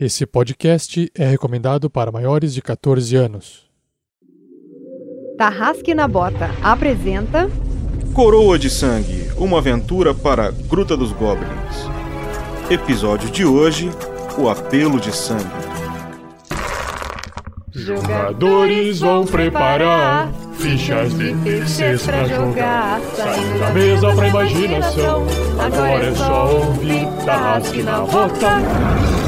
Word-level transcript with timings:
Esse 0.00 0.24
podcast 0.24 1.10
é 1.12 1.26
recomendado 1.26 1.90
para 1.90 2.12
maiores 2.12 2.54
de 2.54 2.62
14 2.62 3.16
anos. 3.16 3.68
Tarrasque 5.36 5.92
na 5.92 6.06
Bota 6.06 6.54
apresenta 6.62 7.50
Coroa 8.14 8.56
de 8.56 8.70
Sangue, 8.70 9.28
uma 9.36 9.58
aventura 9.58 10.14
para 10.14 10.46
a 10.46 10.50
Gruta 10.52 10.96
dos 10.96 11.10
Goblins. 11.10 11.50
Episódio 12.70 13.28
de 13.28 13.44
hoje: 13.44 13.90
O 14.38 14.48
Apelo 14.48 15.00
de 15.00 15.10
Sangue. 15.10 15.44
Jogadores 17.72 19.00
vão 19.00 19.26
preparar 19.26 20.32
fichas 20.54 21.12
de 21.18 21.34
terceiros 21.42 22.06
pra 22.06 22.24
jogar. 22.24 23.00
Saindo 23.16 23.58
da 23.58 23.70
mesa 23.72 24.14
pra 24.14 24.28
imaginação. 24.28 25.26
Agora 25.58 26.04
é 26.04 26.14
só 26.14 26.56
ouvir 26.56 27.06
Tarrasque 27.24 27.82
na 27.82 28.00
Bota. 28.02 29.27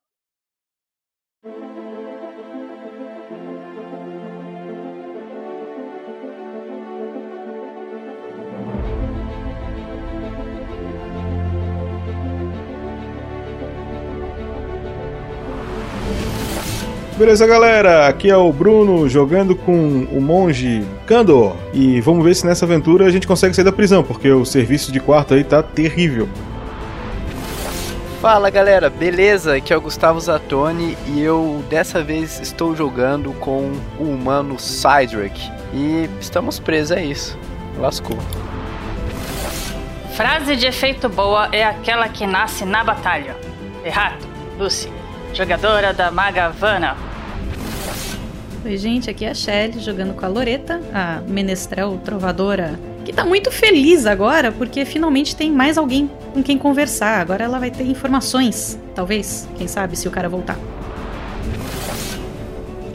Beleza, 17.21 17.45
galera? 17.45 18.07
Aqui 18.07 18.31
é 18.31 18.35
o 18.35 18.51
Bruno 18.51 19.07
jogando 19.07 19.55
com 19.55 20.07
o 20.11 20.19
monge 20.19 20.83
Kandor. 21.05 21.55
E 21.71 22.01
vamos 22.01 22.25
ver 22.25 22.33
se 22.33 22.47
nessa 22.47 22.65
aventura 22.65 23.05
a 23.05 23.11
gente 23.11 23.27
consegue 23.27 23.55
sair 23.55 23.63
da 23.63 23.71
prisão, 23.71 24.03
porque 24.03 24.31
o 24.31 24.43
serviço 24.43 24.91
de 24.91 24.99
quarto 24.99 25.35
aí 25.35 25.43
tá 25.43 25.61
terrível. 25.61 26.27
Fala 28.19 28.49
galera, 28.49 28.89
beleza? 28.89 29.57
Aqui 29.57 29.71
é 29.71 29.77
o 29.77 29.81
Gustavo 29.81 30.19
Zatoni 30.19 30.97
e 31.09 31.21
eu 31.21 31.63
dessa 31.69 32.03
vez 32.03 32.39
estou 32.39 32.75
jogando 32.75 33.33
com 33.33 33.71
o 33.99 34.03
humano 34.03 34.59
Cydric. 34.59 35.47
E 35.75 36.09
estamos 36.19 36.57
presos, 36.59 36.97
é 36.97 37.05
isso. 37.05 37.37
Lascou. 37.77 38.17
Frase 40.15 40.55
de 40.55 40.65
efeito 40.65 41.07
boa 41.07 41.49
é 41.51 41.63
aquela 41.63 42.09
que 42.09 42.25
nasce 42.25 42.65
na 42.65 42.83
batalha. 42.83 43.35
Errato, 43.85 44.27
Lucy, 44.57 44.91
jogadora 45.35 45.93
da 45.93 46.09
Maga 46.09 46.49
Vanna. 46.49 47.10
Oi, 48.63 48.77
gente, 48.77 49.09
aqui 49.09 49.25
é 49.25 49.31
a 49.31 49.33
Shelly 49.33 49.79
jogando 49.79 50.13
com 50.13 50.23
a 50.23 50.29
Loreta, 50.29 50.79
a 50.93 51.19
menestrel 51.27 51.99
trovadora, 52.05 52.79
que 53.03 53.11
tá 53.11 53.25
muito 53.25 53.49
feliz 53.49 54.05
agora 54.05 54.51
porque 54.51 54.85
finalmente 54.85 55.35
tem 55.35 55.51
mais 55.51 55.79
alguém 55.79 56.07
com 56.31 56.43
quem 56.43 56.59
conversar. 56.59 57.19
Agora 57.21 57.43
ela 57.43 57.57
vai 57.57 57.71
ter 57.71 57.85
informações, 57.85 58.79
talvez, 58.93 59.49
quem 59.57 59.67
sabe, 59.67 59.97
se 59.97 60.07
o 60.07 60.11
cara 60.11 60.29
voltar. 60.29 60.59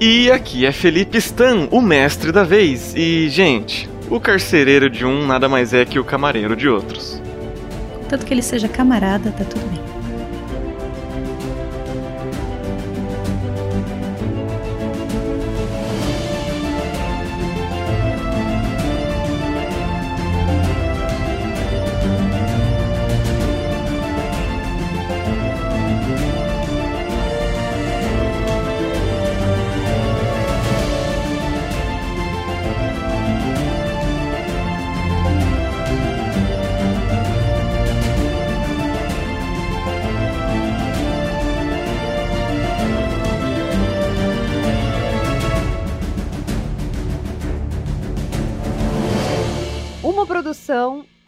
E 0.00 0.31
aqui 0.31 0.64
é 0.64 0.70
Felipe 0.70 1.19
Stan, 1.19 1.67
o 1.72 1.81
mestre 1.81 2.31
da 2.31 2.44
vez. 2.44 2.94
E, 2.94 3.28
gente, 3.28 3.91
o 4.09 4.20
carcereiro 4.20 4.89
de 4.89 5.05
um 5.05 5.27
nada 5.27 5.48
mais 5.48 5.75
é 5.75 5.84
que 5.84 5.98
o 5.98 6.05
camareiro 6.05 6.55
de 6.55 6.69
outros. 6.69 7.20
Tanto 8.09 8.25
que 8.25 8.33
ele 8.33 8.42
seja 8.42 8.69
camarada, 8.69 9.33
tá 9.33 9.44
tudo 9.44 9.69
bem. 9.69 9.85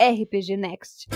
RPG 0.08 0.56
Next. 0.56 1.06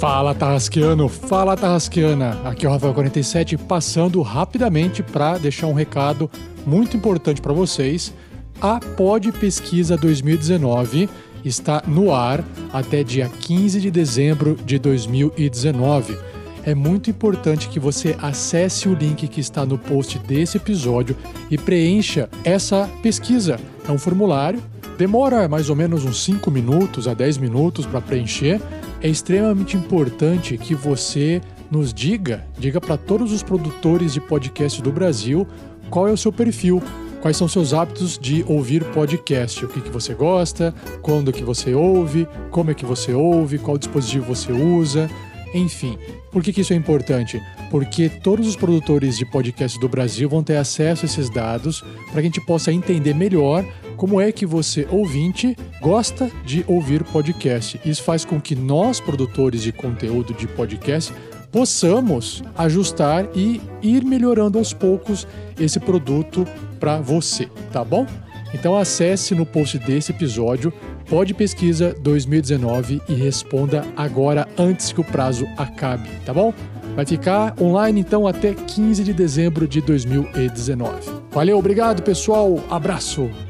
Fala 0.00 0.34
Tarrasqueano, 0.34 1.08
fala 1.08 1.56
Tarrasqueana. 1.56 2.40
Aqui 2.44 2.66
é 2.66 2.68
o 2.68 2.72
Rafael47 2.72 3.56
passando 3.58 4.20
rapidamente 4.22 5.02
para 5.02 5.38
deixar 5.38 5.68
um 5.68 5.72
recado 5.72 6.28
muito 6.66 6.96
importante 6.96 7.40
para 7.40 7.52
vocês. 7.52 8.12
A 8.60 8.80
Pod 8.80 9.30
Pesquisa 9.32 9.96
2019 9.96 11.08
está 11.44 11.82
no 11.86 12.12
ar 12.12 12.44
até 12.72 13.04
dia 13.04 13.28
15 13.28 13.80
de 13.80 13.90
dezembro 13.90 14.56
de 14.56 14.80
2019. 14.80 16.18
É 16.64 16.74
muito 16.74 17.08
importante 17.08 17.68
que 17.68 17.78
você 17.78 18.16
acesse 18.20 18.88
o 18.88 18.94
link 18.94 19.28
que 19.28 19.40
está 19.40 19.64
no 19.64 19.78
post 19.78 20.18
desse 20.18 20.56
episódio 20.56 21.16
e 21.48 21.56
preencha 21.56 22.28
essa 22.44 22.90
pesquisa. 23.00 23.58
É 23.88 23.92
um 23.92 23.98
formulário, 23.98 24.60
demora 24.98 25.48
mais 25.48 25.70
ou 25.70 25.76
menos 25.76 26.04
uns 26.04 26.24
5 26.24 26.50
minutos 26.50 27.06
a 27.06 27.14
10 27.14 27.38
minutos 27.38 27.86
para 27.86 28.00
preencher. 28.00 28.60
É 29.00 29.08
extremamente 29.08 29.76
importante 29.76 30.58
que 30.58 30.74
você 30.74 31.40
nos 31.70 31.94
diga, 31.94 32.44
diga 32.58 32.80
para 32.80 32.96
todos 32.96 33.30
os 33.30 33.40
produtores 33.40 34.12
de 34.12 34.20
podcast 34.20 34.82
do 34.82 34.90
Brasil 34.90 35.46
qual 35.88 36.08
é 36.08 36.12
o 36.12 36.16
seu 36.16 36.32
perfil, 36.32 36.82
quais 37.22 37.36
são 37.36 37.46
seus 37.46 37.72
hábitos 37.72 38.18
de 38.18 38.44
ouvir 38.48 38.84
podcast, 38.86 39.64
o 39.64 39.68
que, 39.68 39.80
que 39.80 39.88
você 39.88 40.14
gosta, 40.14 40.74
quando 41.00 41.32
que 41.32 41.44
você 41.44 41.74
ouve, 41.74 42.26
como 42.50 42.72
é 42.72 42.74
que 42.74 42.84
você 42.84 43.14
ouve, 43.14 43.58
qual 43.58 43.78
dispositivo 43.78 44.34
você 44.34 44.50
usa, 44.52 45.08
enfim. 45.54 45.96
Por 46.32 46.42
que, 46.42 46.52
que 46.52 46.60
isso 46.60 46.72
é 46.72 46.76
importante? 46.76 47.40
Porque 47.70 48.08
todos 48.08 48.48
os 48.48 48.56
produtores 48.56 49.16
de 49.16 49.24
podcast 49.24 49.78
do 49.78 49.88
Brasil 49.88 50.28
vão 50.28 50.42
ter 50.42 50.56
acesso 50.56 51.04
a 51.04 51.06
esses 51.06 51.30
dados 51.30 51.82
para 52.10 52.14
que 52.14 52.18
a 52.18 52.22
gente 52.22 52.44
possa 52.44 52.72
entender 52.72 53.14
melhor 53.14 53.64
como 53.98 54.20
é 54.20 54.30
que 54.30 54.46
você, 54.46 54.86
ouvinte, 54.90 55.56
gosta 55.82 56.30
de 56.46 56.64
ouvir 56.68 57.02
podcast. 57.02 57.80
Isso 57.84 58.02
faz 58.04 58.24
com 58.24 58.40
que 58.40 58.54
nós, 58.54 59.00
produtores 59.00 59.60
de 59.60 59.72
conteúdo 59.72 60.32
de 60.32 60.46
podcast, 60.46 61.12
possamos 61.50 62.42
ajustar 62.56 63.28
e 63.34 63.60
ir 63.82 64.04
melhorando 64.04 64.56
aos 64.56 64.72
poucos 64.72 65.26
esse 65.58 65.80
produto 65.80 66.46
para 66.78 67.00
você, 67.00 67.48
tá 67.72 67.84
bom? 67.84 68.06
Então 68.54 68.76
acesse 68.76 69.34
no 69.34 69.44
post 69.44 69.78
desse 69.78 70.12
episódio 70.12 70.72
Pode 71.08 71.34
Pesquisa 71.34 71.94
2019 72.00 73.02
e 73.08 73.14
responda 73.14 73.84
agora 73.96 74.46
antes 74.56 74.92
que 74.92 75.00
o 75.00 75.04
prazo 75.04 75.44
acabe, 75.56 76.08
tá 76.24 76.32
bom? 76.32 76.54
Vai 76.94 77.04
ficar 77.04 77.54
online 77.60 78.00
então 78.00 78.28
até 78.28 78.54
15 78.54 79.02
de 79.02 79.12
dezembro 79.12 79.66
de 79.66 79.80
2019. 79.80 81.10
Valeu, 81.32 81.58
obrigado 81.58 82.02
pessoal, 82.02 82.62
abraço! 82.70 83.47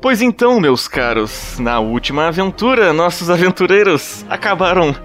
Pois 0.00 0.22
então, 0.22 0.58
meus 0.58 0.88
caros, 0.88 1.58
na 1.58 1.78
última 1.78 2.28
aventura, 2.28 2.90
nossos 2.90 3.28
aventureiros 3.28 4.24
acabaram 4.30 4.96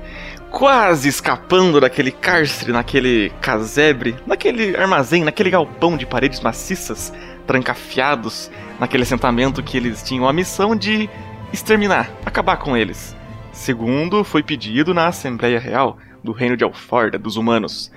quase 0.50 1.10
escapando 1.10 1.82
daquele 1.82 2.12
cárcere, 2.12 2.72
naquele 2.72 3.30
casebre, 3.42 4.16
naquele 4.26 4.74
armazém, 4.78 5.26
naquele 5.26 5.50
galpão 5.50 5.98
de 5.98 6.06
paredes 6.06 6.40
maciças, 6.40 7.12
trancafiados, 7.46 8.50
naquele 8.80 9.04
assentamento 9.04 9.62
que 9.62 9.76
eles 9.76 10.02
tinham 10.02 10.30
a 10.30 10.32
missão 10.32 10.74
de 10.78 11.10
exterminar, 11.52 12.10
acabar 12.26 12.56
com 12.56 12.78
eles. 12.78 13.14
Segundo 13.52 14.24
foi 14.24 14.44
pedido 14.44 14.94
na 14.94 15.08
Assembleia 15.08 15.60
Real 15.60 15.98
do 16.24 16.32
Reino 16.32 16.56
de 16.56 16.64
Alforda 16.64 17.20
dos 17.20 17.36
humanos. 17.36 17.92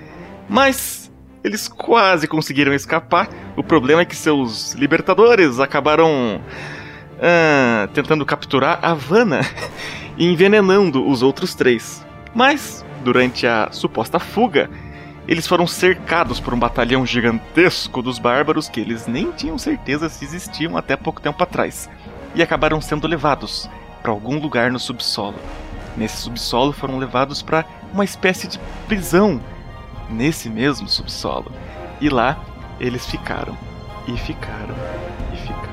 Mas 0.49 1.13
eles 1.45 1.69
quase 1.69 2.27
conseguiram 2.27 2.75
escapar. 2.75 3.29
O 3.57 3.63
problema 3.63 4.03
é 4.03 4.05
que 4.05 4.17
seus 4.17 4.73
libertadores 4.73 5.61
acabaram 5.61 6.41
ah, 7.21 7.89
tentando 7.93 8.25
capturar 8.25 8.79
a 8.83 8.91
Havana 8.91 9.41
e 10.17 10.27
envenenando 10.31 11.07
os 11.07 11.23
outros 11.23 11.55
três. 11.55 12.05
Mas, 12.35 12.85
durante 13.03 13.47
a 13.47 13.69
suposta 13.73 14.19
fuga, 14.19 14.71
eles 15.27 15.47
foram 15.47 15.67
cercados 15.67 16.41
por 16.41 16.55
um 16.55 16.59
batalhão 16.59 17.05
gigantesco 17.05 18.01
dos 18.01 18.19
bárbaros 18.19 18.69
que 18.69 18.81
eles 18.81 19.07
nem 19.07 19.31
tinham 19.33 19.59
certeza 19.59 20.09
se 20.09 20.25
existiam 20.25 20.77
até 20.77 20.97
pouco 20.97 21.21
tempo 21.21 21.43
atrás, 21.43 21.91
e 22.35 22.43
acabaram 22.43 22.81
sendo 22.81 23.07
levados 23.07 23.69
para 24.03 24.11
algum 24.11 24.39
lugar 24.39 24.71
no 24.71 24.79
subsolo. 24.79 25.37
Nesse 25.97 26.19
subsolo 26.19 26.73
foram 26.73 26.97
levados 26.97 27.43
para 27.43 27.65
uma 27.93 28.05
espécie 28.05 28.49
de 28.49 28.59
prisão 28.87 29.41
nesse 30.09 30.49
mesmo 30.49 30.89
subsolo. 30.89 31.53
E 32.01 32.09
lá 32.09 32.39
eles 32.81 33.05
ficaram, 33.05 33.57
e 34.07 34.17
ficaram, 34.17 34.75
e 35.33 35.37
ficaram, 35.37 35.68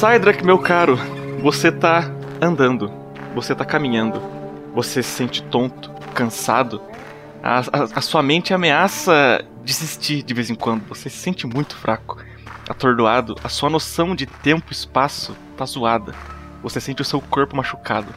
Sidrak, 0.00 0.42
meu 0.42 0.58
caro, 0.58 0.96
você 1.42 1.70
tá 1.70 2.10
andando, 2.40 2.90
você 3.34 3.54
tá 3.54 3.66
caminhando, 3.66 4.18
você 4.74 5.02
se 5.02 5.10
sente 5.10 5.42
tonto, 5.42 5.90
cansado, 6.14 6.80
a, 7.42 7.58
a, 7.58 7.82
a 7.96 8.00
sua 8.00 8.22
mente 8.22 8.54
ameaça 8.54 9.44
desistir 9.62 10.22
de 10.22 10.32
vez 10.32 10.48
em 10.48 10.54
quando, 10.54 10.88
você 10.88 11.10
se 11.10 11.18
sente 11.18 11.46
muito 11.46 11.76
fraco, 11.76 12.16
atordoado, 12.66 13.36
a 13.44 13.50
sua 13.50 13.68
noção 13.68 14.16
de 14.16 14.24
tempo 14.24 14.68
e 14.70 14.72
espaço 14.72 15.36
tá 15.54 15.66
zoada, 15.66 16.14
você 16.62 16.80
sente 16.80 17.02
o 17.02 17.04
seu 17.04 17.20
corpo 17.20 17.54
machucado, 17.54 18.08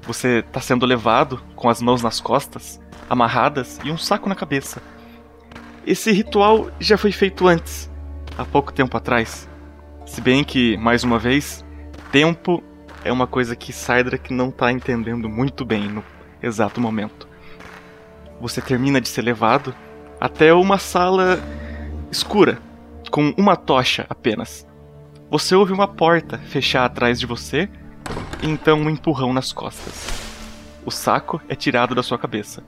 você 0.00 0.40
tá 0.50 0.62
sendo 0.62 0.86
levado 0.86 1.42
com 1.54 1.68
as 1.68 1.82
mãos 1.82 2.02
nas 2.02 2.22
costas, 2.22 2.80
amarradas 3.10 3.78
e 3.84 3.90
um 3.90 3.98
saco 3.98 4.30
na 4.30 4.34
cabeça. 4.34 4.80
Esse 5.86 6.10
ritual 6.10 6.70
já 6.80 6.96
foi 6.96 7.12
feito 7.12 7.46
antes, 7.46 7.90
há 8.38 8.46
pouco 8.46 8.72
tempo 8.72 8.96
atrás. 8.96 9.51
Se 10.12 10.20
bem 10.20 10.44
que, 10.44 10.76
mais 10.76 11.02
uma 11.04 11.18
vez, 11.18 11.64
tempo 12.12 12.62
é 13.02 13.10
uma 13.10 13.26
coisa 13.26 13.56
que 13.56 13.72
Sidrak 13.72 14.30
não 14.30 14.50
tá 14.50 14.70
entendendo 14.70 15.26
muito 15.26 15.64
bem 15.64 15.88
no 15.88 16.04
exato 16.42 16.82
momento. 16.82 17.26
Você 18.38 18.60
termina 18.60 19.00
de 19.00 19.08
ser 19.08 19.22
levado 19.22 19.74
até 20.20 20.52
uma 20.52 20.76
sala 20.76 21.40
escura, 22.10 22.58
com 23.10 23.32
uma 23.38 23.56
tocha 23.56 24.04
apenas. 24.06 24.66
Você 25.30 25.54
ouve 25.54 25.72
uma 25.72 25.88
porta 25.88 26.36
fechar 26.36 26.84
atrás 26.84 27.18
de 27.18 27.24
você 27.24 27.66
e 28.42 28.50
então 28.50 28.82
um 28.82 28.90
empurrão 28.90 29.32
nas 29.32 29.50
costas. 29.50 30.08
O 30.84 30.90
saco 30.90 31.40
é 31.48 31.54
tirado 31.54 31.94
da 31.94 32.02
sua 32.02 32.18
cabeça. 32.18 32.62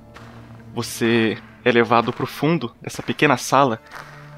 Você 0.75 1.37
é 1.63 1.71
levado 1.71 2.11
para 2.11 2.25
o 2.25 2.27
fundo 2.27 2.75
dessa 2.81 3.03
pequena 3.03 3.37
sala. 3.37 3.83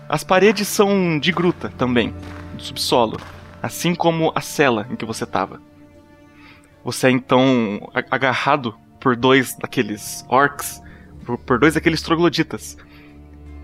As 0.09 0.25
paredes 0.25 0.67
são 0.67 1.21
de 1.21 1.31
gruta 1.31 1.69
também, 1.79 2.13
do 2.57 2.63
subsolo, 2.63 3.19
assim 3.63 3.95
como 3.95 4.33
a 4.35 4.41
cela 4.41 4.87
em 4.91 4.97
que 4.97 5.05
você 5.05 5.25
estava. 5.25 5.61
Você 6.85 7.09
é 7.09 7.11
então 7.11 7.91
agarrado 8.11 8.75
por 9.01 9.17
dois 9.17 9.55
daqueles 9.57 10.25
orcs, 10.29 10.81
por 11.45 11.59
dois 11.59 11.75
daqueles 11.75 12.03
trogloditas. 12.03 12.77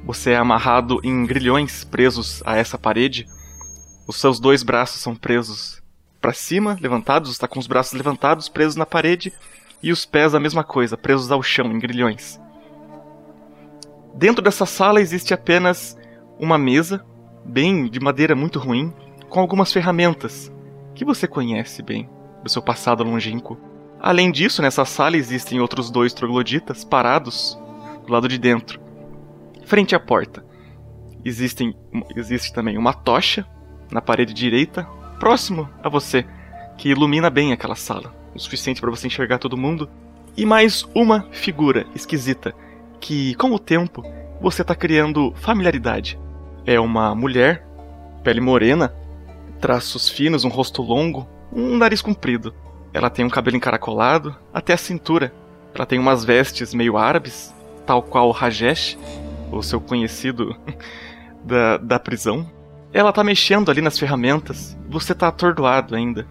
Você 0.04 0.32
é 0.32 0.36
amarrado 0.36 1.00
em 1.04 1.24
grilhões 1.24 1.84
presos 1.84 2.42
a 2.44 2.56
essa 2.56 2.76
parede. 2.76 3.26
Os 4.06 4.16
seus 4.16 4.40
dois 4.40 4.62
braços 4.62 5.00
são 5.00 5.14
presos 5.14 5.80
para 6.20 6.32
cima, 6.32 6.76
levantados, 6.80 7.30
está 7.30 7.48
com 7.48 7.58
os 7.58 7.66
braços 7.66 7.92
levantados, 7.92 8.48
presos 8.48 8.76
na 8.76 8.86
parede, 8.86 9.32
e 9.82 9.90
os 9.90 10.06
pés 10.06 10.34
a 10.34 10.40
mesma 10.40 10.62
coisa, 10.62 10.96
presos 10.96 11.30
ao 11.32 11.42
chão 11.42 11.66
em 11.72 11.78
grilhões. 11.78 12.40
Dentro 14.14 14.42
dessa 14.42 14.66
sala 14.66 15.00
existe 15.00 15.34
apenas 15.34 15.96
uma 16.38 16.58
mesa, 16.58 17.04
bem 17.44 17.88
de 17.88 18.00
madeira 18.00 18.34
muito 18.34 18.58
ruim, 18.58 18.92
com 19.28 19.40
algumas 19.40 19.72
ferramentas 19.72 20.52
que 20.94 21.04
você 21.04 21.26
conhece 21.26 21.82
bem 21.82 22.08
do 22.42 22.50
seu 22.50 22.62
passado 22.62 23.04
longínquo. 23.04 23.58
Além 24.00 24.30
disso, 24.30 24.60
nessa 24.62 24.84
sala 24.84 25.16
existem 25.16 25.60
outros 25.60 25.90
dois 25.90 26.12
trogloditas 26.12 26.84
parados 26.84 27.58
do 28.06 28.12
lado 28.12 28.28
de 28.28 28.38
dentro, 28.38 28.80
frente 29.64 29.94
à 29.94 30.00
porta. 30.00 30.44
Existem, 31.24 31.74
existe 32.16 32.52
também 32.52 32.76
uma 32.76 32.92
tocha 32.92 33.46
na 33.90 34.02
parede 34.02 34.34
direita, 34.34 34.84
próximo 35.20 35.68
a 35.82 35.88
você, 35.88 36.26
que 36.76 36.88
ilumina 36.88 37.30
bem 37.30 37.52
aquela 37.52 37.76
sala, 37.76 38.12
o 38.34 38.38
suficiente 38.38 38.80
para 38.80 38.90
você 38.90 39.06
enxergar 39.06 39.38
todo 39.38 39.56
mundo, 39.56 39.88
e 40.36 40.44
mais 40.44 40.84
uma 40.94 41.28
figura 41.30 41.86
esquisita 41.94 42.54
que, 43.00 43.34
com 43.34 43.52
o 43.52 43.58
tempo, 43.58 44.02
você 44.40 44.62
está 44.62 44.74
criando 44.74 45.32
familiaridade. 45.36 46.18
É 46.64 46.78
uma 46.78 47.14
mulher, 47.14 47.66
pele 48.22 48.40
morena, 48.40 48.94
traços 49.60 50.08
finos, 50.08 50.44
um 50.44 50.48
rosto 50.48 50.80
longo, 50.80 51.28
um 51.52 51.76
nariz 51.76 52.00
comprido. 52.00 52.54
Ela 52.92 53.10
tem 53.10 53.24
um 53.24 53.30
cabelo 53.30 53.56
encaracolado 53.56 54.36
até 54.52 54.72
a 54.72 54.76
cintura. 54.76 55.32
Ela 55.74 55.86
tem 55.86 55.98
umas 55.98 56.24
vestes 56.24 56.72
meio 56.72 56.96
árabes, 56.96 57.54
tal 57.86 58.02
qual 58.02 58.30
Rajesh, 58.30 58.98
o 59.50 59.62
seu 59.62 59.80
conhecido 59.80 60.54
da, 61.42 61.78
da 61.78 61.98
prisão. 61.98 62.48
Ela 62.92 63.12
tá 63.12 63.24
mexendo 63.24 63.70
ali 63.70 63.80
nas 63.80 63.98
ferramentas. 63.98 64.76
Você 64.88 65.14
tá 65.14 65.28
atordoado 65.28 65.96
ainda. 65.96 66.26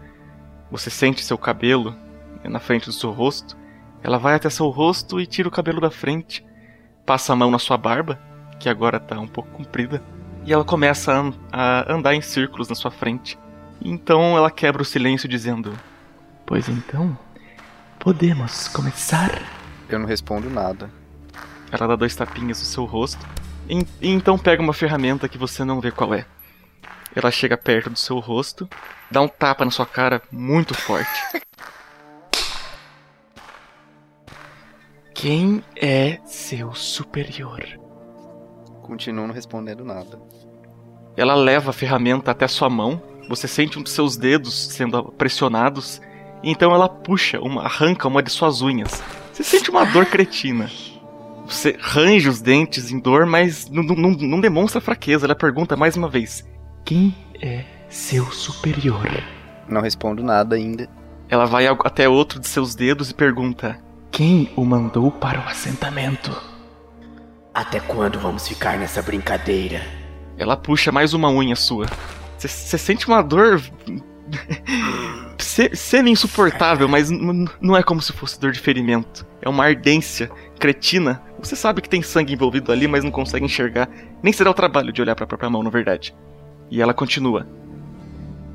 Você 0.72 0.90
sente 0.90 1.26
seu 1.26 1.38
cabelo 1.38 1.96
na 2.44 2.60
frente 2.60 2.86
do 2.86 2.94
seu 2.94 3.12
rosto. 3.12 3.58
Ela 4.04 4.18
vai 4.18 4.36
até 4.36 4.50
seu 4.50 4.70
rosto 4.70 5.20
e 5.20 5.26
tira 5.26 5.48
o 5.48 5.52
cabelo 5.52 5.82
da 5.82 5.92
frente. 5.92 6.46
Passa 7.06 7.34
a 7.34 7.36
mão 7.36 7.52
na 7.52 7.60
sua 7.60 7.78
barba, 7.78 8.20
que 8.60 8.70
agora 8.70 9.00
tá 9.00 9.20
um 9.20 9.28
pouco 9.28 9.50
comprida. 9.52 10.02
E 10.46 10.52
ela 10.54 10.64
começa 10.64 11.12
a, 11.14 11.20
an- 11.20 11.34
a 11.52 11.94
andar 11.94 12.16
em 12.16 12.22
círculos 12.22 12.68
na 12.68 12.76
sua 12.76 12.92
frente. 12.92 13.38
Então 13.84 14.36
ela 14.38 14.50
quebra 14.52 14.82
o 14.82 14.86
silêncio 14.86 15.28
dizendo: 15.30 15.74
Pois 16.46 16.68
então, 16.68 17.18
podemos 18.00 18.68
começar? 18.68 19.42
Eu 19.90 20.00
não 20.00 20.08
respondo 20.08 20.50
nada. 20.50 20.90
Ela 21.72 21.88
dá 21.88 21.96
dois 21.96 22.16
tapinhas 22.16 22.60
no 22.60 22.66
seu 22.66 22.86
rosto. 22.86 23.26
E, 23.70 23.78
e 24.02 24.10
então 24.10 24.38
pega 24.38 24.62
uma 24.62 24.74
ferramenta 24.74 25.30
que 25.30 25.38
você 25.38 25.64
não 25.64 25.80
vê 25.80 25.92
qual 25.92 26.14
é. 26.14 26.26
Ela 27.16 27.30
chega 27.30 27.58
perto 27.58 27.90
do 27.90 28.00
seu 28.00 28.20
rosto, 28.20 28.70
dá 29.10 29.22
um 29.22 29.28
tapa 29.28 29.66
na 29.66 29.72
sua 29.72 29.86
cara 29.86 30.22
muito 30.32 30.74
forte. 30.74 31.10
Quem 35.14 35.64
é 35.76 36.20
seu 36.26 36.74
superior? 36.74 37.62
Continuo 38.82 39.28
não 39.28 39.34
respondendo 39.34 39.84
nada. 39.86 40.20
Ela 41.16 41.36
leva 41.36 41.70
a 41.70 41.74
ferramenta 41.74 42.32
até 42.32 42.48
sua 42.48 42.70
mão. 42.70 43.02
Você 43.30 43.48
sente 43.48 43.78
um 43.80 43.84
dos 43.84 43.92
seus 43.94 44.18
dedos 44.18 44.70
sendo 44.70 45.04
pressionados. 45.14 46.02
E 46.44 46.50
então 46.52 46.74
ela 46.74 46.90
puxa, 46.90 47.40
uma, 47.40 47.64
arranca 47.64 48.08
uma 48.08 48.24
de 48.24 48.32
suas 48.32 48.62
unhas. 48.62 49.02
Você 49.32 49.44
sente 49.44 49.70
uma 49.70 49.86
dor 49.86 50.06
cretina. 50.06 50.70
Você 51.46 51.78
range 51.80 52.30
os 52.30 52.42
dentes 52.42 52.92
em 52.92 53.00
dor, 53.00 53.26
mas 53.26 53.70
não, 53.70 53.84
não- 53.84 54.40
demonstra 54.42 54.80
fraqueza. 54.82 55.26
Ela 55.26 55.36
pergunta 55.36 55.76
mais 55.76 55.96
uma 55.98 56.08
vez: 56.10 56.46
Quem 56.86 57.16
é 57.42 57.66
seu 57.90 58.26
superior? 58.32 59.06
Não 59.68 59.82
respondo 59.82 60.24
nada 60.24 60.56
ainda. 60.56 60.90
Ela 61.30 61.46
vai 61.46 61.68
até 61.68 62.08
outro 62.10 62.40
de 62.40 62.48
seus 62.48 62.74
dedos 62.76 63.10
e 63.10 63.14
pergunta: 63.14 63.80
Quem 64.10 64.50
o 64.56 64.64
mandou 64.66 65.12
para 65.12 65.40
o 65.40 65.44
assentamento? 65.48 66.32
Até 67.54 67.80
quando 67.80 68.20
vamos 68.20 68.48
ficar 68.48 68.78
nessa 68.78 69.02
brincadeira? 69.02 69.82
Ela 70.38 70.56
puxa 70.56 70.92
mais 70.92 71.14
uma 71.14 71.30
unha 71.30 71.56
sua. 71.56 71.86
Você 72.38 72.78
sente 72.78 73.08
uma 73.08 73.22
dor. 73.22 73.62
se- 75.38 75.76
semi-insuportável, 75.76 76.88
mas 76.88 77.10
não 77.12 77.76
é 77.76 77.84
como 77.84 78.02
se 78.02 78.14
fosse 78.14 78.40
dor 78.40 78.52
de 78.52 78.60
ferimento. 78.60 79.26
É 79.42 79.50
uma 79.50 79.66
ardência 79.66 80.32
cretina. 80.60 81.22
Você 81.40 81.56
sabe 81.56 81.82
que 81.82 81.90
tem 81.90 82.02
sangue 82.02 82.34
envolvido 82.34 82.72
ali, 82.72 82.88
mas 82.88 83.04
não 83.04 83.12
consegue 83.12 83.46
enxergar. 83.46 83.90
Nem 84.24 84.32
será 84.32 84.50
o 84.50 84.54
trabalho 84.54 84.94
de 84.94 85.02
olhar 85.02 85.16
para 85.16 85.26
a 85.26 85.28
própria 85.28 85.50
mão, 85.50 85.62
na 85.64 85.70
verdade. 85.70 86.16
E 86.70 86.82
ela 86.82 86.94
continua: 86.94 87.46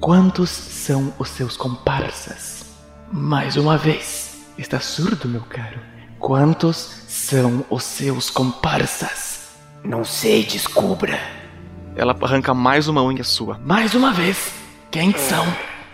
Quantos 0.00 0.48
são 0.50 1.12
os 1.18 1.28
seus 1.28 1.56
comparsas? 1.56 2.64
Mais 3.12 3.56
uma 3.56 3.76
vez. 3.76 4.44
Está 4.56 4.80
surdo, 4.80 5.28
meu 5.28 5.42
caro? 5.42 5.78
Quantos 6.26 7.04
são 7.06 7.64
os 7.70 7.84
seus 7.84 8.30
comparsas? 8.30 9.56
Não 9.84 10.04
sei, 10.04 10.42
descubra. 10.42 11.20
ela 11.94 12.16
arranca 12.20 12.52
mais 12.52 12.88
uma 12.88 13.00
unha 13.00 13.22
sua. 13.22 13.56
Mais 13.60 13.94
uma 13.94 14.12
vez, 14.12 14.52
quem 14.90 15.16
são 15.16 15.44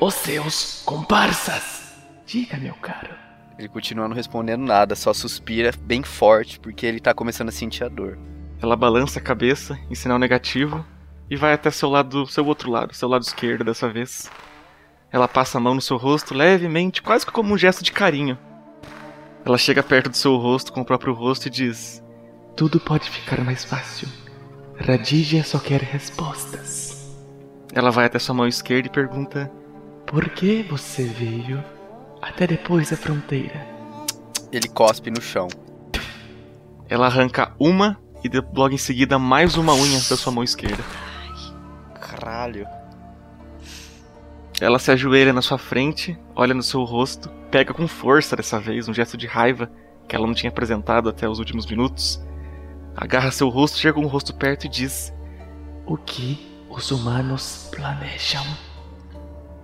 os 0.01 0.15
seus 0.15 0.83
comparsas? 0.87 1.93
Diga, 2.25 2.57
meu 2.57 2.73
caro. 2.77 3.15
Ele 3.59 3.69
continua 3.69 4.09
não 4.09 4.17
respondendo 4.17 4.63
nada, 4.63 4.97
só 4.97 5.13
suspira 5.13 5.71
bem 5.83 6.03
forte 6.03 6.59
porque 6.59 6.87
ele 6.87 6.99
tá 6.99 7.13
começando 7.13 7.51
a 7.51 7.53
sentir 7.53 7.85
a 7.85 7.89
dor. 7.91 8.19
Ela 8.63 8.75
balança 8.75 9.19
a 9.19 9.23
cabeça 9.23 9.79
em 9.91 9.95
sinal 9.95 10.19
negativo 10.19 10.83
e 11.29 11.37
vai 11.37 11.53
até 11.53 11.71
seu 11.71 11.91
lado, 11.91 12.27
seu 12.27 12.47
outro 12.47 12.71
lado, 12.71 12.95
seu 12.95 13.07
lado 13.07 13.21
esquerdo 13.21 13.65
dessa 13.65 13.87
vez. 13.87 14.31
Ela 15.11 15.29
passa 15.29 15.59
a 15.59 15.61
mão 15.61 15.75
no 15.75 15.83
seu 15.83 15.99
rosto 15.99 16.33
levemente, 16.33 17.03
quase 17.03 17.27
que 17.27 17.33
como 17.33 17.53
um 17.53 17.59
gesto 17.59 17.85
de 17.85 17.93
carinho. 17.93 18.39
Ela 19.45 19.59
chega 19.59 19.83
perto 19.83 20.11
do 20.11 20.17
seu 20.17 20.37
rosto 20.37 20.73
com 20.73 20.83
o 20.83 20.85
próprio 20.85 21.13
rosto 21.13 21.47
e 21.47 21.51
diz: 21.51 22.03
Tudo 22.57 22.79
pode 22.79 23.11
ficar 23.11 23.43
mais 23.43 23.65
fácil. 23.65 24.09
Radija 24.77 25.43
só 25.43 25.59
quer 25.59 25.81
respostas. 25.81 27.11
Ela 27.73 27.91
vai 27.91 28.07
até 28.07 28.19
sua 28.19 28.35
mão 28.35 28.47
esquerda 28.47 28.87
e 28.87 28.93
pergunta: 28.93 29.51
Por 30.07 30.29
que 30.31 30.63
você 30.63 31.05
veio 31.05 31.63
até 32.21 32.47
depois 32.47 32.91
da 32.91 32.97
fronteira? 32.97 33.67
Ele 34.53 34.69
cospe 34.69 35.11
no 35.11 35.21
chão. 35.21 35.49
Ela 36.89 37.07
arranca 37.07 37.55
uma 37.59 37.99
e 38.23 38.29
logo 38.55 38.75
em 38.75 38.79
seguida 38.79 39.19
mais 39.19 39.57
uma 39.57 39.75
unha 39.75 39.99
da 40.09 40.17
sua 40.17 40.33
mão 40.33 40.45
esquerda. 40.45 40.85
Caralho. 41.99 42.82
Ela 44.63 44.79
se 44.79 44.93
ajoelha 44.93 45.33
na 45.33 45.43
sua 45.43 45.59
frente, 45.59 46.17
olha 46.37 46.55
no 46.55 46.63
seu 46.63 46.85
rosto, 46.85 47.29
pega 47.51 47.75
com 47.75 47.89
força 47.89 48.37
dessa 48.37 48.61
vez, 48.61 48.87
um 48.87 48.95
gesto 48.95 49.17
de 49.17 49.27
raiva 49.27 49.69
que 50.07 50.15
ela 50.15 50.25
não 50.25 50.35
tinha 50.35 50.51
apresentado 50.51 51.09
até 51.09 51.29
os 51.29 51.41
últimos 51.41 51.67
minutos. 51.67 52.23
Agarra 52.97 53.33
seu 53.33 53.49
rosto, 53.49 53.77
chega 53.79 53.95
com 53.95 54.05
o 54.05 54.07
rosto 54.09 54.33
perto 54.33 54.67
e 54.67 54.69
diz: 54.69 55.13
O 55.85 55.97
que 55.97 56.39
os 56.71 56.93
humanos 56.93 57.71
planejam? 57.73 58.45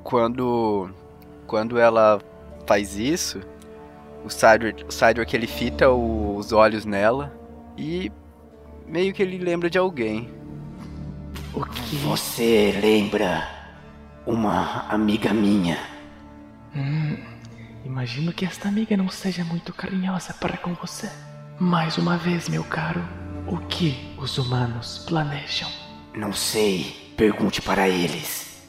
Quando 0.02 0.90
quando 1.46 1.78
ela 1.78 2.20
faz 2.66 2.98
isso, 2.98 3.40
o 4.24 4.28
Cydric, 4.28 4.82
o 4.84 4.90
Cydric 4.90 5.32
ele 5.32 5.46
fita 5.46 5.88
o- 5.90 6.34
os 6.36 6.50
olhos 6.50 6.84
nela 6.84 7.32
e 7.76 8.10
meio 8.84 9.14
que 9.14 9.22
ele 9.22 9.38
lembra 9.38 9.70
de 9.70 9.78
alguém. 9.78 10.28
O 11.54 11.64
que 11.64 11.94
Você 11.98 12.76
lembra 12.82 13.57
uma 14.28 14.86
amiga 14.90 15.32
minha? 15.32 15.78
Hum, 16.76 17.16
imagino 17.82 18.30
que 18.30 18.44
esta 18.44 18.68
amiga 18.68 18.94
não 18.94 19.08
seja 19.08 19.42
muito 19.42 19.72
carinhosa 19.72 20.34
para 20.34 20.58
com 20.58 20.74
você. 20.74 21.10
Mais 21.58 21.96
uma 21.96 22.18
vez, 22.18 22.46
meu 22.46 22.62
caro, 22.62 23.02
o 23.46 23.56
que 23.56 24.14
os 24.18 24.36
humanos 24.36 25.04
planejam? 25.08 25.68
Não 26.14 26.32
sei. 26.32 27.14
Pergunte 27.16 27.62
para 27.62 27.88
eles. 27.88 28.68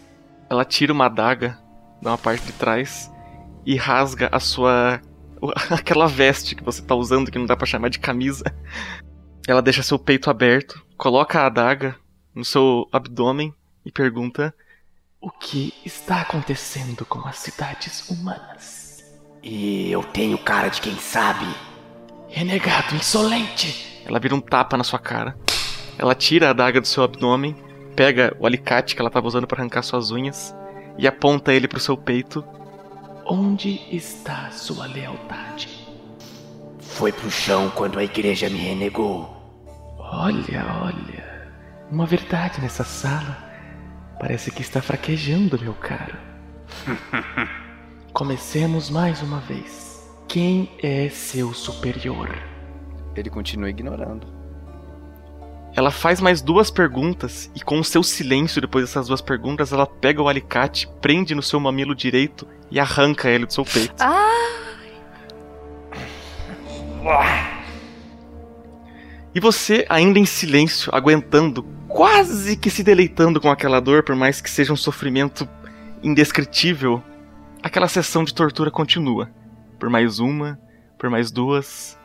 Ela 0.49 0.63
tira 0.63 0.93
uma 0.93 1.07
adaga 1.07 1.59
da 2.01 2.11
uma 2.11 2.17
parte 2.17 2.45
de 2.45 2.53
trás 2.53 3.11
e 3.65 3.75
rasga 3.75 4.29
a 4.31 4.39
sua. 4.39 5.01
aquela 5.69 6.07
veste 6.07 6.55
que 6.55 6.63
você 6.63 6.81
tá 6.81 6.95
usando, 6.95 7.29
que 7.29 7.37
não 7.37 7.45
dá 7.45 7.55
pra 7.55 7.67
chamar 7.67 7.89
de 7.89 7.99
camisa. 7.99 8.45
Ela 9.45 9.61
deixa 9.61 9.83
seu 9.83 9.99
peito 9.99 10.29
aberto, 10.29 10.83
coloca 10.97 11.41
a 11.41 11.47
adaga 11.47 11.95
no 12.33 12.45
seu 12.45 12.87
abdômen 12.91 13.53
e 13.85 13.91
pergunta: 13.91 14.53
O 15.21 15.29
que 15.29 15.73
está 15.85 16.21
acontecendo 16.21 17.05
com 17.05 17.19
as 17.27 17.39
cidades 17.39 18.09
humanas? 18.09 19.03
E 19.43 19.91
eu 19.91 20.01
tenho 20.01 20.37
cara 20.37 20.69
de 20.69 20.79
quem 20.79 20.95
sabe. 20.95 21.45
Renegado 22.29 22.95
insolente! 22.95 24.01
Ela 24.05 24.17
vira 24.17 24.33
um 24.33 24.39
tapa 24.39 24.77
na 24.77 24.83
sua 24.85 24.97
cara. 24.97 25.37
Ela 25.97 26.15
tira 26.15 26.47
a 26.47 26.51
adaga 26.51 26.79
do 26.79 26.87
seu 26.87 27.03
abdômen, 27.03 27.53
pega 27.97 28.33
o 28.39 28.45
alicate 28.45 28.95
que 28.95 29.01
ela 29.01 29.09
tava 29.09 29.27
usando 29.27 29.45
para 29.45 29.59
arrancar 29.59 29.83
suas 29.83 30.09
unhas 30.09 30.55
e 30.97 31.05
aponta 31.05 31.53
ele 31.53 31.67
pro 31.67 31.81
seu 31.81 31.97
peito. 31.97 32.41
Onde 33.25 33.81
está 33.93 34.49
sua 34.51 34.85
lealdade? 34.85 35.67
Foi 36.79 37.11
pro 37.11 37.29
chão 37.29 37.69
quando 37.75 37.99
a 37.99 38.05
igreja 38.05 38.49
me 38.49 38.57
renegou. 38.57 39.35
Olha, 39.97 40.65
olha. 40.81 41.51
Uma 41.91 42.05
verdade 42.05 42.61
nessa 42.61 42.85
sala. 42.85 43.48
Parece 44.19 44.51
que 44.51 44.61
está 44.61 44.81
fraquejando, 44.81 45.57
meu 45.59 45.73
caro. 45.73 46.17
Comecemos 48.11 48.89
mais 48.89 49.21
uma 49.21 49.39
vez. 49.39 50.05
Quem 50.27 50.69
é 50.83 51.07
seu 51.09 51.53
superior? 51.53 52.29
Ele 53.15 53.29
continua 53.29 53.69
ignorando. 53.69 54.27
Ela 55.73 55.89
faz 55.89 56.19
mais 56.19 56.41
duas 56.41 56.69
perguntas 56.69 57.49
e 57.55 57.61
com 57.61 57.79
o 57.79 57.83
seu 57.83 58.03
silêncio 58.03 58.59
depois 58.59 58.85
dessas 58.85 59.07
duas 59.07 59.21
perguntas, 59.21 59.71
ela 59.71 59.87
pega 59.87 60.21
o 60.21 60.27
alicate, 60.27 60.89
prende 60.99 61.33
no 61.33 61.41
seu 61.41 61.59
mamilo 61.59 61.95
direito 61.95 62.45
e 62.69 62.79
arranca 62.79 63.29
ele 63.29 63.45
do 63.45 63.53
seu 63.53 63.63
peito. 63.63 64.03
E 69.33 69.39
você, 69.39 69.85
ainda 69.87 70.19
em 70.19 70.25
silêncio, 70.25 70.93
aguentando, 70.93 71.78
quase 71.89 72.55
que 72.55 72.69
se 72.69 72.83
deleitando 72.83 73.41
com 73.41 73.49
aquela 73.49 73.81
dor, 73.81 74.03
por 74.03 74.15
mais 74.15 74.39
que 74.39 74.49
seja 74.49 74.71
um 74.71 74.77
sofrimento 74.77 75.49
indescritível, 76.03 77.03
aquela 77.63 77.87
sessão 77.87 78.23
de 78.23 78.33
tortura 78.33 78.69
continua. 78.69 79.29
Por 79.79 79.89
mais 79.89 80.19
uma, 80.19 80.59
por 80.97 81.09
mais 81.09 81.31
duas, 81.31 81.97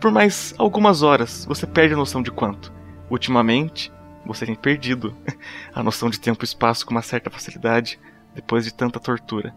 por 0.00 0.10
mais 0.12 0.54
algumas 0.58 1.02
horas, 1.02 1.46
você 1.46 1.66
perde 1.66 1.94
a 1.94 1.96
noção 1.96 2.22
de 2.22 2.30
quanto. 2.30 2.72
Ultimamente, 3.10 3.90
você 4.24 4.44
tem 4.44 4.54
perdido 4.54 5.16
a 5.74 5.82
noção 5.82 6.10
de 6.10 6.20
tempo 6.20 6.44
e 6.44 6.46
espaço 6.46 6.84
com 6.84 6.92
uma 6.92 7.02
certa 7.02 7.30
facilidade 7.30 7.98
depois 8.34 8.64
de 8.64 8.74
tanta 8.74 9.00
tortura. 9.00 9.54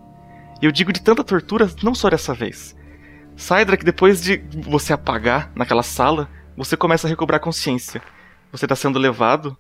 E 0.62 0.66
eu 0.66 0.72
digo 0.72 0.94
de 0.94 1.02
tanta 1.02 1.24
tortura 1.24 1.70
não 1.84 1.94
só 1.94 2.10
dessa 2.10 2.34
vez. 2.34 2.76
Saidra, 3.36 3.78
que 3.78 3.86
depois 3.86 4.22
de 4.22 4.38
você 4.64 4.94
apagar 4.94 5.52
naquela 5.54 5.84
sala, 5.84 6.30
você 6.56 6.78
começa 6.78 7.08
a 7.08 7.10
recobrar 7.10 7.40
consciência. 7.40 8.02
Você 8.52 8.66
está 8.66 8.76
sendo 8.76 8.98
levado 8.98 9.56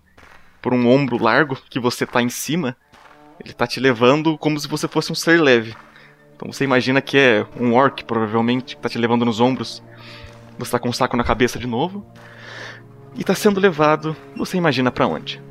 por 0.61 0.73
um 0.73 0.89
ombro 0.89 1.21
largo 1.21 1.55
que 1.69 1.79
você 1.79 2.05
tá 2.05 2.21
em 2.21 2.29
cima. 2.29 2.75
Ele 3.39 3.53
tá 3.53 3.67
te 3.67 3.79
levando 3.79 4.37
como 4.37 4.59
se 4.59 4.67
você 4.67 4.87
fosse 4.87 5.11
um 5.11 5.15
ser 5.15 5.39
leve. 5.39 5.75
Então 6.35 6.51
você 6.51 6.63
imagina 6.63 7.01
que 7.01 7.17
é 7.17 7.45
um 7.59 7.73
orc, 7.75 8.03
provavelmente, 8.03 8.75
que 8.75 8.81
tá 8.81 8.89
te 8.89 8.97
levando 8.97 9.25
nos 9.25 9.39
ombros. 9.39 9.83
Você 10.57 10.71
tá 10.71 10.79
com 10.79 10.89
um 10.89 10.93
saco 10.93 11.15
na 11.15 11.23
cabeça 11.23 11.59
de 11.59 11.67
novo. 11.67 12.05
E 13.15 13.23
tá 13.23 13.35
sendo 13.35 13.59
levado, 13.59 14.15
você 14.35 14.57
imagina 14.57 14.91
para 14.91 15.07
onde? 15.07 15.41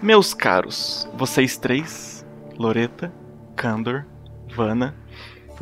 Meus 0.00 0.34
caros, 0.34 1.08
vocês 1.14 1.56
três, 1.56 2.26
Loreta, 2.58 3.12
Candor, 3.54 4.04
Vanna, 4.48 4.96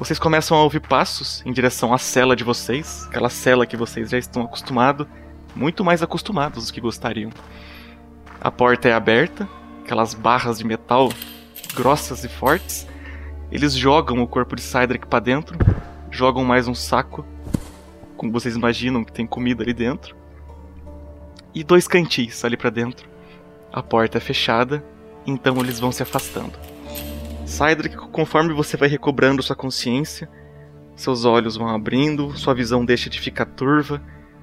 vocês 0.00 0.18
começam 0.18 0.56
a 0.56 0.62
ouvir 0.62 0.80
passos 0.80 1.42
em 1.44 1.52
direção 1.52 1.92
à 1.92 1.98
cela 1.98 2.34
de 2.34 2.42
vocês, 2.42 3.06
aquela 3.08 3.28
cela 3.28 3.66
que 3.66 3.76
vocês 3.76 4.08
já 4.08 4.16
estão 4.16 4.42
acostumados, 4.42 5.06
muito 5.54 5.84
mais 5.84 6.02
acostumados 6.02 6.66
do 6.66 6.72
que 6.72 6.80
gostariam. 6.80 7.30
A 8.40 8.50
porta 8.50 8.88
é 8.88 8.94
aberta, 8.94 9.46
aquelas 9.84 10.14
barras 10.14 10.56
de 10.56 10.64
metal 10.64 11.12
grossas 11.74 12.24
e 12.24 12.30
fortes. 12.30 12.88
Eles 13.52 13.74
jogam 13.74 14.22
o 14.22 14.26
corpo 14.26 14.56
de 14.56 14.62
Cydric 14.62 15.06
para 15.06 15.20
dentro, 15.20 15.58
jogam 16.10 16.46
mais 16.46 16.66
um 16.66 16.74
saco, 16.74 17.22
como 18.16 18.32
vocês 18.32 18.56
imaginam 18.56 19.04
que 19.04 19.12
tem 19.12 19.26
comida 19.26 19.62
ali 19.62 19.74
dentro, 19.74 20.16
e 21.54 21.62
dois 21.62 21.86
cantis 21.86 22.42
ali 22.42 22.56
para 22.56 22.70
dentro. 22.70 23.06
A 23.70 23.82
porta 23.82 24.16
é 24.16 24.20
fechada, 24.20 24.82
então 25.26 25.58
eles 25.58 25.78
vão 25.78 25.92
se 25.92 26.02
afastando. 26.02 26.69
Cydric, 27.50 27.96
conforme 27.96 28.54
você 28.54 28.76
vai 28.76 28.88
recobrando 28.88 29.42
sua 29.42 29.56
consciência, 29.56 30.30
seus 30.94 31.24
olhos 31.24 31.56
vão 31.56 31.68
abrindo, 31.68 32.36
sua 32.38 32.54
visão 32.54 32.84
deixa 32.84 33.10
de 33.10 33.20
ficar 33.20 33.44
turva, 33.44 34.00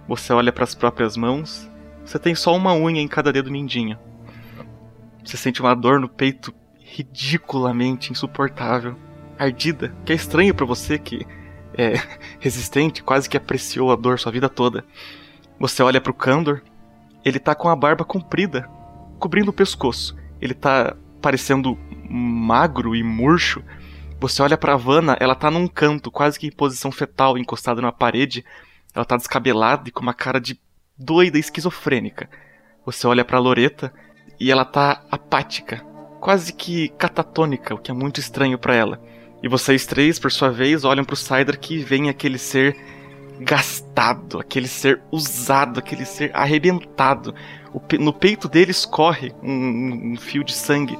você 0.07 0.33
olha 0.33 0.51
para 0.51 0.65
as 0.65 0.75
próprias 0.75 1.15
mãos, 1.15 1.71
você 2.05 2.19
tem 2.19 2.35
só 2.35 2.53
uma 2.53 2.75
unha 2.75 3.01
em 3.01 3.07
cada 3.07 3.31
dedo 3.31 3.49
mindinho. 3.49 3.97
Você 5.23 5.37
sente 5.37 5.61
uma 5.61 5.73
dor 5.73 6.01
no 6.01 6.09
peito 6.09 6.53
ridiculamente 6.77 8.11
insuportável, 8.11 8.95
ardida, 9.39 9.95
que 10.05 10.11
é 10.11 10.15
estranho 10.15 10.53
para 10.53 10.65
você 10.65 10.99
que 10.99 11.25
é 11.75 11.93
resistente, 12.39 13.01
quase 13.01 13.29
que 13.29 13.37
apreciou 13.37 13.89
a 13.91 13.95
dor 13.95 14.19
sua 14.19 14.33
vida 14.33 14.49
toda. 14.49 14.83
Você 15.57 15.81
olha 15.81 16.01
pro 16.01 16.13
Candor, 16.13 16.61
ele 17.23 17.39
tá 17.39 17.55
com 17.55 17.69
a 17.69 17.75
barba 17.75 18.03
comprida, 18.03 18.69
cobrindo 19.17 19.51
o 19.51 19.53
pescoço. 19.53 20.15
Ele 20.39 20.53
tá 20.53 20.95
parecendo 21.21 21.77
magro 22.09 22.95
e 22.95 23.03
murcho. 23.03 23.63
Você 24.19 24.41
olha 24.41 24.57
pra 24.57 24.75
Vanna, 24.75 25.15
ela 25.19 25.35
tá 25.35 25.51
num 25.51 25.67
canto, 25.67 26.09
quase 26.09 26.39
que 26.39 26.47
em 26.47 26.51
posição 26.51 26.91
fetal, 26.91 27.37
encostada 27.37 27.81
numa 27.81 27.91
parede. 27.91 28.43
Ela 28.93 29.05
tá 29.05 29.15
descabelada 29.15 29.89
e 29.89 29.91
com 29.91 30.01
uma 30.01 30.13
cara 30.13 30.39
de 30.39 30.59
doida 30.97 31.37
esquizofrênica. 31.37 32.29
Você 32.85 33.05
olha 33.05 33.23
pra 33.23 33.39
Loreta 33.39 33.93
e 34.39 34.51
ela 34.51 34.65
tá 34.65 35.03
apática, 35.11 35.85
quase 36.19 36.53
que 36.53 36.89
catatônica, 36.89 37.75
o 37.75 37.77
que 37.77 37.91
é 37.91 37.93
muito 37.93 38.19
estranho 38.19 38.57
para 38.57 38.75
ela. 38.75 39.01
E 39.43 39.47
vocês 39.47 39.85
três, 39.85 40.17
por 40.17 40.31
sua 40.31 40.49
vez, 40.49 40.83
olham 40.83 41.05
pro 41.05 41.15
Cider 41.15 41.59
que 41.59 41.77
vem 41.77 42.09
aquele 42.09 42.39
ser 42.39 42.75
gastado, 43.39 44.39
aquele 44.39 44.67
ser 44.67 45.01
usado, 45.11 45.79
aquele 45.79 46.05
ser 46.05 46.31
arrebentado. 46.33 47.35
No 47.99 48.13
peito 48.13 48.47
dele 48.47 48.71
escorre 48.71 49.33
um, 49.43 50.13
um, 50.13 50.17
fio 50.17 50.43
de 50.43 50.53
sangue. 50.53 50.97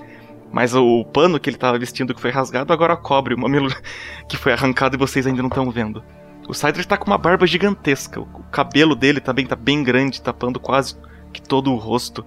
Mas 0.52 0.74
o, 0.74 0.84
o 0.84 1.06
pano 1.06 1.40
que 1.40 1.50
ele 1.50 1.58
estava 1.58 1.78
vestindo 1.78 2.14
que 2.14 2.22
foi 2.22 2.32
rasgado 2.32 2.72
agora 2.72 2.96
cobre 2.96 3.34
o 3.34 3.40
mamilo 3.40 3.70
que 4.28 4.38
foi 4.38 4.54
arrancado 4.54 4.96
e 4.96 5.00
vocês 5.00 5.28
ainda 5.28 5.42
não 5.42 5.50
estão 5.50 5.70
vendo. 5.70 6.04
O 6.48 6.54
Sidra 6.54 6.80
está 6.80 6.98
com 6.98 7.08
uma 7.08 7.18
barba 7.18 7.46
gigantesca. 7.46 8.22
O 8.22 8.44
cabelo 8.50 8.96
dele 8.96 9.20
também 9.20 9.44
está 9.44 9.56
bem 9.56 9.84
grande, 9.84 10.22
tapando 10.22 10.60
quase 10.60 10.96
que 11.34 11.42
todo 11.42 11.74
o 11.74 11.76
rosto. 11.76 12.26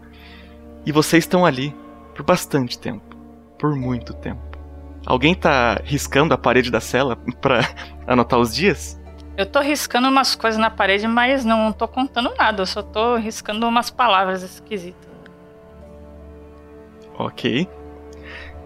E 0.84 0.92
vocês 0.92 1.24
estão 1.24 1.46
ali 1.46 1.74
por 2.14 2.24
bastante 2.24 2.78
tempo. 2.78 3.16
Por 3.58 3.74
muito 3.74 4.12
tempo. 4.12 4.42
Alguém 5.06 5.34
tá 5.34 5.80
riscando 5.84 6.34
a 6.34 6.38
parede 6.38 6.70
da 6.70 6.80
cela 6.80 7.16
para 7.40 7.66
anotar 8.06 8.38
os 8.38 8.54
dias? 8.54 8.99
Eu 9.40 9.46
tô 9.46 9.60
riscando 9.60 10.06
umas 10.06 10.34
coisas 10.34 10.60
na 10.60 10.68
parede, 10.68 11.08
mas 11.08 11.46
não 11.46 11.72
tô 11.72 11.88
contando 11.88 12.30
nada. 12.36 12.60
Eu 12.60 12.66
só 12.66 12.82
tô 12.82 13.16
riscando 13.16 13.66
umas 13.66 13.88
palavras 13.88 14.42
esquisitas. 14.42 15.08
Ok. 17.16 17.66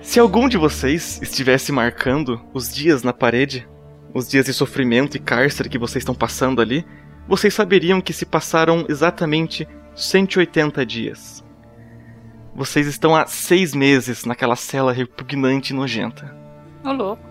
Se 0.00 0.19
algum 0.19 0.49
de 0.49 0.57
vocês 0.57 1.23
estivesse 1.23 1.71
marcando 1.71 2.45
os 2.52 2.75
dias 2.75 3.04
na 3.04 3.12
parede, 3.12 3.69
os 4.12 4.28
dias 4.28 4.47
de 4.47 4.52
sofrimento 4.52 5.16
e 5.16 5.21
cárcere 5.21 5.69
que 5.69 5.78
vocês 5.78 6.02
estão 6.02 6.12
passando 6.14 6.61
ali, 6.61 6.85
vocês 7.28 7.54
saberiam 7.54 8.00
que 8.00 8.12
se 8.12 8.26
passaram 8.26 8.85
exatamente 8.88 9.69
180 9.95 10.85
dias. 10.85 11.45
Vocês 12.52 12.88
estão 12.88 13.14
há 13.14 13.26
seis 13.26 13.75
meses 13.75 14.25
naquela 14.25 14.57
cela 14.57 14.93
repugnante 14.93 15.73
e 15.73 15.76
nojenta. 15.76 16.37
Ô, 16.85 16.90
louco. 16.90 17.23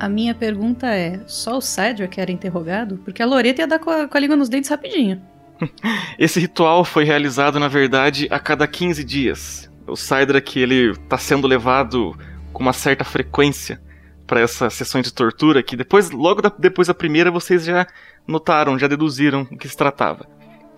A 0.00 0.08
minha 0.08 0.34
pergunta 0.34 0.86
é: 0.86 1.20
só 1.26 1.58
o 1.58 1.60
Cedric 1.60 2.18
era 2.18 2.32
interrogado? 2.32 2.96
Porque 3.04 3.22
a 3.22 3.26
Loreta 3.26 3.60
ia 3.60 3.66
dar 3.66 3.78
com 3.78 3.90
a, 3.90 4.08
com 4.08 4.16
a 4.16 4.20
língua 4.20 4.34
nos 4.34 4.48
dentes 4.48 4.70
rapidinho. 4.70 5.20
Esse 6.18 6.40
ritual 6.40 6.86
foi 6.86 7.04
realizado, 7.04 7.60
na 7.60 7.68
verdade, 7.68 8.26
a 8.30 8.38
cada 8.38 8.66
15 8.66 9.04
dias. 9.04 9.70
O 9.86 9.96
Cydrak, 9.96 10.58
ele 10.58 10.96
tá 11.06 11.18
sendo 11.18 11.46
levado 11.46 12.16
com 12.50 12.62
uma 12.62 12.72
certa 12.72 13.04
frequência 13.04 13.78
para 14.26 14.40
essas 14.40 14.72
sessões 14.72 15.04
de 15.04 15.12
tortura 15.12 15.62
que 15.62 15.76
depois, 15.76 16.10
logo 16.10 16.40
da, 16.40 16.50
depois 16.56 16.88
da 16.88 16.94
primeira, 16.94 17.30
vocês 17.30 17.64
já 17.64 17.86
notaram, 18.26 18.78
já 18.78 18.86
deduziram 18.86 19.42
o 19.50 19.58
que 19.58 19.68
se 19.68 19.76
tratava. 19.76 20.26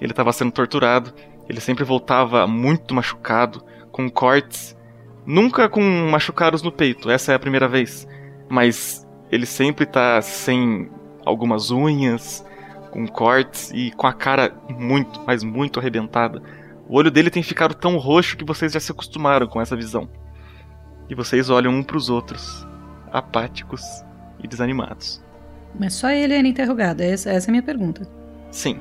Ele 0.01 0.13
estava 0.13 0.33
sendo 0.33 0.51
torturado, 0.51 1.13
ele 1.49 1.61
sempre 1.61 1.85
voltava 1.85 2.45
muito 2.49 2.93
machucado, 2.93 3.65
com 3.93 4.11
cortes, 4.11 4.77
nunca 5.25 5.69
com 5.69 5.83
machucados 6.11 6.63
no 6.63 6.73
peito, 6.73 7.11
essa 7.11 7.31
é 7.33 7.35
a 7.35 7.39
primeira 7.39 7.69
vez, 7.69 8.09
mas 8.49 9.02
ele 9.33 9.47
sempre 9.47 9.87
tá 9.87 10.21
sem 10.21 10.91
algumas 11.25 11.71
unhas, 11.71 12.45
com 12.91 13.07
cortes 13.09 13.71
e 13.75 13.91
com 13.93 14.07
a 14.07 14.13
cara 14.13 14.55
muito, 14.69 15.23
mas 15.27 15.43
muito 15.43 15.81
arrebentada. 15.81 16.43
O 16.87 16.97
olho 16.97 17.11
dele 17.11 17.31
tem 17.31 17.43
ficado 17.43 17.75
tão 17.75 17.97
roxo 17.97 18.37
que 18.37 18.45
vocês 18.45 18.73
já 18.73 18.79
se 18.79 18.93
acostumaram 18.93 19.47
com 19.47 19.59
essa 19.59 19.75
visão. 19.75 20.07
E 21.09 21.15
vocês 21.15 21.49
olham 21.49 21.73
um 21.73 21.83
para 21.83 21.97
os 21.97 22.11
outros 22.11 22.67
apáticos 23.11 23.83
e 24.45 24.47
desanimados. 24.47 25.23
Mas 25.81 25.95
só 25.95 26.11
ele 26.11 26.35
era 26.35 26.47
interrogado, 26.47 27.01
essa, 27.01 27.31
essa 27.31 27.47
é 27.47 27.51
a 27.51 27.53
minha 27.53 27.63
pergunta. 27.63 28.07
Sim. 28.51 28.79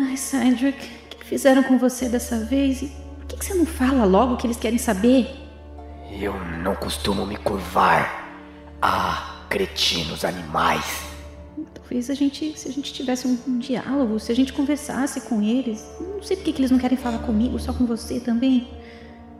Ai, 0.00 0.16
Cedric, 0.16 0.84
o 0.84 1.16
que 1.16 1.24
fizeram 1.24 1.62
com 1.62 1.78
você 1.78 2.08
dessa 2.08 2.44
vez? 2.44 2.82
E 2.82 2.88
por 3.20 3.26
que, 3.26 3.36
que 3.36 3.44
você 3.44 3.54
não 3.54 3.66
fala 3.66 4.04
logo 4.04 4.34
o 4.34 4.36
que 4.36 4.48
eles 4.48 4.56
querem 4.56 4.78
saber? 4.78 5.30
Eu 6.10 6.34
não 6.64 6.74
costumo 6.74 7.24
me 7.24 7.36
curvar 7.36 8.28
a 8.80 9.31
cretinos 9.52 10.24
animais. 10.24 11.02
Talvez 11.74 12.08
a 12.08 12.14
gente, 12.14 12.58
se 12.58 12.68
a 12.68 12.72
gente 12.72 12.90
tivesse 12.90 13.28
um, 13.28 13.38
um 13.46 13.58
diálogo, 13.58 14.18
se 14.18 14.32
a 14.32 14.34
gente 14.34 14.50
conversasse 14.50 15.20
com 15.20 15.42
eles. 15.42 15.86
Não 16.00 16.22
sei 16.22 16.38
por 16.38 16.44
que, 16.44 16.52
que 16.54 16.60
eles 16.60 16.70
não 16.70 16.78
querem 16.78 16.96
falar 16.96 17.18
comigo, 17.18 17.58
só 17.58 17.70
com 17.70 17.84
você 17.84 18.18
também. 18.18 18.66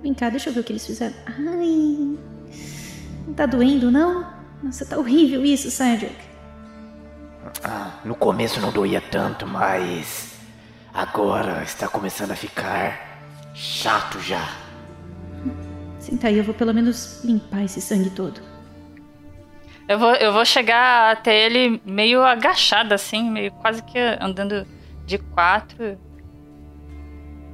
Vem 0.02 0.12
cá, 0.12 0.28
deixa 0.28 0.50
eu 0.50 0.52
ver 0.52 0.60
o 0.60 0.64
que 0.64 0.72
eles 0.72 0.84
fizeram. 0.84 1.14
Ai, 1.24 2.18
não 3.26 3.34
tá 3.34 3.46
doendo, 3.46 3.90
não? 3.90 4.26
Nossa, 4.62 4.84
tá 4.84 4.98
horrível 4.98 5.42
isso, 5.46 5.70
Cedric. 5.70 6.14
Ah, 7.64 7.98
no 8.04 8.14
começo 8.14 8.60
não 8.60 8.70
doía 8.70 9.00
tanto, 9.00 9.46
mas 9.46 10.32
agora 10.92 11.62
está 11.62 11.88
começando 11.88 12.32
a 12.32 12.36
ficar 12.36 13.22
chato 13.54 14.20
já. 14.20 14.46
Senta 15.98 16.28
aí, 16.28 16.36
eu 16.36 16.44
vou 16.44 16.54
pelo 16.54 16.74
menos 16.74 17.24
limpar 17.24 17.64
esse 17.64 17.80
sangue 17.80 18.10
todo. 18.10 18.51
Eu 19.92 19.98
vou, 19.98 20.14
eu 20.14 20.32
vou 20.32 20.44
chegar 20.46 21.12
até 21.12 21.44
ele 21.44 21.78
meio 21.84 22.22
agachado, 22.22 22.94
assim, 22.94 23.30
meio 23.30 23.52
quase 23.52 23.82
que 23.82 23.98
andando 23.98 24.66
de 25.04 25.18
quatro. 25.18 25.98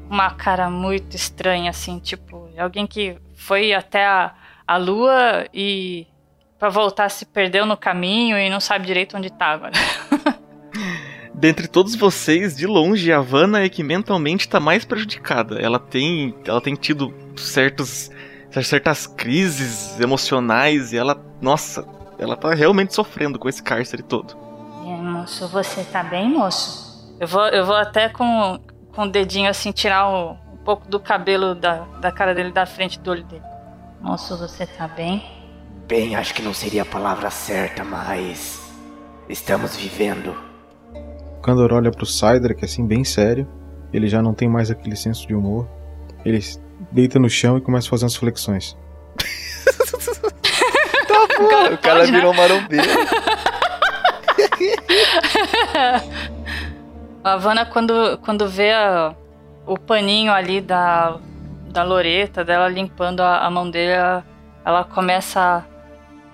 Uma 0.08 0.30
cara 0.30 0.70
muito 0.70 1.16
estranha, 1.16 1.70
assim, 1.70 1.98
tipo, 1.98 2.48
alguém 2.56 2.86
que 2.86 3.16
foi 3.34 3.74
até 3.74 4.06
a, 4.06 4.32
a 4.64 4.76
lua 4.76 5.48
e 5.52 6.06
para 6.60 6.68
voltar 6.68 7.08
se 7.08 7.26
perdeu 7.26 7.66
no 7.66 7.76
caminho 7.76 8.38
e 8.38 8.48
não 8.48 8.60
sabe 8.60 8.86
direito 8.86 9.16
onde 9.16 9.32
tá 9.32 9.46
agora. 9.46 9.72
Dentre 11.34 11.66
todos 11.66 11.96
vocês, 11.96 12.56
de 12.56 12.68
longe, 12.68 13.12
a 13.12 13.20
Vanna 13.20 13.64
é 13.64 13.68
que 13.68 13.82
mentalmente 13.82 14.46
está 14.46 14.60
mais 14.60 14.84
prejudicada. 14.84 15.58
Ela 15.60 15.80
tem, 15.80 16.36
ela 16.46 16.60
tem 16.60 16.76
tido 16.76 17.12
certos, 17.36 18.12
certas 18.62 19.08
crises 19.08 19.98
emocionais 19.98 20.92
e 20.92 20.96
ela, 20.96 21.20
nossa, 21.40 21.97
ela 22.18 22.36
tá 22.36 22.52
realmente 22.54 22.94
sofrendo 22.94 23.38
com 23.38 23.48
esse 23.48 23.62
cárcere 23.62 24.02
todo. 24.02 24.36
É, 24.84 24.96
moço, 24.96 25.46
você 25.48 25.84
tá 25.84 26.02
bem, 26.02 26.28
moço? 26.30 27.16
Eu 27.20 27.26
vou, 27.26 27.46
eu 27.48 27.64
vou 27.64 27.76
até 27.76 28.08
com, 28.08 28.58
com 28.94 29.02
o 29.02 29.10
dedinho 29.10 29.48
assim 29.48 29.72
tirar 29.72 30.08
um, 30.08 30.36
um 30.52 30.56
pouco 30.64 30.88
do 30.88 30.98
cabelo 30.98 31.54
da, 31.54 31.84
da 32.00 32.10
cara 32.12 32.34
dele 32.34 32.52
da 32.52 32.66
frente 32.66 32.98
do 32.98 33.10
olho 33.10 33.24
dele. 33.24 33.42
Moço, 34.00 34.36
você 34.36 34.66
tá 34.66 34.86
bem? 34.86 35.24
Bem, 35.88 36.14
acho 36.14 36.34
que 36.34 36.42
não 36.42 36.54
seria 36.54 36.82
a 36.82 36.86
palavra 36.86 37.30
certa, 37.30 37.82
mas. 37.84 38.60
Estamos 39.28 39.76
vivendo. 39.76 40.34
O 41.38 41.40
Kandor 41.40 41.72
olha 41.72 41.90
pro 41.90 42.06
Cydrak, 42.06 42.64
assim, 42.64 42.86
bem 42.86 43.04
sério. 43.04 43.46
Ele 43.92 44.06
já 44.06 44.22
não 44.22 44.34
tem 44.34 44.48
mais 44.48 44.70
aquele 44.70 44.96
senso 44.96 45.26
de 45.26 45.34
humor. 45.34 45.68
Ele 46.24 46.40
deita 46.92 47.18
no 47.18 47.28
chão 47.28 47.58
e 47.58 47.60
começa 47.60 47.86
a 47.86 47.90
fazer 47.90 48.04
umas 48.04 48.16
flexões. 48.16 48.76
o 51.72 51.78
cara 51.78 52.04
virou 52.04 52.34
marombeiro. 52.34 52.88
a 57.24 57.32
Havana, 57.32 57.66
quando, 57.66 58.18
quando 58.18 58.48
vê 58.48 58.72
a, 58.72 59.14
o 59.66 59.78
paninho 59.78 60.32
ali 60.32 60.60
da, 60.60 61.18
da 61.70 61.82
Loreta, 61.82 62.44
dela 62.44 62.68
limpando 62.68 63.20
a, 63.20 63.46
a 63.46 63.50
mão 63.50 63.70
dele, 63.70 63.92
ela, 63.92 64.24
ela, 64.64 64.84
começa 64.84 65.40
a 65.40 65.64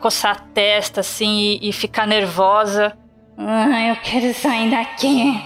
coçar 0.01 0.33
a 0.33 0.41
testa 0.53 1.01
assim 1.01 1.59
e, 1.61 1.69
e 1.69 1.73
ficar 1.73 2.07
nervosa. 2.07 2.97
Ah, 3.37 3.89
eu 3.89 3.97
quero 3.97 4.33
sair 4.35 4.71
daqui. 4.71 5.43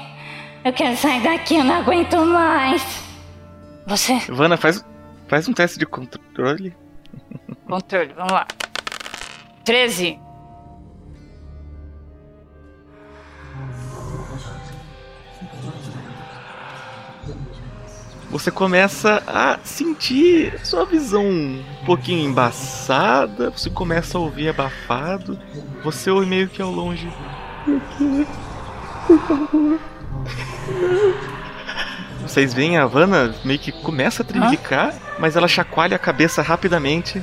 Eu 0.65 0.73
quero 0.73 0.97
sair 0.97 1.23
daqui, 1.23 1.57
eu 1.57 1.65
não 1.65 1.77
aguento 1.77 2.17
mais. 2.27 2.83
Você. 3.87 4.15
Ivana, 4.29 4.57
faz, 4.57 4.85
faz 5.27 5.49
um 5.49 5.53
teste 5.53 5.79
de 5.79 5.87
controle. 5.87 6.77
Controle, 7.67 8.13
vamos 8.15 8.33
lá. 8.33 8.47
13. 9.69 10.19
você 18.31 18.51
começa 18.51 19.23
a 19.27 19.59
sentir 19.65 20.59
sua 20.65 20.87
visão 20.87 21.23
um 21.27 21.63
pouquinho 21.85 22.31
embaçada, 22.31 23.51
você 23.51 23.69
começa 23.69 24.17
a 24.17 24.21
ouvir 24.23 24.49
abafado, 24.49 25.39
você 25.85 26.11
ouve 26.11 26.27
meio 26.27 26.49
que 26.49 26.63
ao 26.63 26.71
longe. 26.71 27.13
Por 29.07 29.19
favor. 29.21 29.79
Vocês 32.23 32.55
veem 32.55 32.79
a 32.79 32.85
Havana 32.85 33.35
meio 33.45 33.59
que 33.59 33.73
começa 33.73 34.23
a 34.23 34.25
tremelicar, 34.25 34.95
ah? 34.95 35.17
mas 35.19 35.37
ela 35.37 35.47
chacoalha 35.47 35.97
a 35.97 35.99
cabeça 35.99 36.41
rapidamente 36.41 37.23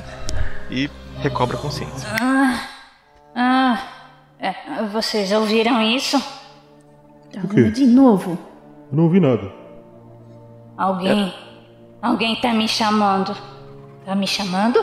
e 0.70 0.88
recobra 1.20 1.56
a 1.56 1.60
consciência. 1.60 2.08
Ah, 2.20 2.60
ah 3.34 3.78
é, 4.38 4.54
vocês 4.92 5.32
ouviram 5.32 5.80
isso? 5.82 6.16
O 7.42 7.48
quê? 7.48 7.70
De 7.70 7.86
novo. 7.86 8.38
Eu 8.90 8.96
não 8.96 9.04
ouvi 9.04 9.20
nada. 9.20 9.52
Alguém. 10.76 11.28
É... 11.28 11.46
Alguém 12.00 12.36
tá 12.36 12.52
me 12.52 12.68
chamando. 12.68 13.36
Tá 14.04 14.14
me 14.14 14.26
chamando? 14.26 14.80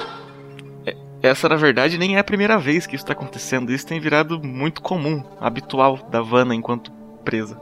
É, 0.85 0.95
essa, 1.21 1.47
na 1.47 1.55
verdade, 1.55 1.97
nem 1.97 2.15
é 2.15 2.19
a 2.19 2.23
primeira 2.23 2.57
vez 2.57 2.85
que 2.85 2.95
isso 2.95 3.05
tá 3.05 3.13
acontecendo. 3.13 3.71
Isso 3.71 3.87
tem 3.87 3.99
virado 3.99 4.43
muito 4.43 4.81
comum, 4.81 5.23
habitual 5.39 5.97
da 6.09 6.21
Vanna 6.21 6.53
enquanto 6.53 6.91
presa. 7.23 7.59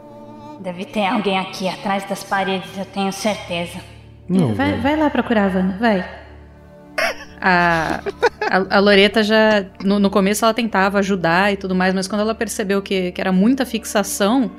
Deve 0.60 0.86
ter 0.86 1.06
alguém 1.06 1.38
aqui 1.38 1.68
atrás 1.68 2.04
das 2.06 2.24
paredes, 2.24 2.78
eu 2.78 2.86
tenho 2.86 3.12
certeza. 3.12 3.80
Não, 4.28 4.54
vai, 4.54 4.80
vai 4.80 4.96
lá 4.96 5.10
procurar 5.10 5.46
a 5.46 5.50
Vanna, 5.50 5.78
vai. 5.80 6.21
A, 7.42 8.02
A, 8.52 8.78
a 8.78 8.80
Loreta 8.80 9.24
já. 9.24 9.66
No, 9.82 9.98
no 9.98 10.10
começo 10.10 10.44
ela 10.44 10.54
tentava 10.54 11.00
ajudar 11.00 11.54
e 11.54 11.56
tudo 11.56 11.74
mais, 11.74 11.94
mas 11.94 12.06
quando 12.06 12.20
ela 12.20 12.36
percebeu 12.36 12.82
que, 12.82 13.14
que 13.14 13.22
era 13.22 13.32
muita 13.32 13.66
fixação, 13.66 14.52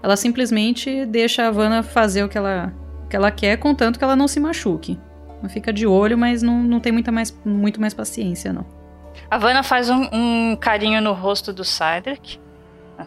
ela 0.00 0.16
simplesmente 0.16 1.04
deixa 1.06 1.42
a 1.42 1.48
Havana 1.48 1.82
fazer 1.82 2.22
o 2.22 2.28
que 2.28 2.38
ela, 2.38 2.72
o 3.04 3.08
que 3.08 3.16
ela 3.16 3.32
quer, 3.32 3.56
contanto 3.56 3.98
que 3.98 4.04
ela 4.04 4.14
não 4.14 4.28
se 4.28 4.38
machuque. 4.38 4.96
Ela 5.40 5.48
fica 5.48 5.72
de 5.72 5.88
olho, 5.88 6.16
mas 6.16 6.40
não, 6.40 6.62
não 6.62 6.78
tem 6.78 6.92
muita 6.92 7.10
mais, 7.10 7.36
muito 7.44 7.80
mais 7.80 7.92
paciência, 7.92 8.52
não. 8.52 8.64
A 9.28 9.36
Vanna 9.38 9.64
faz 9.64 9.90
um, 9.90 10.08
um 10.12 10.56
carinho 10.56 11.00
no 11.02 11.12
rosto 11.12 11.52
do 11.52 11.64
Cydric. 11.64 12.38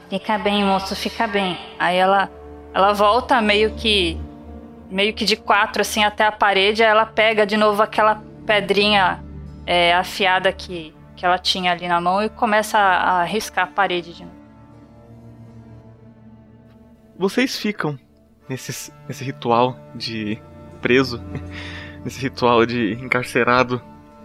Fica 0.10 0.38
bem, 0.38 0.66
moço, 0.66 0.94
fica 0.98 1.28
bem. 1.28 1.58
Aí 1.80 1.96
ela, 1.96 2.30
ela 2.74 2.92
volta 2.92 3.42
meio 3.42 3.72
que 3.72 4.20
meio 4.92 5.14
que 5.14 5.26
de 5.26 5.36
quatro 5.36 5.82
assim 5.82 6.04
até 6.04 6.26
a 6.26 6.32
parede, 6.32 6.84
aí 6.84 6.90
ela 6.90 7.06
pega 7.06 7.46
de 7.46 7.58
novo 7.58 7.82
aquela 7.82 8.22
pedrinha 8.46 9.24
é, 9.66 9.94
afiada 9.94 10.52
que, 10.52 10.94
que 11.16 11.26
ela 11.26 11.38
tinha 11.38 11.72
ali 11.72 11.88
na 11.88 12.00
mão 12.00 12.22
e 12.24 12.30
começa 12.30 12.78
a, 12.78 13.22
a 13.22 13.24
riscar 13.24 13.66
a 13.66 13.72
parede 13.72 14.14
de 14.14 14.24
novo. 14.24 14.36
Vocês 17.18 17.58
ficam 17.58 17.98
nesse, 18.50 18.92
nesse 19.08 19.24
ritual 19.24 19.78
de 19.96 20.42
preso, 20.82 21.22
nesse 22.04 22.22
ritual 22.22 22.66
de 22.66 22.94
encarcerado 22.94 23.82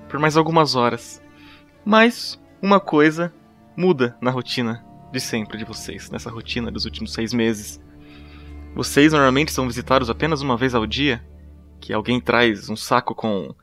por 0.08 0.18
mais 0.18 0.36
algumas 0.36 0.74
horas. 0.74 1.22
Mas 1.84 2.40
uma 2.60 2.80
coisa 2.80 3.32
muda 3.76 4.16
na 4.20 4.30
rotina 4.30 4.84
de 5.12 5.20
sempre 5.20 5.58
de 5.58 5.64
vocês, 5.64 6.10
nessa 6.10 6.30
rotina 6.30 6.70
dos 6.70 6.84
últimos 6.84 7.12
seis 7.12 7.32
meses. 7.32 7.80
Vocês 8.74 9.12
normalmente 9.12 9.52
são 9.52 9.66
visitados 9.66 10.10
apenas 10.10 10.42
uma 10.42 10.56
vez 10.56 10.74
ao 10.74 10.86
dia, 10.86 11.24
que 11.80 11.92
alguém 11.92 12.20
traz 12.20 12.68
um 12.68 12.76
saco 12.76 13.14
com. 13.14 13.54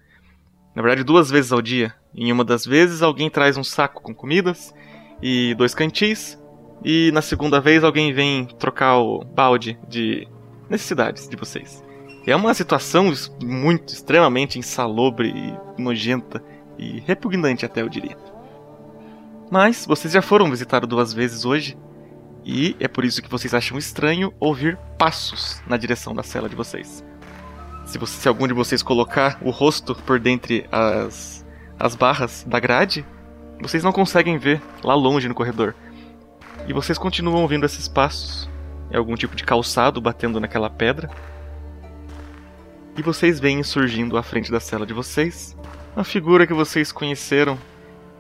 Na 0.77 0.83
verdade, 0.83 1.03
duas 1.03 1.31
vezes 1.31 1.51
ao 1.51 1.59
dia. 1.59 1.91
Em 2.13 2.31
uma 2.31 2.45
das 2.45 2.63
vezes, 2.63 3.01
alguém 3.01 3.31
traz 3.31 3.57
um 3.57 3.63
saco 3.63 3.99
com 3.99 4.13
comidas 4.13 4.71
e 5.19 5.55
dois 5.55 5.73
cantis, 5.73 6.39
e 6.85 7.09
na 7.13 7.21
segunda 7.23 7.59
vez, 7.59 7.83
alguém 7.83 8.13
vem 8.13 8.45
trocar 8.45 8.99
o 8.99 9.23
balde 9.23 9.75
de 9.89 10.27
necessidades 10.69 11.27
de 11.27 11.35
vocês. 11.35 11.83
É 12.27 12.35
uma 12.35 12.53
situação 12.53 13.11
muito, 13.43 13.91
extremamente 13.91 14.59
insalubre 14.59 15.29
e 15.29 15.81
nojenta 15.81 16.43
e 16.77 16.99
repugnante 16.99 17.65
até, 17.65 17.81
eu 17.81 17.89
diria. 17.89 18.15
Mas 19.49 19.83
vocês 19.83 20.13
já 20.13 20.21
foram 20.21 20.47
visitados 20.51 20.87
duas 20.87 21.11
vezes 21.11 21.43
hoje, 21.43 21.75
e 22.45 22.75
é 22.79 22.87
por 22.87 23.03
isso 23.03 23.23
que 23.23 23.31
vocês 23.31 23.51
acham 23.55 23.79
estranho 23.79 24.31
ouvir 24.39 24.77
passos 24.95 25.59
na 25.65 25.75
direção 25.75 26.13
da 26.13 26.21
cela 26.21 26.47
de 26.47 26.55
vocês. 26.55 27.03
Se, 27.88 27.97
você, 27.97 28.19
se 28.19 28.28
algum 28.28 28.45
de 28.47 28.54
vocês 28.54 28.84
colocar 28.84 29.38
o 29.41 29.50
rosto 29.50 29.95
por 29.95 30.19
dentre 30.19 30.67
as, 30.69 31.45
as 31.80 31.95
barras 31.95 32.45
da 32.45 32.60
grade, 32.60 33.06
vocês 33.62 33.82
não 33.82 33.93
conseguem 33.93 34.38
ver 34.38 34.62
lá 34.84 34.93
longe 34.93 35.30
no 35.30 35.34
corredor. 35.34 35.73
E 36.67 36.73
vocês 36.73 36.97
continuam 36.97 37.41
ouvindo 37.41 37.65
esses 37.65 37.88
passos. 37.88 38.50
É 38.91 38.97
algum 38.97 39.15
tipo 39.15 39.38
de 39.38 39.45
calçado 39.45 40.02
batendo 40.02 40.38
naquela 40.38 40.69
pedra. 40.69 41.10
E 42.97 43.02
vocês 43.02 43.39
veem 43.39 43.63
surgindo 43.63 44.17
à 44.17 44.21
frente 44.21 44.52
da 44.52 44.60
cela 44.60 44.86
de 44.86 44.93
vocês 44.93 45.56
uma 45.95 46.04
figura 46.04 46.45
que 46.45 46.54
vocês 46.54 46.91
conheceram 46.91 47.58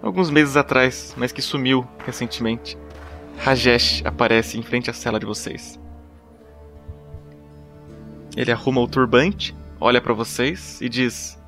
alguns 0.01 0.29
meses 0.29 0.55
atrás, 0.55 1.13
mas 1.17 1.33
que 1.33 1.41
sumiu 1.41 1.85
recentemente. 2.05 2.77
Rajesh 3.37 4.01
aparece 4.05 4.57
em 4.57 4.63
frente 4.63 4.89
à 4.89 4.93
cela 4.93 5.19
de 5.19 5.25
vocês. 5.25 5.77
Ele 8.37 8.51
arruma 8.51 8.79
o 8.81 8.87
turbante, 8.87 9.55
olha 9.81 9.99
para 9.99 10.13
vocês 10.13 10.79
e 10.79 10.87
diz: 10.87 11.41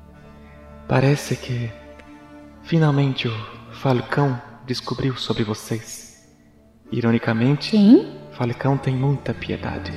Parece 0.88 1.36
que 1.36 1.70
finalmente 2.64 3.28
o 3.28 3.32
Falcão 3.70 4.42
descobriu 4.66 5.16
sobre 5.16 5.44
vocês. 5.44 6.28
Ironicamente, 6.90 7.70
Quem? 7.70 8.18
Falcão 8.32 8.76
tem 8.76 8.96
muita 8.96 9.32
piedade. 9.32 9.92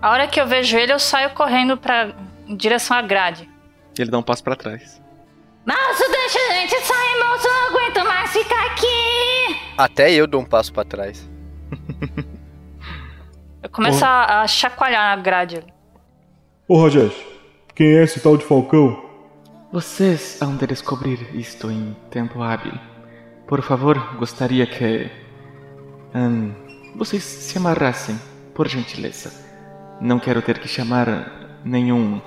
A 0.00 0.10
hora 0.10 0.26
que 0.26 0.40
eu 0.40 0.46
vejo 0.46 0.78
ele, 0.78 0.94
eu 0.94 0.98
saio 0.98 1.28
correndo 1.34 1.76
pra, 1.76 2.14
em 2.46 2.56
direção 2.56 2.96
à 2.96 3.02
grade. 3.02 3.46
Ele 3.98 4.10
dá 4.10 4.16
um 4.16 4.22
passo 4.22 4.42
para 4.42 4.56
trás. 4.56 5.02
Moço, 5.66 6.10
deixa 6.10 6.38
a 6.38 6.54
gente 6.54 6.80
sair, 6.80 7.22
moço. 7.22 7.46
Não 7.46 7.68
aguento 7.68 8.04
mais 8.06 8.30
ficar 8.32 8.66
aqui. 8.66 9.60
Até 9.76 10.10
eu 10.10 10.26
dou 10.26 10.40
um 10.40 10.44
passo 10.46 10.72
pra 10.72 10.84
trás. 10.84 11.28
Eu 13.62 13.68
começo 13.70 14.04
a, 14.04 14.42
a 14.42 14.46
chacoalhar 14.46 15.12
a 15.12 15.16
grade. 15.16 15.73
Ô 16.66 16.82
Rajesh, 16.82 17.14
quem 17.74 17.88
é 17.88 18.04
esse 18.04 18.20
tal 18.20 18.38
de 18.38 18.44
Falcão? 18.46 19.04
Vocês 19.70 20.40
hão 20.40 20.56
de 20.56 20.66
descobrir 20.66 21.18
isto 21.36 21.70
em 21.70 21.94
tempo 22.08 22.42
hábil. 22.42 22.72
Por 23.46 23.60
favor, 23.60 24.16
gostaria 24.16 24.66
que. 24.66 25.10
hum, 26.14 26.54
vocês 26.96 27.22
se 27.22 27.58
amarrassem, 27.58 28.18
por 28.54 28.66
gentileza. 28.66 29.30
Não 30.00 30.18
quero 30.18 30.40
ter 30.40 30.58
que 30.58 30.66
chamar 30.66 31.60
nenhum. 31.62 32.18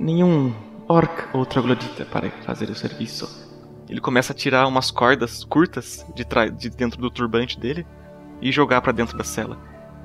nenhum 0.00 0.54
orc 0.88 1.28
ou 1.36 1.44
troglodita 1.44 2.06
para 2.06 2.30
fazer 2.46 2.70
o 2.70 2.74
serviço. 2.74 3.28
Ele 3.90 4.00
começa 4.00 4.32
a 4.32 4.36
tirar 4.36 4.66
umas 4.66 4.90
cordas 4.90 5.44
curtas 5.44 6.02
de, 6.14 6.24
de 6.56 6.70
dentro 6.70 6.98
do 6.98 7.10
turbante 7.10 7.60
dele 7.60 7.86
e 8.40 8.50
jogar 8.50 8.80
para 8.80 8.92
dentro 8.92 9.18
da 9.18 9.24
cela. 9.24 9.58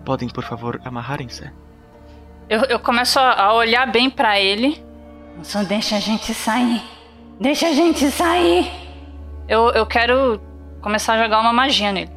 Podem, 0.03 0.27
por 0.27 0.43
favor, 0.43 0.81
amarrarem-se? 0.83 1.49
Eu, 2.49 2.61
eu 2.63 2.79
começo 2.79 3.19
a 3.19 3.53
olhar 3.53 3.85
bem 3.85 4.09
pra 4.09 4.39
ele. 4.39 4.83
Moço, 5.37 5.63
deixa 5.65 5.97
a 5.97 5.99
gente 5.99 6.33
sair. 6.33 6.81
Deixa 7.39 7.67
a 7.67 7.73
gente 7.73 8.09
sair. 8.09 8.67
Eu, 9.47 9.69
eu 9.69 9.85
quero 9.85 10.41
começar 10.81 11.13
a 11.13 11.23
jogar 11.23 11.41
uma 11.41 11.53
magia 11.53 11.91
nele. 11.91 12.09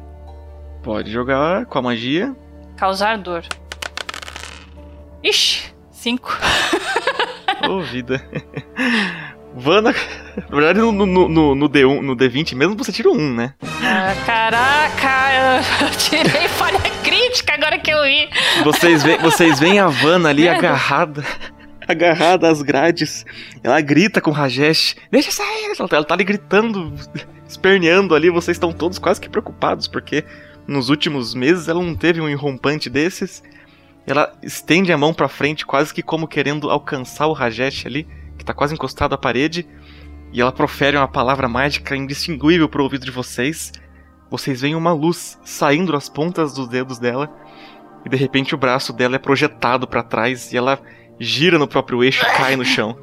Pode 0.81 1.11
jogar 1.11 1.67
com 1.67 1.77
a 1.77 1.81
magia. 1.83 2.35
Causar 2.75 3.19
dor. 3.19 3.43
Ixi, 5.23 5.71
cinco. 5.91 6.35
Ô, 7.69 7.79
vida. 7.81 8.19
Vana. 9.55 9.93
Na 10.49 10.55
verdade, 10.57 10.79
no, 10.79 10.91
no, 10.91 11.29
no, 11.29 11.55
no 11.55 11.69
D1, 11.69 12.01
no 12.01 12.15
D20 12.15 12.55
mesmo 12.55 12.75
você 12.75 12.91
tira 12.91 13.11
um, 13.11 13.33
né? 13.35 13.53
Ah, 13.61 14.15
caraca, 14.25 15.85
eu 15.85 15.91
tirei 15.95 16.47
falha 16.47 16.79
crítica 17.33 17.53
agora 17.55 17.79
que 17.79 17.91
eu 17.91 18.03
vi. 18.03 18.29
Vocês 18.63 19.01
veem, 19.01 19.17
vocês 19.17 19.59
veem 19.59 19.79
a 19.79 19.87
Vanna 19.87 20.29
ali 20.29 20.43
Merda. 20.43 20.59
agarrada. 20.59 21.25
Agarrada 21.87 22.47
às 22.47 22.61
grades. 22.61 23.25
Ela 23.63 23.81
grita 23.81 24.21
com 24.21 24.29
o 24.29 24.33
Rajesh. 24.33 24.95
Deixa 25.11 25.31
sair! 25.31 25.73
Ela 25.77 25.87
tá, 25.87 25.95
ela 25.95 26.05
tá 26.05 26.13
ali 26.13 26.23
gritando, 26.23 26.93
esperneando 27.47 28.13
ali. 28.13 28.29
Vocês 28.29 28.55
estão 28.55 28.71
todos 28.71 28.99
quase 28.99 29.19
que 29.19 29.27
preocupados, 29.27 29.87
porque 29.87 30.23
nos 30.67 30.89
últimos 30.89 31.33
meses 31.33 31.67
ela 31.67 31.81
não 31.81 31.95
teve 31.95 32.21
um 32.21 32.29
enrompante 32.29 32.89
desses. 32.89 33.43
Ela 34.05 34.31
estende 34.43 34.93
a 34.93 34.97
mão 34.97 35.13
pra 35.13 35.27
frente, 35.27 35.65
quase 35.65 35.93
que 35.93 36.03
como 36.03 36.27
querendo 36.27 36.69
alcançar 36.69 37.25
o 37.27 37.33
Rajesh 37.33 37.85
ali, 37.85 38.07
que 38.37 38.45
tá 38.45 38.53
quase 38.53 38.73
encostado 38.73 39.13
à 39.13 39.17
parede. 39.17 39.67
E 40.31 40.39
ela 40.39 40.51
profere 40.51 40.97
uma 40.97 41.07
palavra 41.07 41.47
mágica 41.49 41.95
indistinguível 41.95 42.69
pro 42.69 42.83
ouvido 42.83 43.05
de 43.05 43.11
vocês. 43.11 43.71
Vocês 44.33 44.61
veem 44.61 44.73
uma 44.73 44.91
luz 44.91 45.37
saindo 45.45 45.91
das 45.91 46.09
pontas 46.09 46.55
dos 46.55 46.67
dedos 46.67 46.97
dela. 46.97 47.31
E 48.03 48.09
de 48.09 48.17
repente 48.17 48.55
o 48.55 48.57
braço 48.57 48.91
dela 48.91 49.15
é 49.15 49.19
projetado 49.19 49.87
pra 49.87 50.01
trás 50.01 50.51
e 50.51 50.57
ela 50.57 50.81
gira 51.19 51.59
no 51.59 51.67
próprio 51.67 52.03
eixo 52.03 52.25
e 52.25 52.31
cai 52.31 52.55
no 52.55 52.65
chão. 52.65 52.97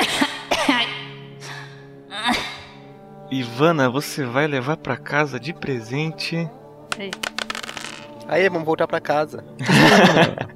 Ivana, 3.30 3.90
você 3.90 4.24
vai 4.24 4.46
levar 4.46 4.78
pra 4.78 4.96
casa 4.96 5.38
de 5.38 5.52
presente. 5.52 6.48
Aí, 8.26 8.48
vamos 8.48 8.64
voltar 8.64 8.88
pra 8.88 9.02
casa. 9.02 9.44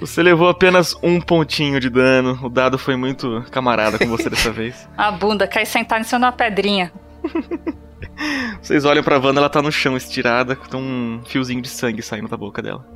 Você 0.00 0.22
levou 0.22 0.48
apenas 0.48 0.96
um 1.02 1.20
pontinho 1.20 1.78
de 1.78 1.90
dano. 1.90 2.38
O 2.42 2.48
dado 2.48 2.78
foi 2.78 2.96
muito 2.96 3.44
camarada 3.50 3.98
com 3.98 4.08
você 4.08 4.30
dessa 4.30 4.50
vez. 4.50 4.88
A 4.96 5.12
bunda 5.12 5.46
cai 5.46 5.66
sentada 5.66 6.00
em 6.00 6.04
cima 6.04 6.20
de 6.20 6.24
uma 6.24 6.32
pedrinha. 6.32 6.90
Vocês 8.60 8.84
olham 8.84 9.02
pra 9.02 9.18
Wanda, 9.18 9.40
ela 9.40 9.48
tá 9.48 9.62
no 9.62 9.72
chão 9.72 9.96
estirada, 9.96 10.54
com 10.56 10.76
um 10.76 11.20
fiozinho 11.26 11.60
de 11.62 11.68
sangue 11.68 12.02
saindo 12.02 12.28
da 12.28 12.36
boca 12.36 12.60
dela. 12.62 12.86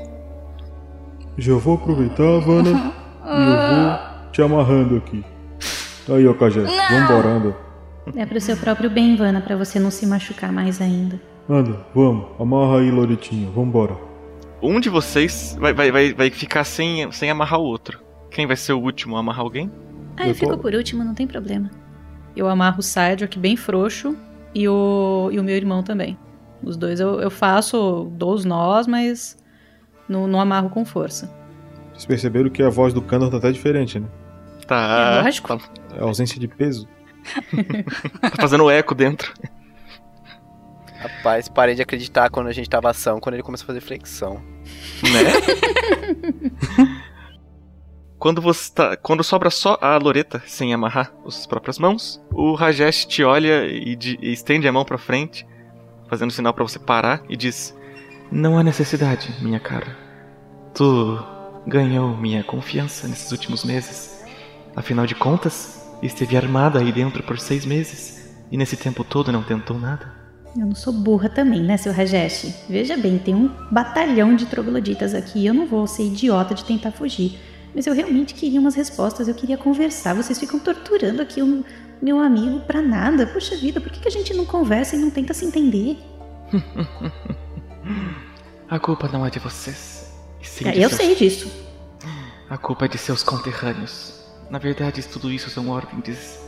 Já 1.39 1.55
vou 1.55 1.75
aproveitar, 1.75 2.23
Havana, 2.23 2.71
e 2.71 3.43
eu 3.43 3.77
vou 4.27 4.31
te 4.33 4.43
amarrando 4.43 4.97
aqui. 4.97 5.25
Aí, 6.09 6.27
ó, 6.27 6.35
Cajé, 6.35 6.61
vambora, 6.63 7.29
anda. 7.29 7.57
É 8.15 8.27
pro 8.27 8.41
seu 8.41 8.57
próprio 8.57 8.91
bem, 8.91 9.15
Ivana, 9.15 9.41
pra 9.41 9.57
você 9.57 9.79
não 9.81 9.91
se 9.91 10.07
machucar 10.07 10.53
mais 10.53 10.81
ainda. 10.81 11.21
Anda, 11.49 11.79
vamos, 11.95 12.27
amarra 12.39 12.81
aí, 12.81 12.91
Loretinha, 12.91 13.51
vambora. 13.51 13.97
Um 14.63 14.79
de 14.81 14.89
vocês 14.89 15.57
vai, 15.59 15.73
vai, 15.73 15.91
vai, 15.91 16.13
vai 16.15 16.31
ficar 16.31 16.65
sem, 16.65 17.11
sem 17.13 17.31
amarrar 17.31 17.61
o 17.61 17.65
outro. 17.65 18.01
Quem 18.31 18.47
vai 18.47 18.57
ser 18.57 18.73
o 18.75 18.81
último 18.81 19.17
a 19.17 19.21
amarrar 19.21 19.43
alguém? 19.43 19.71
Ah, 20.17 20.25
eu, 20.25 20.29
Eu 20.29 20.35
fico 20.35 20.53
tô- 20.53 20.59
por 20.59 20.75
último, 20.75 21.03
não 21.05 21.15
tem 21.15 21.27
problema. 21.27 21.71
Eu 22.37 22.49
amarro 22.49 22.79
o 22.81 22.83
Cydric 22.83 23.39
bem 23.39 23.57
frouxo 23.57 24.17
e 24.55 24.69
o, 24.69 25.29
e 25.33 25.39
o 25.39 25.45
meu 25.45 25.55
irmão 25.57 25.83
também. 25.83 26.19
Os 26.63 26.77
dois 26.77 26.99
eu, 27.01 27.21
eu 27.21 27.31
faço, 27.31 28.11
dou 28.13 28.33
os 28.35 28.45
nós, 28.45 28.87
mas 28.87 29.37
não, 30.09 30.27
não 30.27 30.41
amarro 30.41 30.71
com 30.71 30.85
força. 30.85 31.31
Vocês 31.93 32.07
perceberam 32.07 32.51
que 32.51 32.63
a 32.63 32.71
voz 32.71 32.93
do 32.93 33.01
Kandor 33.03 33.31
tá 33.31 33.37
até 33.37 33.53
diferente, 33.53 34.01
né? 34.01 34.09
Tá. 34.67 35.19
É 35.21 35.23
lógico. 35.23 35.57
tá- 35.57 35.65
É 35.97 36.01
ausência 36.03 36.41
de 36.41 36.49
peso. 36.49 36.89
tá 38.21 38.31
fazendo 38.41 38.69
eco 38.71 38.95
dentro. 38.95 39.33
Rapaz, 40.99 41.49
parei 41.49 41.75
de 41.75 41.83
acreditar 41.83 42.31
quando 42.31 42.47
a 42.49 42.53
gente 42.53 42.69
tava 42.69 42.89
ação, 42.91 43.21
quando 43.21 43.35
ele 43.35 43.43
começou 43.43 43.65
a 43.65 43.67
fazer 43.69 43.81
flexão. 43.81 44.43
Né? 45.03 45.33
quando 48.25 48.41
você 48.41 48.73
tá, 48.73 48.97
quando 48.97 49.23
sobra 49.23 49.51
só 49.51 49.77
a 49.83 49.99
Loreta 49.99 50.43
sem 50.47 50.73
amarrar 50.73 51.13
as 51.27 51.47
próprias 51.47 51.79
mãos, 51.79 52.19
o 52.33 52.55
Rajesh 52.55 53.05
te 53.05 53.23
olha 53.23 53.67
e, 53.67 53.95
de- 53.95 54.19
e 54.19 54.33
estende 54.33 54.67
a 54.67 54.73
mão 54.73 54.83
pra 54.83 54.97
frente, 54.97 55.47
fazendo 56.09 56.31
sinal 56.31 56.55
pra 56.55 56.65
você 56.65 56.79
parar 56.79 57.23
e 57.29 57.37
diz: 57.37 57.77
Não 58.33 58.57
há 58.57 58.63
necessidade, 58.63 59.31
minha 59.43 59.61
cara. 59.61 59.95
Tu 60.73 61.23
ganhou 61.67 62.17
minha 62.17 62.43
confiança 62.43 63.07
nesses 63.07 63.31
últimos 63.31 63.63
meses. 63.63 64.25
Afinal 64.75 65.05
de 65.05 65.15
contas, 65.15 65.87
esteve 66.03 66.35
armada 66.35 66.79
aí 66.79 66.91
dentro 66.93 67.23
por 67.25 67.39
seis 67.39 67.67
meses 67.67 68.35
e 68.51 68.57
nesse 68.57 68.79
tempo 68.79 69.05
todo 69.05 69.31
não 69.33 69.43
tentou 69.43 69.79
nada. 69.79 70.11
Eu 70.57 70.65
não 70.65 70.75
sou 70.75 70.95
burra 70.95 71.29
também, 71.29 71.63
né, 71.63 71.77
seu 71.77 71.93
Rajesh? 71.93 72.65
Veja 72.71 72.97
bem, 72.97 73.19
tem 73.19 73.35
um 73.35 73.51
batalhão 73.71 74.35
de 74.35 74.47
trogloditas 74.47 75.13
aqui 75.13 75.41
e 75.41 75.47
eu 75.47 75.53
não 75.53 75.67
vou 75.67 75.87
ser 75.87 76.05
idiota 76.05 76.55
de 76.55 76.65
tentar 76.65 76.91
fugir. 76.91 77.39
Mas 77.75 77.87
eu 77.87 77.95
realmente 77.95 78.35
queria 78.35 78.61
umas 78.61 78.75
respostas, 78.75 79.27
eu 79.27 79.35
queria 79.35 79.57
conversar. 79.59 80.15
Vocês 80.15 80.39
ficam 80.39 80.59
torturando 80.61 81.21
aqui 81.21 81.43
o 81.43 81.65
meu 82.01 82.21
amigo 82.21 82.61
pra 82.61 82.81
nada. 82.81 83.27
Puxa 83.27 83.57
vida, 83.57 83.81
por 83.81 83.91
que, 83.91 84.01
que 84.01 84.09
a 84.09 84.11
gente 84.11 84.33
não 84.33 84.45
conversa 84.45 84.95
e 84.95 84.99
não 84.99 85.11
tenta 85.11 85.35
se 85.35 85.45
entender? 85.45 85.99
A 88.69 88.79
culpa 88.79 89.09
não 89.09 89.25
é 89.27 89.31
de 89.31 89.39
vocês. 89.39 90.13
e 90.41 90.47
sim 90.47 90.69
É, 90.69 90.73
de 90.73 90.83
eu 90.83 90.89
seus- 90.89 91.01
sei 91.01 91.15
disso. 91.15 91.51
A 92.49 92.57
culpa 92.57 92.85
é 92.85 92.89
de 92.89 92.99
seus 92.99 93.23
conterrâneos. 93.23 94.23
Na 94.51 94.59
verdade, 94.59 95.07
tudo 95.07 95.31
isso 95.31 95.51
são 95.51 95.69
ordens 95.69 96.39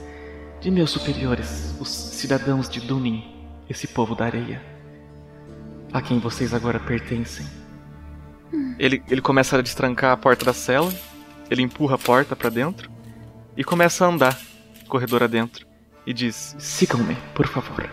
de 0.61 0.71
meus 0.71 0.91
superiores, 0.91 1.75
os 1.81 1.89
cidadãos 1.89 2.69
de 2.69 2.81
Dunin, 2.81 3.25
esse 3.69 3.87
povo 3.87 4.15
da 4.15 4.25
areia, 4.27 4.62
a 5.93 6.01
quem 6.01 6.19
vocês 6.19 6.53
agora 6.55 6.79
pertencem. 6.81 7.47
Ele, 8.79 9.03
ele 9.09 9.21
começa 9.21 9.59
a 9.59 9.62
destrancar 9.62 10.12
a 10.12 10.17
porta 10.17 10.45
da 10.47 10.53
cela, 10.53 10.93
ele 11.51 11.63
empurra 11.63 11.95
a 11.95 11.99
porta 11.99 12.35
pra 12.37 12.51
dentro 12.51 12.91
e 13.57 13.63
começa 13.65 14.05
a 14.05 14.09
andar 14.09 14.39
corredor 14.89 15.23
adentro 15.23 15.67
e 16.07 16.13
diz: 16.13 16.55
Sigam-me, 16.59 17.17
por 17.35 17.47
favor. 17.47 17.89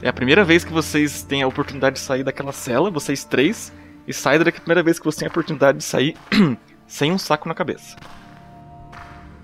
É 0.00 0.08
a 0.08 0.12
primeira 0.12 0.44
vez 0.44 0.64
que 0.64 0.72
vocês 0.72 1.22
têm 1.22 1.42
a 1.42 1.46
oportunidade 1.48 1.96
de 1.96 2.00
sair 2.02 2.22
daquela 2.22 2.52
cela, 2.52 2.90
vocês 2.90 3.24
três, 3.24 3.72
e 4.06 4.12
Cider 4.12 4.46
é 4.46 4.50
a 4.50 4.52
primeira 4.52 4.82
vez 4.82 4.98
que 4.98 5.04
você 5.04 5.18
tem 5.20 5.26
a 5.26 5.30
oportunidade 5.30 5.78
de 5.78 5.84
sair 5.84 6.16
sem 6.86 7.10
um 7.12 7.18
saco 7.18 7.48
na 7.48 7.54
cabeça. 7.54 7.96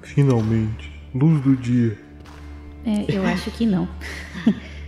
Finalmente, 0.03 0.93
luz 1.15 1.41
do 1.43 1.57
dia. 1.57 1.99
É, 2.87 3.05
eu 3.17 3.25
acho 3.27 3.51
que 3.51 3.67
não. 3.67 3.89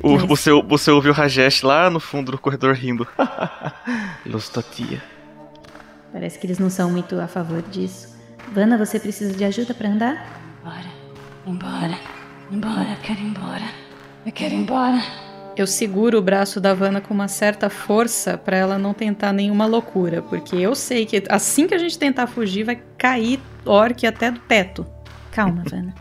O- 0.02 0.12
Mas- 0.14 0.22
você, 0.24 0.50
você 0.62 0.90
ouve 0.90 1.08
o 1.08 1.12
Rajesh 1.12 1.62
lá 1.62 1.90
no 1.90 1.98
fundo 2.00 2.30
do 2.32 2.38
corredor 2.38 2.74
rindo. 2.74 3.06
Lostotia. 4.24 5.02
Parece 6.12 6.38
que 6.38 6.46
eles 6.46 6.58
não 6.58 6.70
são 6.70 6.90
muito 6.90 7.18
a 7.20 7.26
favor 7.26 7.60
disso. 7.62 8.15
Vana, 8.52 8.78
você 8.78 8.98
precisa 8.98 9.34
de 9.34 9.44
ajuda 9.44 9.74
pra 9.74 9.88
andar? 9.88 10.40
Bora, 10.62 10.86
embora, 11.46 11.98
embora, 12.50 12.90
eu 12.90 12.96
quero 13.02 13.20
ir 13.20 13.26
embora. 13.26 13.64
Eu 14.24 14.32
quero 14.32 14.54
ir 14.54 14.58
embora. 14.58 15.02
Eu 15.56 15.66
seguro 15.66 16.18
o 16.18 16.22
braço 16.22 16.60
da 16.60 16.74
Vanna 16.74 17.00
com 17.00 17.14
uma 17.14 17.28
certa 17.28 17.70
força 17.70 18.36
pra 18.36 18.56
ela 18.56 18.78
não 18.78 18.92
tentar 18.92 19.32
nenhuma 19.32 19.64
loucura, 19.64 20.20
porque 20.20 20.54
eu 20.56 20.74
sei 20.74 21.06
que 21.06 21.22
assim 21.30 21.66
que 21.66 21.74
a 21.74 21.78
gente 21.78 21.98
tentar 21.98 22.26
fugir 22.26 22.64
vai 22.64 22.80
cair 22.98 23.40
orc 23.64 24.06
até 24.06 24.30
do 24.30 24.38
teto. 24.40 24.86
Calma, 25.32 25.62
Vanna. 25.68 25.94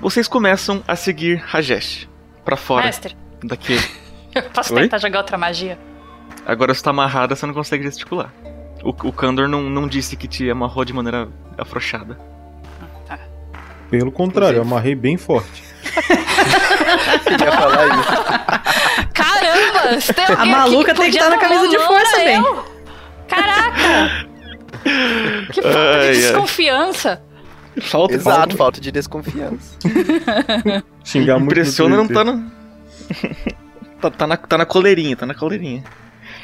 Vocês 0.00 0.26
começam 0.26 0.82
a 0.86 0.96
seguir 0.96 1.36
Rajesh 1.44 2.08
pra 2.44 2.56
fora 2.56 2.86
Mestre, 2.86 3.16
daquele. 3.42 3.84
eu 4.34 4.42
posso 4.44 4.72
Oi? 4.74 4.82
tentar 4.82 4.98
jogar 4.98 5.18
outra 5.18 5.36
magia? 5.36 5.78
Agora 6.46 6.72
você 6.72 6.82
tá 6.82 6.90
amarrada, 6.90 7.36
você 7.36 7.44
não 7.46 7.52
consegue 7.52 7.84
gesticular. 7.84 8.32
O, 8.82 8.90
o 8.90 9.12
Kandor 9.12 9.48
não, 9.48 9.62
não 9.62 9.86
disse 9.86 10.16
que 10.16 10.26
te 10.26 10.50
amarrou 10.50 10.84
de 10.84 10.92
maneira 10.92 11.28
afrouxada. 11.58 12.18
Pelo 13.90 14.12
contrário, 14.12 14.58
eu 14.58 14.62
amarrei 14.62 14.94
bem 14.94 15.16
forte. 15.16 15.64
Queria 17.26 17.52
falar 17.52 17.86
isso. 17.88 19.12
Caramba! 19.12 20.00
se 20.00 20.12
tem 20.14 20.24
A 20.26 20.44
maluca 20.46 20.94
tem 20.94 21.10
que 21.10 21.16
estar 21.16 21.28
na 21.28 21.36
dar 21.36 21.40
camisa 21.40 21.68
de 21.68 21.78
força, 21.78 22.16
bem. 22.16 22.42
Caraca! 23.26 24.30
Que 25.52 25.60
falta 25.60 25.78
Ai, 25.78 26.06
ai. 26.06 26.12
de 26.14 26.20
desconfiança. 26.22 27.22
Falta 27.82 28.14
Exato, 28.14 28.56
falta 28.56 28.80
de 28.80 28.90
desconfiança. 28.90 29.76
Xingar 31.04 31.38
muito. 31.38 31.52
Impressiona 31.52 31.96
não 31.98 32.08
tá 32.08 32.24
no. 32.24 32.50
tá, 34.00 34.10
tá 34.10 34.26
na, 34.26 34.36
tá 34.38 34.56
na 34.56 34.64
coleirinha, 34.64 35.14
tá 35.16 35.26
na 35.26 35.34
coleirinha. 35.34 35.84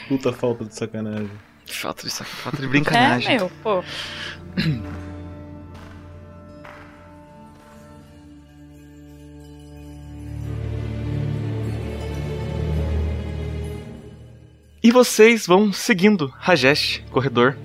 Puta 0.09 0.33
falta 0.35 0.64
de 0.66 0.75
sacanagem. 0.75 1.31
Falta 1.66 2.07
de, 2.07 2.12
falta 2.14 2.59
de 2.59 2.64
É, 2.64 2.68
brincanagem. 2.68 3.37
meu, 3.37 3.50
pô. 3.62 3.83
E 14.83 14.90
vocês 14.92 15.46
vão 15.46 15.72
seguindo 15.72 16.29
Rajesh, 16.38 17.02
corredor 17.11 17.57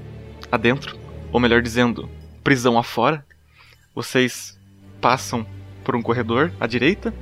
adentro, 0.52 0.98
ou 1.32 1.40
melhor 1.40 1.62
dizendo, 1.62 2.10
prisão 2.44 2.78
afora. 2.78 3.26
Vocês 3.94 4.58
passam 5.00 5.46
por 5.84 5.96
um 5.96 6.02
corredor 6.02 6.52
à 6.60 6.66
direita, 6.68 7.14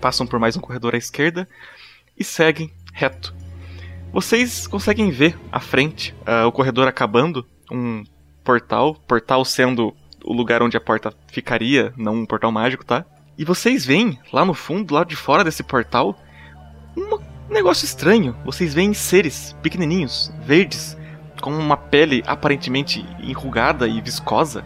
passam 0.00 0.26
por 0.26 0.38
mais 0.38 0.56
um 0.56 0.60
corredor 0.60 0.94
à 0.94 0.98
esquerda 0.98 1.48
e 2.18 2.24
seguem 2.24 2.72
reto. 2.92 3.34
Vocês 4.16 4.66
conseguem 4.66 5.10
ver 5.10 5.38
à 5.52 5.60
frente 5.60 6.14
ah, 6.24 6.46
o 6.46 6.50
corredor 6.50 6.88
acabando, 6.88 7.44
um 7.70 8.02
portal, 8.42 8.94
portal 9.06 9.44
sendo 9.44 9.94
o 10.24 10.32
lugar 10.32 10.62
onde 10.62 10.74
a 10.74 10.80
porta 10.80 11.12
ficaria, 11.28 11.92
não 11.98 12.14
um 12.14 12.24
portal 12.24 12.50
mágico, 12.50 12.82
tá? 12.82 13.04
E 13.36 13.44
vocês 13.44 13.84
veem 13.84 14.18
lá 14.32 14.42
no 14.42 14.54
fundo, 14.54 14.94
lá 14.94 15.04
de 15.04 15.14
fora 15.14 15.44
desse 15.44 15.62
portal, 15.62 16.18
um 16.96 17.18
negócio 17.52 17.84
estranho. 17.84 18.34
Vocês 18.42 18.72
veem 18.72 18.94
seres 18.94 19.54
pequenininhos, 19.62 20.32
verdes, 20.46 20.96
com 21.42 21.50
uma 21.50 21.76
pele 21.76 22.22
aparentemente 22.26 23.04
enrugada 23.20 23.86
e 23.86 24.00
viscosa. 24.00 24.64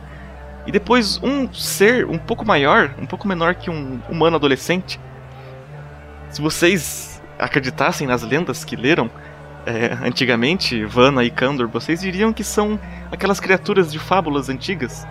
E 0.65 0.71
depois 0.71 1.21
um 1.25 1.53
ser 1.53 2.07
um 2.07 2.19
pouco 2.19 2.47
maior, 2.47 2.95
um 3.01 3.07
pouco 3.07 3.27
menor 3.27 3.57
que 3.57 3.69
um 3.69 4.01
humano 4.09 4.37
adolescente. 4.37 5.01
Se 6.31 6.41
vocês 6.41 7.21
acreditassem 7.37 8.07
nas 8.07 8.23
lendas 8.23 8.65
que 8.65 8.77
leram 8.77 9.11
é, 9.67 9.93
antigamente, 10.07 10.85
Vanna 10.85 11.25
e 11.25 11.31
Kandor, 11.31 11.69
vocês 11.69 12.01
diriam 12.01 12.33
que 12.33 12.45
são 12.45 12.79
aquelas 13.11 13.41
criaturas 13.41 13.93
de 13.93 13.99
fábulas 13.99 14.49
antigas, 14.49 15.07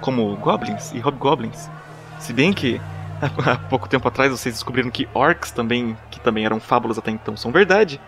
como 0.00 0.34
goblins 0.36 0.92
e 0.92 0.98
hobgoblins. 1.00 1.70
Se 2.18 2.32
bem 2.32 2.52
que 2.52 2.80
há 3.44 3.56
pouco 3.56 3.88
tempo 3.88 4.06
atrás 4.08 4.30
vocês 4.30 4.54
descobriram 4.54 4.90
que 4.90 5.08
orcs 5.14 5.50
também, 5.50 5.96
que 6.10 6.18
também 6.20 6.44
eram 6.44 6.58
fábulas 6.60 6.98
até 6.98 7.10
então, 7.10 7.36
são 7.36 7.52
verdade. 7.52 8.00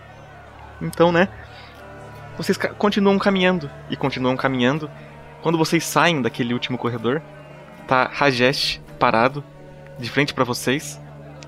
Então, 0.81 1.11
né? 1.11 1.27
Vocês 2.37 2.57
ca- 2.57 2.69
continuam 2.69 3.17
caminhando 3.17 3.69
e 3.89 3.95
continuam 3.95 4.35
caminhando. 4.35 4.89
Quando 5.41 5.57
vocês 5.57 5.85
saem 5.85 6.21
daquele 6.21 6.53
último 6.53 6.77
corredor, 6.77 7.21
tá 7.87 8.09
Rajesh 8.11 8.81
parado 8.99 9.43
de 9.97 10.09
frente 10.09 10.33
pra 10.33 10.43
vocês. 10.43 10.99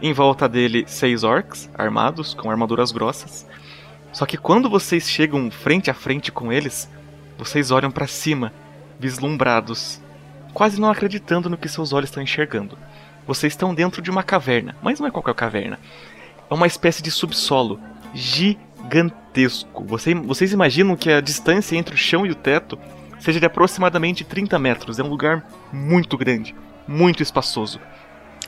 Em 0.02 0.14
volta 0.14 0.48
dele, 0.48 0.86
seis 0.88 1.24
orcs 1.24 1.70
armados 1.76 2.34
com 2.34 2.50
armaduras 2.50 2.92
grossas. 2.92 3.46
Só 4.18 4.26
que 4.26 4.36
quando 4.36 4.68
vocês 4.68 5.08
chegam 5.08 5.52
frente 5.52 5.92
a 5.92 5.94
frente 5.94 6.32
com 6.32 6.52
eles, 6.52 6.90
vocês 7.38 7.70
olham 7.70 7.92
pra 7.92 8.08
cima, 8.08 8.52
vislumbrados, 9.00 10.02
quase 10.56 10.82
não 10.82 10.90
acreditando 10.90 11.48
no 11.52 11.56
que 11.56 11.70
seus 11.70 11.94
olhos 11.94 12.10
estão 12.10 12.24
enxergando. 12.24 12.76
Vocês 13.28 13.54
estão 13.54 13.76
dentro 13.76 14.02
de 14.02 14.10
uma 14.10 14.24
caverna, 14.24 14.76
mas 14.82 15.00
não 15.00 15.06
é 15.06 15.12
qualquer 15.12 15.36
caverna. 15.36 15.80
É 16.50 16.52
uma 16.52 16.66
espécie 16.66 17.04
de 17.04 17.12
subsolo 17.12 17.80
gigantesco. 18.12 19.84
Você- 19.86 20.16
vocês 20.16 20.52
imaginam 20.52 20.96
que 20.96 21.12
a 21.12 21.22
distância 21.22 21.76
entre 21.76 21.94
o 21.94 21.98
chão 22.00 22.26
e 22.26 22.32
o 22.32 22.36
teto 22.36 22.76
seja 23.20 23.40
de 23.40 23.46
aproximadamente 23.46 24.24
30 24.24 24.58
metros. 24.58 24.98
É 24.98 25.04
um 25.04 25.10
lugar 25.10 25.46
muito 25.72 26.18
grande, 26.18 26.56
muito 26.88 27.22
espaçoso. 27.22 27.80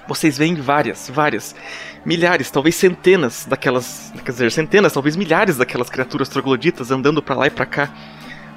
Vocês 0.08 0.38
veem 0.38 0.56
várias, 0.56 1.10
várias, 1.10 1.56
milhares, 2.04 2.50
talvez 2.50 2.76
centenas 2.76 3.46
daquelas, 3.46 4.12
quer 4.26 4.32
dizer, 4.32 4.52
centenas, 4.52 4.94
talvez 4.94 5.16
milhares 5.16 5.58
daquelas 5.58 5.90
criaturas 5.90 6.30
trogloditas 6.30 6.92
andando 6.92 7.22
pra 7.22 7.36
lá 7.36 7.48
e 7.48 7.52
pra 7.52 7.66
cá. 7.66 7.90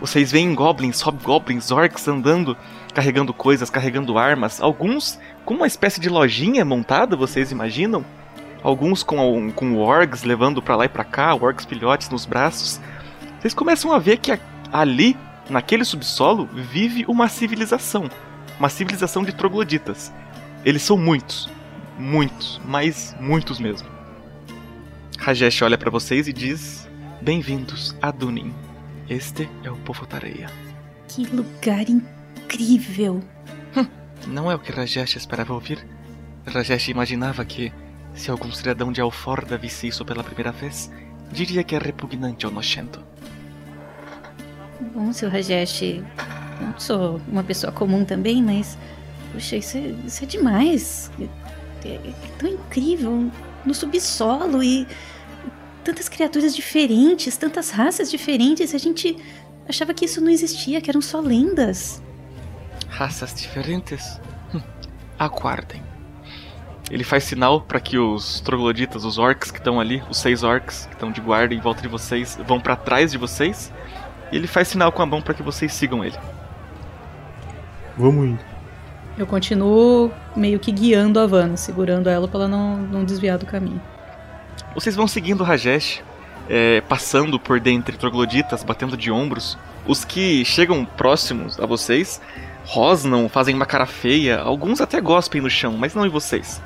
Vocês 0.00 0.32
veem 0.32 0.54
goblins, 0.54 1.00
hobgoblins, 1.00 1.70
orcs 1.70 2.08
andando, 2.08 2.56
carregando 2.92 3.32
coisas, 3.32 3.70
carregando 3.70 4.18
armas, 4.18 4.60
alguns 4.60 5.18
com 5.44 5.54
uma 5.54 5.66
espécie 5.66 6.00
de 6.00 6.08
lojinha 6.08 6.64
montada, 6.64 7.14
vocês 7.16 7.52
imaginam? 7.52 8.04
Alguns 8.62 9.02
com, 9.02 9.50
com 9.52 9.76
orgs 9.76 10.24
levando 10.24 10.62
pra 10.62 10.76
lá 10.76 10.86
e 10.86 10.88
pra 10.88 11.04
cá, 11.04 11.34
orgs 11.34 11.64
filhotes 11.64 12.08
nos 12.10 12.24
braços. 12.26 12.80
Vocês 13.40 13.54
começam 13.54 13.92
a 13.92 13.98
ver 13.98 14.18
que 14.18 14.36
ali, 14.72 15.16
naquele 15.50 15.84
subsolo, 15.84 16.48
vive 16.52 17.04
uma 17.06 17.28
civilização. 17.28 18.08
Uma 18.58 18.68
civilização 18.68 19.24
de 19.24 19.32
trogloditas. 19.32 20.12
Eles 20.64 20.82
são 20.82 20.96
muitos. 20.96 21.48
Muitos, 21.98 22.60
mas 22.64 23.16
muitos 23.20 23.58
mesmo. 23.58 23.88
Rajesh 25.18 25.62
olha 25.62 25.76
para 25.76 25.90
vocês 25.90 26.28
e 26.28 26.32
diz: 26.32 26.88
Bem-vindos 27.20 27.96
a 28.00 28.12
Dunin. 28.12 28.54
Este 29.08 29.48
é 29.64 29.70
o 29.70 29.76
povo 29.76 30.06
Tareia. 30.06 30.48
Que 31.08 31.26
lugar 31.26 31.88
incrível! 31.88 33.22
Não 34.26 34.50
é 34.50 34.54
o 34.54 34.58
que 34.58 34.70
Rajesh 34.70 35.16
esperava 35.16 35.52
ouvir. 35.52 35.84
Rajesh 36.46 36.88
imaginava 36.88 37.44
que, 37.44 37.72
se 38.14 38.30
algum 38.30 38.52
cidadão 38.52 38.92
de 38.92 39.00
Alforda 39.00 39.58
visse 39.58 39.88
isso 39.88 40.04
pela 40.04 40.22
primeira 40.22 40.52
vez, 40.52 40.92
diria 41.32 41.64
que 41.64 41.74
é 41.74 41.78
repugnante 41.78 42.46
ou 42.46 42.52
nojento. 42.52 43.02
Bom, 44.94 45.12
seu 45.12 45.28
Rajesh, 45.28 45.82
eu 45.82 46.04
sou 46.78 47.20
uma 47.26 47.42
pessoa 47.42 47.72
comum 47.72 48.04
também, 48.04 48.40
mas. 48.40 48.78
Puxa, 49.32 49.56
isso 49.56 49.78
é, 49.78 49.94
isso 50.06 50.22
é 50.22 50.26
demais. 50.26 51.10
É, 51.84 51.88
é 51.88 52.12
tão 52.38 52.48
incrível. 52.48 53.30
No 53.64 53.74
subsolo 53.74 54.62
e. 54.62 54.86
Tantas 55.84 56.08
criaturas 56.08 56.54
diferentes, 56.54 57.36
tantas 57.36 57.70
raças 57.70 58.10
diferentes. 58.10 58.74
A 58.74 58.78
gente 58.78 59.16
achava 59.68 59.92
que 59.92 60.04
isso 60.04 60.20
não 60.20 60.30
existia, 60.30 60.80
que 60.80 60.88
eram 60.88 61.00
só 61.00 61.18
lendas. 61.18 62.00
Raças 62.88 63.34
diferentes? 63.34 64.20
Hum, 64.54 64.60
aguardem. 65.18 65.82
Ele 66.90 67.02
faz 67.02 67.24
sinal 67.24 67.62
para 67.62 67.80
que 67.80 67.98
os 67.98 68.40
trogloditas, 68.40 69.04
os 69.04 69.18
orcs 69.18 69.50
que 69.50 69.58
estão 69.58 69.80
ali, 69.80 70.02
os 70.10 70.18
seis 70.18 70.42
orcs 70.42 70.86
que 70.86 70.94
estão 70.94 71.10
de 71.10 71.20
guarda 71.20 71.54
em 71.54 71.60
volta 71.60 71.80
de 71.80 71.88
vocês, 71.88 72.38
vão 72.46 72.60
para 72.60 72.76
trás 72.76 73.10
de 73.10 73.18
vocês. 73.18 73.72
E 74.30 74.36
ele 74.36 74.46
faz 74.46 74.68
sinal 74.68 74.92
com 74.92 75.02
a 75.02 75.06
mão 75.06 75.22
para 75.22 75.34
que 75.34 75.42
vocês 75.42 75.72
sigam 75.72 76.04
ele. 76.04 76.18
Vamos 77.96 78.26
indo. 78.26 78.51
Eu 79.16 79.26
continuo 79.26 80.10
meio 80.34 80.58
que 80.58 80.72
guiando 80.72 81.20
a 81.20 81.26
Vanna, 81.26 81.56
segurando 81.56 82.08
ela 82.08 82.26
para 82.26 82.40
ela 82.40 82.48
não, 82.48 82.78
não 82.78 83.04
desviar 83.04 83.38
do 83.38 83.46
caminho. 83.46 83.80
Vocês 84.74 84.96
vão 84.96 85.06
seguindo 85.06 85.44
Rajesh, 85.44 86.02
é, 86.48 86.80
passando 86.82 87.38
por 87.38 87.60
dentre 87.60 87.96
trogloditas, 87.96 88.64
batendo 88.64 88.96
de 88.96 89.10
ombros. 89.10 89.58
Os 89.86 90.04
que 90.04 90.44
chegam 90.44 90.84
próximos 90.84 91.60
a 91.60 91.66
vocês 91.66 92.20
rosnam, 92.64 93.28
fazem 93.28 93.54
uma 93.54 93.66
cara 93.66 93.86
feia, 93.86 94.40
alguns 94.40 94.80
até 94.80 95.00
gospem 95.00 95.40
no 95.40 95.50
chão, 95.50 95.76
mas 95.76 95.94
não 95.94 96.06
em 96.06 96.10
vocês. 96.10 96.62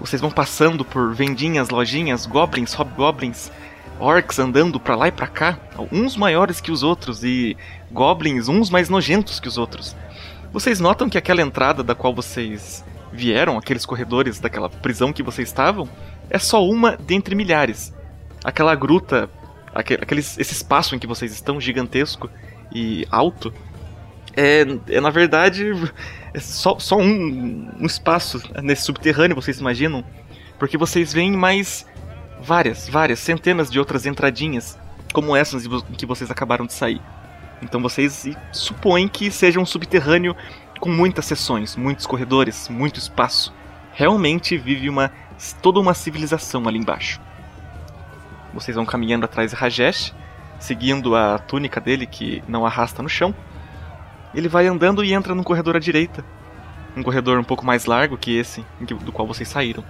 Vocês 0.00 0.20
vão 0.20 0.30
passando 0.30 0.84
por 0.84 1.14
vendinhas, 1.14 1.68
lojinhas, 1.68 2.26
goblins, 2.26 2.72
hobgoblins, 2.74 3.52
orcs 4.00 4.38
andando 4.38 4.80
para 4.80 4.96
lá 4.96 5.08
e 5.08 5.12
para 5.12 5.28
cá, 5.28 5.58
uns 5.92 6.16
maiores 6.16 6.60
que 6.60 6.72
os 6.72 6.82
outros 6.82 7.22
e 7.22 7.56
goblins 7.92 8.48
uns 8.48 8.68
mais 8.68 8.88
nojentos 8.88 9.38
que 9.38 9.46
os 9.46 9.58
outros. 9.58 9.94
Vocês 10.52 10.78
notam 10.78 11.08
que 11.08 11.16
aquela 11.16 11.40
entrada 11.40 11.82
da 11.82 11.94
qual 11.94 12.14
vocês 12.14 12.84
vieram, 13.10 13.56
aqueles 13.56 13.86
corredores 13.86 14.38
daquela 14.38 14.68
prisão 14.68 15.12
que 15.12 15.22
vocês 15.22 15.48
estavam, 15.48 15.88
é 16.28 16.38
só 16.38 16.64
uma 16.66 16.96
dentre 16.96 17.34
milhares. 17.34 17.92
Aquela 18.44 18.74
gruta, 18.74 19.30
aquele, 19.74 20.20
esse 20.20 20.40
espaço 20.40 20.94
em 20.94 20.98
que 20.98 21.06
vocês 21.06 21.32
estão, 21.32 21.60
gigantesco 21.60 22.28
e 22.70 23.06
alto, 23.10 23.52
é, 24.36 24.66
é 24.88 25.00
na 25.00 25.10
verdade 25.10 25.72
é 26.34 26.40
só, 26.40 26.78
só 26.78 26.96
um, 26.98 27.70
um 27.78 27.86
espaço 27.86 28.42
nesse 28.62 28.82
subterrâneo, 28.82 29.34
vocês 29.34 29.58
imaginam? 29.58 30.04
Porque 30.58 30.76
vocês 30.76 31.12
veem 31.12 31.32
mais 31.32 31.86
várias, 32.42 32.88
várias, 32.88 33.18
centenas 33.18 33.70
de 33.70 33.78
outras 33.78 34.04
entradinhas, 34.04 34.78
como 35.12 35.34
essas 35.34 35.66
que 35.96 36.06
vocês 36.06 36.30
acabaram 36.30 36.66
de 36.66 36.72
sair. 36.72 37.00
Então 37.62 37.80
vocês 37.80 38.28
supõem 38.50 39.06
que 39.08 39.30
seja 39.30 39.60
um 39.60 39.64
subterrâneo 39.64 40.36
com 40.80 40.90
muitas 40.90 41.24
seções, 41.24 41.76
muitos 41.76 42.06
corredores, 42.06 42.68
muito 42.68 42.98
espaço. 42.98 43.54
Realmente 43.92 44.58
vive 44.58 44.88
uma 44.88 45.12
toda 45.62 45.78
uma 45.78 45.94
civilização 45.94 46.66
ali 46.66 46.78
embaixo. 46.78 47.20
Vocês 48.52 48.74
vão 48.74 48.84
caminhando 48.84 49.24
atrás 49.24 49.52
de 49.52 49.56
Rajesh, 49.56 50.12
seguindo 50.58 51.14
a 51.14 51.38
túnica 51.38 51.80
dele 51.80 52.06
que 52.06 52.42
não 52.48 52.66
arrasta 52.66 53.02
no 53.02 53.08
chão. 53.08 53.34
Ele 54.34 54.48
vai 54.48 54.66
andando 54.66 55.04
e 55.04 55.12
entra 55.12 55.34
num 55.34 55.42
corredor 55.42 55.76
à 55.76 55.78
direita. 55.78 56.24
Um 56.96 57.02
corredor 57.02 57.38
um 57.38 57.44
pouco 57.44 57.64
mais 57.64 57.86
largo 57.86 58.18
que 58.18 58.36
esse, 58.36 58.64
do 58.80 59.12
qual 59.12 59.26
vocês 59.26 59.48
saíram. 59.48 59.84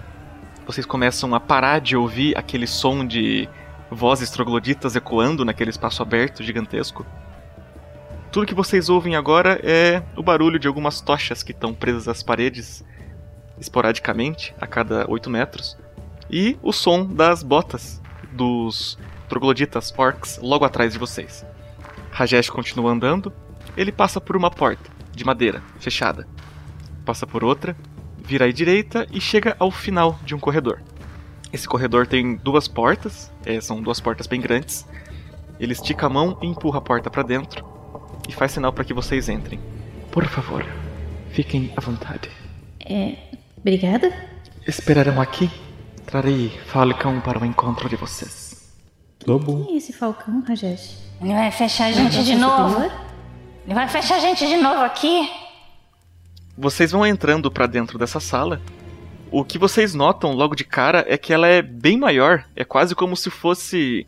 Vocês 0.65 0.85
começam 0.85 1.33
a 1.35 1.39
parar 1.39 1.79
de 1.79 1.97
ouvir 1.97 2.37
aquele 2.37 2.67
som 2.67 3.05
de 3.05 3.49
vozes 3.91 4.29
trogloditas 4.29 4.95
ecoando 4.95 5.43
naquele 5.43 5.69
espaço 5.69 6.01
aberto 6.01 6.43
gigantesco. 6.43 7.05
Tudo 8.33 8.47
que 8.47 8.55
vocês 8.55 8.89
ouvem 8.89 9.15
agora 9.15 9.59
é 9.61 10.01
o 10.17 10.23
barulho 10.23 10.57
de 10.57 10.67
algumas 10.67 10.99
tochas 10.99 11.43
que 11.43 11.51
estão 11.51 11.71
presas 11.71 12.07
às 12.07 12.23
paredes, 12.23 12.83
esporadicamente, 13.59 14.55
a 14.59 14.65
cada 14.65 15.05
8 15.07 15.29
metros, 15.29 15.77
e 16.31 16.57
o 16.63 16.73
som 16.73 17.05
das 17.05 17.43
botas 17.43 18.01
dos 18.31 18.97
trogloditas 19.29 19.93
orcs 19.95 20.39
logo 20.41 20.65
atrás 20.65 20.93
de 20.93 20.97
vocês. 20.97 21.45
Rajesh 22.09 22.49
continua 22.49 22.91
andando, 22.91 23.31
ele 23.77 23.91
passa 23.91 24.19
por 24.19 24.35
uma 24.35 24.49
porta, 24.49 24.89
de 25.11 25.23
madeira, 25.23 25.61
fechada. 25.79 26.27
Passa 27.05 27.27
por 27.27 27.43
outra, 27.43 27.77
vira 28.17 28.45
à 28.45 28.51
direita 28.51 29.05
e 29.11 29.21
chega 29.21 29.55
ao 29.59 29.69
final 29.69 30.19
de 30.25 30.33
um 30.33 30.39
corredor. 30.39 30.81
Esse 31.51 31.67
corredor 31.67 32.07
tem 32.07 32.35
duas 32.37 32.67
portas, 32.67 33.31
é, 33.45 33.61
são 33.61 33.79
duas 33.79 33.99
portas 33.99 34.25
bem 34.25 34.41
grandes. 34.41 34.87
Ele 35.59 35.73
estica 35.73 36.07
a 36.07 36.09
mão 36.09 36.35
e 36.41 36.47
empurra 36.47 36.79
a 36.79 36.81
porta 36.81 37.11
para 37.11 37.21
dentro 37.21 37.72
e 38.27 38.31
faz 38.33 38.51
sinal 38.51 38.73
para 38.73 38.83
que 38.83 38.93
vocês 38.93 39.29
entrem. 39.29 39.59
Por 40.11 40.25
favor, 40.25 40.65
fiquem 41.31 41.71
à 41.75 41.81
vontade. 41.81 42.29
É. 42.79 43.15
Obrigada? 43.57 44.13
Esperarão 44.67 45.21
aqui. 45.21 45.49
Trarei 46.05 46.49
Falcão 46.67 47.21
para 47.21 47.39
o 47.39 47.45
encontro 47.45 47.89
de 47.89 47.95
vocês. 47.95 48.73
Bom. 49.25 49.63
Quem 49.65 49.75
é 49.75 49.77
esse 49.77 49.93
Falcão, 49.93 50.43
Rajesh? 50.45 50.97
Ele 51.21 51.33
vai 51.33 51.49
fechar 51.51 51.85
a 51.85 51.91
gente 51.91 52.23
de 52.23 52.35
novo. 52.35 52.81
Ele 53.65 53.73
vai 53.73 53.87
fechar 53.87 54.15
a 54.15 54.19
gente 54.19 54.45
de 54.45 54.57
novo 54.57 54.81
aqui. 54.81 55.29
Vocês 56.57 56.91
vão 56.91 57.05
entrando 57.05 57.49
para 57.49 57.65
dentro 57.65 57.97
dessa 57.97 58.19
sala. 58.19 58.61
O 59.31 59.43
que 59.43 59.57
vocês 59.57 59.95
notam 59.95 60.33
logo 60.33 60.55
de 60.55 60.63
cara 60.63 61.05
é 61.07 61.17
que 61.17 61.33
ela 61.33 61.47
é 61.47 61.61
bem 61.61 61.97
maior. 61.97 62.45
É 62.55 62.65
quase 62.65 62.93
como 62.93 63.15
se 63.15 63.29
fosse 63.29 64.05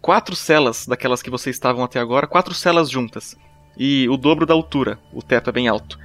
quatro 0.00 0.34
celas 0.34 0.86
daquelas 0.86 1.22
que 1.22 1.30
vocês 1.30 1.54
estavam 1.54 1.84
até 1.84 2.00
agora, 2.00 2.26
quatro 2.26 2.54
celas 2.54 2.90
juntas. 2.90 3.36
E 3.76 4.08
o 4.08 4.16
dobro 4.16 4.46
da 4.46 4.54
altura. 4.54 4.98
O 5.12 5.22
teto 5.22 5.50
é 5.50 5.52
bem 5.52 5.68
alto. 5.68 5.98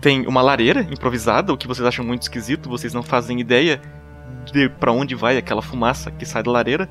Tem 0.00 0.26
uma 0.26 0.40
lareira 0.40 0.82
improvisada, 0.82 1.52
o 1.52 1.56
que 1.56 1.66
vocês 1.66 1.86
acham 1.86 2.04
muito 2.04 2.22
esquisito, 2.22 2.68
vocês 2.68 2.94
não 2.94 3.02
fazem 3.02 3.40
ideia 3.40 3.80
de 4.52 4.68
para 4.68 4.92
onde 4.92 5.14
vai 5.14 5.36
aquela 5.36 5.62
fumaça 5.62 6.10
que 6.10 6.24
sai 6.24 6.42
da 6.42 6.50
lareira. 6.50 6.88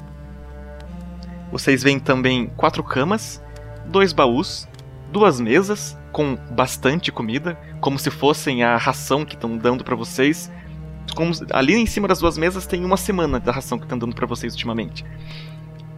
Vocês 1.52 1.82
veem 1.82 2.00
também 2.00 2.48
quatro 2.58 2.84
camas, 2.84 3.42
dois 3.86 4.12
baús, 4.12 4.68
duas 5.12 5.40
mesas 5.40 5.98
com 6.12 6.36
bastante 6.52 7.12
comida, 7.12 7.58
como 7.80 7.98
se 7.98 8.10
fossem 8.10 8.64
a 8.64 8.76
ração 8.76 9.24
que 9.24 9.36
estão 9.36 9.58
dando 9.58 9.84
para 9.84 9.96
vocês. 9.96 10.52
Como, 11.16 11.32
ali 11.52 11.76
em 11.76 11.86
cima 11.86 12.08
das 12.08 12.20
duas 12.20 12.38
mesas 12.38 12.68
tem 12.68 12.84
uma 12.84 12.98
semana 12.98 13.40
da 13.40 13.52
ração 13.52 13.78
que 13.78 13.86
estão 13.86 13.98
dando 13.98 14.16
para 14.16 14.28
vocês 14.28 14.54
ultimamente. 14.54 15.06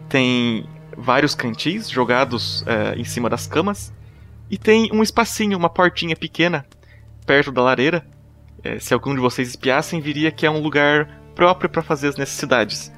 Tem 0.08 0.64
vários 0.96 1.34
cantis 1.34 1.90
jogados 1.90 2.64
é, 2.66 2.94
em 2.96 3.04
cima 3.04 3.28
das 3.28 3.46
camas. 3.46 3.92
E 4.50 4.58
tem 4.58 4.90
um 4.92 5.02
espacinho, 5.02 5.56
uma 5.56 5.70
portinha 5.70 6.16
pequena, 6.16 6.66
perto 7.24 7.52
da 7.52 7.62
lareira. 7.62 8.04
É, 8.62 8.78
se 8.78 8.92
algum 8.92 9.14
de 9.14 9.20
vocês 9.20 9.48
espiassem, 9.48 10.00
viria 10.00 10.32
que 10.32 10.44
é 10.44 10.50
um 10.50 10.60
lugar 10.60 11.08
próprio 11.34 11.70
para 11.70 11.82
fazer 11.82 12.08
as 12.08 12.16
necessidades. 12.16 12.92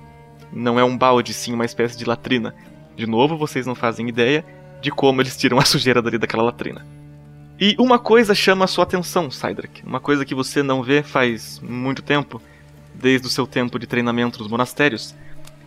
Não 0.53 0.81
é 0.81 0.85
um 0.85 0.97
balde, 0.97 1.35
sim 1.35 1.53
uma 1.53 1.65
espécie 1.65 1.97
de 1.97 2.05
latrina. 2.05 2.55
De 2.97 3.07
novo, 3.07 3.37
vocês 3.37 3.67
não 3.67 3.75
fazem 3.75 4.09
ideia 4.09 4.45
de 4.81 4.91
como 4.91 5.21
eles 5.21 5.37
tiram 5.37 5.59
a 5.59 5.65
sujeira 5.67 6.01
dali 6.01 6.19
daquela 6.19 6.43
latrina. 6.43 6.85
E 7.61 7.77
uma 7.79 7.99
coisa 7.99 8.35
chama 8.35 8.65
a 8.65 8.69
sua 8.69 8.85
atenção, 8.85 9.31
Cydrak. 9.31 9.85
Uma 9.87 10.01
coisa 10.01 10.25
que 10.25 10.35
você 10.35 10.63
não 10.63 10.83
vê 10.83 11.03
faz 11.03 11.61
muito 11.61 12.03
tempo, 12.03 12.43
desde 12.95 13.27
o 13.27 13.31
seu 13.31 13.47
tempo 13.47 13.79
de 13.79 13.87
treinamento 13.87 14.41
nos 14.41 14.49
monastérios. 14.49 15.15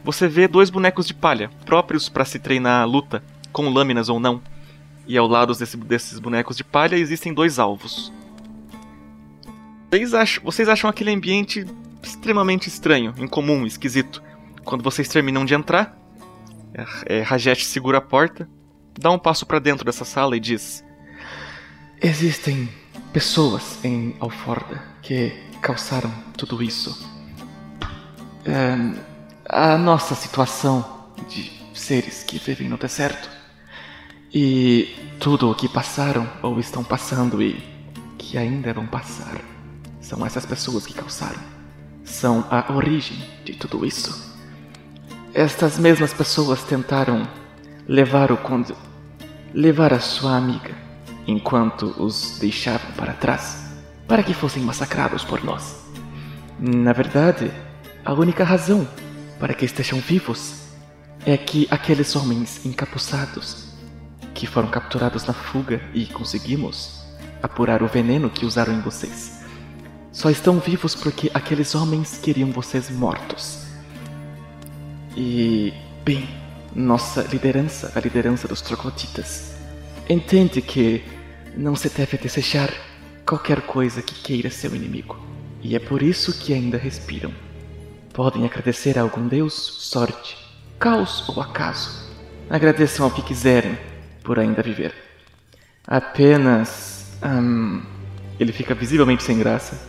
Você 0.04 0.28
vê 0.28 0.48
dois 0.48 0.70
bonecos 0.70 1.08
de 1.08 1.14
palha, 1.14 1.50
próprios 1.66 2.10
para 2.10 2.26
se 2.26 2.38
treinar 2.38 2.82
a 2.82 2.86
luta, 2.86 3.24
com 3.52 3.70
lâminas 3.70 4.10
ou 4.10 4.20
não. 4.20 4.42
E 5.08 5.18
ao 5.18 5.28
lado 5.28 5.54
desse, 5.54 5.78
desses 5.78 6.20
bonecos 6.20 6.58
de 6.58 6.64
palha 6.64 6.96
existem 6.96 7.34
dois 7.34 7.60
alvos. 7.60 8.12
Vocês 9.90 10.14
acham, 10.14 10.44
vocês 10.44 10.68
acham 10.68 10.90
aquele 10.90 11.12
ambiente 11.12 11.66
extremamente 12.04 12.68
estranho, 12.68 13.14
incomum, 13.18 13.66
esquisito. 13.66 14.22
Quando 14.64 14.84
vocês 14.84 15.08
terminam 15.08 15.46
de 15.46 15.54
entrar, 15.54 15.98
é, 16.74 17.18
é, 17.18 17.22
Rajesh 17.22 17.66
segura 17.66 18.00
a 18.00 18.02
porta, 18.02 18.50
dá 19.00 19.12
um 19.12 19.20
passo 19.20 19.46
para 19.46 19.60
dentro 19.60 19.86
dessa 19.86 20.04
sala 20.04 20.36
e 20.36 20.40
diz: 20.40 20.84
Existem 22.02 22.68
pessoas 23.14 23.84
em 23.84 24.16
Alforda 24.20 24.84
que 25.02 25.32
causaram 25.62 26.12
tudo 26.36 26.62
isso. 26.62 27.14
É, 28.44 28.76
a 29.48 29.78
nossa 29.78 30.16
situação 30.16 31.06
de 31.30 31.52
seres 31.74 32.24
que 32.24 32.38
vivem 32.38 32.68
no 32.68 32.78
deserto 32.78 33.35
e 34.38 34.94
tudo 35.18 35.50
o 35.50 35.56
que 35.56 35.70
passaram 35.70 36.30
ou 36.44 36.60
estão 36.60 36.84
passando 36.84 37.42
e 37.42 37.64
que 38.18 38.38
ainda 38.38 38.74
vão 38.74 38.86
passar 38.86 39.40
São 40.02 40.26
essas 40.26 40.46
pessoas 40.46 40.86
que 40.86 40.94
causaram. 40.94 41.40
São 42.04 42.46
a 42.52 42.74
origem 42.74 43.18
de 43.46 43.54
tudo 43.54 43.86
isso. 43.86 44.36
Estas 45.34 45.80
mesmas 45.80 46.14
pessoas 46.14 46.64
tentaram 46.64 47.26
levar 47.88 48.30
o 48.30 48.38
conde. 48.38 48.76
levar 49.54 49.94
a 49.94 50.02
sua 50.02 50.36
amiga, 50.36 50.76
enquanto 51.26 51.96
os 51.98 52.38
deixavam 52.40 52.92
para 52.92 53.14
trás, 53.14 53.72
para 54.06 54.22
que 54.22 54.34
fossem 54.34 54.62
massacrados 54.62 55.24
por 55.24 55.42
nós. 55.46 55.78
Na 56.60 56.92
verdade, 56.92 57.50
a 58.04 58.12
única 58.12 58.44
razão 58.44 58.86
para 59.40 59.54
que 59.54 59.64
estejam 59.64 60.00
vivos 60.00 60.56
é 61.26 61.38
que 61.38 61.68
aqueles 61.72 62.18
homens 62.18 62.66
encapuçados, 62.66 63.65
que 64.36 64.46
foram 64.46 64.70
capturados 64.70 65.26
na 65.26 65.34
fuga 65.34 65.82
e 65.94 66.06
conseguimos 66.06 67.02
apurar 67.42 67.82
o 67.82 67.88
veneno 67.88 68.30
que 68.30 68.46
usaram 68.46 68.74
em 68.74 68.82
vocês, 68.82 69.42
só 70.12 70.30
estão 70.30 70.60
vivos 70.60 70.94
porque 70.94 71.32
aqueles 71.34 71.74
homens 71.74 72.18
queriam 72.18 72.52
vocês 72.52 72.90
mortos. 72.90 73.66
E, 75.16 75.74
bem, 76.04 76.28
nossa 76.76 77.24
liderança, 77.24 77.92
a 77.96 78.00
liderança 78.00 78.48
dos 78.48 78.62
troglodytas, 78.62 79.56
entende 80.10 80.62
que 80.62 81.04
não 81.56 81.76
se 81.76 81.90
deve 81.90 82.18
desejar 82.18 82.70
qualquer 83.26 83.62
coisa 83.62 84.02
que 84.02 84.16
queira 84.16 84.50
seu 84.50 84.76
inimigo. 84.76 85.18
E 85.62 85.76
é 85.76 85.80
por 85.80 86.04
isso 86.04 86.38
que 86.38 86.54
ainda 86.54 86.78
respiram. 86.78 87.34
Podem 88.14 88.46
agradecer 88.46 89.00
a 89.00 89.02
algum 89.02 89.28
deus, 89.28 89.54
sorte, 89.54 90.38
caos 90.78 91.28
ou 91.30 91.42
acaso. 91.42 92.06
Agradeçam 92.50 93.06
ao 93.06 93.12
que 93.12 93.22
quiserem 93.22 93.78
por 94.26 94.40
ainda 94.40 94.62
viver. 94.62 94.94
Apenas. 95.88 97.14
Hum, 97.24 97.82
ele 98.40 98.52
fica 98.52 98.74
visivelmente 98.76 99.24
sem 99.24 99.38
graça. 99.40 99.80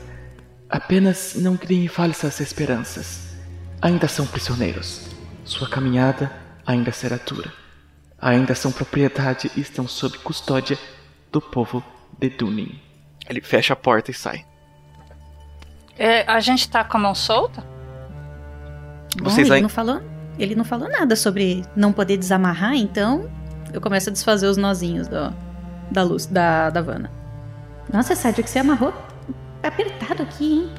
Apenas 0.68 1.34
não 1.36 1.56
criem 1.56 1.88
falsas 1.88 2.38
esperanças. 2.40 3.34
Ainda 3.80 4.06
são 4.08 4.26
prisioneiros. 4.26 5.08
Sua 5.44 5.68
caminhada 5.68 6.30
ainda 6.66 6.92
será 6.92 7.16
dura. 7.16 7.52
Ainda 8.20 8.54
são 8.54 8.72
propriedade 8.72 9.50
e 9.56 9.60
estão 9.60 9.86
sob 9.86 10.18
custódia 10.18 10.78
do 11.32 11.40
povo 11.40 11.82
de 12.18 12.30
Dunin. 12.30 12.80
Ele 13.28 13.40
fecha 13.40 13.72
a 13.72 13.76
porta 13.76 14.10
e 14.10 14.14
sai. 14.14 14.44
É, 15.98 16.22
a 16.30 16.40
gente 16.40 16.68
tá 16.68 16.84
com 16.84 16.96
a 16.96 17.00
mão 17.00 17.14
solta? 17.14 17.62
Bom, 19.18 19.24
Vocês 19.24 19.46
ele 19.48 19.56
aí- 19.56 19.62
não 19.62 19.68
falou. 19.68 20.02
Ele 20.38 20.54
não 20.54 20.64
falou 20.64 20.88
nada 20.88 21.16
sobre 21.16 21.62
não 21.74 21.92
poder 21.92 22.18
desamarrar, 22.18 22.74
então 22.74 23.30
eu 23.78 23.82
começo 23.82 24.10
a 24.10 24.12
desfazer 24.12 24.46
os 24.46 24.56
nozinhos 24.56 25.08
do, 25.08 25.32
da 25.90 26.02
luz 26.02 26.26
da, 26.26 26.70
da 26.70 26.80
Vanna. 26.80 27.10
Nossa, 27.92 28.16
Sádio, 28.16 28.42
que 28.42 28.50
você 28.50 28.58
amarrou 28.58 28.92
tá 29.62 29.68
apertado 29.68 30.22
aqui, 30.22 30.52
hein? 30.52 30.70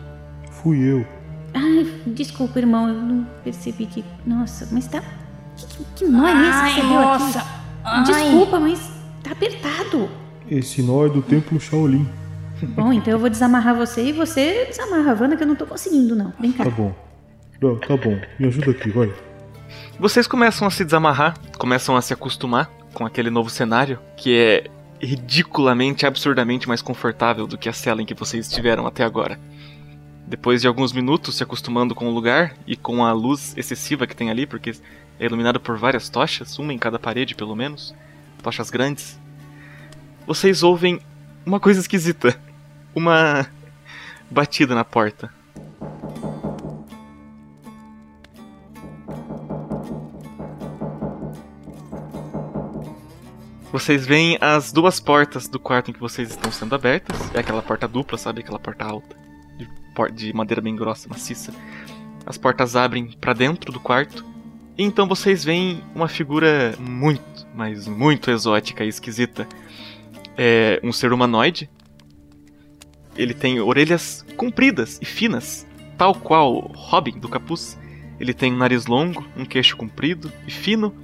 Fui 0.52 0.80
eu. 0.80 1.06
Ai, 1.54 1.86
desculpa, 2.08 2.60
irmão, 2.60 2.88
eu 2.88 2.96
não 2.96 3.28
percebi 3.44 3.86
que. 3.86 4.04
Nossa, 4.26 4.68
mas 4.72 4.88
tá. 4.88 5.02
Que, 5.56 5.66
que, 5.66 5.86
que 5.96 6.06
nó 6.06 6.28
é 6.28 6.50
esse 6.50 6.76
que 6.76 6.82
você 6.82 6.88
deu 6.88 7.02
nossa. 7.02 7.40
aqui? 7.40 7.48
Ai. 7.84 8.04
Desculpa, 8.04 8.60
mas 8.60 8.92
tá 9.24 9.32
apertado. 9.32 10.10
Esse 10.50 10.82
nó 10.82 11.06
é 11.06 11.10
do 11.10 11.22
templo 11.22 11.60
Shaolin. 11.60 12.08
Bom, 12.76 12.92
então 12.92 13.14
eu 13.14 13.20
vou 13.20 13.30
desamarrar 13.30 13.76
você 13.76 14.06
e 14.06 14.12
você 14.12 14.66
desamarra 14.66 15.12
a 15.12 15.14
Vanna, 15.14 15.38
que 15.38 15.44
eu 15.44 15.48
não 15.48 15.56
tô 15.56 15.66
conseguindo, 15.66 16.16
não. 16.16 16.34
Vem 16.40 16.52
cá. 16.52 16.64
Tá 16.64 16.70
bom. 16.70 16.94
Não, 17.62 17.76
tá 17.78 17.96
bom. 17.98 18.20
Me 18.40 18.48
ajuda 18.48 18.72
aqui, 18.72 18.90
vai. 18.90 19.14
Vocês 20.00 20.28
começam 20.28 20.68
a 20.68 20.72
se 20.72 20.84
desamarrar, 20.86 21.36
começam 21.58 21.96
a 21.96 22.02
se 22.02 22.14
acostumar 22.14 22.70
com 22.98 23.06
aquele 23.06 23.30
novo 23.30 23.48
cenário, 23.48 24.00
que 24.16 24.36
é 24.36 24.72
ridiculamente, 25.00 26.08
absurdamente 26.08 26.68
mais 26.68 26.82
confortável 26.82 27.46
do 27.46 27.56
que 27.56 27.70
a 27.70 27.74
cela 27.74 28.02
em 28.02 28.08
que 28.08 28.16
vocês 28.16 28.48
estiveram 28.48 28.88
até 28.88 29.04
agora. 29.04 29.40
Depois 30.26 30.62
de 30.62 30.68
alguns 30.68 30.92
minutos 30.92 31.36
se 31.36 31.44
acostumando 31.44 31.94
com 31.94 32.08
o 32.08 32.12
lugar 32.12 32.56
e 32.66 32.76
com 32.76 33.06
a 33.06 33.12
luz 33.14 33.56
excessiva 33.56 34.08
que 34.08 34.16
tem 34.16 34.32
ali, 34.32 34.48
porque 34.48 34.72
é 35.20 35.26
iluminado 35.26 35.60
por 35.60 35.78
várias 35.78 36.10
tochas, 36.10 36.58
uma 36.58 36.74
em 36.74 36.80
cada 36.80 36.98
parede 36.98 37.36
pelo 37.36 37.56
menos, 37.56 37.94
tochas 38.42 38.72
grandes, 38.72 39.20
vocês 40.26 40.64
ouvem 40.64 41.00
uma 41.46 41.60
coisa 41.60 41.80
esquisita. 41.80 42.36
Uma 42.96 43.46
batida 44.28 44.74
na 44.74 44.84
porta. 44.84 45.32
Vocês 53.78 54.08
veem 54.08 54.40
as 54.42 54.72
duas 54.72 55.00
portas 55.00 55.48
do 55.48 55.60
quarto 55.60 55.92
em 55.92 55.94
que 55.94 56.00
vocês 56.00 56.32
estão 56.32 56.52
sendo 56.52 56.74
abertas. 56.74 57.16
É 57.36 57.40
aquela 57.42 57.62
porta 57.62 57.88
dupla, 57.88 58.18
sabe? 58.18 58.42
Aquela 58.42 58.58
porta 58.58 58.84
alta. 58.84 59.16
De, 59.56 59.70
por- 59.94 60.12
de 60.12 60.34
madeira 60.34 60.60
bem 60.60 60.76
grossa, 60.76 61.08
maciça. 61.08 61.54
As 62.26 62.40
portas 62.40 62.76
abrem 62.76 63.12
pra 63.22 63.34
dentro 63.34 63.72
do 63.72 63.80
quarto. 63.80 64.26
E 64.76 64.84
então 64.84 65.08
vocês 65.08 65.46
veem 65.46 65.84
uma 65.94 66.08
figura 66.08 66.74
muito, 66.80 67.46
mas 67.54 67.88
muito 67.88 68.32
exótica 68.32 68.84
e 68.84 68.88
esquisita. 68.88 69.48
É 70.36 70.80
um 70.84 70.92
ser 70.92 71.14
humanoide. 71.14 71.70
Ele 73.16 73.36
tem 73.36 73.60
orelhas 73.60 74.26
compridas 74.36 74.98
e 75.00 75.06
finas, 75.06 75.68
tal 76.00 76.16
qual 76.16 76.72
Robin 76.74 77.20
do 77.20 77.30
capuz. 77.30 77.78
Ele 78.20 78.34
tem 78.34 78.52
um 78.52 78.58
nariz 78.58 78.88
longo, 78.88 79.24
um 79.38 79.46
queixo 79.46 79.78
comprido 79.78 80.34
e 80.48 80.52
fino. 80.52 80.96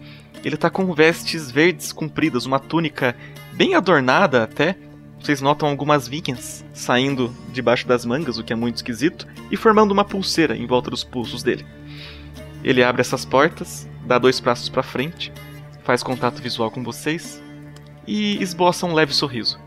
Ele 0.44 0.58
tá 0.58 0.70
com 0.70 0.94
vestes 0.94 1.50
verdes 1.50 1.94
compridas, 1.94 2.46
uma 2.46 2.60
túnica 2.60 3.16
bem 3.54 3.76
adornada 3.76 4.44
até. 4.44 4.76
Vocês 5.20 5.40
notam 5.40 5.70
algumas 5.70 6.06
vinhas 6.06 6.66
saindo 6.74 7.34
debaixo 7.54 7.88
das 7.88 8.06
mangas, 8.06 8.38
o 8.38 8.44
que 8.44 8.52
é 8.52 8.56
muito 8.56 8.76
esquisito, 8.76 9.26
e 9.50 9.56
formando 9.56 9.92
uma 9.92 10.04
pulseira 10.04 10.56
em 10.56 10.68
volta 10.68 10.90
dos 10.90 11.04
pulsos 11.04 11.42
dele. 11.42 11.66
Ele 12.62 12.84
abre 12.84 13.02
essas 13.02 13.24
portas, 13.24 13.88
dá 14.06 14.20
dois 14.20 14.42
passos 14.42 14.68
para 14.68 14.84
frente, 14.84 15.32
faz 15.84 16.04
contato 16.04 16.42
visual 16.42 16.70
com 16.70 16.84
vocês 16.84 17.42
e 18.06 18.42
esboça 18.42 18.86
um 18.86 18.94
leve 18.94 19.14
sorriso. 19.14 19.58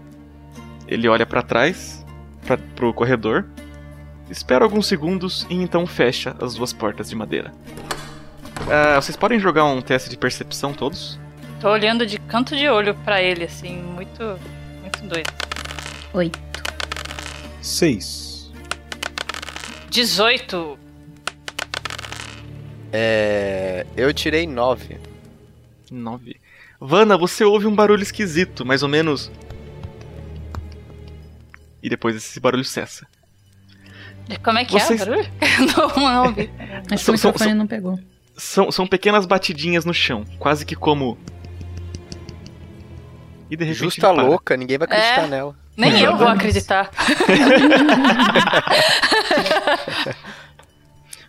Ele 0.86 1.08
olha 1.08 1.24
para 1.24 1.42
trás, 1.42 2.04
pra, 2.46 2.58
pro 2.58 2.92
corredor, 2.92 3.46
espera 4.30 4.64
alguns 4.64 4.86
segundos 4.86 5.46
e 5.48 5.54
então 5.54 5.86
fecha 5.86 6.36
as 6.40 6.54
duas 6.54 6.72
portas 6.72 7.08
de 7.08 7.16
madeira. 7.16 7.52
Ah, 8.70 8.96
vocês 9.00 9.16
podem 9.16 9.38
jogar 9.38 9.64
um 9.64 9.80
teste 9.80 10.10
de 10.10 10.16
percepção 10.16 10.72
todos? 10.72 11.18
Tô 11.60 11.70
olhando 11.70 12.06
de 12.06 12.18
canto 12.18 12.56
de 12.56 12.68
olho 12.68 12.94
pra 12.96 13.22
ele, 13.22 13.44
assim, 13.44 13.76
muito, 13.76 14.22
muito 14.82 15.02
doido. 15.04 15.32
Oito. 16.14 16.38
Seis. 17.60 18.50
18. 19.90 20.78
É. 22.92 23.86
Eu 23.96 24.12
tirei 24.12 24.46
9. 24.46 24.98
9. 25.90 26.36
Vana, 26.80 27.16
você 27.16 27.44
ouve 27.44 27.66
um 27.66 27.74
barulho 27.74 28.02
esquisito, 28.02 28.64
mais 28.64 28.82
ou 28.82 28.88
menos. 28.88 29.30
E 31.82 31.88
depois 31.88 32.16
esse 32.16 32.38
barulho 32.40 32.64
cessa. 32.64 33.06
Como 34.42 34.58
é 34.58 34.64
que 34.64 34.72
Vocês- 34.72 35.00
é 35.00 35.04
o 35.04 35.06
barulho? 35.08 35.28
não, 35.96 36.02
não 36.10 36.26
ouvi. 36.26 36.50
Acho 36.90 37.04
que 37.04 37.10
o 37.10 37.14
microfone 37.14 37.50
são- 37.50 37.54
não 37.54 37.66
pegou. 37.66 37.98
São, 38.36 38.70
são 38.70 38.86
pequenas 38.86 39.24
batidinhas 39.26 39.84
no 39.84 39.94
chão, 39.94 40.24
quase 40.38 40.64
que 40.66 40.74
como. 40.76 41.16
E 43.50 43.56
de 43.56 43.64
repente. 43.64 43.78
Justa 43.78 44.10
louca, 44.10 44.56
ninguém 44.56 44.76
vai 44.78 44.86
acreditar 44.86 45.24
É. 45.24 45.28
nela. 45.28 45.54
Nem 45.76 46.00
eu 46.00 46.16
vou 46.16 46.26
acreditar. 46.28 46.90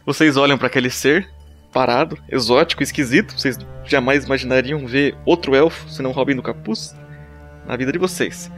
Vocês 0.06 0.38
olham 0.38 0.58
para 0.58 0.68
aquele 0.68 0.90
ser 0.90 1.30
parado, 1.74 2.18
exótico, 2.30 2.82
esquisito. 2.82 3.38
Vocês 3.38 3.58
jamais 3.86 4.26
imaginariam 4.26 4.86
ver 4.88 5.16
outro 5.26 5.54
elfo, 5.56 5.90
senão 5.90 6.12
Robin 6.12 6.36
do 6.36 6.42
Capuz, 6.42 6.96
na 7.66 7.76
vida 7.76 7.92
de 7.92 8.00
vocês. 8.00 8.50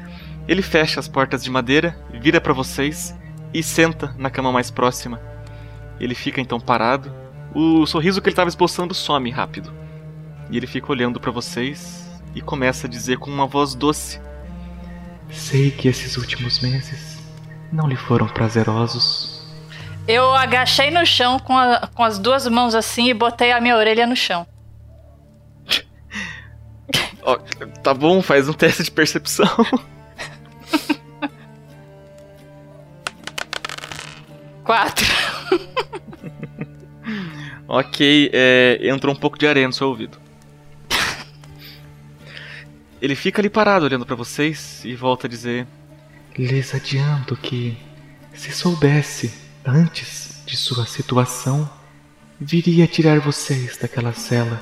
Ele 0.47 0.61
fecha 0.61 0.99
as 0.99 1.07
portas 1.07 1.43
de 1.43 1.49
madeira, 1.49 1.97
vira 2.13 2.39
para 2.39 2.53
vocês 2.53 3.15
e 3.53 3.63
senta 3.63 4.13
na 4.17 4.29
cama 4.29 4.51
mais 4.51 4.69
próxima. 4.69 5.19
Ele 5.99 6.15
fica 6.15 6.39
então 6.39 6.59
parado. 6.59 7.11
O 7.53 7.85
sorriso 7.85 8.21
que 8.21 8.27
ele 8.29 8.33
estava 8.33 8.49
esboçando 8.49 8.93
some 8.93 9.29
rápido. 9.29 9.73
E 10.49 10.57
ele 10.57 10.67
fica 10.67 10.91
olhando 10.91 11.19
para 11.19 11.31
vocês 11.31 12.07
e 12.35 12.41
começa 12.41 12.87
a 12.87 12.89
dizer 12.89 13.17
com 13.17 13.29
uma 13.29 13.45
voz 13.47 13.73
doce: 13.75 14.19
Sei 15.31 15.71
que 15.71 15.87
esses 15.87 16.17
últimos 16.17 16.59
meses 16.59 17.19
não 17.71 17.87
lhe 17.87 17.95
foram 17.95 18.27
prazerosos. 18.27 19.39
Eu 20.07 20.33
agachei 20.33 20.89
no 20.89 21.05
chão 21.05 21.37
com, 21.39 21.55
a- 21.57 21.87
com 21.93 22.03
as 22.03 22.17
duas 22.17 22.47
mãos 22.47 22.73
assim 22.73 23.09
e 23.09 23.13
botei 23.13 23.51
a 23.51 23.61
minha 23.61 23.75
orelha 23.77 24.07
no 24.07 24.15
chão. 24.15 24.45
Ó, 27.21 27.37
tá 27.83 27.93
bom, 27.93 28.21
faz 28.21 28.49
um 28.49 28.53
teste 28.53 28.83
de 28.83 28.91
percepção. 28.91 29.45
Quatro. 34.63 35.05
Ok, 37.71 38.31
é, 38.33 38.79
entrou 38.81 39.13
um 39.13 39.15
pouco 39.15 39.37
de 39.37 39.45
areia 39.45 39.67
no 39.67 39.73
seu 39.73 39.89
ouvido. 39.89 40.17
Ele 42.99 43.13
fica 43.13 43.39
ali 43.39 43.47
parado 43.47 43.85
olhando 43.85 44.07
pra 44.07 44.15
vocês 44.15 44.83
e 44.83 44.95
volta 44.95 45.27
a 45.27 45.29
dizer: 45.29 45.67
Lhes 46.35 46.73
adianto 46.73 47.35
que 47.35 47.77
Se 48.33 48.51
soubesse 48.51 49.31
antes 49.63 50.41
de 50.47 50.57
sua 50.57 50.87
situação, 50.87 51.69
viria 52.41 52.87
tirar 52.87 53.19
vocês 53.19 53.77
daquela 53.77 54.13
cela 54.13 54.59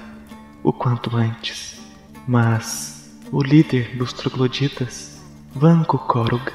o 0.61 0.73
quanto 0.73 1.15
antes. 1.15 1.79
Mas 2.27 3.17
o 3.31 3.41
líder 3.41 3.95
dos 3.95 4.11
trogloditas, 4.11 5.21
Vanko 5.55 5.97
Korog, 5.97 6.51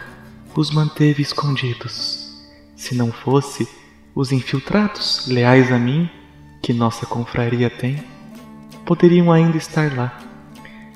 os 0.54 0.70
manteve 0.70 1.22
escondidos. 1.22 2.30
Se 2.76 2.94
não 2.94 3.10
fosse 3.10 3.66
os 4.14 4.32
infiltrados 4.32 5.26
leais 5.28 5.72
a 5.72 5.78
mim, 5.78 6.10
que 6.62 6.72
nossa 6.72 7.04
confraria 7.04 7.68
tem, 7.68 8.02
poderiam 8.86 9.32
ainda 9.32 9.56
estar 9.56 9.94
lá. 9.94 10.16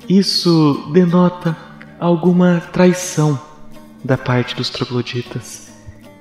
Isso 0.07 0.89
denota 0.93 1.55
alguma 1.99 2.61
traição 2.71 3.39
da 4.03 4.17
parte 4.17 4.55
dos 4.55 4.69
trogloditas, 4.69 5.69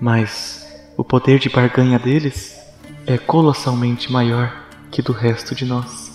mas 0.01 0.67
o 0.97 1.05
poder 1.05 1.39
de 1.39 1.49
barganha 1.49 1.99
deles 1.99 2.59
é 3.07 3.17
colossalmente 3.17 4.11
maior 4.11 4.67
que 4.91 5.01
do 5.01 5.13
resto 5.13 5.55
de 5.55 5.65
nós. 5.65 6.11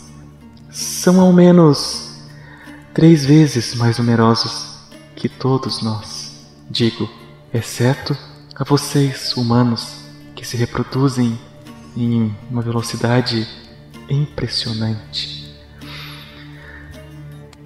São 0.69 1.21
ao 1.21 1.31
menos 1.31 2.27
três 2.93 3.25
vezes 3.25 3.75
mais 3.75 3.97
numerosos 3.97 4.89
que 5.15 5.29
todos 5.29 5.81
nós, 5.81 6.51
digo, 6.69 7.09
exceto 7.53 8.17
a 8.55 8.63
vocês, 8.65 9.37
humanos, 9.37 9.95
que 10.35 10.45
se 10.45 10.57
reproduzem 10.57 11.39
em 11.95 12.35
uma 12.49 12.61
velocidade 12.61 13.47
impressionante. 14.09 15.41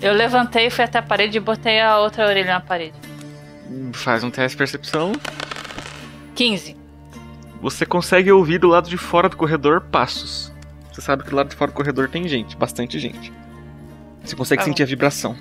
Eu 0.02 0.14
levantei, 0.14 0.70
fui 0.70 0.84
até 0.84 1.00
a 1.00 1.02
parede 1.02 1.38
e 1.38 1.40
botei 1.40 1.80
a 1.80 2.00
outra 2.00 2.28
orelha 2.28 2.54
na 2.54 2.60
parede. 2.60 2.96
Faz 3.94 4.24
um 4.24 4.30
teste 4.30 4.52
de 4.52 4.58
percepção. 4.58 5.14
15. 6.36 6.76
Você 7.62 7.86
consegue 7.86 8.32
ouvir 8.32 8.60
do 8.60 8.68
lado 8.68 8.90
de 8.90 8.98
fora 8.98 9.28
do 9.30 9.38
corredor 9.38 9.82
passos. 9.82 10.52
Você 10.92 11.02
sabe 11.02 11.24
que 11.24 11.30
do 11.30 11.36
lado 11.36 11.50
de 11.50 11.56
fora 11.56 11.72
do 11.72 11.76
corredor 11.76 12.10
tem 12.10 12.28
gente, 12.28 12.56
bastante 12.56 13.00
gente. 13.00 13.34
Você 14.24 14.36
consegue 14.36 14.62
bom. 14.62 14.66
sentir 14.66 14.84
a 14.84 14.86
vibração. 14.86 15.36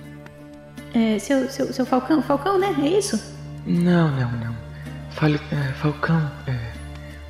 É, 0.94 1.18
seu, 1.18 1.50
seu, 1.50 1.72
seu 1.72 1.84
Falcão, 1.84 2.22
Falcão, 2.22 2.58
né? 2.58 2.74
É 2.82 2.88
isso? 2.88 3.20
Não, 3.66 4.10
não, 4.10 4.30
não. 4.32 4.56
Fale, 5.10 5.40
é, 5.52 5.72
Falcão 5.74 6.30
é 6.46 6.72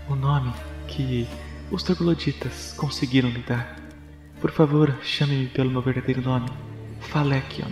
o 0.09 0.15
nome 0.15 0.53
que 0.87 1.27
os 1.71 1.83
trogloditas 1.83 2.75
conseguiram 2.77 3.29
lhe 3.29 3.43
dar. 3.47 3.77
Por 4.41 4.51
favor, 4.51 4.95
chame-me 5.03 5.47
pelo 5.47 5.71
meu 5.71 5.81
verdadeiro 5.83 6.21
nome. 6.23 6.49
Falekion. 7.01 7.69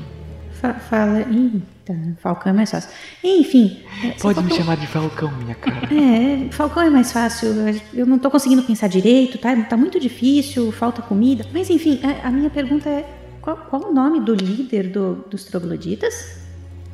Fa- 0.61 0.75
fala. 0.75 1.21
Eita, 1.21 2.17
Falcão 2.21 2.51
é 2.53 2.55
mais 2.55 2.71
fácil. 2.71 2.91
Enfim. 3.23 3.83
é, 4.05 4.11
Pode 4.13 4.43
me 4.43 4.55
chamar 4.55 4.77
de 4.77 4.87
Falcão, 4.87 5.31
minha 5.33 5.55
cara. 5.55 5.89
É, 5.93 6.51
Falcão 6.53 6.83
é 6.83 6.91
mais 6.91 7.13
fácil. 7.13 7.49
Eu 7.93 8.07
não 8.07 8.19
tô 8.19 8.31
conseguindo 8.31 8.63
pensar 8.63 8.89
direito, 8.89 9.39
tá? 9.39 9.55
Tá 9.65 9.77
muito 9.77 9.99
difícil, 9.99 10.71
falta 10.73 11.03
comida. 11.03 11.45
Mas 11.53 11.69
enfim, 11.69 12.01
a, 12.03 12.29
a 12.29 12.31
minha 12.31 12.49
pergunta 12.51 12.89
é: 12.89 13.05
qual, 13.41 13.57
qual 13.57 13.91
o 13.91 13.93
nome 13.93 14.21
do 14.21 14.35
líder 14.35 14.89
do- 14.89 15.25
dos 15.29 15.45
trogloditas? 15.45 16.41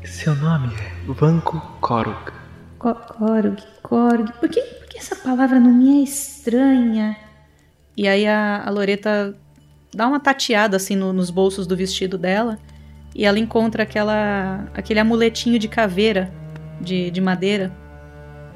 Seu 0.04 0.34
nome 0.34 0.72
é 0.74 1.12
Vanko 1.12 1.60
Korog. 1.80 2.32
Korg, 2.78 3.56
Korg. 3.82 4.32
Por 4.40 4.48
que, 4.48 4.60
por 4.62 4.87
que 4.98 5.04
essa 5.04 5.16
palavra 5.16 5.58
não 5.60 5.70
me 5.72 6.00
é 6.00 6.02
estranha? 6.02 7.16
E 7.96 8.06
aí 8.08 8.26
a, 8.26 8.62
a 8.64 8.70
Loreta 8.70 9.36
dá 9.94 10.06
uma 10.06 10.20
tateada 10.20 10.76
assim 10.76 10.96
no- 10.96 11.12
nos 11.12 11.30
bolsos 11.30 11.66
do 11.66 11.76
vestido 11.76 12.16
dela 12.18 12.58
e 13.14 13.24
ela 13.24 13.38
encontra 13.38 13.82
aquela 13.82 14.66
aquele 14.74 15.00
amuletinho 15.00 15.58
de 15.58 15.68
caveira 15.68 16.32
de, 16.80 17.10
de 17.10 17.20
madeira. 17.20 17.72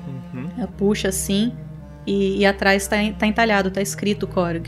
Uhum. 0.07 0.49
Ela 0.59 0.66
puxa 0.68 1.09
assim 1.09 1.55
e, 2.07 2.38
e 2.38 2.47
atrás 2.47 2.86
tá, 2.86 2.97
en- 3.03 3.12
tá 3.14 3.26
entalhado, 3.26 3.70
tá 3.70 3.80
escrito 3.80 4.26
Korg. 4.26 4.66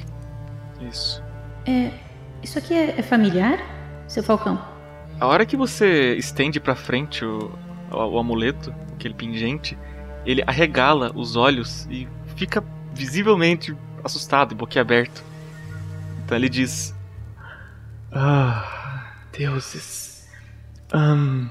Isso. 0.90 1.22
É, 1.66 1.90
isso 2.42 2.58
aqui 2.58 2.74
é, 2.74 2.94
é 2.98 3.02
familiar, 3.02 3.58
seu 4.06 4.22
Falcão? 4.22 4.60
A 5.20 5.26
hora 5.26 5.46
que 5.46 5.56
você 5.56 6.14
estende 6.16 6.58
pra 6.60 6.74
frente 6.74 7.24
o, 7.24 7.50
o, 7.90 7.96
o 7.96 8.18
amuleto, 8.18 8.74
aquele 8.94 9.14
pingente, 9.14 9.78
ele 10.24 10.42
arregala 10.46 11.10
os 11.14 11.36
olhos 11.36 11.86
e 11.90 12.08
fica 12.36 12.62
visivelmente 12.92 13.76
assustado 14.02 14.52
e 14.52 14.54
boquiaberto. 14.54 15.22
Então 16.24 16.36
ele 16.36 16.48
diz: 16.48 16.94
Ah, 18.12 19.12
deuses. 19.36 20.28
Ahn, 20.92 21.48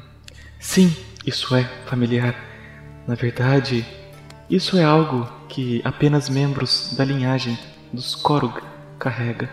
sim, 0.60 0.96
isso 1.26 1.56
é 1.56 1.64
familiar. 1.86 2.36
Na 3.08 3.16
verdade, 3.16 3.86
isso 4.50 4.78
é 4.78 4.84
algo 4.84 5.30
que 5.50 5.82
apenas 5.84 6.30
membros 6.30 6.96
da 6.98 7.04
linhagem 7.04 7.58
dos 7.92 8.16
Korug 8.16 8.62
carrega. 8.98 9.50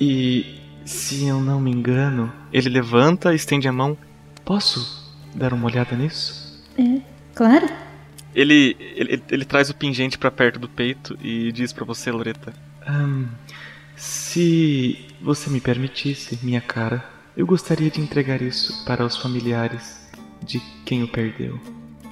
E 0.00 0.60
se 0.84 1.26
eu 1.26 1.40
não 1.40 1.60
me 1.60 1.70
engano, 1.70 2.32
Ele 2.52 2.68
levanta, 2.70 3.34
estende 3.34 3.68
a 3.68 3.72
mão. 3.72 3.96
posso 4.44 5.12
dar 5.34 5.52
uma 5.52 5.66
olhada 5.66 5.94
nisso? 5.94 6.64
É, 6.78 7.00
claro. 7.34 7.68
Ele, 8.34 8.76
ele, 8.78 9.22
ele 9.30 9.44
traz 9.44 9.70
o 9.70 9.74
pingente 9.74 10.18
pra 10.18 10.30
perto 10.30 10.58
do 10.58 10.68
peito 10.68 11.18
e 11.22 11.50
diz 11.52 11.72
pra 11.72 11.84
você, 11.84 12.10
Loreta: 12.10 12.52
se 13.96 15.06
você 15.20 15.50
me 15.50 15.60
permitisse, 15.60 16.38
minha 16.42 16.60
cara, 16.60 17.04
eu 17.36 17.46
gostaria 17.46 17.90
de 17.90 18.00
entregar 18.00 18.40
isso 18.40 18.84
para 18.84 19.04
os 19.04 19.16
familiares 19.16 20.08
de 20.42 20.60
quem 20.84 21.02
o 21.02 21.08
perdeu. 21.08 21.58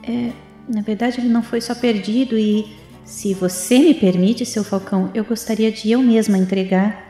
É, 0.03 0.33
na 0.69 0.83
verdade, 0.83 1.21
ele 1.21 1.29
não 1.29 1.43
foi 1.43 1.61
só 1.61 1.75
perdido 1.75 2.37
e, 2.37 2.67
se 3.05 3.35
você 3.35 3.79
me 3.79 3.95
permite, 3.95 4.45
seu 4.45 4.65
Falcão, 4.65 5.11
eu 5.15 5.25
gostaria 5.25 5.71
de 5.71 5.91
eu 5.91 6.03
mesma 6.03 6.37
entregar. 6.37 7.05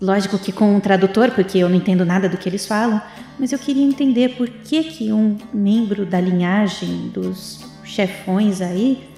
Lógico 0.00 0.38
que 0.38 0.52
com 0.52 0.74
um 0.74 0.80
tradutor, 0.80 1.30
porque 1.30 1.58
eu 1.58 1.68
não 1.68 1.76
entendo 1.76 2.04
nada 2.04 2.28
do 2.28 2.36
que 2.36 2.48
eles 2.48 2.66
falam, 2.66 3.00
mas 3.38 3.52
eu 3.52 3.58
queria 3.58 3.84
entender 3.84 4.36
por 4.36 4.48
que 4.48 4.84
que 4.84 5.12
um 5.12 5.36
membro 5.52 6.04
da 6.04 6.20
linhagem 6.20 7.08
dos 7.08 7.71
chefões 7.92 8.60
aí 8.60 9.08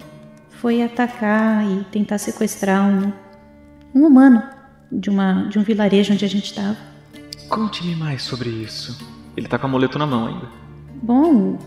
foi 0.50 0.82
atacar 0.82 1.64
e 1.64 1.84
tentar 1.84 2.18
sequestrar 2.18 2.84
um, 2.84 3.12
um 3.94 4.06
humano 4.06 4.42
de, 4.90 5.10
uma, 5.10 5.44
de 5.44 5.58
um 5.58 5.62
vilarejo 5.62 6.12
onde 6.12 6.24
a 6.24 6.28
gente 6.28 6.46
estava. 6.46 6.76
Conte-me 7.48 7.94
mais 7.94 8.22
sobre 8.22 8.48
isso. 8.48 8.98
Ele 9.36 9.46
tá 9.46 9.58
com 9.58 9.66
o 9.66 9.68
amuleto 9.68 9.98
na 9.98 10.06
mão 10.06 10.26
ainda. 10.26 10.48
Bom, 11.02 11.58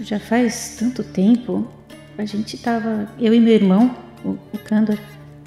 já 0.00 0.18
faz 0.18 0.76
tanto 0.78 1.02
tempo. 1.02 1.68
A 2.16 2.24
gente 2.24 2.56
tava. 2.58 3.08
Eu 3.18 3.34
e 3.34 3.40
meu 3.40 3.54
irmão, 3.54 3.94
o, 4.24 4.30
o 4.52 4.58
Kandor, 4.64 4.98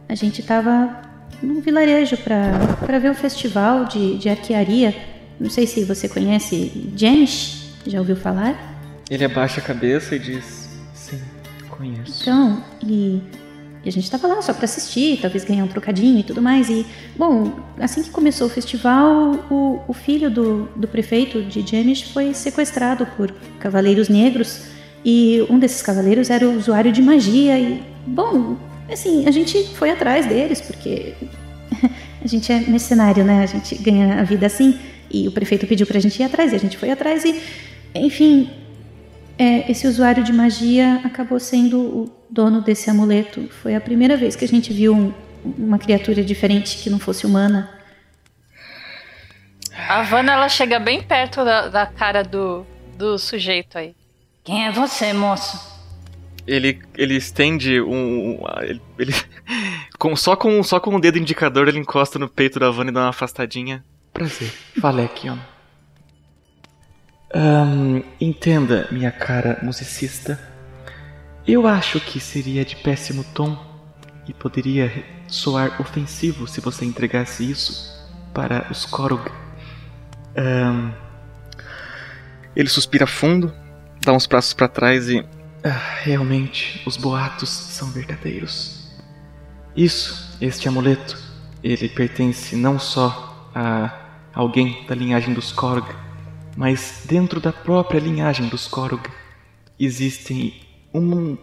a 0.09 0.15
gente 0.15 0.43
tava 0.43 1.01
num 1.41 1.61
vilarejo 1.61 2.17
pra, 2.17 2.51
pra 2.85 2.99
ver 2.99 3.11
o 3.11 3.15
festival 3.15 3.85
de, 3.85 4.17
de 4.17 4.29
arquearia. 4.29 4.95
Não 5.39 5.49
sei 5.49 5.65
se 5.65 5.83
você 5.83 6.07
conhece 6.09 6.91
Janish, 6.95 7.75
já 7.85 7.99
ouviu 7.99 8.15
falar? 8.15 8.55
Ele 9.09 9.23
abaixa 9.23 9.59
a 9.59 9.63
cabeça 9.63 10.15
e 10.15 10.19
diz: 10.19 10.62
conheço. 11.83 12.21
Então, 12.21 12.63
e, 12.85 13.21
e 13.83 13.89
a 13.89 13.91
gente 13.91 14.09
tava 14.09 14.27
lá 14.27 14.41
só 14.41 14.53
pra 14.53 14.65
assistir, 14.65 15.19
talvez 15.21 15.43
ganhar 15.43 15.63
um 15.63 15.67
trocadinho 15.67 16.19
e 16.19 16.23
tudo 16.23 16.41
mais. 16.41 16.69
E, 16.69 16.85
bom, 17.17 17.51
assim 17.79 18.01
que 18.01 18.09
começou 18.09 18.47
o 18.47 18.49
festival, 18.49 19.45
o, 19.51 19.81
o 19.87 19.93
filho 19.93 20.31
do, 20.31 20.69
do 20.75 20.87
prefeito 20.87 21.41
de 21.41 21.65
Janish 21.65 22.03
foi 22.03 22.33
sequestrado 22.33 23.05
por 23.17 23.31
cavaleiros 23.59 24.07
negros. 24.07 24.65
E 25.05 25.45
um 25.49 25.59
desses 25.59 25.81
cavaleiros 25.81 26.29
era 26.29 26.47
o 26.47 26.57
usuário 26.57 26.91
de 26.91 27.01
magia. 27.01 27.59
E, 27.59 27.83
bom, 28.07 28.55
assim, 28.91 29.27
a 29.27 29.31
gente 29.31 29.63
foi 29.75 29.91
atrás 29.91 30.25
deles, 30.25 30.61
porque 30.61 31.13
a 32.23 32.27
gente 32.27 32.51
é 32.51 32.59
mercenário, 32.61 33.23
né? 33.25 33.43
A 33.43 33.45
gente 33.45 33.75
ganha 33.75 34.19
a 34.19 34.23
vida 34.23 34.45
assim. 34.45 34.79
E 35.11 35.27
o 35.27 35.31
prefeito 35.31 35.67
pediu 35.67 35.85
pra 35.85 35.99
gente 35.99 36.19
ir 36.19 36.23
atrás, 36.23 36.53
e 36.53 36.55
a 36.55 36.59
gente 36.59 36.77
foi 36.77 36.89
atrás. 36.89 37.25
E, 37.25 37.39
enfim, 37.93 38.49
é, 39.37 39.69
esse 39.71 39.87
usuário 39.87 40.23
de 40.23 40.31
magia 40.33 41.01
acabou 41.03 41.39
sendo 41.39 41.79
o 41.79 42.11
dono 42.29 42.61
desse 42.61 42.89
amuleto. 42.89 43.47
Foi 43.61 43.75
a 43.75 43.81
primeira 43.81 44.15
vez 44.17 44.35
que 44.35 44.45
a 44.45 44.47
gente 44.47 44.71
viu 44.73 44.93
um- 44.95 45.13
uma 45.57 45.77
criatura 45.77 46.23
diferente 46.23 46.77
que 46.77 46.89
não 46.89 46.99
fosse 46.99 47.25
humana. 47.25 47.69
A 49.87 50.03
Vanna 50.03 50.33
ela 50.33 50.49
chega 50.49 50.79
bem 50.79 51.01
perto 51.01 51.43
da, 51.43 51.67
da 51.67 51.85
cara 51.85 52.23
do, 52.23 52.65
do 52.97 53.17
sujeito 53.17 53.77
aí. 53.77 53.95
Quem 54.43 54.67
é 54.67 54.71
você, 54.71 55.13
moço? 55.13 55.71
Ele, 56.45 56.79
ele 56.95 57.15
estende 57.15 57.81
um. 57.81 58.41
um- 58.41 58.45
ele, 58.61 58.81
ele- 58.99 59.13
com, 59.97 60.15
só, 60.15 60.35
com, 60.35 60.61
só 60.63 60.79
com 60.79 60.95
o 60.95 60.99
dedo 61.01 61.17
indicador 61.17 61.67
ele 61.67 61.79
encosta 61.79 62.19
no 62.19 62.27
peito 62.29 62.59
da 62.59 62.69
Vanna 62.69 62.91
e 62.91 62.93
dá 62.93 63.01
uma 63.01 63.09
afastadinha. 63.09 63.83
Prazer, 64.13 64.51
Falekion. 64.79 65.37
Ahn, 67.35 68.03
entenda, 68.21 68.87
minha 68.91 69.11
cara 69.11 69.59
musicista. 69.63 70.39
Eu 71.47 71.65
acho 71.67 71.99
que 71.99 72.19
seria 72.19 72.63
de 72.63 72.75
péssimo 72.75 73.23
tom 73.33 73.57
e 74.27 74.33
poderia 74.33 75.03
soar 75.27 75.81
ofensivo 75.81 76.47
se 76.47 76.61
você 76.61 76.85
entregasse 76.85 77.49
isso 77.49 77.91
para 78.33 78.67
os 78.71 78.85
Korog. 78.85 79.31
Ahn, 80.37 80.91
Ele 82.55 82.69
suspira 82.69 83.07
fundo, 83.07 83.51
dá 84.05 84.13
uns 84.13 84.27
passos 84.27 84.53
pra 84.53 84.67
trás 84.67 85.09
e. 85.09 85.25
Ah, 85.63 86.01
realmente, 86.03 86.83
os 86.85 86.97
boatos 86.97 87.49
são 87.49 87.89
verdadeiros. 87.89 88.91
Isso, 89.75 90.37
este 90.39 90.67
amuleto, 90.67 91.17
ele 91.63 91.89
pertence 91.89 92.55
não 92.55 92.77
só 92.77 93.49
a 93.55 93.91
alguém 94.33 94.85
da 94.87 94.93
linhagem 94.93 95.33
dos 95.33 95.51
Korg, 95.51 95.83
mas 96.55 97.03
dentro 97.05 97.39
da 97.39 97.51
própria 97.51 97.99
linhagem 97.99 98.47
dos 98.47 98.67
Korg 98.67 99.01
existem 99.79 100.53
um 100.93 101.37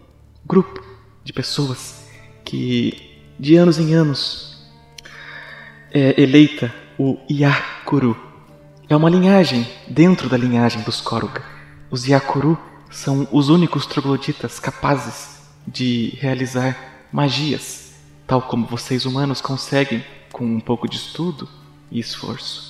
grupo 0.46 0.82
de 1.24 1.32
pessoas 1.32 2.06
que 2.44 3.18
de 3.38 3.56
anos 3.56 3.78
em 3.78 3.94
anos 3.94 4.50
é 5.92 6.20
eleita 6.20 6.72
o 6.98 7.18
Yakuru. 7.30 8.16
É 8.88 8.94
uma 8.94 9.10
linhagem 9.10 9.66
dentro 9.88 10.28
da 10.28 10.36
linhagem 10.36 10.82
dos 10.82 11.00
Korg. 11.00 11.40
Os 11.90 12.06
Yakuru 12.06 12.58
são 12.90 13.26
os 13.32 13.48
únicos 13.48 13.86
trogloditas 13.86 14.58
capazes 14.58 15.40
de 15.66 16.16
realizar 16.20 16.76
magias, 17.12 17.94
tal 18.26 18.42
como 18.42 18.66
vocês 18.66 19.04
humanos 19.04 19.40
conseguem 19.40 20.04
com 20.32 20.44
um 20.44 20.60
pouco 20.60 20.88
de 20.88 20.96
estudo 20.96 21.48
e 21.90 21.98
esforço. 21.98 22.69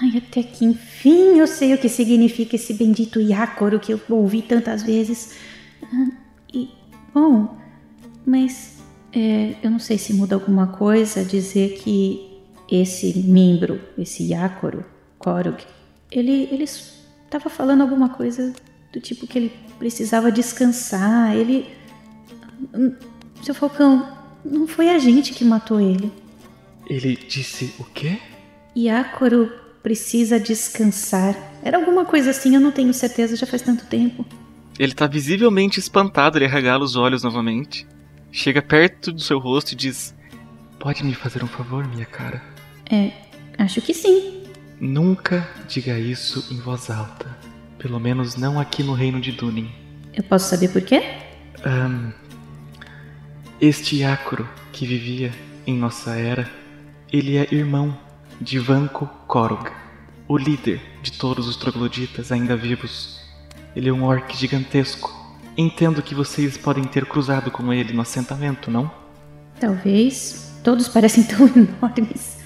Ai, 0.00 0.18
até 0.18 0.42
que 0.42 0.64
enfim 0.64 1.38
eu 1.38 1.46
sei 1.46 1.74
o 1.74 1.78
que 1.78 1.88
significa 1.88 2.56
esse 2.56 2.74
bendito 2.74 3.20
Yakoro 3.20 3.78
que 3.80 3.92
eu 3.92 4.00
ouvi 4.10 4.42
tantas 4.42 4.82
vezes. 4.82 5.36
Ah, 5.82 6.08
e, 6.52 6.70
bom, 7.14 7.56
mas 8.24 8.78
é, 9.12 9.54
eu 9.62 9.70
não 9.70 9.78
sei 9.78 9.98
se 9.98 10.12
muda 10.12 10.34
alguma 10.34 10.66
coisa 10.66 11.24
dizer 11.24 11.78
que 11.78 12.40
esse 12.70 13.18
membro, 13.18 13.80
esse 13.96 14.24
Yakoro, 14.24 14.84
Korog, 15.18 15.64
ele, 16.10 16.48
ele 16.50 16.64
estava 16.64 17.48
falando 17.48 17.82
alguma 17.82 18.08
coisa 18.08 18.52
do 18.92 19.00
tipo 19.00 19.26
que 19.26 19.38
ele 19.38 19.52
precisava 19.78 20.32
descansar. 20.32 21.34
Ele. 21.34 21.66
Hum, 22.74 22.94
seu 23.42 23.54
Falcão, 23.54 24.08
não 24.44 24.66
foi 24.66 24.88
a 24.90 24.98
gente 24.98 25.32
que 25.32 25.44
matou 25.44 25.80
ele. 25.80 26.12
Ele 26.88 27.16
disse 27.16 27.74
o 27.78 27.84
quê? 27.84 28.18
Yakoro 28.76 29.52
precisa 29.86 30.40
descansar. 30.40 31.36
Era 31.62 31.78
alguma 31.78 32.04
coisa 32.04 32.30
assim, 32.30 32.56
eu 32.56 32.60
não 32.60 32.72
tenho 32.72 32.92
certeza, 32.92 33.36
já 33.36 33.46
faz 33.46 33.62
tanto 33.62 33.86
tempo. 33.86 34.26
Ele 34.76 34.92
tá 34.92 35.06
visivelmente 35.06 35.78
espantado, 35.78 36.36
ele 36.36 36.48
regala 36.48 36.82
os 36.82 36.96
olhos 36.96 37.22
novamente. 37.22 37.86
Chega 38.32 38.60
perto 38.60 39.12
do 39.12 39.20
seu 39.20 39.38
rosto 39.38 39.74
e 39.74 39.76
diz: 39.76 40.12
Pode 40.80 41.04
me 41.04 41.14
fazer 41.14 41.44
um 41.44 41.46
favor, 41.46 41.86
minha 41.86 42.04
cara? 42.04 42.42
É, 42.90 43.12
acho 43.58 43.80
que 43.80 43.94
sim. 43.94 44.42
Nunca 44.80 45.48
diga 45.68 45.96
isso 45.96 46.44
em 46.52 46.58
voz 46.58 46.90
alta. 46.90 47.38
Pelo 47.78 48.00
menos 48.00 48.34
não 48.34 48.58
aqui 48.58 48.82
no 48.82 48.92
reino 48.92 49.20
de 49.20 49.30
Dunin. 49.30 49.70
Eu 50.12 50.24
posso 50.24 50.50
saber 50.50 50.68
por 50.70 50.82
quê? 50.82 51.00
Um, 51.64 52.10
este 53.60 53.98
Yakuro 53.98 54.48
que 54.72 54.84
vivia 54.84 55.32
em 55.64 55.78
nossa 55.78 56.16
era, 56.16 56.50
ele 57.12 57.36
é 57.36 57.46
irmão 57.52 57.96
de 58.40 58.58
Vanko 58.58 59.06
Korog, 59.26 59.70
o 60.28 60.36
líder 60.36 60.80
de 61.02 61.12
todos 61.12 61.46
os 61.48 61.56
trogloditas 61.56 62.30
ainda 62.32 62.56
vivos. 62.56 63.20
Ele 63.74 63.88
é 63.88 63.92
um 63.92 64.04
orc 64.04 64.36
gigantesco. 64.36 65.14
Entendo 65.56 66.02
que 66.02 66.14
vocês 66.14 66.56
podem 66.56 66.84
ter 66.84 67.06
cruzado 67.06 67.50
com 67.50 67.72
ele 67.72 67.92
no 67.92 68.02
assentamento, 68.02 68.70
não? 68.70 68.90
Talvez. 69.58 70.60
Todos 70.62 70.88
parecem 70.88 71.24
tão 71.24 71.46
enormes. 71.54 72.42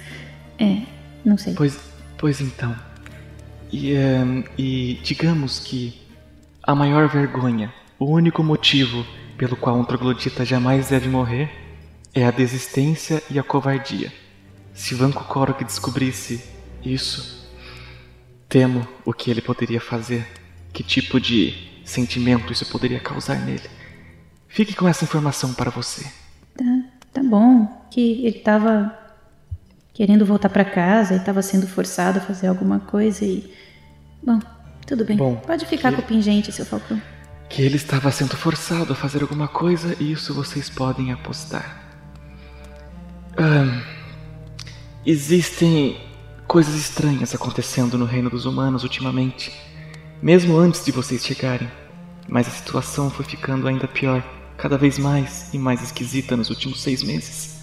É, 0.59 0.83
não 1.25 1.37
sei. 1.37 1.55
Pois, 1.55 1.79
pois 2.19 2.41
então. 2.41 2.75
E, 3.73 3.95
um, 3.97 4.45
e 4.59 5.01
digamos 5.03 5.59
que 5.59 6.01
a 6.63 6.75
maior 6.75 7.09
vergonha, 7.09 7.73
o 7.99 8.07
único 8.07 8.43
motivo 8.43 9.05
pelo 9.37 9.57
qual 9.57 9.79
um 9.79 9.85
troglodita 9.85 10.45
jamais 10.45 10.89
deve 10.89 11.09
morrer 11.09 11.51
é 12.13 12.27
a 12.27 12.31
desistência 12.31 13.23
e 13.31 13.39
a 13.39 13.43
covardia. 13.43 14.13
Se 14.81 14.95
Vanco 14.95 15.23
Korok 15.25 15.63
descobrisse 15.63 16.43
isso, 16.83 17.47
temo 18.49 18.89
o 19.05 19.13
que 19.13 19.31
ele 19.31 19.43
poderia 19.43 19.79
fazer, 19.79 20.27
que 20.73 20.83
tipo 20.83 21.21
de 21.21 21.83
sentimento 21.85 22.51
isso 22.51 22.65
poderia 22.65 22.99
causar 22.99 23.45
nele. 23.45 23.69
Fique 24.49 24.75
com 24.75 24.89
essa 24.89 25.05
informação 25.05 25.53
para 25.53 25.71
você. 25.71 26.11
Tá, 26.57 26.65
tá 27.13 27.23
bom. 27.23 27.87
Que 27.91 28.25
ele 28.25 28.39
estava 28.39 28.99
querendo 29.93 30.25
voltar 30.25 30.49
para 30.49 30.65
casa 30.65 31.13
e 31.13 31.19
estava 31.19 31.43
sendo 31.43 31.67
forçado 31.67 32.19
a 32.19 32.23
fazer 32.23 32.47
alguma 32.47 32.81
coisa 32.81 33.23
e 33.23 33.53
Bom, 34.23 34.39
tudo 34.87 35.05
bem. 35.05 35.19
Bom, 35.19 35.37
Pode 35.37 35.67
ficar 35.67 35.93
com 35.93 36.01
o 36.01 36.05
pingente, 36.07 36.51
seu 36.51 36.65
Falcão. 36.65 37.01
Que 37.51 37.61
ele 37.61 37.77
estava 37.77 38.11
sendo 38.11 38.35
forçado 38.35 38.95
a 38.95 38.97
fazer 38.97 39.21
alguma 39.21 39.47
coisa 39.47 39.95
e 40.01 40.11
isso 40.11 40.33
vocês 40.33 40.71
podem 40.71 41.13
apostar. 41.13 41.85
Um, 43.39 44.00
existem 45.05 46.01
coisas 46.47 46.75
estranhas 46.75 47.35
acontecendo 47.35 47.97
no 47.97 48.05
reino 48.05 48.29
dos 48.29 48.45
humanos 48.45 48.83
ultimamente, 48.83 49.53
mesmo 50.23 50.59
antes 50.59 50.85
de 50.85 50.93
vocês 50.93 51.25
chegarem. 51.25 51.71
Mas 52.29 52.47
a 52.47 52.51
situação 52.51 53.11
foi 53.11 53.25
ficando 53.25 53.67
ainda 53.67 53.89
pior, 53.89 54.23
cada 54.57 54.77
vez 54.77 54.99
mais 54.99 55.53
e 55.53 55.59
mais 55.59 55.83
esquisita 55.83 56.37
nos 56.37 56.51
últimos 56.51 56.81
seis 56.81 57.03
meses. 57.03 57.61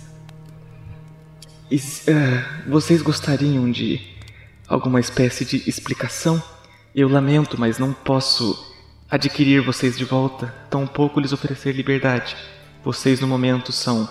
E, 1.70 1.76
uh, 1.76 2.70
vocês 2.70 3.02
gostariam 3.02 3.70
de 3.70 4.02
alguma 4.68 5.00
espécie 5.00 5.46
de 5.46 5.70
explicação. 5.70 6.42
Eu 6.96 7.08
lamento, 7.08 7.60
mas 7.60 7.78
não 7.78 7.94
posso 7.94 8.76
adquirir 9.10 9.62
vocês 9.62 9.98
de 9.98 10.04
volta, 10.04 10.48
tampouco 10.70 11.20
lhes 11.20 11.32
oferecer 11.32 11.74
liberdade. 11.74 12.36
Vocês 12.84 13.20
no 13.20 13.28
momento 13.28 13.72
são 13.72 14.10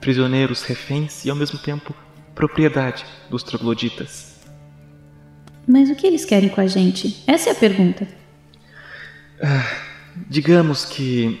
prisioneiros, 0.00 0.62
reféns 0.62 1.24
e 1.24 1.30
ao 1.30 1.36
mesmo 1.36 1.58
tempo 1.58 1.94
propriedade 2.38 3.04
dos 3.28 3.42
trogloditas. 3.42 4.36
Mas 5.66 5.90
o 5.90 5.96
que 5.96 6.06
eles 6.06 6.24
querem 6.24 6.48
com 6.48 6.60
a 6.60 6.66
gente? 6.66 7.24
Essa 7.26 7.50
é 7.50 7.52
a 7.52 7.54
pergunta. 7.54 8.06
Ah, 9.42 9.68
digamos 10.30 10.84
que 10.84 11.40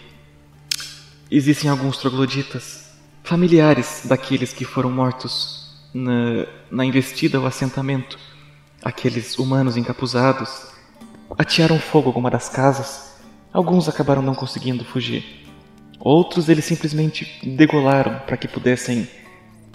existem 1.30 1.70
alguns 1.70 1.98
trogloditas, 1.98 2.90
familiares 3.22 4.02
daqueles 4.06 4.52
que 4.52 4.64
foram 4.64 4.90
mortos 4.90 5.72
na, 5.94 6.46
na 6.68 6.84
investida 6.84 7.38
ao 7.38 7.46
assentamento 7.46 8.18
Aqueles 8.82 9.36
humanos 9.38 9.76
encapuzados 9.76 10.68
atearam 11.36 11.80
fogo 11.80 12.06
a 12.06 12.10
alguma 12.10 12.30
das 12.30 12.48
casas. 12.48 13.16
Alguns 13.52 13.88
acabaram 13.88 14.22
não 14.22 14.34
conseguindo 14.36 14.84
fugir. 14.84 15.46
Outros 15.98 16.48
eles 16.48 16.64
simplesmente 16.64 17.40
degolaram 17.42 18.20
para 18.20 18.36
que 18.36 18.46
pudessem 18.46 19.08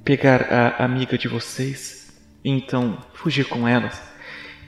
pegar 0.03 0.51
a 0.51 0.83
amiga 0.83 1.17
de 1.17 1.27
vocês 1.27 2.13
e 2.43 2.49
então 2.49 2.97
fugir 3.13 3.45
com 3.45 3.67
elas. 3.67 4.01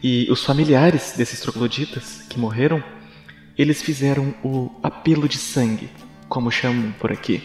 E 0.02 0.28
os 0.32 0.44
familiares 0.44 1.14
desses 1.18 1.40
trogloditas 1.42 2.22
que 2.30 2.40
morreram, 2.40 2.84
eles 3.58 3.82
fizeram 3.82 4.34
o 4.44 4.72
apelo 4.84 5.28
de 5.28 5.38
sangue, 5.38 5.90
como 6.30 6.52
chamam 6.52 6.92
por 6.94 7.12
aqui. 7.12 7.44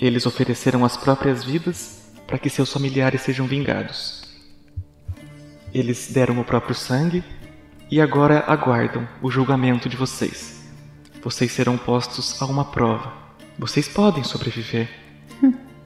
Eles 0.00 0.26
ofereceram 0.26 0.84
as 0.84 0.96
próprias 0.96 1.44
vidas 1.44 2.12
para 2.26 2.38
que 2.38 2.50
seus 2.50 2.72
familiares 2.72 3.22
sejam 3.22 3.46
vingados. 3.46 4.24
Eles 5.72 6.10
deram 6.12 6.38
o 6.40 6.44
próprio 6.44 6.74
sangue 6.74 7.24
e 7.90 8.00
agora 8.00 8.44
aguardam 8.46 9.08
o 9.22 9.30
julgamento 9.30 9.88
de 9.88 9.96
vocês. 9.96 10.62
Vocês 11.22 11.52
serão 11.52 11.78
postos 11.78 12.40
a 12.40 12.46
uma 12.46 12.64
prova. 12.64 13.12
Vocês 13.58 13.88
podem 13.88 14.22
sobreviver, 14.22 14.90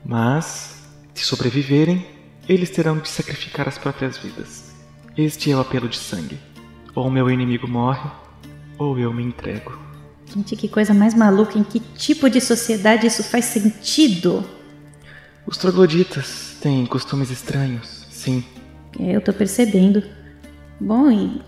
mas 0.04 0.77
se 1.18 1.24
sobreviverem, 1.24 2.06
eles 2.48 2.70
terão 2.70 2.98
de 2.98 3.08
sacrificar 3.08 3.68
as 3.68 3.76
próprias 3.76 4.16
vidas. 4.16 4.72
Este 5.16 5.50
é 5.50 5.56
o 5.56 5.60
apelo 5.60 5.88
de 5.88 5.96
sangue. 5.96 6.38
Ou 6.94 7.10
meu 7.10 7.28
inimigo 7.28 7.66
morre, 7.66 8.08
ou 8.78 8.96
eu 8.98 9.12
me 9.12 9.22
entrego. 9.22 9.76
Gente, 10.26 10.54
que 10.54 10.68
coisa 10.68 10.94
mais 10.94 11.14
maluca. 11.14 11.58
Em 11.58 11.64
que 11.64 11.80
tipo 11.80 12.30
de 12.30 12.40
sociedade 12.40 13.06
isso 13.06 13.24
faz 13.24 13.46
sentido? 13.46 14.44
Os 15.44 15.56
trogloditas 15.56 16.56
têm 16.60 16.86
costumes 16.86 17.30
estranhos, 17.30 18.06
sim. 18.10 18.44
É, 19.00 19.16
eu 19.16 19.20
tô 19.20 19.32
percebendo. 19.32 20.02
Bom, 20.80 21.10
e. 21.10 21.42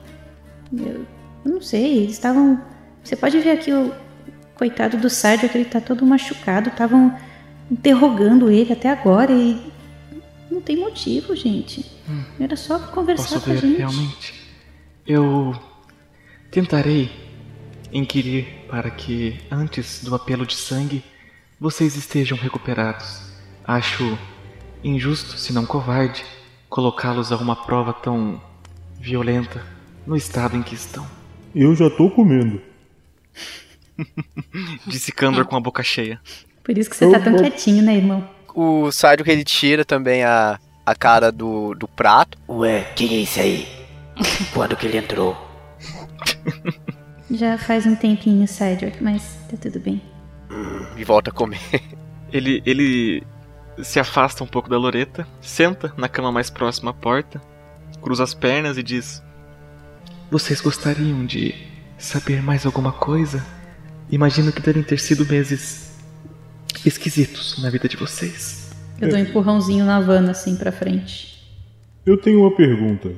Eu, 0.76 1.06
eu 1.44 1.52
não 1.52 1.60
sei, 1.60 1.98
eles 1.98 2.12
estavam. 2.12 2.60
Você 3.04 3.14
pode 3.14 3.38
ver 3.38 3.52
aqui 3.52 3.72
o 3.72 3.92
coitado 4.56 4.96
do 4.96 5.08
Sardio 5.08 5.48
que 5.48 5.56
ele 5.56 5.64
tá 5.64 5.80
todo 5.80 6.04
machucado. 6.04 6.70
Estavam 6.70 7.16
interrogando 7.70 8.50
ele 8.50 8.72
até 8.72 8.90
agora 8.90 9.32
e. 9.32 9.70
Não 10.50 10.60
tem 10.60 10.76
motivo, 10.76 11.34
gente. 11.36 11.86
Hum, 12.08 12.22
Era 12.40 12.56
só 12.56 12.78
conversar 12.78 13.34
posso 13.40 13.40
com 13.42 13.50
ver, 13.52 13.58
a 13.58 13.60
gente. 13.60 13.78
realmente. 13.78 14.34
Eu 15.06 15.54
tentarei 16.50 17.10
inquirir 17.92 18.46
para 18.68 18.90
que, 18.90 19.38
antes 19.50 20.02
do 20.04 20.14
apelo 20.14 20.44
de 20.44 20.54
sangue, 20.56 21.04
vocês 21.58 21.96
estejam 21.96 22.36
recuperados. 22.36 23.22
Acho 23.64 24.18
injusto, 24.82 25.38
se 25.38 25.52
não 25.52 25.64
covarde, 25.64 26.24
colocá-los 26.68 27.30
a 27.30 27.36
uma 27.36 27.54
prova 27.54 27.92
tão 27.92 28.40
violenta 28.98 29.64
no 30.06 30.16
estado 30.16 30.56
em 30.56 30.62
que 30.62 30.74
estão. 30.74 31.06
Eu 31.54 31.74
já 31.74 31.88
tô 31.90 32.10
comendo. 32.10 32.60
Disse 34.86 35.12
Kandor 35.12 35.46
com 35.46 35.56
a 35.56 35.60
boca 35.60 35.82
cheia. 35.82 36.20
Por 36.62 36.76
isso 36.76 36.90
que 36.90 36.96
você 36.96 37.10
tá 37.10 37.20
tão 37.20 37.36
quietinho, 37.36 37.82
né, 37.82 37.96
irmão? 37.96 38.28
O 38.54 38.90
Sádio 38.90 39.24
que 39.24 39.30
ele 39.30 39.44
tira 39.44 39.84
também 39.84 40.24
a, 40.24 40.58
a 40.84 40.94
cara 40.94 41.30
do, 41.30 41.74
do 41.74 41.88
prato. 41.88 42.36
Ué, 42.48 42.82
quem 42.94 43.18
é 43.18 43.22
esse 43.22 43.40
aí? 43.40 43.68
Quando 44.52 44.76
que 44.76 44.86
ele 44.86 44.98
entrou? 44.98 45.36
Já 47.30 47.56
faz 47.56 47.86
um 47.86 47.94
tempinho, 47.94 48.46
Cedric, 48.46 49.02
mas 49.02 49.38
tá 49.48 49.56
tudo 49.56 49.78
bem. 49.78 50.02
E 50.96 51.04
volta 51.04 51.30
a 51.30 51.32
comer. 51.32 51.60
Ele, 52.32 52.62
ele 52.64 53.24
se 53.82 53.98
afasta 53.98 54.44
um 54.44 54.46
pouco 54.46 54.70
da 54.70 54.78
Loreta, 54.78 55.26
senta 55.40 55.92
na 55.96 56.08
cama 56.08 56.30
mais 56.30 56.48
próxima 56.48 56.92
à 56.92 56.94
porta, 56.94 57.42
cruza 58.00 58.22
as 58.22 58.32
pernas 58.32 58.78
e 58.78 58.84
diz: 58.84 59.20
Vocês 60.30 60.60
gostariam 60.60 61.26
de 61.26 61.52
saber 61.98 62.40
mais 62.40 62.64
alguma 62.64 62.92
coisa? 62.92 63.44
Imagino 64.08 64.52
que 64.52 64.60
devem 64.60 64.84
ter 64.84 65.00
sido 65.00 65.26
meses 65.26 65.89
esquisitos 66.84 67.62
na 67.62 67.70
vida 67.70 67.88
de 67.88 67.96
vocês. 67.96 68.70
Eu 69.00 69.08
dou 69.08 69.18
um 69.18 69.22
empurrãozinho 69.22 69.84
na 69.84 69.96
Havana 69.96 70.32
assim 70.32 70.56
pra 70.56 70.70
frente. 70.70 71.40
Eu 72.04 72.16
tenho 72.16 72.40
uma 72.40 72.54
pergunta. 72.54 73.12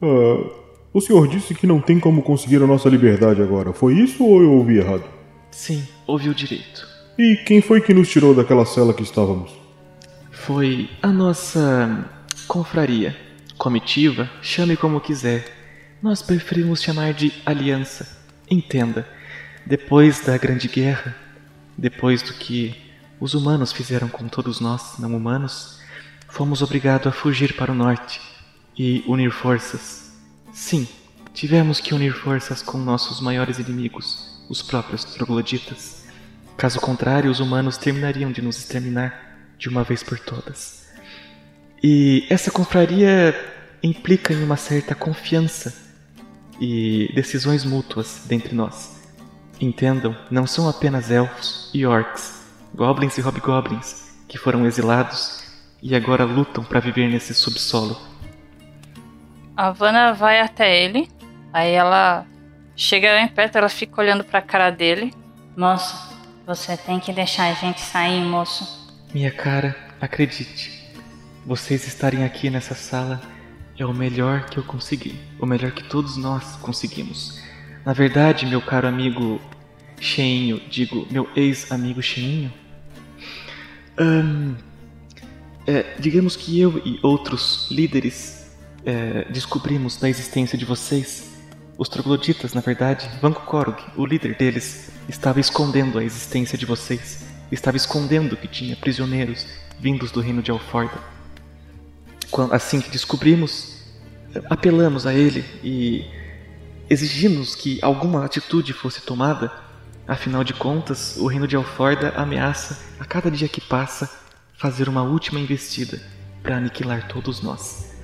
Ah, 0.00 0.50
o 0.92 1.00
senhor 1.00 1.26
disse 1.28 1.54
que 1.54 1.66
não 1.66 1.80
tem 1.80 1.98
como 1.98 2.22
conseguir 2.22 2.62
a 2.62 2.66
nossa 2.66 2.88
liberdade 2.88 3.42
agora. 3.42 3.72
Foi 3.72 3.94
isso 3.94 4.24
ou 4.24 4.42
eu 4.42 4.52
ouvi 4.52 4.78
errado? 4.78 5.04
Sim, 5.50 5.86
ouviu 6.06 6.34
direito. 6.34 6.86
E 7.18 7.36
quem 7.46 7.60
foi 7.60 7.80
que 7.80 7.94
nos 7.94 8.08
tirou 8.08 8.34
daquela 8.34 8.66
cela 8.66 8.92
que 8.92 9.02
estávamos? 9.02 9.50
Foi 10.30 10.90
a 11.00 11.08
nossa 11.08 12.10
confraria, 12.46 13.16
comitiva, 13.56 14.30
chame 14.42 14.76
como 14.76 15.00
quiser. 15.00 15.44
Nós 16.02 16.20
preferimos 16.20 16.82
chamar 16.82 17.14
de 17.14 17.32
aliança. 17.46 18.18
Entenda, 18.50 19.08
depois 19.64 20.20
da 20.20 20.36
Grande 20.36 20.68
Guerra, 20.68 21.16
depois 21.78 22.20
do 22.20 22.34
que 22.34 22.83
os 23.24 23.32
humanos 23.32 23.72
fizeram 23.72 24.06
com 24.06 24.28
todos 24.28 24.60
nós, 24.60 24.98
não 24.98 25.16
humanos, 25.16 25.78
fomos 26.28 26.60
obrigados 26.60 27.06
a 27.06 27.10
fugir 27.10 27.56
para 27.56 27.72
o 27.72 27.74
norte 27.74 28.20
e 28.76 29.02
unir 29.06 29.30
forças. 29.30 30.12
Sim, 30.52 30.86
tivemos 31.32 31.80
que 31.80 31.94
unir 31.94 32.12
forças 32.12 32.60
com 32.60 32.76
nossos 32.76 33.22
maiores 33.22 33.58
inimigos, 33.58 34.44
os 34.46 34.60
próprios 34.60 35.04
trogloditas. 35.04 36.04
Caso 36.54 36.78
contrário, 36.82 37.30
os 37.30 37.40
humanos 37.40 37.78
terminariam 37.78 38.30
de 38.30 38.42
nos 38.42 38.58
exterminar 38.58 39.38
de 39.56 39.70
uma 39.70 39.82
vez 39.82 40.02
por 40.02 40.18
todas. 40.18 40.86
E 41.82 42.26
essa 42.28 42.50
confraria 42.50 43.34
implica 43.82 44.34
em 44.34 44.44
uma 44.44 44.58
certa 44.58 44.94
confiança 44.94 45.74
e 46.60 47.10
decisões 47.14 47.64
mútuas 47.64 48.20
dentre 48.26 48.54
nós. 48.54 49.00
Entendam, 49.58 50.14
não 50.30 50.46
são 50.46 50.68
apenas 50.68 51.10
elfos 51.10 51.70
e 51.72 51.86
orcs, 51.86 52.33
goblins 52.74 53.16
e 53.16 53.20
hobgoblins 53.20 54.12
que 54.28 54.36
foram 54.36 54.66
exilados 54.66 55.44
e 55.82 55.94
agora 55.94 56.24
lutam 56.24 56.64
para 56.64 56.80
viver 56.80 57.08
nesse 57.08 57.32
subsolo. 57.34 57.96
A 59.56 59.70
Vanna 59.70 60.12
vai 60.12 60.40
até 60.40 60.82
ele, 60.82 61.08
aí 61.52 61.72
ela 61.72 62.26
chega 62.74 63.20
em 63.20 63.28
perto, 63.28 63.56
ela 63.56 63.68
fica 63.68 64.00
olhando 64.00 64.24
pra 64.24 64.42
cara 64.42 64.70
dele. 64.70 65.14
Moço, 65.56 65.94
você 66.46 66.76
tem 66.76 66.98
que 66.98 67.12
deixar 67.12 67.50
a 67.50 67.54
gente 67.54 67.80
sair, 67.80 68.20
moço. 68.22 68.92
Minha 69.14 69.30
cara, 69.30 69.76
acredite, 70.00 70.92
vocês 71.46 71.86
estarem 71.86 72.24
aqui 72.24 72.50
nessa 72.50 72.74
sala 72.74 73.20
é 73.78 73.84
o 73.84 73.92
melhor 73.92 74.46
que 74.46 74.58
eu 74.58 74.64
consegui, 74.64 75.18
o 75.38 75.46
melhor 75.46 75.72
que 75.72 75.84
todos 75.84 76.16
nós 76.16 76.56
conseguimos. 76.56 77.40
Na 77.84 77.92
verdade, 77.92 78.46
meu 78.46 78.62
caro 78.62 78.88
amigo 78.88 79.40
Cheinho, 80.00 80.60
digo, 80.68 81.06
meu 81.10 81.28
ex-amigo 81.36 82.02
Cheinho, 82.02 82.52
hum, 83.98 84.54
é, 85.66 85.96
digamos 85.98 86.36
que 86.36 86.60
eu 86.60 86.78
e 86.84 86.98
outros 87.02 87.68
líderes 87.70 88.50
é, 88.84 89.26
descobrimos 89.30 89.96
da 89.96 90.08
existência 90.08 90.58
de 90.58 90.64
vocês. 90.64 91.32
Os 91.76 91.88
trogloditas, 91.88 92.54
na 92.54 92.60
verdade, 92.60 93.08
Vanko 93.20 93.42
Korog, 93.42 93.82
o 93.96 94.06
líder 94.06 94.36
deles, 94.36 94.90
estava 95.08 95.40
escondendo 95.40 95.98
a 95.98 96.04
existência 96.04 96.56
de 96.56 96.66
vocês. 96.66 97.24
Estava 97.50 97.76
escondendo 97.76 98.36
que 98.36 98.46
tinha 98.46 98.76
prisioneiros 98.76 99.46
vindos 99.80 100.10
do 100.10 100.20
reino 100.20 100.42
de 100.42 100.50
Alforda. 100.50 100.98
Assim 102.50 102.80
que 102.80 102.90
descobrimos, 102.90 103.82
apelamos 104.50 105.06
a 105.06 105.14
ele 105.14 105.44
e 105.62 106.04
exigimos 106.88 107.54
que 107.54 107.78
alguma 107.82 108.24
atitude 108.24 108.72
fosse 108.72 109.00
tomada. 109.00 109.50
Afinal 110.06 110.44
de 110.44 110.52
contas, 110.52 111.16
o 111.16 111.26
reino 111.26 111.48
de 111.48 111.56
Alforda 111.56 112.10
ameaça, 112.10 112.78
a 113.00 113.06
cada 113.06 113.30
dia 113.30 113.48
que 113.48 113.60
passa, 113.60 114.10
fazer 114.58 114.86
uma 114.86 115.02
última 115.02 115.40
investida 115.40 115.98
para 116.42 116.58
aniquilar 116.58 117.08
todos 117.08 117.40
nós. 117.40 117.94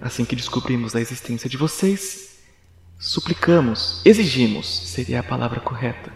Assim 0.00 0.24
que 0.24 0.36
descobrimos 0.36 0.94
a 0.94 1.00
existência 1.00 1.50
de 1.50 1.56
vocês, 1.56 2.38
suplicamos, 2.96 4.00
exigimos, 4.04 4.66
seria 4.66 5.18
a 5.18 5.24
palavra 5.24 5.58
correta, 5.58 6.12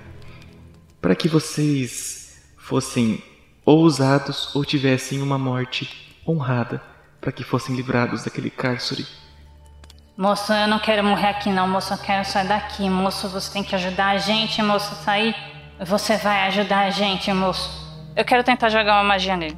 para 1.01 1.17
que 1.17 1.29
vocês 1.29 2.41
fossem 2.57 3.21
ousados 3.65 4.55
ou 4.55 4.65
tivessem 4.65 5.21
uma 5.21 5.37
morte 5.37 6.17
honrada, 6.27 6.81
para 7.21 7.33
que 7.33 7.43
fossem 7.43 7.75
livrados 7.75 8.23
daquele 8.23 8.51
cárcere. 8.51 9.05
Moço, 10.17 10.53
eu 10.53 10.69
não 10.69 10.79
quero 10.79 11.03
morrer 11.03 11.29
aqui 11.29 11.51
não, 11.51 11.67
moço, 11.67 11.93
eu 11.93 11.99
quero 11.99 12.25
sair 12.25 12.47
daqui. 12.47 12.89
Moço, 12.89 13.29
você 13.29 13.53
tem 13.53 13.65
que 13.65 13.75
ajudar 13.75 14.11
a 14.11 14.19
gente, 14.19 14.63
moço, 14.63 14.95
sair. 15.03 15.35
Você 15.81 16.17
vai 16.19 16.47
ajudar 16.47 16.81
a 16.87 16.91
gente, 16.91 17.33
moço. 17.33 17.69
Eu 18.15 18.25
quero 18.25 18.45
tentar 18.45 18.69
jogar 18.69 18.95
uma 18.95 19.05
magia 19.05 19.37
nele. 19.37 19.57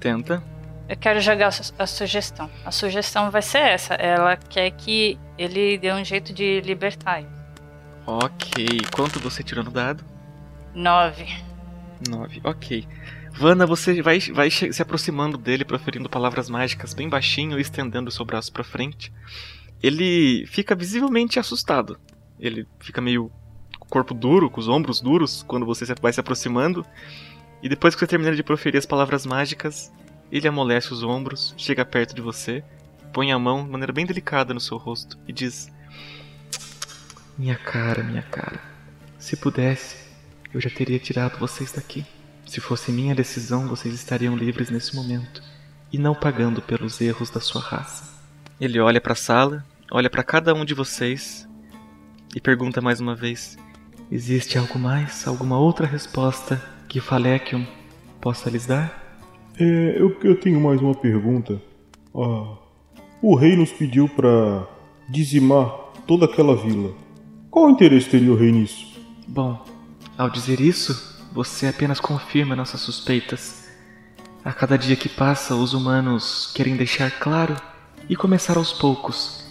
Tenta. 0.00 0.42
Eu 0.88 0.96
quero 0.96 1.20
jogar 1.20 1.48
a 1.48 1.50
su- 1.50 1.74
a 1.78 1.86
sugestão. 1.86 2.50
A 2.64 2.70
sugestão 2.70 3.30
vai 3.30 3.42
ser 3.42 3.58
essa. 3.58 3.94
Ela 3.94 4.36
quer 4.36 4.70
que 4.70 5.18
ele 5.36 5.76
dê 5.76 5.92
um 5.92 6.04
jeito 6.04 6.32
de 6.32 6.60
libertar 6.62 7.18
ele. 7.18 7.28
Ok. 8.06 8.66
Quanto 8.94 9.20
você 9.20 9.42
tirou 9.42 9.62
no 9.62 9.70
dado? 9.70 10.02
Nove. 10.74 11.28
9. 12.08 12.40
Ok. 12.44 12.88
Vanna, 13.34 13.66
você 13.66 14.00
vai, 14.02 14.18
vai 14.18 14.50
se 14.50 14.82
aproximando 14.82 15.36
dele, 15.38 15.64
proferindo 15.64 16.08
palavras 16.08 16.48
mágicas 16.50 16.92
bem 16.94 17.08
baixinho 17.08 17.58
e 17.58 17.62
estendendo 17.62 18.08
o 18.08 18.12
seu 18.12 18.24
braço 18.24 18.50
pra 18.52 18.64
frente. 18.64 19.12
Ele 19.82 20.46
fica 20.46 20.74
visivelmente 20.74 21.38
assustado. 21.38 21.98
Ele 22.38 22.66
fica 22.80 23.00
meio 23.00 23.30
corpo 23.88 24.14
duro, 24.14 24.48
com 24.48 24.60
os 24.60 24.68
ombros 24.68 25.00
duros, 25.00 25.42
quando 25.42 25.66
você 25.66 25.84
vai 26.00 26.12
se 26.12 26.20
aproximando. 26.20 26.86
E 27.62 27.68
depois 27.68 27.94
que 27.94 28.00
você 28.00 28.06
termina 28.06 28.34
de 28.34 28.42
proferir 28.42 28.78
as 28.78 28.86
palavras 28.86 29.26
mágicas, 29.26 29.92
ele 30.30 30.48
amolece 30.48 30.92
os 30.92 31.02
ombros, 31.02 31.54
chega 31.58 31.84
perto 31.84 32.14
de 32.14 32.22
você, 32.22 32.64
põe 33.12 33.30
a 33.30 33.38
mão 33.38 33.64
de 33.64 33.70
maneira 33.70 33.92
bem 33.92 34.06
delicada 34.06 34.54
no 34.54 34.60
seu 34.60 34.78
rosto 34.78 35.18
e 35.28 35.32
diz: 35.32 35.70
Minha 37.36 37.56
cara, 37.56 38.02
minha 38.02 38.22
cara. 38.22 38.60
Se 39.18 39.36
pudesse, 39.36 39.96
eu 40.54 40.60
já 40.60 40.70
teria 40.70 40.98
tirado 40.98 41.38
vocês 41.38 41.70
daqui. 41.72 42.04
Se 42.46 42.60
fosse 42.60 42.90
minha 42.90 43.14
decisão, 43.14 43.68
vocês 43.68 43.94
estariam 43.94 44.36
livres 44.36 44.70
nesse 44.70 44.96
momento 44.96 45.42
e 45.92 45.98
não 45.98 46.14
pagando 46.14 46.62
pelos 46.62 47.00
erros 47.00 47.30
da 47.30 47.40
sua 47.40 47.60
raça. 47.60 48.10
Ele 48.60 48.80
olha 48.80 49.00
pra 49.00 49.14
sala, 49.14 49.64
olha 49.92 50.08
pra 50.08 50.24
cada 50.24 50.54
um 50.54 50.64
de 50.64 50.72
vocês 50.72 51.46
e 52.34 52.40
pergunta 52.40 52.80
mais 52.80 52.98
uma 52.98 53.14
vez: 53.14 53.58
Existe 54.10 54.56
algo 54.56 54.78
mais, 54.78 55.26
alguma 55.28 55.58
outra 55.58 55.86
resposta 55.86 56.60
que 56.88 57.00
Falekium 57.00 57.66
possa 58.20 58.48
lhes 58.48 58.66
dar? 58.66 59.00
É, 59.60 59.96
eu, 59.98 60.16
eu 60.24 60.40
tenho 60.40 60.60
mais 60.60 60.80
uma 60.80 60.94
pergunta. 60.94 61.60
Ah, 62.14 62.56
o 63.20 63.36
rei 63.36 63.54
nos 63.54 63.70
pediu 63.70 64.08
para 64.08 64.66
dizimar 65.08 65.68
toda 66.06 66.24
aquela 66.24 66.56
vila. 66.56 66.94
Qual 67.50 67.68
interesse 67.68 68.08
teria 68.08 68.32
o 68.32 68.36
rei 68.36 68.50
nisso? 68.50 68.98
Bom, 69.28 69.62
ao 70.16 70.30
dizer 70.30 70.58
isso, 70.58 71.20
você 71.32 71.66
apenas 71.66 72.00
confirma 72.00 72.56
nossas 72.56 72.80
suspeitas. 72.80 73.70
A 74.42 74.52
cada 74.52 74.76
dia 74.76 74.96
que 74.96 75.08
passa, 75.08 75.54
os 75.54 75.74
humanos 75.74 76.50
querem 76.54 76.76
deixar 76.76 77.10
claro 77.10 77.54
e 78.08 78.16
começar 78.16 78.56
aos 78.56 78.72
poucos 78.72 79.41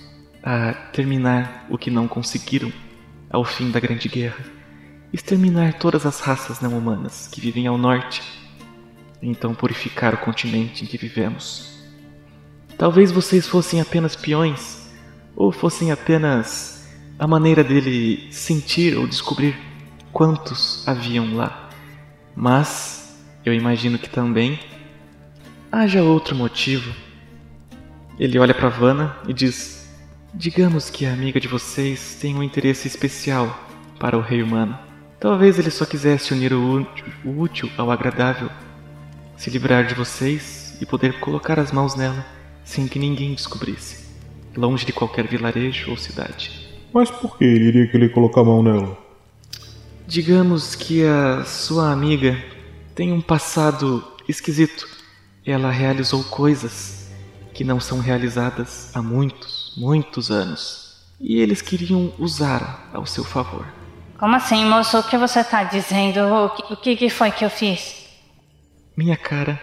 a 0.43 0.73
terminar 0.73 1.65
o 1.69 1.77
que 1.77 1.91
não 1.91 2.07
conseguiram 2.07 2.71
ao 3.29 3.45
fim 3.45 3.71
da 3.71 3.79
Grande 3.79 4.09
Guerra. 4.09 4.43
Exterminar 5.13 5.73
todas 5.73 6.05
as 6.05 6.19
raças 6.19 6.61
não 6.61 6.77
humanas 6.77 7.27
que 7.27 7.41
vivem 7.41 7.67
ao 7.67 7.77
norte, 7.77 8.21
e 9.21 9.29
então 9.29 9.53
purificar 9.53 10.13
o 10.13 10.17
continente 10.17 10.83
em 10.83 10.87
que 10.87 10.97
vivemos. 10.97 11.77
Talvez 12.77 13.11
vocês 13.11 13.47
fossem 13.47 13.79
apenas 13.79 14.15
peões, 14.15 14.89
ou 15.35 15.51
fossem 15.51 15.91
apenas 15.91 16.89
a 17.19 17.27
maneira 17.27 17.63
dele 17.63 18.27
sentir 18.31 18.97
ou 18.97 19.05
descobrir 19.05 19.55
quantos 20.11 20.87
haviam 20.87 21.35
lá. 21.35 21.69
Mas 22.35 23.21
eu 23.45 23.53
imagino 23.53 23.99
que 23.99 24.09
também 24.09 24.59
haja 25.71 26.03
outro 26.03 26.35
motivo. 26.35 26.93
Ele 28.17 28.39
olha 28.39 28.53
para 28.53 28.69
Vanna 28.69 29.15
e 29.27 29.33
diz: 29.33 29.80
Digamos 30.33 30.89
que 30.89 31.05
a 31.05 31.11
amiga 31.11 31.41
de 31.41 31.47
vocês 31.47 32.17
tem 32.19 32.35
um 32.35 32.41
interesse 32.41 32.87
especial 32.87 33.53
para 33.99 34.17
o 34.17 34.21
rei 34.21 34.41
humano. 34.41 34.79
Talvez 35.19 35.59
ele 35.59 35.69
só 35.69 35.85
quisesse 35.85 36.33
unir 36.33 36.53
o 36.53 36.87
útil, 37.25 37.69
ao 37.77 37.91
agradável, 37.91 38.49
se 39.35 39.49
livrar 39.49 39.85
de 39.85 39.93
vocês 39.93 40.77
e 40.81 40.85
poder 40.85 41.19
colocar 41.19 41.59
as 41.59 41.71
mãos 41.71 41.95
nela 41.95 42.25
sem 42.63 42.87
que 42.87 42.97
ninguém 42.97 43.33
descobrisse, 43.33 44.05
longe 44.55 44.85
de 44.85 44.93
qualquer 44.93 45.27
vilarejo 45.27 45.91
ou 45.91 45.97
cidade. 45.97 46.69
Mas 46.93 47.11
por 47.11 47.37
que 47.37 47.43
ele 47.43 47.65
iria 47.65 47.87
querer 47.87 48.13
colocar 48.13 48.41
a 48.41 48.45
mão 48.45 48.63
nela? 48.63 48.97
Digamos 50.07 50.75
que 50.75 51.03
a 51.03 51.43
sua 51.43 51.91
amiga 51.91 52.41
tem 52.95 53.11
um 53.11 53.21
passado 53.21 54.01
esquisito. 54.29 54.87
Ela 55.45 55.71
realizou 55.71 56.23
coisas 56.23 57.11
que 57.53 57.65
não 57.65 57.81
são 57.81 57.99
realizadas 57.99 58.89
há 58.95 59.01
muitos, 59.01 59.60
muitos 59.75 60.29
anos. 60.31 60.91
E 61.19 61.39
eles 61.39 61.61
queriam 61.61 62.13
usar 62.17 62.89
ao 62.93 63.05
seu 63.05 63.23
favor. 63.23 63.65
Como 64.17 64.35
assim, 64.35 64.65
moço? 64.65 64.97
O 64.97 65.03
que 65.03 65.17
você 65.17 65.43
tá 65.43 65.63
dizendo? 65.63 66.19
O 66.21 66.49
que, 66.49 66.93
o 66.93 66.97
que 66.97 67.09
foi 67.09 67.31
que 67.31 67.45
eu 67.45 67.49
fiz? 67.49 68.07
Minha 68.95 69.17
cara, 69.17 69.59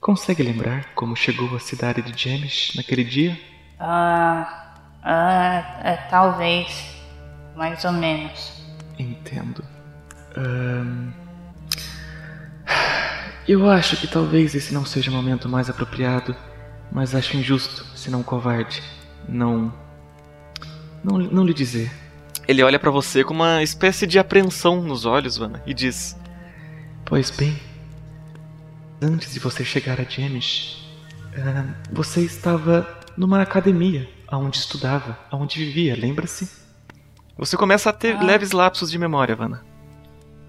consegue 0.00 0.42
lembrar 0.42 0.94
como 0.94 1.16
chegou 1.16 1.54
à 1.54 1.60
cidade 1.60 2.02
de 2.02 2.12
James 2.16 2.72
naquele 2.74 3.04
dia? 3.04 3.38
Ah, 3.78 4.74
ah, 5.02 5.80
é, 5.84 5.96
talvez. 6.08 6.92
Mais 7.56 7.84
ou 7.84 7.92
menos. 7.92 8.52
Entendo. 8.98 9.64
Ahn, 10.36 11.12
Eu 13.46 13.68
acho 13.68 13.96
que 13.96 14.06
talvez 14.06 14.54
esse 14.54 14.72
não 14.72 14.84
seja 14.84 15.10
o 15.10 15.14
momento 15.14 15.48
mais 15.48 15.68
apropriado, 15.68 16.34
mas 16.92 17.12
acho 17.12 17.36
injusto, 17.36 17.84
se 17.96 18.08
não 18.08 18.22
covarde, 18.22 18.80
não. 19.28 19.72
Não, 21.02 21.18
não 21.18 21.44
lhe 21.44 21.54
dizer. 21.54 21.90
Ele 22.46 22.62
olha 22.62 22.78
pra 22.78 22.90
você 22.90 23.22
com 23.24 23.32
uma 23.34 23.62
espécie 23.62 24.06
de 24.06 24.18
apreensão 24.18 24.82
nos 24.82 25.04
olhos, 25.04 25.36
Vanna, 25.36 25.62
e 25.66 25.72
diz: 25.74 26.16
Pois 27.04 27.30
bem, 27.30 27.56
antes 29.00 29.32
de 29.32 29.40
você 29.40 29.64
chegar 29.64 30.00
a 30.00 30.04
James, 30.04 30.76
ah, 31.36 31.74
você 31.92 32.20
estava 32.22 32.86
numa 33.16 33.40
academia, 33.42 34.08
aonde 34.28 34.56
estudava, 34.58 35.18
aonde 35.30 35.58
vivia, 35.64 35.94
lembra-se? 35.96 36.48
Você 37.36 37.56
começa 37.56 37.90
a 37.90 37.92
ter 37.92 38.16
Ah. 38.16 38.22
leves 38.22 38.52
lapsos 38.52 38.90
de 38.90 38.98
memória, 38.98 39.34
Vanna. 39.34 39.64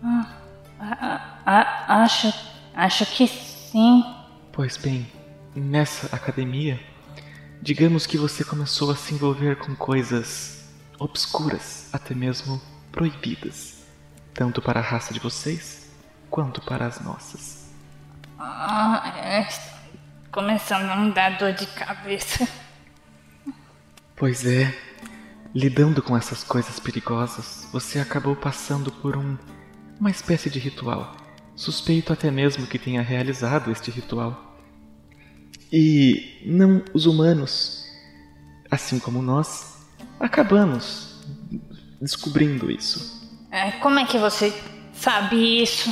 Ah, 0.03 0.28
ah, 0.80 1.38
ah, 1.45 2.03
acho, 2.03 2.34
acho 2.76 3.05
que 3.05 3.28
sim. 3.28 4.03
Pois 4.51 4.78
bem, 4.78 5.07
nessa 5.55 6.13
academia, 6.15 6.80
digamos 7.64 8.05
que 8.05 8.18
você 8.18 8.43
começou 8.43 8.91
a 8.91 8.95
se 8.95 9.14
envolver 9.14 9.55
com 9.55 9.74
coisas 9.74 10.66
obscuras, 10.99 11.88
até 11.93 12.14
mesmo 12.14 12.61
proibidas, 12.91 13.86
tanto 14.34 14.61
para 14.61 14.82
a 14.82 14.84
raça 14.84 15.14
de 15.14 15.20
vocês 15.22 15.89
quanto 16.30 16.59
para 16.61 16.86
as 16.86 16.99
nossas. 16.99 17.70
Ah, 18.38 19.14
é, 19.16 19.47
começando 20.30 20.89
a 20.89 20.97
me 20.97 21.14
dar 21.14 21.38
dor 21.38 21.53
de 21.53 21.66
cabeça. 21.68 22.45
Pois 24.14 24.45
é, 24.45 24.78
lidando 25.55 26.03
com 26.03 26.18
essas 26.18 26.43
coisas 26.43 26.82
perigosas, 26.82 27.70
você 27.72 27.97
acabou 27.97 28.36
passando 28.36 28.91
por 28.91 29.16
um 29.16 29.38
uma 29.97 30.11
espécie 30.11 30.49
de 30.49 30.59
ritual. 30.59 31.16
Suspeito 31.55 32.11
até 32.11 32.30
mesmo 32.30 32.68
que 32.68 32.78
tenha 32.78 33.01
realizado 33.01 33.72
este 33.72 33.89
ritual. 33.89 34.52
E 35.76 36.39
não 36.45 36.84
os 36.93 37.07
humanos, 37.07 37.84
assim 38.69 38.99
como 38.99 39.24
nós, 39.24 39.88
acabamos 40.19 41.19
descobrindo 41.99 42.69
isso. 42.69 43.28
É, 43.49 43.71
como 43.71 43.97
é 43.97 44.05
que 44.05 44.19
você 44.19 44.53
sabe 44.93 45.63
isso? 45.63 45.91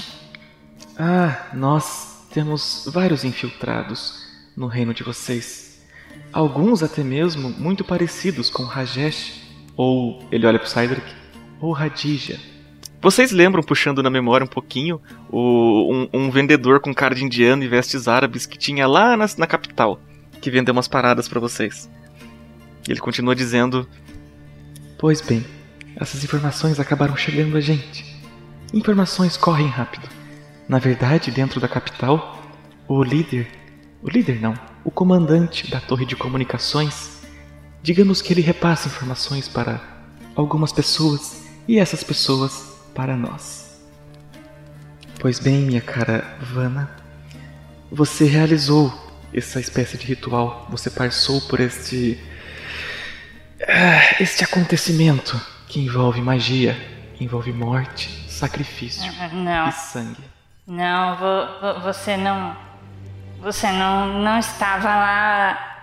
Ah, 0.95 1.47
nós 1.55 2.27
temos 2.31 2.87
vários 2.93 3.23
infiltrados 3.23 4.23
no 4.55 4.67
reino 4.67 4.93
de 4.93 5.01
vocês. 5.01 5.81
Alguns 6.31 6.83
até 6.83 7.03
mesmo 7.03 7.49
muito 7.49 7.83
parecidos 7.83 8.51
com 8.51 8.61
Rajesh, 8.61 9.41
ou 9.75 10.23
ele 10.31 10.45
olha 10.45 10.59
pro 10.59 10.69
Cydric, 10.69 11.11
ou 11.59 11.71
Radija. 11.71 12.39
Vocês 13.01 13.31
lembram, 13.31 13.63
puxando 13.63 14.03
na 14.03 14.11
memória 14.11 14.45
um 14.45 14.47
pouquinho, 14.47 15.01
o, 15.27 15.91
um, 15.91 16.09
um 16.13 16.29
vendedor 16.29 16.79
com 16.79 16.93
cara 16.93 17.15
de 17.15 17.25
indiano 17.25 17.63
e 17.63 17.67
vestes 17.67 18.07
árabes 18.07 18.45
que 18.45 18.59
tinha 18.59 18.85
lá 18.85 19.17
na, 19.17 19.25
na 19.39 19.47
capital, 19.47 19.99
que 20.39 20.51
vendeu 20.51 20.71
umas 20.71 20.87
paradas 20.87 21.27
pra 21.27 21.39
vocês. 21.39 21.89
Ele 22.87 22.99
continua 22.99 23.35
dizendo: 23.35 23.89
Pois 24.99 25.19
bem, 25.19 25.43
essas 25.95 26.23
informações 26.23 26.79
acabaram 26.79 27.17
chegando 27.17 27.57
a 27.57 27.59
gente. 27.59 28.05
Informações 28.71 29.35
correm 29.35 29.67
rápido. 29.67 30.07
Na 30.69 30.77
verdade, 30.77 31.31
dentro 31.31 31.59
da 31.59 31.67
capital, 31.67 32.39
o 32.87 33.03
líder, 33.03 33.47
o 34.03 34.09
líder 34.09 34.39
não, 34.39 34.53
o 34.85 34.91
comandante 34.91 35.69
da 35.71 35.81
torre 35.81 36.05
de 36.05 36.15
comunicações, 36.15 37.19
digamos 37.81 38.21
que 38.21 38.31
ele 38.31 38.41
repassa 38.41 38.87
informações 38.87 39.47
para 39.47 39.81
algumas 40.35 40.71
pessoas 40.71 41.43
e 41.67 41.79
essas 41.79 42.03
pessoas 42.03 42.70
para 42.93 43.15
nós. 43.15 43.81
Pois 45.19 45.39
bem, 45.39 45.59
minha 45.61 45.81
cara 45.81 46.23
Vanna, 46.41 46.89
você 47.91 48.25
realizou 48.25 48.91
essa 49.33 49.59
espécie 49.59 49.97
de 49.97 50.05
ritual, 50.07 50.65
você 50.69 50.89
passou 50.89 51.39
por 51.41 51.59
este 51.59 52.19
ah, 53.67 54.15
este 54.21 54.43
acontecimento 54.43 55.39
que 55.67 55.79
envolve 55.79 56.21
magia, 56.21 56.75
envolve 57.19 57.53
morte, 57.53 58.09
sacrifício 58.29 59.11
Não. 59.33 59.69
e 59.69 59.71
sangue. 59.71 60.23
Não, 60.67 61.15
vo- 61.17 61.47
vo- 61.61 61.79
você 61.81 62.17
não. 62.17 62.55
Você 63.41 63.71
não, 63.71 64.19
não 64.19 64.37
estava 64.39 64.87
lá 64.87 65.77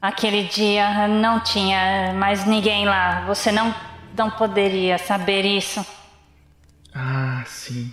aquele 0.00 0.44
dia, 0.44 1.08
não 1.08 1.40
tinha 1.40 2.12
mais 2.14 2.44
ninguém 2.44 2.84
lá. 2.86 3.24
Você 3.26 3.50
não, 3.50 3.74
não 4.16 4.30
poderia 4.30 4.98
saber 4.98 5.44
isso. 5.44 5.84
Ah, 6.94 7.42
sim. 7.46 7.92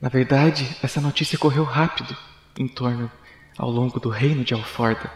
Na 0.00 0.08
verdade, 0.08 0.76
essa 0.82 1.00
notícia 1.00 1.38
correu 1.38 1.64
rápido 1.64 2.16
em 2.58 2.68
torno 2.68 3.10
ao 3.58 3.70
longo 3.70 3.98
do 3.98 4.08
reino 4.08 4.44
de 4.44 4.54
Alforda. 4.54 5.10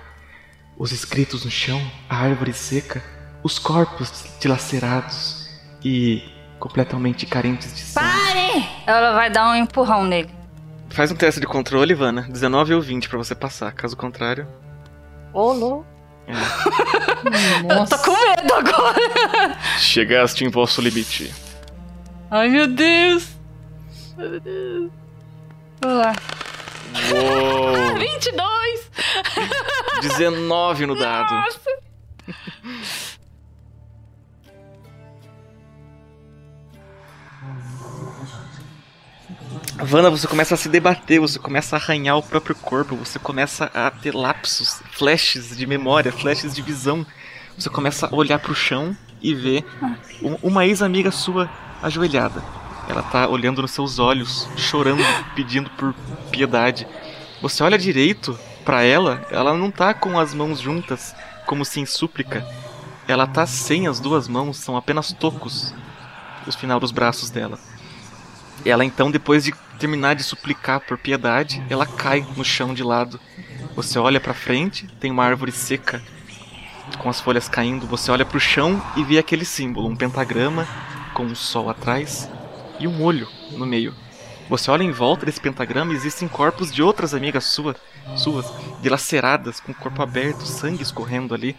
Os 0.77 0.93
escritos 0.93 1.45
no 1.45 1.51
chão, 1.51 1.81
a 2.09 2.17
árvore 2.17 2.53
seca, 2.53 3.03
os 3.43 3.59
corpos 3.59 4.25
dilacerados 4.41 5.49
e 5.85 6.23
completamente 6.59 7.27
carentes 7.27 7.75
de 7.75 7.81
sangue. 7.81 8.07
Pare! 8.07 8.69
Ela 8.87 9.13
vai 9.13 9.31
dar 9.31 9.51
um 9.51 9.55
empurrão 9.55 10.05
nele. 10.05 10.31
Faz 10.91 11.11
um 11.13 11.17
teste 11.17 11.41
de 11.41 11.47
controle, 11.47 11.95
Vanna. 11.95 12.23
19 12.23 12.75
ou 12.75 12.81
20 12.81 13.09
pra 13.09 13.19
você 13.19 13.35
passar. 13.35 13.73
Caso 13.73 13.97
contrário. 13.97 14.49
Ô, 15.33 15.53
louco. 15.53 15.87
Eu 17.69 17.85
tô 17.87 17.99
com 17.99 18.13
medo 18.13 18.55
agora. 18.55 19.57
Chegaste 19.79 20.45
em 20.45 20.49
vosso 20.49 20.81
limite. 20.81 21.33
Ai, 22.31 22.49
meu 22.49 22.67
Deus. 22.67 23.29
Ai, 24.19 24.29
meu 24.29 24.41
Deus. 24.41 24.91
Vamos 25.81 25.99
lá. 25.99 26.13
Uou! 27.13 27.95
22. 27.99 28.91
19 30.03 30.87
no 30.87 30.95
dado. 30.99 31.35
Nossa. 31.35 31.61
Vanna, 39.83 40.11
você 40.11 40.27
começa 40.27 40.55
a 40.55 40.59
se 40.59 40.69
debater, 40.69 41.21
você 41.21 41.39
começa 41.39 41.77
a 41.77 41.79
arranhar 41.79 42.17
o 42.19 42.23
próprio 42.23 42.55
corpo, 42.55 42.97
você 42.97 43.19
começa 43.19 43.71
a 43.75 43.91
ter 43.91 44.15
lapsos, 44.15 44.83
flashes 44.93 45.57
de 45.57 45.67
memória, 45.67 46.13
flashes 46.13 46.55
de 46.55 46.63
visão. 46.63 47.07
Você 47.57 47.69
começa 47.71 48.07
a 48.07 48.15
olhar 48.15 48.39
pro 48.39 48.55
chão 48.55 48.97
e 49.23 49.35
ver 49.35 49.65
um- 50.23 50.37
uma 50.43 50.67
ex-amiga 50.67 51.11
sua 51.11 51.51
ajoelhada. 51.83 52.43
Ela 52.89 53.03
tá 53.03 53.29
olhando 53.29 53.63
nos 53.63 53.71
seus 53.71 53.99
olhos, 53.99 54.49
chorando, 54.57 55.03
pedindo 55.35 55.71
por 55.71 55.95
piedade. 56.31 56.87
Você 57.41 57.63
olha 57.63 57.79
direito 57.79 58.39
pra 58.65 58.83
ela, 58.83 59.27
ela 59.31 59.55
não 59.55 59.71
tá 59.71 59.95
com 59.95 60.19
as 60.19 60.35
mãos 60.35 60.61
juntas, 60.61 61.15
como 61.47 61.65
se 61.65 61.81
em 61.81 61.87
súplica. 61.87 62.47
Ela 63.07 63.27
tá 63.27 63.47
sem 63.47 63.87
as 63.87 64.01
duas 64.01 64.29
mãos, 64.29 64.57
são 64.57 64.77
apenas 64.77 65.13
tocos 65.13 65.75
os 66.47 66.55
final 66.55 66.81
dos 66.81 66.91
braços 66.91 67.31
dela. 67.31 67.59
Ela 68.65 68.85
então, 68.85 69.11
depois 69.11 69.45
de 69.45 69.55
terminar 69.79 70.15
de 70.15 70.23
suplicar 70.23 70.81
por 70.81 70.99
piedade, 70.99 71.63
ela 71.71 71.87
cai 71.87 72.27
no 72.37 72.45
chão 72.45 72.75
de 72.75 72.83
lado. 72.83 73.19
Você 73.75 73.99
olha 73.99 74.21
pra 74.21 74.35
frente, 74.35 74.87
tem 75.01 75.11
uma 75.11 75.25
árvore 75.25 75.53
seca 75.53 76.03
com 76.99 77.09
as 77.09 77.21
folhas 77.21 77.49
caindo. 77.49 77.87
Você 77.87 78.11
olha 78.11 78.27
pro 78.27 78.41
chão 78.41 78.83
e 78.97 79.05
vê 79.05 79.19
aquele 79.19 79.45
símbolo, 79.45 79.89
um 79.89 79.97
pentagrama 79.97 80.67
com 81.21 81.27
um 81.27 81.35
sol 81.35 81.69
atrás 81.69 82.31
e 82.79 82.89
um 82.89 83.03
olho 83.03 83.29
no 83.53 83.67
meio. 83.67 83.95
Você 84.49 84.71
olha 84.71 84.83
em 84.83 84.91
volta 84.91 85.27
desse 85.27 85.39
pentagrama 85.39 85.93
e 85.93 85.97
existem 85.97 86.27
corpos 86.27 86.73
de 86.73 86.83
outras 86.83 87.13
amigas 87.13 87.45
sua, 87.45 87.77
suas, 88.17 88.47
dilaceradas, 88.81 89.61
com 89.61 89.71
o 89.71 89.75
corpo 89.75 90.03
aberto, 90.03 90.47
sangue 90.47 90.83
escorrendo 90.83 91.35
ali. 91.35 91.55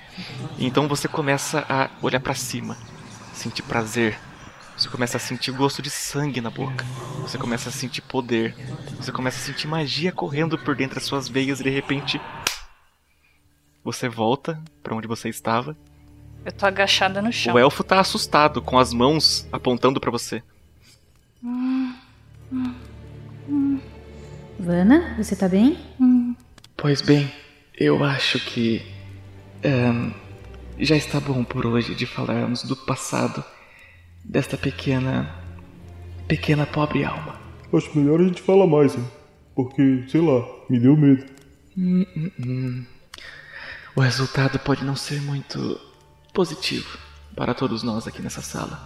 Então 0.58 0.88
você 0.88 1.08
começa 1.08 1.64
a 1.70 1.92
olhar 2.02 2.20
pra 2.20 2.34
cima, 2.34 2.76
sentir 3.34 3.62
prazer, 3.62 4.18
Você 4.76 4.90
começa 4.90 5.18
a 5.18 5.20
sentir 5.20 5.52
gosto 5.52 5.80
de 5.80 5.92
sangue 5.92 6.42
na 6.42 6.50
boca. 6.50 6.84
Você 7.20 7.38
começa 7.38 7.70
a 7.70 7.72
sentir 7.72 8.02
poder. 8.02 8.56
Você 9.00 9.12
começa 9.12 9.38
a 9.38 9.42
sentir 9.42 9.68
magia 9.68 10.12
correndo 10.12 10.58
por 10.58 10.76
dentro 10.76 10.96
das 10.96 11.04
suas 11.04 11.28
veias 11.28 11.60
e 11.60 11.64
de 11.64 11.70
repente 11.70 12.20
você 13.84 14.10
volta 14.10 14.60
para 14.82 14.96
onde 14.96 15.08
você 15.08 15.30
estava. 15.30 15.78
Eu 16.44 16.52
tô 16.52 16.66
agachada 16.66 17.22
no 17.22 17.32
chão. 17.32 17.54
O 17.54 17.60
elfo 17.60 17.84
tá 17.84 18.00
assustado, 18.00 18.62
com 18.62 18.80
as 18.80 18.94
mãos 18.94 19.48
apontando 19.52 20.00
para 20.00 20.10
você. 20.10 20.42
Vana, 24.60 25.16
você 25.18 25.36
tá 25.36 25.48
bem? 25.48 25.78
Pois 26.76 27.02
bem, 27.02 27.32
eu 27.78 28.04
acho 28.04 28.40
que. 28.40 28.82
ahn, 29.64 30.12
já 30.80 30.96
está 30.96 31.20
bom 31.20 31.44
por 31.44 31.66
hoje 31.66 31.94
de 31.94 32.06
falarmos 32.08 32.64
do 32.64 32.76
passado 32.76 33.44
desta 34.24 34.58
pequena. 34.58 35.36
pequena 36.28 36.66
pobre 36.66 37.04
alma. 37.04 37.40
Acho 37.72 37.98
melhor 37.98 38.20
a 38.20 38.24
gente 38.24 38.42
falar 38.42 38.68
mais, 38.68 38.96
hein? 38.96 39.08
Porque, 39.56 40.06
sei 40.08 40.22
lá, 40.22 40.44
me 40.70 40.80
deu 40.80 40.98
medo. 40.98 41.24
Hum, 41.78 42.06
hum, 42.16 42.32
hum. 42.40 42.86
O 43.96 44.02
resultado 44.02 44.58
pode 44.60 44.84
não 44.84 44.96
ser 44.96 45.22
muito 45.22 45.80
positivo 46.34 46.98
para 47.36 47.54
todos 47.54 47.84
nós 47.84 48.08
aqui 48.08 48.22
nessa 48.22 48.42
sala. 48.42 48.80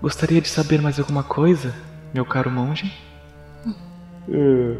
Gostaria 0.00 0.40
de 0.40 0.48
saber 0.48 0.80
mais 0.80 0.98
alguma 0.98 1.22
coisa, 1.22 1.74
meu 2.14 2.24
caro 2.24 2.50
monge? 2.50 2.92
É. 4.28 4.76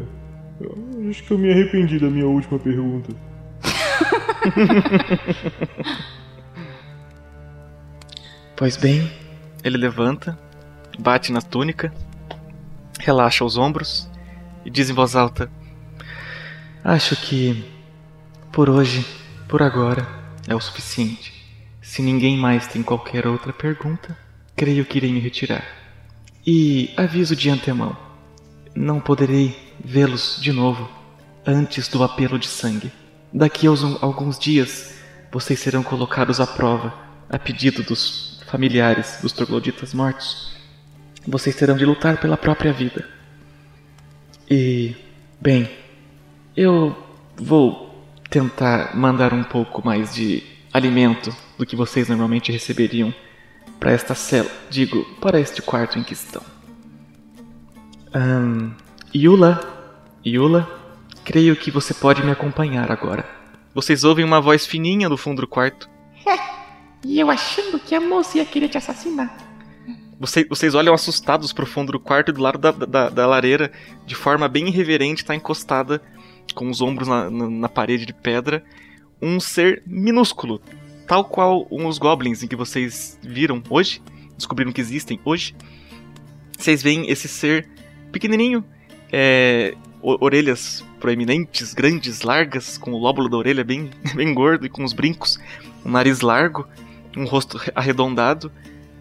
Acho 1.09 1.23
que 1.23 1.31
eu 1.31 1.37
me 1.37 1.51
arrependi 1.51 1.99
da 1.99 2.09
minha 2.09 2.27
última 2.27 2.59
pergunta. 2.59 3.13
Pois 8.59 8.75
bem, 8.75 9.09
Ele 9.63 9.77
levanta, 9.77 10.37
bate 10.99 11.31
na 11.31 11.41
túnica, 11.41 11.93
relaxa 12.99 13.45
os 13.45 13.57
ombros 13.57 14.11
e 14.65 14.69
diz 14.69 14.89
em 14.89 14.93
voz 14.93 15.15
alta: 15.15 15.49
acho 16.83 17.15
que 17.15 17.63
por 18.51 18.69
hoje, 18.69 19.05
por 19.47 19.63
agora, 19.63 20.05
é 20.49 20.55
o 20.55 20.59
suficiente. 20.59 21.31
Se 21.81 22.01
ninguém 22.01 22.37
mais 22.37 22.67
tem 22.67 22.83
qualquer 22.83 23.25
outra 23.27 23.53
pergunta, 23.53 24.17
creio 24.55 24.83
que 24.83 24.97
irei 24.97 25.11
me 25.11 25.19
retirar. 25.19 25.63
E 26.45 26.91
aviso 26.97 27.35
de 27.35 27.49
antemão: 27.49 27.95
não 28.75 28.99
poderei 28.99 29.55
vê-los 29.83 30.39
de 30.41 30.51
novo 30.51 30.89
antes 31.45 31.87
do 31.87 32.03
apelo 32.03 32.37
de 32.37 32.47
sangue. 32.47 32.91
Daqui 33.31 33.67
a 33.67 33.71
uns- 33.71 34.01
alguns 34.03 34.37
dias, 34.37 34.99
vocês 35.31 35.59
serão 35.59 35.83
colocados 35.83 36.39
à 36.39 36.47
prova, 36.47 36.93
a 37.29 37.37
pedido 37.37 37.83
dos 37.83 38.41
familiares 38.47 39.19
dos 39.21 39.31
trogloditas 39.31 39.93
mortos. 39.93 40.51
Vocês 41.27 41.55
terão 41.55 41.77
de 41.77 41.85
lutar 41.85 42.17
pela 42.17 42.35
própria 42.35 42.73
vida. 42.73 43.07
E, 44.49 44.95
bem, 45.39 45.69
eu 46.57 46.97
vou 47.37 47.88
tentar 48.29 48.95
mandar 48.95 49.33
um 49.33 49.43
pouco 49.43 49.83
mais 49.83 50.13
de 50.13 50.43
alimento 50.71 51.35
do 51.57 51.65
que 51.65 51.75
vocês 51.75 52.07
normalmente 52.07 52.51
receberiam 52.51 53.13
para 53.79 53.91
esta 53.91 54.13
cela, 54.13 54.49
digo, 54.69 55.03
para 55.19 55.39
este 55.39 55.61
quarto 55.61 55.97
em 55.97 56.03
que 56.03 56.13
estão. 56.13 56.41
Ahn, 58.13 58.71
Yula, 59.15 59.59
Yula, 60.25 60.69
creio 61.23 61.55
que 61.55 61.71
você 61.71 61.93
pode 61.93 62.23
me 62.23 62.31
acompanhar 62.31 62.91
agora. 62.91 63.25
Vocês 63.73 64.03
ouvem 64.03 64.25
uma 64.25 64.41
voz 64.41 64.65
fininha 64.65 65.07
do 65.07 65.17
fundo 65.17 65.41
do 65.41 65.47
quarto. 65.47 65.89
E 67.05 67.19
eu 67.19 67.29
achando 67.29 67.79
que 67.79 67.95
a 67.95 68.01
moça 68.01 68.37
ia 68.37 68.45
querer 68.45 68.67
te 68.67 68.77
assassinar. 68.77 69.33
Vocês, 70.19 70.45
vocês 70.49 70.75
olham 70.75 70.93
assustados 70.93 71.53
pro 71.53 71.65
fundo 71.65 71.93
do 71.93 71.99
quarto 71.99 72.29
e 72.29 72.33
do 72.33 72.41
lado 72.41 72.57
da, 72.57 72.71
da, 72.71 73.09
da 73.09 73.25
lareira, 73.25 73.71
de 74.05 74.15
forma 74.15 74.49
bem 74.49 74.67
irreverente, 74.67 75.23
tá 75.23 75.33
encostada, 75.33 76.01
com 76.53 76.69
os 76.69 76.81
ombros 76.81 77.07
na, 77.07 77.29
na, 77.29 77.49
na 77.49 77.69
parede 77.69 78.05
de 78.05 78.13
pedra, 78.13 78.63
um 79.21 79.39
ser 79.39 79.83
minúsculo, 79.85 80.61
tal 81.07 81.25
qual 81.25 81.67
uns 81.71 81.97
goblins 81.97 82.43
em 82.43 82.47
que 82.47 82.55
vocês 82.55 83.17
viram 83.21 83.61
hoje, 83.69 84.01
descobriram 84.37 84.71
que 84.71 84.81
existem 84.81 85.19
hoje. 85.25 85.55
Vocês 86.57 86.81
veem 86.81 87.09
esse 87.09 87.27
ser 87.27 87.67
pequenininho, 88.11 88.63
é, 89.11 89.75
orelhas 90.01 90.85
proeminentes, 90.99 91.73
grandes, 91.73 92.21
largas, 92.21 92.77
com 92.77 92.91
o 92.91 92.97
lóbulo 92.97 93.29
da 93.29 93.37
orelha 93.37 93.63
bem, 93.63 93.89
bem 94.15 94.33
gordo 94.33 94.65
e 94.65 94.69
com 94.69 94.83
os 94.83 94.93
brincos, 94.93 95.39
um 95.85 95.91
nariz 95.91 96.21
largo, 96.21 96.67
um 97.15 97.25
rosto 97.25 97.59
arredondado. 97.75 98.51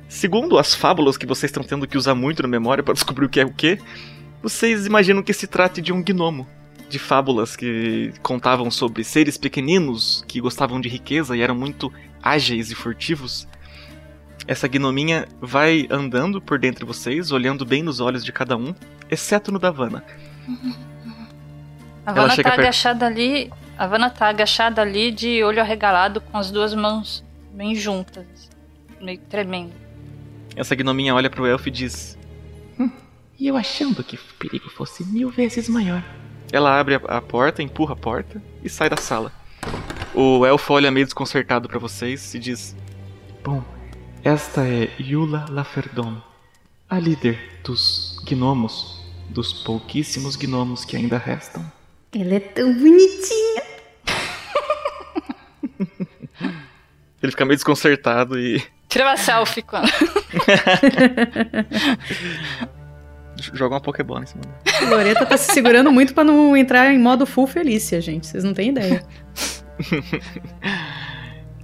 Segundo 0.08 0.58
as 0.58 0.74
fábulas 0.74 1.16
que 1.18 1.26
vocês 1.26 1.50
estão 1.50 1.62
tendo 1.62 1.86
que 1.86 1.98
usar 1.98 2.14
muito 2.14 2.42
na 2.42 2.48
memória 2.48 2.82
para 2.82 2.94
descobrir 2.94 3.26
o 3.26 3.28
que 3.28 3.40
é 3.40 3.44
o 3.44 3.52
que, 3.52 3.78
vocês 4.42 4.86
imaginam 4.86 5.22
que 5.22 5.32
se 5.32 5.46
trate 5.46 5.80
de 5.82 5.92
um 5.92 6.02
gnomo. 6.02 6.46
De 6.88 6.98
fábulas 6.98 7.54
que 7.54 8.12
contavam 8.22 8.70
sobre 8.70 9.04
seres 9.04 9.36
pequeninos 9.36 10.24
que 10.26 10.40
gostavam 10.40 10.80
de 10.80 10.88
riqueza 10.88 11.36
e 11.36 11.42
eram 11.42 11.54
muito 11.54 11.92
ágeis 12.22 12.70
e 12.70 12.74
furtivos. 12.74 13.46
Essa 14.46 14.66
gnominha 14.66 15.28
vai 15.40 15.86
andando 15.90 16.40
por 16.40 16.58
dentro 16.58 16.86
de 16.86 16.86
vocês, 16.86 17.30
olhando 17.30 17.66
bem 17.66 17.82
nos 17.82 18.00
olhos 18.00 18.24
de 18.24 18.32
cada 18.32 18.56
um, 18.56 18.74
exceto 19.10 19.52
no 19.52 19.58
da 19.58 19.70
Vanna. 19.70 20.02
A 22.06 22.10
Ela 22.12 22.22
Vanna 22.22 22.36
tá 22.36 22.42
perto. 22.42 22.60
agachada 22.60 23.06
ali. 23.06 23.52
A 23.76 23.86
Vanna 23.86 24.08
tá 24.08 24.28
agachada 24.28 24.80
ali 24.80 25.12
de 25.12 25.44
olho 25.44 25.60
arregalado, 25.60 26.22
com 26.22 26.38
as 26.38 26.50
duas 26.50 26.74
mãos 26.74 27.22
bem 27.52 27.74
juntas, 27.74 28.24
meio 29.00 29.18
tremendo. 29.28 29.72
Essa 30.56 30.74
gnominha 30.74 31.14
olha 31.14 31.28
pro 31.28 31.44
elfo 31.46 31.68
e 31.68 31.70
diz: 31.70 32.16
E 33.38 33.46
eu 33.46 33.56
achando 33.56 34.02
que 34.02 34.16
o 34.16 34.20
perigo 34.38 34.70
fosse 34.70 35.04
mil 35.04 35.28
vezes 35.28 35.68
maior. 35.68 36.02
Ela 36.52 36.78
abre 36.78 36.94
a, 36.94 36.98
a 36.98 37.20
porta, 37.20 37.62
empurra 37.62 37.92
a 37.92 37.96
porta 37.96 38.42
e 38.62 38.68
sai 38.68 38.88
da 38.88 38.96
sala. 38.96 39.32
O 40.14 40.44
elfo 40.46 40.72
olha 40.72 40.90
meio 40.90 41.06
desconcertado 41.06 41.68
pra 41.68 41.78
vocês 41.78 42.34
e 42.34 42.38
diz: 42.38 42.74
Bom, 43.44 43.62
esta 44.24 44.66
é 44.66 44.90
Yula 44.98 45.46
Laferdon, 45.48 46.20
a 46.88 46.98
líder 46.98 47.60
dos 47.62 48.22
gnomos, 48.24 49.04
dos 49.28 49.52
pouquíssimos 49.52 50.36
gnomos 50.36 50.84
que 50.84 50.96
ainda 50.96 51.18
restam. 51.18 51.70
Ela 52.12 52.34
é 52.34 52.40
tão 52.40 52.72
bonitinha. 52.72 53.62
Ele 57.22 57.32
fica 57.32 57.44
meio 57.44 57.56
desconcertado 57.56 58.38
e 58.38 58.62
Tira 58.88 59.04
uma 59.04 59.16
selfie 59.18 59.60
com 59.60 59.76
ela. 63.46 63.56
joga 63.56 63.74
uma 63.74 63.80
Pokébola 63.80 64.22
em 64.22 64.26
cima 64.26 64.42
dela. 64.42 64.90
Loreta 64.90 65.26
tá 65.26 65.36
se 65.36 65.52
segurando 65.52 65.90
muito 65.92 66.14
pra 66.14 66.24
não 66.24 66.56
entrar 66.56 66.92
em 66.92 66.98
modo 66.98 67.26
full 67.26 67.46
Felícia, 67.46 68.00
gente. 68.00 68.26
Vocês 68.26 68.44
não 68.44 68.54
têm 68.54 68.70
ideia. 68.70 69.04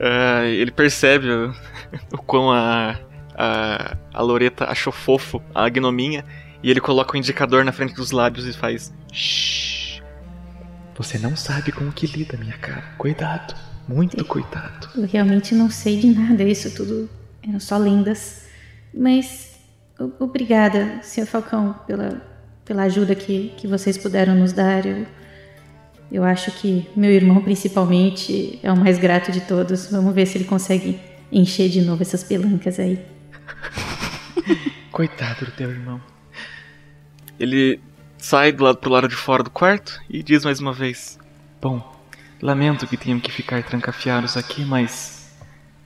Ah, 0.01 0.45
ele 0.47 0.71
percebe 0.71 1.31
o, 1.31 1.55
o 2.13 2.19
quão 2.19 2.51
a, 2.51 2.99
a, 3.35 3.97
a 4.13 4.23
Loreta 4.23 4.65
achou 4.65 4.93
fofo 4.93 5.43
a 5.55 5.69
gnominha 5.69 6.25
e 6.63 6.71
ele 6.71 6.81
coloca 6.81 7.15
o 7.15 7.17
indicador 7.17 7.65
na 7.65 7.73
frente 7.73 7.95
dos 7.95 8.11
lábios 8.11 8.47
e 8.47 8.53
faz. 8.53 8.93
Shhh. 9.13 10.03
Você 10.97 11.19
não 11.19 11.37
sabe 11.37 11.73
com 11.73 11.89
o 11.89 11.93
que 11.93 12.07
lida, 12.07 12.37
minha 12.37 12.57
cara. 12.57 12.85
Cuidado, 12.97 13.55
muito 13.89 14.25
cuidado. 14.25 14.89
Eu 14.95 15.07
realmente 15.07 15.55
não 15.55 15.69
sei 15.69 15.99
de 15.99 16.07
nada, 16.07 16.45
isso 16.45 16.73
tudo 16.75 17.11
eram 17.47 17.59
só 17.59 17.77
lendas. 17.77 18.45
Mas 18.93 19.54
obrigada, 20.19 21.01
Sr. 21.03 21.27
Falcão, 21.27 21.75
pela, 21.87 22.21
pela 22.65 22.83
ajuda 22.83 23.15
que, 23.15 23.53
que 23.57 23.67
vocês 23.67 23.99
puderam 23.99 24.35
nos 24.35 24.53
dar. 24.53 24.87
Eu, 24.87 25.07
eu 26.11 26.25
acho 26.25 26.51
que 26.53 26.89
meu 26.97 27.11
irmão, 27.11 27.43
principalmente, 27.43 28.59
é 28.63 28.73
o 28.73 28.77
mais 28.77 28.99
grato 28.99 29.33
de 29.33 29.41
todos. 29.43 29.91
Vamos 29.91 30.15
ver 30.15 30.27
se 30.27 30.39
ele 30.39 30.45
consegue 30.45 31.01
encher 31.31 31.69
de 31.69 31.81
novo 31.81 32.03
essas 32.03 32.23
pelancas 32.23 32.79
aí. 32.79 32.99
Coitado 34.91 35.47
do 35.47 35.51
teu 35.53 35.71
irmão. 35.71 36.01
Ele 37.39 37.81
sai 38.17 38.53
do 38.53 38.65
lado 38.65 38.79
pro 38.79 38.91
lado 38.91 39.09
de 39.09 39.17
fora 39.17 39.43
do 39.43 39.51
quarto 39.51 40.01
e 40.09 40.23
diz 40.23 40.45
mais 40.45 40.61
uma 40.61 40.73
vez: 40.73 41.19
Bom, 41.61 41.83
lamento 42.41 42.87
que 42.87 42.97
tenham 42.97 43.21
que 43.21 43.31
ficar 43.31 43.63
trancafiados 43.63 44.37
aqui, 44.37 44.65
mas. 44.65 45.14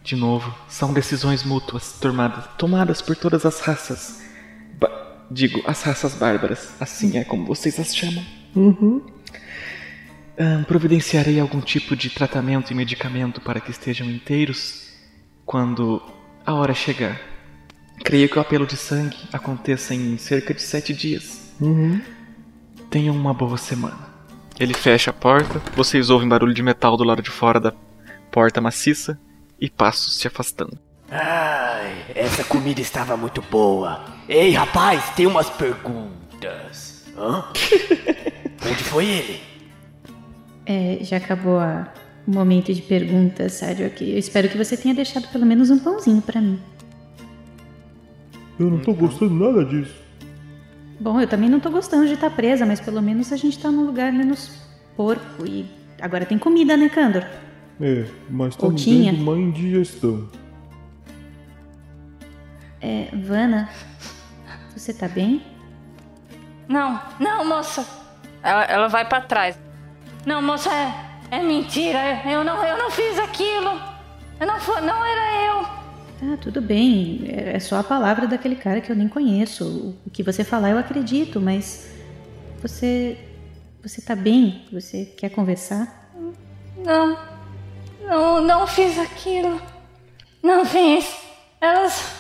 De 0.09 0.17
novo, 0.17 0.55
são 0.71 0.95
decisões 0.95 1.45
mútuas 1.45 1.93
tomadas, 2.01 2.47
tomadas 2.57 3.03
por 3.03 3.15
todas 3.15 3.45
as 3.45 3.61
raças. 3.61 4.23
Ba- 4.81 4.91
digo, 5.31 5.63
as 5.67 5.83
raças 5.83 6.15
bárbaras. 6.15 6.71
Assim 6.81 7.19
é 7.19 7.25
como 7.25 7.45
vocês 7.45 7.79
as 7.79 7.95
chamam. 7.95 8.25
Uhum. 8.57 9.05
Ahn, 10.41 10.65
providenciarei 10.65 11.39
algum 11.39 11.61
tipo 11.61 11.95
de 11.95 12.09
tratamento 12.09 12.71
e 12.71 12.75
medicamento 12.75 13.39
para 13.39 13.61
que 13.61 13.71
estejam 13.71 14.07
inteiros 14.11 14.89
quando 15.45 16.01
a 16.47 16.55
hora 16.55 16.73
chegar. 16.73 17.21
Creio 18.03 18.31
que 18.31 18.39
o 18.39 18.41
apelo 18.41 18.67
de 18.67 18.79
sangue 18.79 19.19
aconteça 19.31 19.95
em 19.95 20.17
cerca 20.17 20.55
de 20.55 20.63
sete 20.63 20.95
dias. 20.95 21.53
Uhum. 21.61 22.01
Tenham 22.89 23.15
uma 23.15 23.35
boa 23.35 23.59
semana. 23.59 24.09
Ele 24.59 24.73
fecha 24.73 25.11
a 25.11 25.13
porta, 25.13 25.61
vocês 25.77 26.09
ouvem 26.09 26.27
barulho 26.27 26.55
de 26.55 26.63
metal 26.63 26.97
do 26.97 27.05
lado 27.05 27.21
de 27.21 27.29
fora 27.29 27.61
da 27.61 27.75
porta 28.33 28.59
maciça 28.59 29.21
e 29.61 29.69
passos 29.69 30.17
se 30.17 30.27
afastando. 30.27 30.79
Ai, 31.11 32.05
essa 32.15 32.45
comida 32.45 32.81
estava 32.81 33.17
muito 33.17 33.41
boa. 33.43 34.05
Ei, 34.29 34.53
rapaz, 34.53 35.11
tem 35.17 35.27
umas 35.27 35.49
perguntas. 35.51 37.05
Hã? 37.17 37.45
Onde 38.67 38.85
foi 38.85 39.07
ele? 39.07 39.41
É, 40.67 40.99
já 41.03 41.17
acabou 41.17 41.59
a- 41.59 41.93
o 42.27 42.31
momento 42.31 42.73
de 42.75 42.83
perguntas, 42.83 43.55
Sádio. 43.55 43.87
aqui. 43.87 44.11
Eu 44.13 44.19
espero 44.19 44.49
que 44.51 44.59
você 44.59 44.77
tenha 44.77 44.95
deixado 44.95 45.27
pelo 45.29 45.47
menos 45.47 45.71
um 45.71 45.79
pãozinho 45.79 46.21
pra 46.21 46.41
mim. 46.43 46.61
Eu 48.61 48.69
não 48.71 48.79
tô 48.81 48.93
gostando 48.93 49.33
nada 49.35 49.65
disso. 49.65 49.95
Bom, 51.01 51.19
eu 51.21 51.27
também 51.29 51.49
não 51.49 51.61
tô 51.61 51.71
gostando 51.71 52.07
de 52.07 52.15
estar 52.15 52.29
presa, 52.31 52.67
mas 52.67 52.81
pelo 52.81 53.01
menos 53.01 53.33
a 53.33 53.37
gente 53.37 53.59
tá 53.59 53.71
num 53.71 53.87
lugar 53.87 54.13
menos 54.13 54.51
porco 54.97 55.47
e 55.47 55.65
agora 56.03 56.27
tem 56.27 56.37
comida, 56.39 56.77
né, 56.77 56.89
Candor? 56.89 57.25
É, 57.81 58.07
mas 58.29 58.57
tá 58.57 58.67
Ou 58.67 58.73
me 58.73 58.79
tinha. 58.79 59.13
uma 59.13 59.37
indigestão. 59.39 60.29
É, 62.81 63.09
Vana, 63.25 63.69
você 64.77 64.93
tá 64.93 65.09
bem? 65.09 65.43
Não, 66.69 67.01
não, 67.19 67.45
moça. 67.45 67.87
Ela, 68.43 68.65
ela 68.65 68.89
vai 68.89 69.05
pra 69.09 69.21
trás. 69.21 69.59
Não, 70.27 70.41
moça, 70.43 70.71
é, 70.73 71.37
é 71.39 71.43
mentira. 71.43 71.99
Eu 72.27 72.45
não, 72.45 72.63
eu 72.65 72.77
não 72.79 72.91
fiz 72.91 73.19
aquilo. 73.19 73.81
Eu 74.41 74.47
não, 74.47 74.61
fui, 74.61 74.81
não 74.81 75.05
era 75.05 75.47
eu. 75.47 75.79
Ah, 76.33 76.37
tudo 76.41 76.61
bem. 76.61 77.25
É 77.29 77.57
é 77.57 77.61
só 77.61 77.79
a 77.79 77.85
palavra 77.85 78.27
daquele 78.27 78.57
cara 78.57 78.81
que 78.81 78.91
eu 78.91 78.97
nem 78.97 79.09
conheço. 79.09 79.65
O- 79.65 79.97
O 80.07 80.11
que 80.11 80.23
você 80.23 80.45
falar 80.45 80.71
eu 80.71 80.79
acredito, 80.79 81.41
mas 81.41 81.91
você 82.61 83.17
você 83.83 84.01
tá 84.03 84.15
bem? 84.17 84.67
Você 84.73 85.05
quer 85.17 85.31
conversar? 85.31 86.11
Não, 86.85 87.17
não, 88.09 88.41
não 88.41 88.67
fiz 88.67 88.99
aquilo. 88.99 89.61
Não 90.43 90.65
fiz. 90.65 91.17
Elas. 91.61 92.13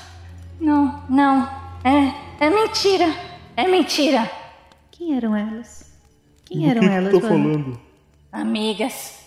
Não, 0.60 1.02
não. 1.08 1.48
É, 1.84 2.44
é 2.44 2.50
mentira. 2.50 3.06
É 3.56 3.66
mentira. 3.66 4.30
Quem 4.90 5.16
eram 5.16 5.36
elas? 5.36 5.92
Quem 6.44 6.60
Do 6.60 6.66
eram 6.70 6.80
que 6.80 6.88
que 6.88 6.94
elas, 6.94 7.12
tá 7.12 7.18
Vana? 7.20 7.28
falando? 7.28 7.80
Amigas. 8.32 9.26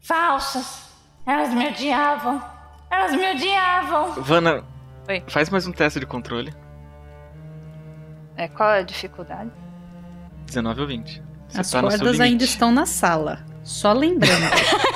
Falsas. 0.00 0.88
Elas 1.26 1.52
me 1.52 1.68
odiavam. 1.68 2.42
Elas 2.90 3.12
me 3.12 3.30
odiavam. 3.32 4.12
Vana, 4.22 4.64
Oi. 5.08 5.22
faz 5.28 5.48
mais 5.50 5.66
um 5.66 5.72
teste 5.72 6.00
de 6.00 6.06
controle. 6.06 6.52
É, 8.36 8.48
qual 8.48 8.70
é 8.70 8.78
a 8.78 8.82
dificuldade? 8.82 9.50
19 10.46 10.80
ou 10.80 10.86
20. 10.86 11.22
Você 11.48 11.60
As 11.60 11.70
tá 11.70 11.80
cordas 11.80 12.20
ainda 12.20 12.44
estão 12.44 12.72
na 12.72 12.86
sala. 12.86 13.44
Só 13.62 13.92
lembrando. 13.92 14.42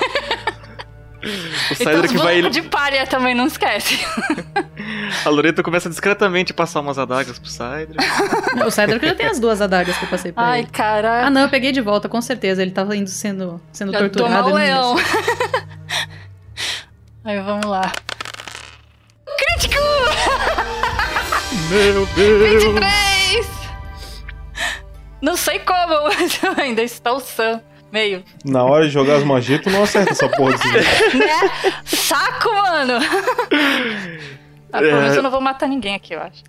O 1.70 1.74
Então, 1.74 1.92
Cydric 1.92 2.14
os 2.16 2.22
vai. 2.22 2.42
de 2.50 2.62
palha 2.62 3.06
também 3.06 3.34
não 3.34 3.46
esquece. 3.46 3.98
A 5.24 5.28
Loreta 5.30 5.62
começa 5.62 5.88
discretamente 5.88 6.52
a 6.52 6.54
passar 6.54 6.80
umas 6.80 6.98
adagas 6.98 7.38
pro 7.38 7.48
Cydric. 7.48 7.96
o 8.66 8.70
Cedric 8.70 9.06
já 9.06 9.14
tem 9.14 9.26
as 9.26 9.38
duas 9.40 9.60
adagas 9.62 9.96
que 9.96 10.04
eu 10.04 10.08
passei 10.08 10.32
pra 10.32 10.42
Ai, 10.44 10.58
ele. 10.60 10.68
cara. 10.70 11.26
Ah, 11.26 11.30
não, 11.30 11.42
eu 11.42 11.48
peguei 11.48 11.72
de 11.72 11.80
volta, 11.80 12.08
com 12.08 12.20
certeza. 12.20 12.60
Ele 12.62 12.70
tava 12.72 12.94
indo 12.96 13.08
sendo, 13.08 13.60
sendo 13.72 13.92
Já 13.92 13.98
torturado. 14.00 14.34
tomou 14.34 14.46
o 14.46 14.48
não 14.50 14.56
leão. 14.56 14.96
Aí 17.24 17.40
vamos 17.40 17.64
lá. 17.66 17.90
Crítico! 19.36 19.82
Meu 21.70 22.06
Deus! 22.14 22.64
23! 22.64 23.46
Não 25.22 25.36
sei 25.36 25.58
como, 25.60 26.04
mas 26.04 26.42
eu 26.42 26.54
ainda 26.58 26.82
estou 26.82 27.18
sã. 27.20 27.60
Meio. 27.94 28.24
Na 28.44 28.64
hora 28.64 28.86
de 28.86 28.90
jogar 28.90 29.14
as 29.18 29.22
magias, 29.22 29.60
tu 29.60 29.70
não 29.70 29.84
acerta 29.84 30.10
essa 30.10 30.28
porra 30.28 30.50
desse 30.50 30.68
jeito. 30.68 31.16
Né? 31.16 31.50
Saco, 31.86 32.52
mano! 32.52 32.94
Ah, 34.72 34.78
pelo 34.80 34.96
menos 34.96 35.14
É. 35.14 35.18
eu 35.18 35.22
não 35.22 35.30
vou 35.30 35.40
matar 35.40 35.68
ninguém 35.68 35.94
aqui, 35.94 36.12
eu 36.12 36.20
acho. 36.20 36.42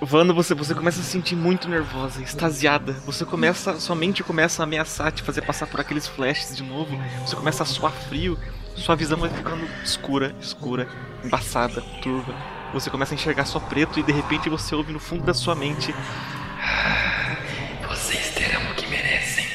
Vando, 0.00 0.32
você, 0.32 0.54
você 0.54 0.76
começa 0.76 1.00
a 1.00 1.02
se 1.02 1.10
sentir 1.10 1.34
muito 1.34 1.68
nervosa, 1.68 2.22
extasiada. 2.22 2.92
Você 3.04 3.24
começa, 3.24 3.80
sua 3.80 3.96
mente 3.96 4.22
começa 4.22 4.62
a 4.62 4.64
ameaçar 4.64 5.10
te 5.10 5.24
fazer 5.24 5.42
passar 5.42 5.66
por 5.66 5.80
aqueles 5.80 6.06
flashes 6.06 6.56
de 6.56 6.62
novo. 6.62 6.96
Você 7.26 7.34
começa 7.34 7.64
a 7.64 7.66
suar 7.66 7.90
frio, 7.90 8.38
sua 8.76 8.94
visão 8.94 9.18
vai 9.18 9.28
ficando 9.28 9.66
escura, 9.82 10.32
escura, 10.40 10.86
embaçada, 11.24 11.80
turva. 12.00 12.32
Você 12.72 12.90
começa 12.90 13.14
a 13.14 13.16
enxergar 13.16 13.44
só 13.44 13.58
preto 13.58 13.98
e 13.98 14.02
de 14.02 14.12
repente 14.12 14.48
você 14.48 14.74
ouve 14.74 14.92
no 14.92 15.00
fundo 15.00 15.24
da 15.24 15.34
sua 15.34 15.54
mente. 15.54 15.94
Vocês 17.88 18.34
terão 18.34 18.60
o 18.70 18.74
que 18.74 18.86
merecem. 18.88 19.46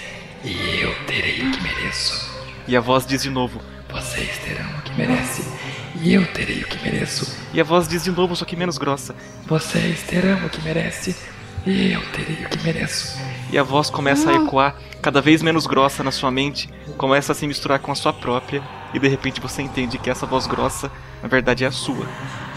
E 0.44 0.80
eu 0.82 0.96
terei 1.06 1.48
o 1.48 1.52
que 1.52 1.62
mereço. 1.62 2.32
E 2.68 2.76
a 2.76 2.82
voz 2.82 3.06
diz 3.06 3.22
de 3.22 3.30
novo. 3.30 3.62
Vocês 3.90 4.38
terão 4.40 4.70
o 4.80 4.82
que 4.82 4.94
merecem. 4.94 5.46
E 6.02 6.14
eu 6.14 6.26
terei 6.34 6.62
o 6.64 6.68
que 6.68 6.84
mereço. 6.84 7.38
E 7.54 7.62
a 7.62 7.64
voz 7.64 7.88
diz 7.88 8.04
de 8.04 8.12
novo, 8.12 8.36
só 8.36 8.46
que 8.46 8.56
menos 8.56 8.78
grossa. 8.78 9.16
Vocês 9.46 10.02
terão 10.04 10.46
o 10.46 10.50
que 10.50 10.62
merecem. 10.62 11.16
E 11.66 11.94
eu 11.94 12.02
terei 12.12 12.46
o 12.46 12.50
que 12.50 12.64
mereço. 12.64 13.18
E 13.52 13.58
a 13.58 13.64
voz 13.64 13.90
começa 13.90 14.32
a 14.32 14.34
ecoar 14.34 14.76
cada 15.04 15.22
vez 15.22 15.42
menos 15.42 15.68
grossa 15.68 16.02
na 16.02 16.12
sua 16.12 16.32
mente, 16.32 16.70
começa 16.98 17.34
a 17.34 17.36
se 17.36 17.46
misturar 17.46 17.78
com 17.80 17.92
a 17.92 17.96
sua 17.96 18.14
própria, 18.14 18.64
e 18.94 19.00
de 19.00 19.08
repente 19.08 19.42
você 19.42 19.62
entende 19.62 19.98
que 19.98 20.10
essa 20.10 20.26
voz 20.26 20.48
grossa, 20.48 20.90
na 21.24 21.30
verdade, 21.30 21.64
é 21.64 21.68
a 21.68 21.72
sua. 21.72 22.06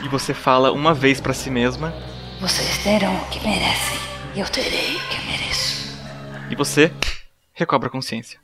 E 0.04 0.08
você 0.08 0.34
fala 0.34 0.72
uma 0.72 0.92
vez 0.92 1.20
pra 1.20 1.32
si 1.32 1.48
mesma, 1.50 1.94
Vocês 2.40 2.82
terão 2.82 3.14
o 3.16 3.28
que 3.30 3.38
merecem. 3.46 3.96
E 4.34 4.40
eu 4.40 4.48
terei 4.48 4.96
o 4.96 5.00
que 5.08 5.24
mereço. 5.24 5.96
e 6.50 6.54
você 6.56 6.92
recobra 7.54 7.88
a 7.88 7.90
consciência. 7.90 8.38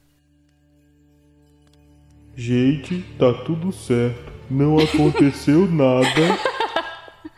Gente, 2.37 3.03
tá 3.19 3.33
tudo 3.45 3.73
certo. 3.73 4.33
Não 4.49 4.79
aconteceu 4.79 5.67
nada. 5.71 6.39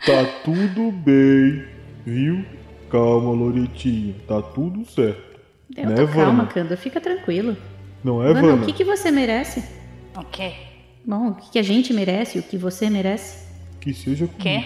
Tá 0.05 0.23
tudo 0.43 0.91
bem. 0.91 1.65
Viu? 2.05 2.45
Calma, 2.89 3.31
Loretinha. 3.31 4.15
Tá 4.27 4.41
tudo 4.41 4.85
certo. 4.85 5.39
Eu 5.75 5.89
né, 5.89 5.95
tô 5.95 6.07
calma, 6.07 6.43
Vana? 6.43 6.45
Canda. 6.45 6.77
Fica 6.77 7.01
tranquilo. 7.01 7.57
Não 8.03 8.23
é, 8.23 8.27
Vana, 8.31 8.41
Vana? 8.41 8.61
o 8.61 8.65
que, 8.65 8.73
que 8.73 8.83
você 8.85 9.11
merece? 9.11 9.63
O 10.15 10.23
quê? 10.23 10.53
Bom, 11.05 11.29
o 11.29 11.35
que, 11.35 11.59
a 11.59 11.63
gente 11.63 11.93
merece, 11.93 12.39
o 12.39 12.43
que 12.43 12.57
você 12.57 12.89
merece? 12.89 13.45
Que 13.79 13.93
seja 13.93 14.25
O 14.25 14.27
quê? 14.29 14.63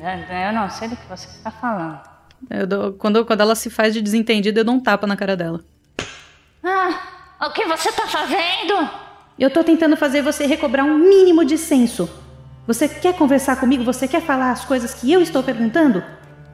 Eu 0.00 0.52
não 0.52 0.70
sei 0.70 0.88
do 0.88 0.96
que 0.96 1.06
você 1.06 1.26
está 1.28 1.50
falando. 1.50 2.00
Eu 2.48 2.66
dou- 2.66 2.92
quando, 2.94 3.24
quando 3.24 3.40
ela 3.40 3.54
se 3.54 3.68
faz 3.68 3.92
de 3.92 4.00
desentendida, 4.00 4.60
eu 4.60 4.64
dou 4.64 4.74
um 4.74 4.80
tapa 4.80 5.06
na 5.06 5.16
cara 5.16 5.36
dela. 5.36 5.60
Ah, 6.62 7.46
o 7.46 7.50
que 7.50 7.64
você 7.66 7.92
tá 7.92 8.06
fazendo? 8.06 8.88
Eu 9.38 9.50
tô 9.50 9.62
tentando 9.62 9.96
fazer 9.96 10.22
você 10.22 10.46
recobrar 10.46 10.84
um 10.86 10.96
mínimo 10.98 11.44
de 11.44 11.58
senso. 11.58 12.08
Você 12.66 12.88
quer 12.88 13.14
conversar 13.14 13.56
comigo? 13.60 13.84
Você 13.84 14.08
quer 14.08 14.22
falar 14.22 14.50
as 14.52 14.64
coisas 14.64 14.94
que 14.94 15.12
eu 15.12 15.20
estou 15.20 15.42
perguntando? 15.42 16.02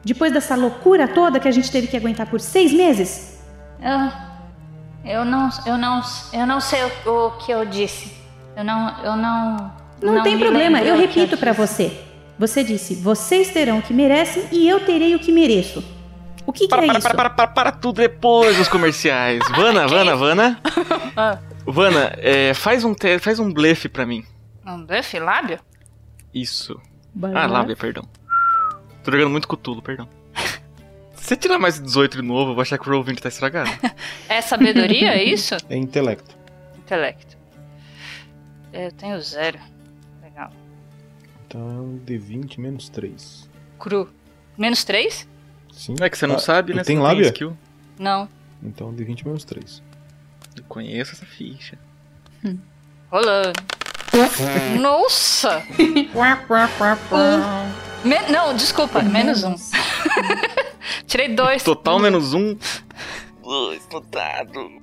Depois 0.03 0.33
dessa 0.33 0.55
loucura 0.55 1.07
toda 1.07 1.39
que 1.39 1.47
a 1.47 1.51
gente 1.51 1.71
teve 1.71 1.87
que 1.87 1.95
aguentar 1.95 2.27
por 2.29 2.39
seis 2.41 2.73
meses? 2.73 3.41
Eu, 3.81 5.11
eu 5.19 5.25
não, 5.25 5.49
eu 5.65 5.77
não, 5.77 6.01
eu 6.33 6.45
não 6.45 6.59
sei 6.59 6.79
o, 7.05 7.09
o 7.09 7.31
que 7.37 7.51
eu 7.51 7.65
disse. 7.65 8.22
Eu 8.55 8.63
não, 8.63 9.03
eu 9.03 9.15
não. 9.15 9.73
Não, 10.01 10.23
tem 10.23 10.35
me 10.35 10.41
problema, 10.43 10.81
eu 10.81 10.95
que 10.95 11.01
repito 11.19 11.37
pra 11.37 11.51
disse. 11.51 11.67
você. 11.67 12.01
Você 12.37 12.63
disse, 12.63 12.95
vocês 12.95 13.49
terão 13.51 13.79
o 13.79 13.81
que 13.81 13.93
merecem 13.93 14.43
e 14.51 14.67
eu 14.67 14.79
terei 14.85 15.15
o 15.15 15.19
que 15.19 15.31
mereço. 15.31 15.83
O 16.45 16.51
que, 16.51 16.61
que 16.61 16.67
Para, 16.67 16.83
é 16.83 16.87
para, 16.87 16.97
isso? 16.99 17.07
para, 17.07 17.15
para, 17.15 17.29
para, 17.29 17.47
para 17.47 17.71
tudo 17.71 17.97
depois 18.01 18.57
dos 18.57 18.67
comerciais. 18.67 19.39
Vana, 19.55 19.87
Vana, 19.87 20.15
Vana. 20.15 20.59
Ah, 21.15 21.37
Vana, 21.65 22.13
é, 22.17 22.53
faz, 22.53 22.83
um 22.83 22.93
te- 22.93 23.19
faz 23.19 23.39
um 23.39 23.53
blefe 23.53 23.87
pra 23.87 24.05
mim. 24.05 24.25
um 24.65 24.83
buff 24.83 25.17
lábio? 25.19 25.59
Isso. 26.33 26.77
Vai 27.15 27.31
Ah, 27.31 27.45
lá. 27.45 27.59
lábia, 27.59 27.75
perdão. 27.77 28.03
Tô 29.03 29.11
jogando 29.11 29.29
muito 29.29 29.47
cutulo, 29.47 29.81
perdão. 29.81 30.09
Se 31.15 31.27
você 31.29 31.35
tirar 31.37 31.59
mais 31.59 31.79
18 31.79 32.17
de 32.17 32.27
novo, 32.27 32.51
eu 32.51 32.55
vou 32.55 32.61
achar 32.61 32.77
que 32.77 32.89
o 32.89 32.91
Roll20 32.91 33.19
tá 33.19 33.29
estragado. 33.29 33.69
É 34.27 34.41
sabedoria, 34.41 35.11
é 35.13 35.23
isso? 35.23 35.55
É 35.69 35.77
intelecto. 35.77 36.35
Intelecto. 36.77 37.37
Eu 38.73 38.91
tenho 38.91 39.21
zero. 39.21 39.59
Legal. 40.21 40.51
Então, 41.47 41.99
D20 42.05 42.57
menos 42.59 42.89
3. 42.89 43.47
Cru. 43.79 44.09
Menos 44.57 44.83
três? 44.83 45.27
Sim. 45.71 45.95
É 46.01 46.09
que 46.09 46.17
você 46.17 46.25
não 46.27 46.35
Ah, 46.35 46.39
sabe, 46.39 46.73
né? 46.73 46.83
Tem 46.83 46.95
você 46.95 46.99
não 46.99 47.03
lábia? 47.07 47.27
skill. 47.27 47.57
Não. 47.99 48.27
Então, 48.61 48.91
D20 48.93 49.25
menos 49.25 49.43
3. 49.43 49.81
Eu 50.57 50.63
conheço 50.65 51.13
essa 51.13 51.25
ficha. 51.25 51.77
Rolando. 53.11 53.53
Nossa! 54.79 55.63
Um. 57.11 58.07
Me- 58.07 58.31
não, 58.31 58.55
desculpa, 58.55 59.01
menos 59.01 59.43
um. 59.43 59.55
Tirei 61.07 61.29
dois. 61.29 61.63
Total 61.63 61.97
menos 61.99 62.33
um. 62.33 62.55
Explotado. 63.75 64.82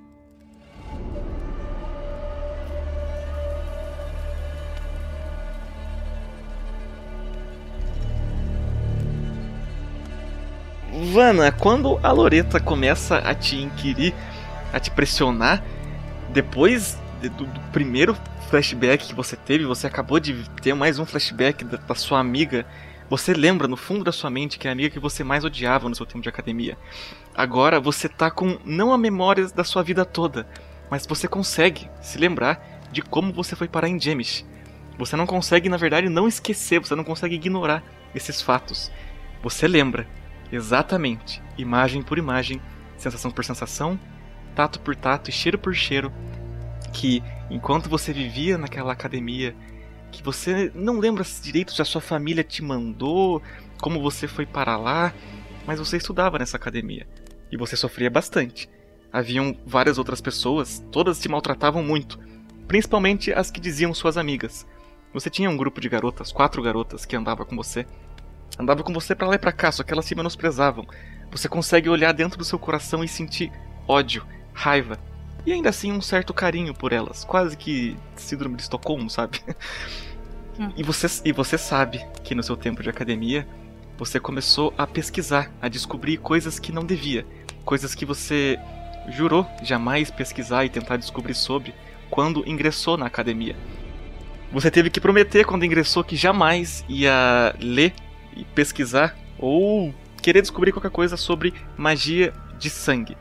Vana, 10.93 11.53
quando 11.53 11.99
a 12.03 12.11
Loreta 12.11 12.59
começa 12.59 13.19
a 13.19 13.35
te 13.35 13.57
inquirir, 13.57 14.13
a 14.73 14.81
te 14.81 14.91
pressionar, 14.91 15.63
depois 16.31 16.99
de- 17.21 17.29
do, 17.29 17.47
do 17.47 17.61
primeiro 17.73 18.17
flashback 18.49 19.07
que 19.07 19.15
você 19.15 19.37
teve, 19.37 19.65
você 19.65 19.87
acabou 19.87 20.19
de 20.19 20.49
ter 20.61 20.75
mais 20.75 20.99
um 20.99 21.07
flashback 21.07 21.65
da, 21.65 21.77
da 21.77 21.95
sua 21.95 22.19
amiga. 22.19 22.67
Você 23.09 23.33
lembra 23.33 23.69
no 23.69 23.77
fundo 23.77 24.03
da 24.05 24.13
sua 24.13 24.31
mente 24.31 24.59
que 24.59 24.67
é 24.67 24.71
a 24.71 24.73
amiga 24.73 24.91
que 24.91 24.99
você 24.99 25.23
mais 25.23 25.45
odiava 25.45 25.89
no 25.89 25.95
seu 25.95 26.05
tempo 26.07 26.23
de 26.23 26.29
academia. 26.29 26.77
Agora 27.35 27.79
você 27.81 28.09
tá 28.09 28.31
com 28.31 28.59
não 28.65 28.93
a 28.93 28.99
memória 28.99 29.47
da 29.49 29.63
sua 29.65 29.83
vida 29.83 30.05
toda, 30.05 30.47
mas 30.91 31.07
você 31.07 31.29
consegue 31.29 31.89
se 32.03 32.19
lembrar 32.19 32.81
de 32.91 33.01
como 33.01 33.33
você 33.33 33.55
foi 33.55 33.69
parar 33.69 33.89
em 33.89 34.01
Jemish. 34.01 34.45
Você 34.99 35.17
não 35.17 35.27
consegue, 35.27 35.69
na 35.69 35.77
verdade, 35.77 36.09
não 36.09 36.27
esquecer, 36.29 36.81
você 36.81 36.95
não 36.95 37.05
consegue 37.05 37.37
ignorar 37.37 37.83
esses 38.15 38.43
fatos. 38.43 38.91
Você 39.43 39.67
lembra 39.69 40.07
exatamente, 40.53 41.43
imagem 41.57 42.03
por 42.03 42.19
imagem, 42.19 42.61
sensação 42.97 43.31
por 43.31 43.45
sensação, 43.45 43.99
tato 44.55 44.81
por 44.81 44.97
tato 44.97 45.31
e 45.31 45.33
cheiro 45.33 45.59
por 45.59 45.75
cheiro, 45.75 46.13
que 46.93 47.23
enquanto 47.51 47.89
você 47.89 48.13
vivia 48.13 48.59
naquela 48.59 48.93
academia, 48.93 49.55
que 50.11 50.23
você 50.23 50.71
não 50.75 50.99
lembra 50.99 51.25
direito 51.43 51.73
se 51.73 51.81
a 51.81 51.85
sua 51.85 52.01
família 52.01 52.43
te 52.43 52.63
mandou, 52.63 53.43
como 53.81 54.03
você 54.03 54.27
foi 54.27 54.45
para 54.45 54.77
lá, 54.77 55.15
mas 55.67 55.79
você 55.79 55.97
estudava 55.97 56.39
nessa 56.39 56.57
academia 56.57 57.07
e 57.51 57.57
você 57.57 57.77
sofria 57.77 58.11
bastante. 58.11 58.69
Haviam 59.13 59.57
várias 59.67 59.99
outras 59.99 60.21
pessoas, 60.21 60.85
todas 60.91 61.19
te 61.19 61.29
maltratavam 61.29 61.83
muito, 61.83 62.19
principalmente 62.69 63.33
as 63.33 63.51
que 63.51 63.61
diziam 63.61 63.93
suas 63.93 64.17
amigas. 64.17 64.67
Você 65.13 65.29
tinha 65.29 65.51
um 65.51 65.57
grupo 65.57 65.81
de 65.81 65.89
garotas, 65.89 66.31
quatro 66.31 66.63
garotas 66.63 67.05
que 67.05 67.17
andava 67.17 67.45
com 67.45 67.57
você. 67.57 67.85
Andava 68.61 68.83
com 68.83 68.93
você 68.93 69.15
pra 69.15 69.29
lá 69.29 69.35
e 69.35 69.39
pra 69.39 69.53
cá, 69.53 69.73
só 69.73 69.83
que 69.83 69.93
elas 69.93 70.05
se 70.05 70.15
menosprezavam. 70.15 70.87
Você 71.31 71.49
consegue 71.49 71.89
olhar 71.89 72.13
dentro 72.13 72.39
do 72.39 72.45
seu 72.45 72.59
coração 72.59 73.03
e 73.03 73.09
sentir 73.09 73.51
ódio, 73.89 74.25
raiva 74.53 74.99
e 75.47 75.53
ainda 75.53 75.71
assim 75.71 75.93
um 75.93 76.01
certo 76.01 76.35
carinho 76.35 76.75
por 76.75 76.93
elas, 76.93 77.25
quase 77.25 77.57
que 77.57 77.97
síndrome 78.17 78.57
de 78.57 78.63
Estocolmo, 78.63 79.09
sabe? 79.09 79.41
E 80.77 80.83
você, 80.83 81.07
e 81.25 81.33
você 81.33 81.57
sabe 81.57 82.05
que 82.23 82.35
no 82.35 82.43
seu 82.43 82.55
tempo 82.55 82.83
de 82.83 82.91
academia 82.91 83.49
você 83.97 84.21
começou 84.21 84.75
a 84.77 84.87
pesquisar, 84.87 85.51
a 85.59 85.69
descobrir 85.69 86.19
coisas 86.19 86.59
que 86.59 86.71
não 86.71 86.85
devia, 86.85 87.27
coisas 87.65 87.95
que 87.95 88.05
você 88.05 88.59
jurou 89.09 89.47
jamais 89.63 90.11
pesquisar 90.11 90.67
e 90.67 90.69
tentar 90.69 90.99
descobrir 90.99 91.35
sobre 91.35 91.75
quando 92.11 92.47
ingressou 92.47 92.99
na 92.99 93.07
academia. 93.07 93.57
Você 94.53 94.71
teve 94.71 94.91
que 94.91 95.01
prometer 95.01 95.47
quando 95.47 95.65
ingressou 95.65 96.05
que 96.05 96.15
jamais 96.15 96.85
ia 96.87 97.55
ler 97.59 97.95
e 98.37 98.45
pesquisar 98.45 99.17
ou 99.39 99.95
querer 100.23 100.43
descobrir 100.43 100.73
qualquer 100.73 100.91
coisa 100.91 101.17
sobre 101.17 101.55
magia 101.77 102.33
de 102.59 102.69
sangue. 102.69 103.17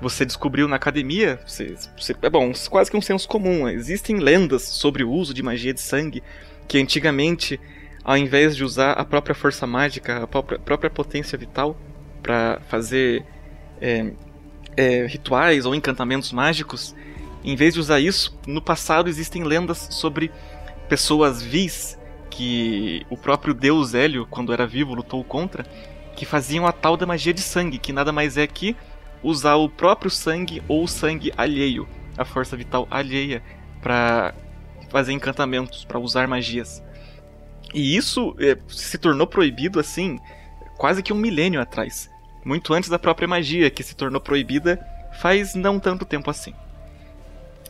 Você 0.00 0.24
descobriu 0.24 0.68
na 0.68 0.76
academia, 0.76 1.40
você, 1.46 1.74
você- 1.96 2.14
é 2.20 2.28
bom, 2.28 2.52
quase 2.68 2.90
que 2.90 2.96
um 2.96 3.00
senso 3.00 3.26
comum. 3.26 3.68
Existem 3.68 4.18
lendas 4.18 4.62
sobre 4.62 5.02
o 5.02 5.10
uso 5.10 5.32
de 5.32 5.42
magia 5.42 5.72
de 5.72 5.80
sangue 5.80 6.22
que 6.68 6.78
antigamente, 6.78 7.58
ao 8.02 8.16
invés 8.16 8.54
de 8.56 8.64
usar 8.64 8.92
a 8.92 9.04
própria 9.04 9.34
força 9.34 9.66
mágica, 9.66 10.22
a 10.22 10.26
própria, 10.26 10.58
própria 10.58 10.90
potência 10.90 11.38
vital 11.38 11.76
para 12.22 12.60
fazer 12.68 13.24
é, 13.80 14.12
é, 14.76 15.06
rituais 15.06 15.64
ou 15.64 15.74
encantamentos 15.74 16.32
mágicos, 16.32 16.94
em 17.42 17.54
vez 17.56 17.74
de 17.74 17.80
usar 17.80 18.00
isso, 18.00 18.38
no 18.46 18.60
passado 18.60 19.08
existem 19.08 19.44
lendas 19.44 19.88
sobre 19.90 20.30
pessoas 20.88 21.42
vis 21.42 21.98
que 22.36 23.06
o 23.08 23.16
próprio 23.16 23.54
deus 23.54 23.94
Hélio, 23.94 24.26
quando 24.26 24.52
era 24.52 24.66
vivo, 24.66 24.92
lutou 24.92 25.22
contra, 25.22 25.64
que 26.16 26.26
faziam 26.26 26.66
a 26.66 26.72
tal 26.72 26.96
da 26.96 27.06
magia 27.06 27.32
de 27.32 27.40
sangue, 27.40 27.78
que 27.78 27.92
nada 27.92 28.10
mais 28.10 28.36
é 28.36 28.44
que 28.44 28.76
usar 29.22 29.54
o 29.54 29.68
próprio 29.68 30.10
sangue 30.10 30.60
ou 30.66 30.82
o 30.82 30.88
sangue 30.88 31.32
alheio, 31.36 31.88
a 32.18 32.24
força 32.24 32.56
vital 32.56 32.88
alheia, 32.90 33.40
para 33.80 34.34
fazer 34.90 35.12
encantamentos, 35.12 35.84
para 35.84 35.98
usar 35.98 36.26
magias. 36.26 36.82
E 37.72 37.96
isso 37.96 38.34
é, 38.40 38.58
se 38.68 38.98
tornou 38.98 39.28
proibido 39.28 39.78
assim, 39.78 40.18
quase 40.76 41.04
que 41.04 41.12
um 41.12 41.16
milênio 41.16 41.60
atrás, 41.60 42.10
muito 42.44 42.74
antes 42.74 42.90
da 42.90 42.98
própria 42.98 43.28
magia, 43.28 43.70
que 43.70 43.82
se 43.84 43.94
tornou 43.94 44.20
proibida 44.20 44.84
faz 45.20 45.54
não 45.54 45.78
tanto 45.78 46.04
tempo 46.04 46.30
assim. 46.30 46.52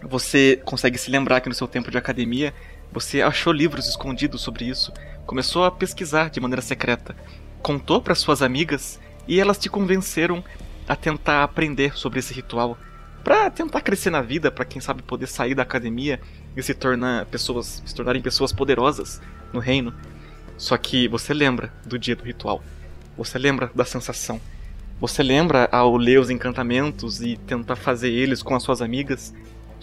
Você 0.03 0.61
consegue 0.65 0.97
se 0.97 1.11
lembrar 1.11 1.43
que 1.43 1.49
no 1.51 1.55
seu 1.55 1.69
tempo 1.69 1.91
de 1.91 1.99
academia 1.99 2.55
você 2.95 3.21
achou 3.21 3.53
livros 3.53 3.89
escondidos 3.89 4.41
sobre 4.41 4.67
isso, 4.67 4.93
começou 5.27 5.65
a 5.65 5.71
pesquisar 5.71 6.31
de 6.31 6.41
maneira 6.41 6.63
secreta, 6.63 7.17
contou 7.61 8.01
para 8.01 8.15
suas 8.15 8.41
amigas 8.41 9.01
e 9.27 9.41
elas 9.41 9.59
te 9.59 9.69
convenceram 9.69 10.45
a 10.89 10.95
tentar 10.95 11.43
aprender 11.43 11.97
sobre 11.99 12.21
esse 12.21 12.33
ritual, 12.33 12.79
para 13.25 13.51
tentar 13.51 13.81
crescer 13.81 14.11
na 14.11 14.23
vida, 14.23 14.49
para 14.49 14.65
quem 14.65 14.81
sabe 14.81 15.03
poder 15.03 15.27
sair 15.27 15.57
da 15.57 15.63
academia 15.63 16.21
e 16.57 16.63
se 16.63 16.73
tornar 16.73 17.27
pessoas, 17.27 17.83
se 17.85 17.93
tornarem 17.93 18.23
pessoas 18.23 18.53
poderosas 18.53 19.21
no 19.53 19.59
reino. 19.59 19.93
Só 20.57 20.77
que 20.77 21.09
você 21.09 21.35
lembra 21.35 21.73
do 21.85 21.99
dia 21.99 22.15
do 22.15 22.23
ritual. 22.23 22.63
Você 23.17 23.39
lembra 23.39 23.73
da 23.75 23.85
sensação. 23.85 24.41
Você 25.01 25.23
lembra 25.23 25.69
ao 25.73 25.97
ler 25.97 26.21
os 26.21 26.31
encantamentos 26.31 27.21
e 27.21 27.37
tentar 27.39 27.75
fazer 27.75 28.11
eles 28.11 28.41
com 28.41 28.55
as 28.55 28.63
suas 28.63 28.81
amigas. 28.81 29.35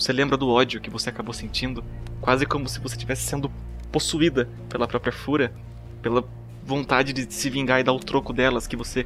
Você 0.01 0.11
lembra 0.11 0.35
do 0.35 0.49
ódio 0.49 0.81
que 0.81 0.89
você 0.89 1.09
acabou 1.09 1.31
sentindo, 1.31 1.83
quase 2.19 2.43
como 2.43 2.67
se 2.67 2.79
você 2.79 2.95
estivesse 2.95 3.21
sendo 3.21 3.51
possuída 3.91 4.49
pela 4.67 4.87
própria 4.87 5.13
fúria, 5.13 5.53
pela 6.01 6.27
vontade 6.63 7.13
de 7.13 7.31
se 7.31 7.51
vingar 7.51 7.79
e 7.79 7.83
dar 7.83 7.93
o 7.93 7.99
troco 7.99 8.33
delas 8.33 8.65
que 8.65 8.75
você 8.75 9.05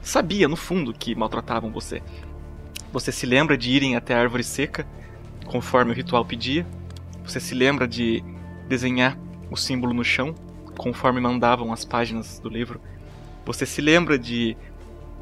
sabia 0.00 0.46
no 0.46 0.54
fundo 0.54 0.94
que 0.94 1.16
maltratavam 1.16 1.72
você. 1.72 2.00
Você 2.92 3.10
se 3.10 3.26
lembra 3.26 3.58
de 3.58 3.72
irem 3.72 3.96
até 3.96 4.14
a 4.14 4.20
árvore 4.20 4.44
seca, 4.44 4.86
conforme 5.46 5.90
o 5.90 5.94
ritual 5.96 6.24
pedia. 6.24 6.64
Você 7.24 7.40
se 7.40 7.52
lembra 7.52 7.88
de 7.88 8.22
desenhar 8.68 9.18
o 9.50 9.56
símbolo 9.56 9.92
no 9.92 10.04
chão, 10.04 10.32
conforme 10.78 11.20
mandavam 11.20 11.72
as 11.72 11.84
páginas 11.84 12.38
do 12.38 12.48
livro. 12.48 12.80
Você 13.44 13.66
se 13.66 13.80
lembra 13.80 14.16
de 14.16 14.56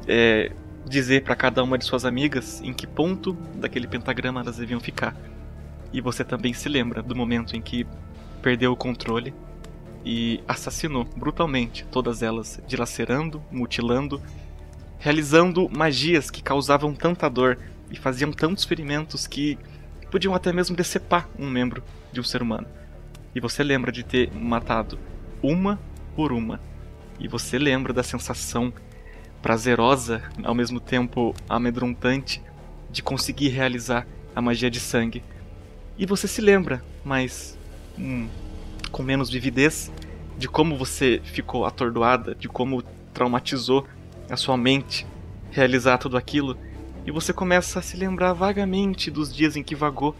é, 0.07 0.51
dizer 0.89 1.23
para 1.23 1.35
cada 1.35 1.63
uma 1.63 1.77
de 1.77 1.85
suas 1.85 2.03
amigas 2.03 2.59
em 2.61 2.73
que 2.73 2.87
ponto 2.87 3.33
daquele 3.55 3.87
pentagrama 3.87 4.41
elas 4.41 4.57
deviam 4.57 4.79
ficar. 4.79 5.15
E 5.93 6.01
você 6.01 6.23
também 6.23 6.51
se 6.51 6.67
lembra 6.67 7.01
do 7.01 7.15
momento 7.15 7.55
em 7.55 7.61
que 7.61 7.85
perdeu 8.41 8.71
o 8.71 8.75
controle 8.75 9.33
e 10.03 10.41
assassinou 10.47 11.05
brutalmente 11.15 11.85
todas 11.85 12.23
elas, 12.23 12.59
dilacerando, 12.67 13.41
mutilando, 13.51 14.21
realizando 14.97 15.69
magias 15.69 16.31
que 16.31 16.41
causavam 16.41 16.93
tanta 16.93 17.29
dor 17.29 17.59
e 17.91 17.97
faziam 17.97 18.31
tantos 18.31 18.65
ferimentos 18.65 19.27
que 19.27 19.57
podiam 20.09 20.33
até 20.33 20.51
mesmo 20.51 20.75
decepar 20.75 21.29
um 21.37 21.49
membro 21.49 21.83
de 22.11 22.19
um 22.19 22.23
ser 22.23 22.41
humano. 22.41 22.67
E 23.35 23.39
você 23.39 23.63
lembra 23.63 23.91
de 23.91 24.03
ter 24.03 24.33
matado 24.33 24.97
uma 25.41 25.79
por 26.15 26.31
uma. 26.31 26.59
E 27.19 27.27
você 27.27 27.59
lembra 27.59 27.93
da 27.93 28.01
sensação 28.01 28.73
prazerosa, 29.41 30.21
ao 30.43 30.53
mesmo 30.53 30.79
tempo 30.79 31.33
amedrontante, 31.47 32.41
de 32.91 33.01
conseguir 33.01 33.49
realizar 33.49 34.07
a 34.35 34.41
magia 34.41 34.69
de 34.69 34.79
sangue. 34.79 35.23
E 35.97 36.05
você 36.05 36.27
se 36.27 36.41
lembra, 36.41 36.83
mas 37.03 37.57
hum, 37.97 38.27
com 38.91 39.03
menos 39.03 39.29
vividez, 39.29 39.91
de 40.37 40.47
como 40.47 40.77
você 40.77 41.21
ficou 41.23 41.65
atordoada, 41.65 42.33
de 42.35 42.47
como 42.47 42.81
traumatizou 43.13 43.85
a 44.29 44.37
sua 44.37 44.55
mente 44.57 45.05
realizar 45.51 45.97
tudo 45.97 46.17
aquilo. 46.17 46.57
E 47.05 47.11
você 47.11 47.33
começa 47.33 47.79
a 47.79 47.81
se 47.81 47.97
lembrar 47.97 48.33
vagamente 48.33 49.11
dos 49.11 49.33
dias 49.35 49.55
em 49.55 49.63
que 49.63 49.75
vagou 49.75 50.15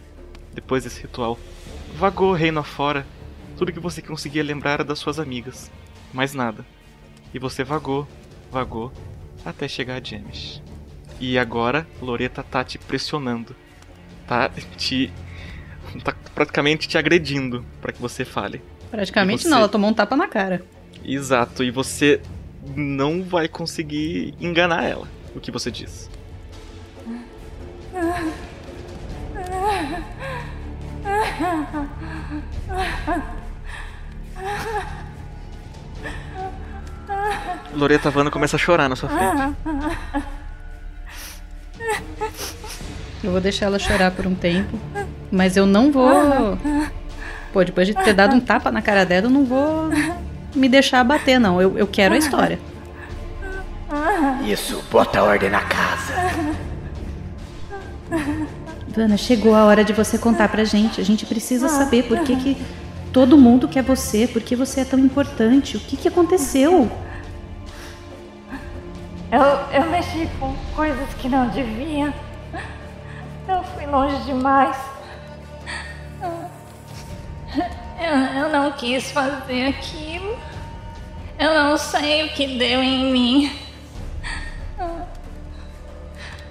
depois 0.52 0.84
desse 0.84 1.00
ritual. 1.02 1.38
Vagou 1.96 2.32
reino 2.32 2.60
afora. 2.60 3.06
Tudo 3.56 3.72
que 3.72 3.80
você 3.80 4.02
conseguia 4.02 4.42
lembrar 4.42 4.72
era 4.72 4.84
das 4.84 4.98
suas 4.98 5.18
amigas. 5.18 5.70
Mais 6.12 6.34
nada. 6.34 6.64
E 7.32 7.38
você 7.38 7.62
vagou, 7.62 8.06
vagou, 8.50 8.92
até 9.44 9.68
chegar 9.68 10.00
a 10.00 10.04
James. 10.04 10.62
E 11.18 11.38
agora, 11.38 11.86
Loreta 12.00 12.42
tá 12.42 12.64
te 12.64 12.78
pressionando. 12.78 13.54
Tá 14.26 14.48
te. 14.76 15.12
tá 16.04 16.14
praticamente 16.34 16.88
te 16.88 16.96
agredindo 16.96 17.64
para 17.80 17.92
que 17.92 18.00
você 18.00 18.24
fale. 18.24 18.62
Praticamente 18.90 19.42
você- 19.42 19.48
não, 19.48 19.58
ela 19.58 19.68
tomou 19.68 19.90
um 19.90 19.94
tapa 19.94 20.16
na 20.16 20.28
cara. 20.28 20.62
Exato, 21.04 21.64
e 21.64 21.70
você 21.70 22.20
não 22.76 23.22
vai 23.22 23.48
conseguir 23.48 24.34
enganar 24.40 24.84
ela, 24.84 25.08
o 25.34 25.40
que 25.40 25.50
você 25.50 25.70
diz. 25.70 26.08
Loreta 37.74 38.10
Vano 38.10 38.30
começa 38.30 38.56
a 38.56 38.58
chorar 38.58 38.88
na 38.88 38.96
sua 38.96 39.08
frente. 39.08 39.54
Eu 43.22 43.30
vou 43.32 43.40
deixar 43.40 43.66
ela 43.66 43.78
chorar 43.78 44.10
por 44.10 44.26
um 44.26 44.34
tempo. 44.34 44.78
Mas 45.30 45.56
eu 45.56 45.66
não 45.66 45.92
vou. 45.92 46.58
Pô, 47.52 47.64
depois 47.64 47.86
de 47.86 47.94
ter 47.94 48.14
dado 48.14 48.34
um 48.34 48.40
tapa 48.40 48.70
na 48.70 48.80
cara 48.82 49.04
dela, 49.04 49.26
eu 49.26 49.30
não 49.30 49.44
vou 49.44 49.90
me 50.54 50.68
deixar 50.68 51.00
abater, 51.00 51.38
não. 51.38 51.60
Eu, 51.60 51.78
eu 51.78 51.86
quero 51.86 52.14
a 52.14 52.18
história. 52.18 52.58
Isso, 54.44 54.82
bota 54.90 55.22
ordem 55.22 55.50
na 55.50 55.60
casa. 55.60 56.14
Ivana, 58.88 59.16
chegou 59.16 59.54
a 59.54 59.64
hora 59.64 59.84
de 59.84 59.92
você 59.92 60.18
contar 60.18 60.48
pra 60.48 60.64
gente. 60.64 61.00
A 61.00 61.04
gente 61.04 61.26
precisa 61.26 61.68
saber 61.68 62.04
por 62.04 62.20
que, 62.20 62.36
que 62.36 62.56
todo 63.12 63.36
mundo 63.36 63.68
quer 63.68 63.82
você, 63.82 64.26
por 64.26 64.42
que 64.42 64.56
você 64.56 64.80
é 64.80 64.84
tão 64.84 64.98
importante, 64.98 65.76
o 65.76 65.80
que, 65.80 65.96
que 65.96 66.08
aconteceu? 66.08 66.90
Eu, 69.32 69.42
eu 69.82 69.90
mexi 69.90 70.28
com 70.38 70.54
coisas 70.74 71.12
que 71.14 71.28
não 71.28 71.48
devia. 71.48 72.12
Eu 73.48 73.62
fui 73.64 73.86
longe 73.86 74.16
demais. 74.24 74.76
Eu, 77.98 78.42
eu 78.42 78.48
não 78.48 78.72
quis 78.72 79.10
fazer 79.12 79.66
aquilo. 79.68 80.36
Eu 81.38 81.54
não 81.54 81.76
sei 81.78 82.24
o 82.26 82.30
que 82.32 82.58
deu 82.58 82.82
em 82.82 83.12
mim. 83.12 83.52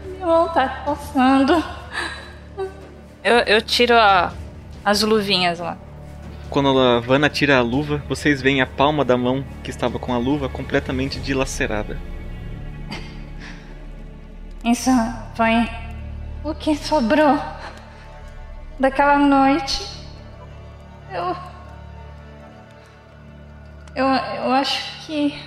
Minha 0.06 0.26
mão 0.26 0.50
tá 0.50 0.68
coçando. 0.86 1.64
Eu, 3.24 3.36
eu 3.40 3.62
tiro 3.62 3.96
a- 3.98 4.32
as 4.84 5.02
luvinhas 5.02 5.60
lá. 5.60 5.78
Quando 6.50 6.80
a 6.80 7.00
Vanna 7.00 7.30
tira 7.30 7.58
a 7.58 7.62
luva, 7.62 8.02
vocês 8.08 8.42
veem 8.42 8.62
a 8.62 8.66
palma 8.66 9.06
da 9.06 9.16
mão 9.18 9.44
que 9.64 9.70
estava 9.70 10.00
com 10.00 10.14
a 10.14 10.18
luva 10.18 10.50
completamente 10.50 11.20
dilacerada. 11.20 11.98
Isso 14.70 14.92
foi 15.34 15.68
o 16.44 16.54
que 16.54 16.76
sobrou 16.76 17.40
daquela 18.80 19.18
noite. 19.18 19.84
Eu. 21.12 21.36
Eu, 23.96 24.06
eu 24.06 24.52
acho 24.52 25.08
que. 25.08 25.44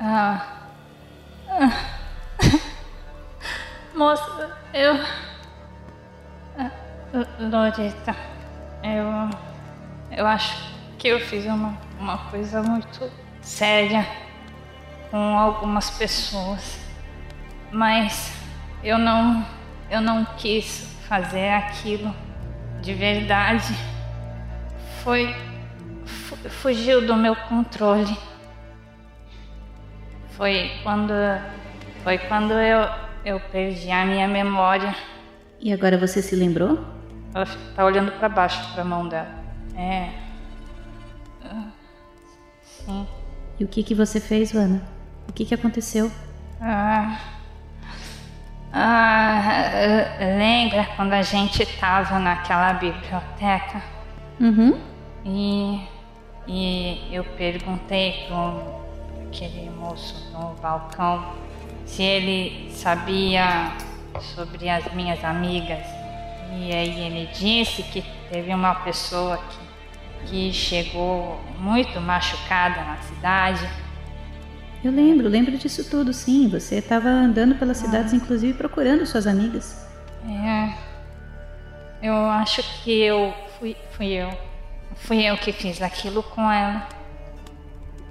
Ah. 0.00 0.46
ah. 1.46 1.72
Moça, 3.94 4.56
eu. 4.72 4.94
Ah, 6.58 6.70
eu. 8.82 9.30
Eu 10.10 10.26
acho 10.26 10.56
que 10.96 11.08
eu 11.08 11.20
fiz 11.20 11.44
uma, 11.44 11.76
uma 12.00 12.16
coisa 12.30 12.62
muito 12.62 13.12
séria 13.42 14.08
com 15.10 15.38
algumas 15.38 15.90
pessoas 15.90 16.83
mas 17.74 18.32
eu 18.82 18.96
não 18.98 19.44
eu 19.90 20.00
não 20.00 20.24
quis 20.36 20.96
fazer 21.08 21.48
aquilo 21.50 22.14
de 22.80 22.94
verdade. 22.94 23.74
Foi 25.02 25.34
fu- 26.06 26.36
fugiu 26.48 27.06
do 27.06 27.14
meu 27.16 27.34
controle. 27.36 28.16
Foi 30.30 30.70
quando 30.82 31.12
foi 32.02 32.18
quando 32.18 32.52
eu 32.54 32.88
eu 33.24 33.40
perdi 33.40 33.90
a 33.90 34.04
minha 34.04 34.28
memória. 34.28 34.94
E 35.60 35.72
agora 35.72 35.96
você 35.96 36.20
se 36.20 36.36
lembrou? 36.36 36.78
Ela 37.34 37.46
tá 37.74 37.84
olhando 37.84 38.12
pra 38.12 38.28
baixo 38.28 38.72
pra 38.74 38.84
mão 38.84 39.08
dela. 39.08 39.28
É. 39.76 40.10
Sim. 42.62 43.06
E 43.58 43.64
o 43.64 43.68
que, 43.68 43.82
que 43.82 43.94
você 43.94 44.20
fez, 44.20 44.52
Vana? 44.52 44.82
O 45.28 45.32
que, 45.32 45.44
que 45.44 45.54
aconteceu? 45.54 46.10
Ah, 46.60 47.18
ah, 48.74 49.40
eh, 49.72 50.36
lembra 50.36 50.84
quando 50.96 51.12
a 51.12 51.22
gente 51.22 51.64
tava 51.78 52.18
naquela 52.18 52.72
biblioteca 52.74 53.80
Uhum. 54.40 54.76
e, 55.24 55.80
e 56.48 57.08
eu 57.14 57.22
perguntei 57.22 58.24
pro 58.26 58.82
aquele 59.28 59.70
moço 59.70 60.30
no 60.32 60.54
balcão 60.60 61.34
se 61.86 62.02
ele 62.02 62.70
sabia 62.72 63.72
sobre 64.20 64.68
as 64.68 64.92
minhas 64.92 65.22
amigas. 65.24 65.86
E 66.56 66.72
aí 66.72 67.00
ele 67.00 67.28
disse 67.32 67.82
que 67.82 68.02
teve 68.30 68.54
uma 68.54 68.74
pessoa 68.76 69.38
que, 69.38 70.26
que 70.26 70.52
chegou 70.52 71.40
muito 71.58 72.00
machucada 72.00 72.80
na 72.82 72.96
cidade. 72.98 73.68
Eu 74.84 74.92
lembro, 74.92 75.26
lembro 75.30 75.56
disso 75.56 75.88
tudo, 75.88 76.12
sim. 76.12 76.46
Você 76.48 76.74
estava 76.74 77.08
andando 77.08 77.54
pelas 77.54 77.78
cidades, 77.78 78.12
inclusive 78.12 78.52
procurando 78.52 79.06
suas 79.06 79.26
amigas. 79.26 79.82
É, 80.28 80.74
eu 82.06 82.14
acho 82.14 82.62
que 82.82 83.00
eu 83.00 83.32
fui, 83.58 83.74
fui 83.92 84.08
eu. 84.08 84.30
Fui 84.96 85.24
eu 85.24 85.38
que 85.38 85.52
fiz 85.52 85.80
aquilo 85.80 86.22
com 86.22 86.42
ela. 86.52 86.86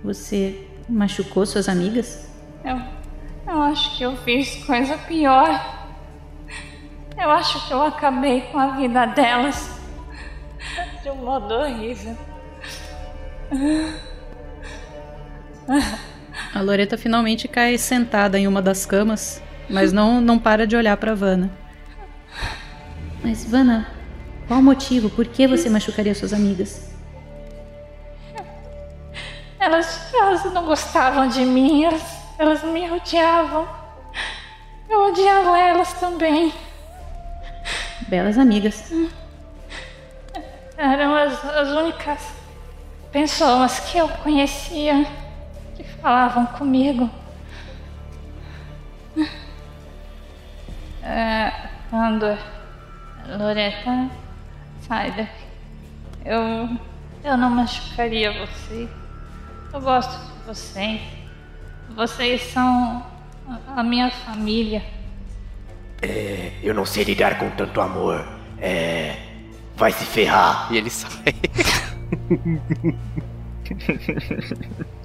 Você 0.03 0.67
machucou 0.89 1.45
suas 1.45 1.69
amigas? 1.69 2.27
Eu, 2.65 2.81
eu 3.47 3.61
acho 3.61 3.95
que 3.95 4.03
eu 4.03 4.17
fiz 4.17 4.65
coisa 4.65 4.97
pior. 4.97 5.87
Eu 7.15 7.29
acho 7.29 7.67
que 7.67 7.73
eu 7.73 7.83
acabei 7.83 8.41
com 8.51 8.57
a 8.57 8.75
vida 8.77 9.05
delas 9.05 9.79
de 11.03 11.11
um 11.11 11.17
modo 11.17 11.53
horrível. 11.53 12.17
A 16.53 16.61
Loreta 16.61 16.97
finalmente 16.97 17.47
cai 17.47 17.77
sentada 17.79 18.37
em 18.37 18.47
uma 18.47 18.61
das 18.61 18.85
camas, 18.85 19.41
mas 19.67 19.91
não, 19.91 20.21
não 20.21 20.37
para 20.37 20.67
de 20.67 20.75
olhar 20.75 20.95
pra 20.97 21.15
Vanna. 21.15 21.51
Mas, 23.23 23.43
Vana, 23.43 23.87
qual 24.47 24.59
o 24.59 24.63
motivo? 24.63 25.09
Por 25.09 25.25
que 25.25 25.47
você 25.47 25.67
machucaria 25.67 26.13
suas 26.13 26.31
amigas? 26.31 26.93
Elas, 29.59 30.13
elas 30.13 30.43
não 30.53 30.65
gostavam 30.65 31.27
de 31.27 31.43
mim, 31.43 31.85
elas, 31.85 32.03
elas 32.37 32.63
me 32.63 32.91
odiavam. 32.91 33.67
Eu 34.87 35.07
odiava 35.07 35.57
elas 35.57 35.93
também. 35.93 36.53
Belas 38.07 38.37
amigas. 38.37 38.91
Eram 40.77 41.15
as, 41.15 41.45
as 41.45 41.69
únicas 41.69 42.19
pessoas 43.11 43.79
que 43.79 43.97
eu 43.97 44.07
conhecia 44.07 45.07
falavam 46.03 46.45
comigo. 46.47 47.09
É, 51.01 51.51
quando 51.89 52.37
Loreta 53.39 54.09
sai 54.81 55.11
daqui, 55.11 55.43
eu, 56.25 56.69
eu 57.23 57.37
não 57.37 57.49
machucaria 57.49 58.31
você. 58.45 58.87
Eu 59.73 59.81
gosto 59.81 60.11
de 60.11 60.43
vocês. 60.45 61.01
Vocês 61.95 62.41
são 62.51 63.03
a- 63.75 63.83
minha 63.83 64.11
família. 64.11 64.83
É, 66.01 66.51
eu 66.61 66.73
não 66.73 66.85
sei 66.85 67.03
lidar 67.05 67.37
com 67.37 67.49
tanto 67.51 67.79
amor. 67.81 68.25
É. 68.59 69.15
Vai 69.75 69.91
se 69.91 70.05
ferrar. 70.05 70.67
E 70.71 70.77
ele 70.77 70.89
sai. 70.89 71.23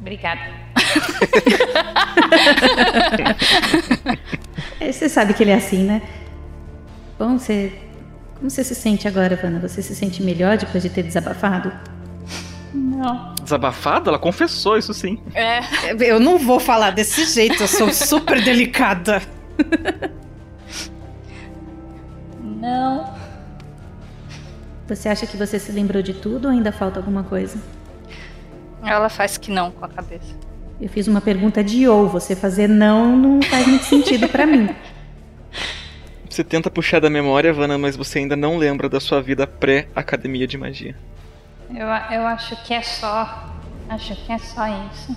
Obrigada. 0.00 0.40
É, 4.80 4.90
Você 4.90 5.08
sabe 5.08 5.34
que 5.34 5.42
ele 5.42 5.50
é 5.50 5.54
assim, 5.56 5.84
né? 5.84 6.02
Bom, 7.18 7.38
você. 7.38 7.72
Como 8.36 8.48
você 8.50 8.64
se 8.64 8.74
sente 8.74 9.06
agora, 9.06 9.36
Vana? 9.36 9.60
Você 9.60 9.82
se 9.82 9.94
sente 9.94 10.22
melhor 10.22 10.56
depois 10.56 10.82
de 10.82 10.88
ter 10.88 11.02
desabafado? 11.02 11.70
Não. 12.72 13.34
Desabafado? 13.42 14.08
Ela 14.08 14.18
confessou 14.18 14.78
isso 14.78 14.94
sim. 14.94 15.20
É. 15.34 15.60
Eu 15.98 16.18
não 16.18 16.38
vou 16.38 16.58
falar 16.58 16.90
desse 16.92 17.24
jeito, 17.26 17.62
eu 17.62 17.68
sou 17.68 17.92
super 17.92 18.42
delicada. 18.42 19.20
Não. 22.42 23.14
Você 24.88 25.08
acha 25.08 25.26
que 25.26 25.36
você 25.36 25.58
se 25.58 25.70
lembrou 25.72 26.02
de 26.02 26.14
tudo 26.14 26.46
ou 26.46 26.50
ainda 26.50 26.72
falta 26.72 26.98
alguma 26.98 27.22
coisa? 27.22 27.58
Ela 28.84 29.08
faz 29.08 29.36
que 29.36 29.50
não 29.50 29.70
com 29.70 29.84
a 29.84 29.88
cabeça. 29.88 30.34
Eu 30.80 30.88
fiz 30.88 31.06
uma 31.06 31.20
pergunta 31.20 31.62
de 31.62 31.86
ou, 31.86 32.08
você 32.08 32.34
fazer 32.34 32.68
não 32.68 33.16
não 33.16 33.42
faz 33.42 33.66
muito 33.66 33.84
sentido 33.84 34.28
pra 34.28 34.46
mim. 34.46 34.68
Você 36.30 36.44
tenta 36.44 36.70
puxar 36.70 37.00
da 37.00 37.10
memória, 37.10 37.52
Vanna, 37.52 37.76
mas 37.76 37.96
você 37.96 38.20
ainda 38.20 38.36
não 38.36 38.56
lembra 38.56 38.88
da 38.88 39.00
sua 39.00 39.20
vida 39.20 39.48
pré-academia 39.48 40.46
de 40.46 40.56
magia. 40.56 40.94
Eu, 41.68 41.86
eu 41.86 42.24
acho 42.24 42.54
que 42.62 42.72
é 42.72 42.82
só. 42.82 43.52
Acho 43.88 44.14
que 44.14 44.30
é 44.30 44.38
só 44.38 44.64
isso. 44.92 45.16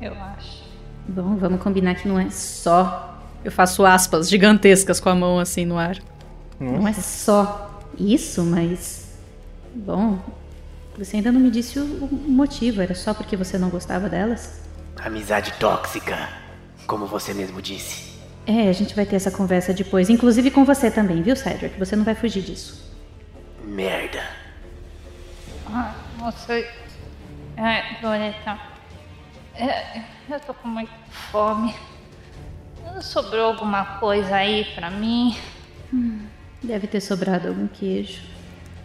Eu 0.00 0.12
acho. 0.12 0.62
Bom, 1.08 1.34
vamos 1.36 1.60
combinar 1.60 1.96
que 1.96 2.06
não 2.06 2.16
é 2.16 2.30
só. 2.30 3.20
Eu 3.44 3.50
faço 3.50 3.84
aspas 3.84 4.30
gigantescas 4.30 5.00
com 5.00 5.08
a 5.08 5.14
mão 5.16 5.40
assim 5.40 5.64
no 5.64 5.76
ar. 5.76 5.98
Não 6.60 6.86
é 6.86 6.92
só 6.92 7.80
isso, 7.98 8.44
mas. 8.44 9.18
Bom, 9.74 10.20
você 10.96 11.16
ainda 11.16 11.32
não 11.32 11.40
me 11.40 11.50
disse 11.50 11.78
o 11.78 11.84
o 12.04 12.14
motivo. 12.30 12.82
Era 12.82 12.94
só 12.94 13.12
porque 13.14 13.36
você 13.36 13.58
não 13.58 13.68
gostava 13.70 14.08
delas? 14.08 14.60
Amizade 14.96 15.52
tóxica, 15.58 16.28
como 16.86 17.06
você 17.06 17.34
mesmo 17.34 17.60
disse. 17.60 18.12
É, 18.46 18.68
a 18.68 18.72
gente 18.72 18.94
vai 18.94 19.06
ter 19.06 19.16
essa 19.16 19.30
conversa 19.30 19.72
depois, 19.72 20.10
inclusive 20.10 20.50
com 20.50 20.64
você 20.64 20.90
também, 20.90 21.22
viu, 21.22 21.36
Cedric? 21.36 21.78
Você 21.78 21.94
não 21.96 22.04
vai 22.04 22.14
fugir 22.14 22.42
disso. 22.42 22.90
Merda. 23.64 24.22
Ah, 25.68 25.94
você. 26.18 26.68
É, 27.56 28.02
Loreta. 28.02 28.58
É, 29.54 30.02
eu 30.28 30.40
tô 30.40 30.54
com 30.54 30.68
muita 30.68 30.92
fome. 31.30 31.74
Sobrou 33.00 33.46
alguma 33.46 33.84
coisa 33.98 34.36
aí 34.36 34.64
pra 34.74 34.90
mim? 34.90 35.36
Hum, 35.92 36.26
Deve 36.62 36.86
ter 36.86 37.00
sobrado 37.00 37.48
algum 37.48 37.66
queijo, 37.66 38.22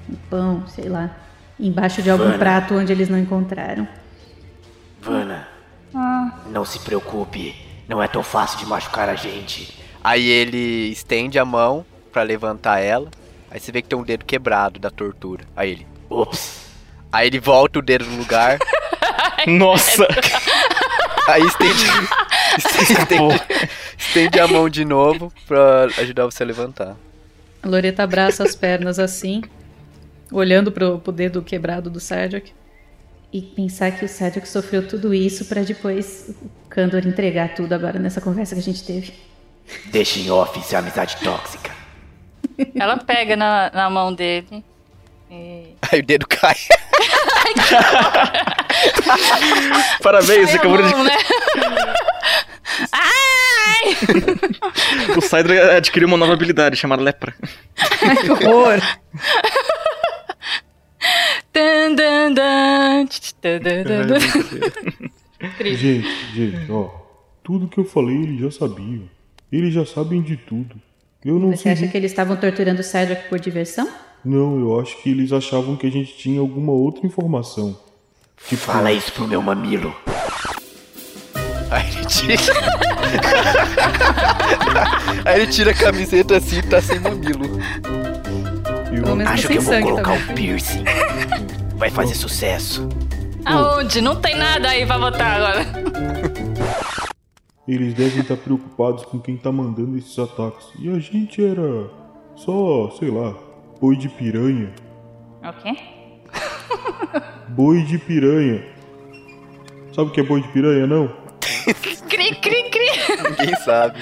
um 0.09 0.15
pão, 0.29 0.67
sei 0.67 0.87
lá, 0.89 1.15
embaixo 1.59 2.01
de 2.01 2.09
algum 2.09 2.25
Vana. 2.25 2.37
prato 2.37 2.75
onde 2.75 2.91
eles 2.91 3.09
não 3.09 3.17
encontraram. 3.17 3.87
Vana, 5.01 5.47
Ah, 5.95 6.31
não 6.49 6.65
se 6.65 6.79
preocupe. 6.79 7.55
Não 7.87 8.03
é 8.03 8.07
tão 8.07 8.21
fácil 8.21 8.59
de 8.59 8.65
machucar 8.65 9.07
a 9.09 9.15
gente. 9.15 9.77
Aí 10.03 10.27
ele 10.27 10.89
estende 10.91 11.39
a 11.39 11.45
mão 11.45 11.85
pra 12.11 12.23
levantar 12.23 12.79
ela. 12.79 13.09
Aí 13.49 13.59
você 13.59 13.71
vê 13.71 13.81
que 13.81 13.87
tem 13.87 13.97
um 13.97 14.03
dedo 14.03 14.25
quebrado 14.25 14.79
da 14.79 14.89
tortura. 14.89 15.45
Aí 15.55 15.71
ele. 15.71 15.87
Ops. 16.09 16.65
Aí 17.11 17.27
ele 17.27 17.39
volta 17.39 17.79
o 17.79 17.81
dedo 17.81 18.05
no 18.05 18.17
lugar. 18.17 18.59
Nossa! 19.47 20.05
Aí 21.27 21.41
estende, 21.43 21.85
estende, 22.81 23.41
estende 23.97 24.39
a 24.39 24.47
mão 24.47 24.69
de 24.69 24.83
novo 24.85 25.31
pra 25.47 25.85
ajudar 25.97 26.25
você 26.25 26.43
a 26.43 26.45
levantar. 26.45 26.95
A 27.63 27.67
Loreta 27.67 28.03
abraça 28.03 28.43
as 28.43 28.55
pernas 28.55 28.97
assim, 28.99 29.41
olhando 30.31 30.71
pro, 30.71 30.99
pro 30.99 31.11
dedo 31.11 31.41
quebrado 31.41 31.89
do 31.89 31.99
Cedric. 31.99 32.51
E 33.31 33.41
pensar 33.41 33.91
que 33.91 34.05
o 34.05 34.07
Cedric 34.07 34.47
sofreu 34.47 34.87
tudo 34.87 35.13
isso 35.13 35.45
pra 35.45 35.61
depois 35.61 36.29
o 36.29 36.69
Kandor 36.69 37.05
entregar 37.05 37.53
tudo 37.55 37.73
agora 37.73 37.99
nessa 37.99 38.21
conversa 38.21 38.55
que 38.55 38.61
a 38.61 38.63
gente 38.63 38.83
teve. 38.83 39.13
Deixa 39.87 40.19
em 40.19 40.29
off 40.29 40.57
isso 40.59 40.73
é 40.75 40.77
amizade 40.77 41.17
tóxica. 41.17 41.71
ela 42.79 42.97
pega 42.97 43.35
na, 43.35 43.69
na 43.73 43.89
mão 43.89 44.13
dele. 44.13 44.63
E... 45.29 45.75
Aí 45.91 45.99
o 45.99 46.05
dedo 46.05 46.25
cai. 46.27 46.55
Parabéns, 50.01 50.49
você 50.49 50.57
acabou 50.57 50.77
de. 50.77 50.83
né? 51.03 51.17
Ai! 52.91 53.97
O 55.17 55.21
Sidra 55.21 55.77
adquiriu 55.77 56.07
uma 56.07 56.17
nova 56.17 56.33
habilidade 56.33 56.75
chamada 56.75 57.01
lepra. 57.01 57.33
que 58.21 58.31
horror! 58.31 58.81
Gente, 65.75 66.07
gente, 66.33 66.71
ó. 66.71 66.89
Tudo 67.43 67.67
que 67.67 67.77
eu 67.79 67.85
falei 67.85 68.15
eles 68.15 68.39
já 68.41 68.51
sabiam. 68.51 69.03
Eles 69.51 69.73
já 69.73 69.85
sabem 69.85 70.21
de 70.21 70.35
tudo. 70.35 70.75
Eu 71.23 71.39
não 71.39 71.51
Você 71.51 71.63
sei. 71.63 71.71
acha 71.73 71.87
que 71.87 71.97
eles 71.97 72.11
estavam 72.11 72.35
torturando 72.35 72.81
o 72.81 72.83
Cedric 72.83 73.27
por 73.29 73.39
diversão? 73.39 73.87
Não, 74.25 74.59
eu 74.59 74.79
acho 74.79 75.01
que 75.01 75.09
eles 75.09 75.31
achavam 75.31 75.75
que 75.75 75.87
a 75.87 75.91
gente 75.91 76.17
tinha 76.17 76.39
alguma 76.39 76.71
outra 76.73 77.05
informação. 77.05 77.77
Tipo, 78.47 78.61
Fala 78.63 78.91
isso 78.91 79.11
pro 79.13 79.27
meu 79.27 79.41
mamilo. 79.41 79.95
Aí 81.69 81.87
ele 81.95 82.05
tira. 82.05 82.33
Aí 85.25 85.41
ele 85.41 85.47
tira 85.51 85.71
a 85.71 85.73
camiseta 85.73 86.37
assim 86.37 86.59
e 86.59 86.63
tá 86.63 86.81
sem 86.81 86.99
mamilo. 86.99 87.57
Menos 89.15 89.27
Acho 89.31 89.47
sem 89.47 89.51
que 89.57 89.57
eu 89.57 89.61
vou 89.61 89.81
colocar 89.81 90.17
também. 90.17 90.31
um 90.31 90.35
piercing. 90.35 90.83
Vai 91.77 91.89
fazer 91.89 92.15
sucesso. 92.15 92.89
Aonde? 93.45 94.01
Não 94.01 94.19
tem 94.19 94.35
nada 94.35 94.69
aí 94.69 94.85
pra 94.85 94.97
botar 94.97 95.33
agora. 95.35 95.65
Eles 97.67 97.93
devem 97.93 98.21
estar 98.21 98.37
preocupados 98.37 99.05
com 99.05 99.19
quem 99.19 99.37
tá 99.37 99.51
mandando 99.51 99.97
esses 99.97 100.17
ataques. 100.17 100.67
E 100.79 100.89
a 100.89 100.99
gente 100.99 101.45
era 101.45 101.89
só, 102.35 102.89
sei 102.97 103.11
lá, 103.11 103.35
boi 103.79 103.95
de 103.95 104.09
piranha. 104.09 104.73
O 105.43 105.53
quê? 105.61 105.77
Boi 107.49 107.81
de 107.83 107.97
piranha. 107.97 108.63
Sabe 109.93 110.09
o 110.09 110.13
que 110.13 110.19
é 110.19 110.23
boi 110.23 110.41
de 110.41 110.47
piranha, 110.49 110.85
não? 110.85 111.07
Cri, 112.09 112.35
cri, 112.35 112.69
cri. 112.69 112.89
Ninguém 113.29 113.55
sabe. 113.63 113.99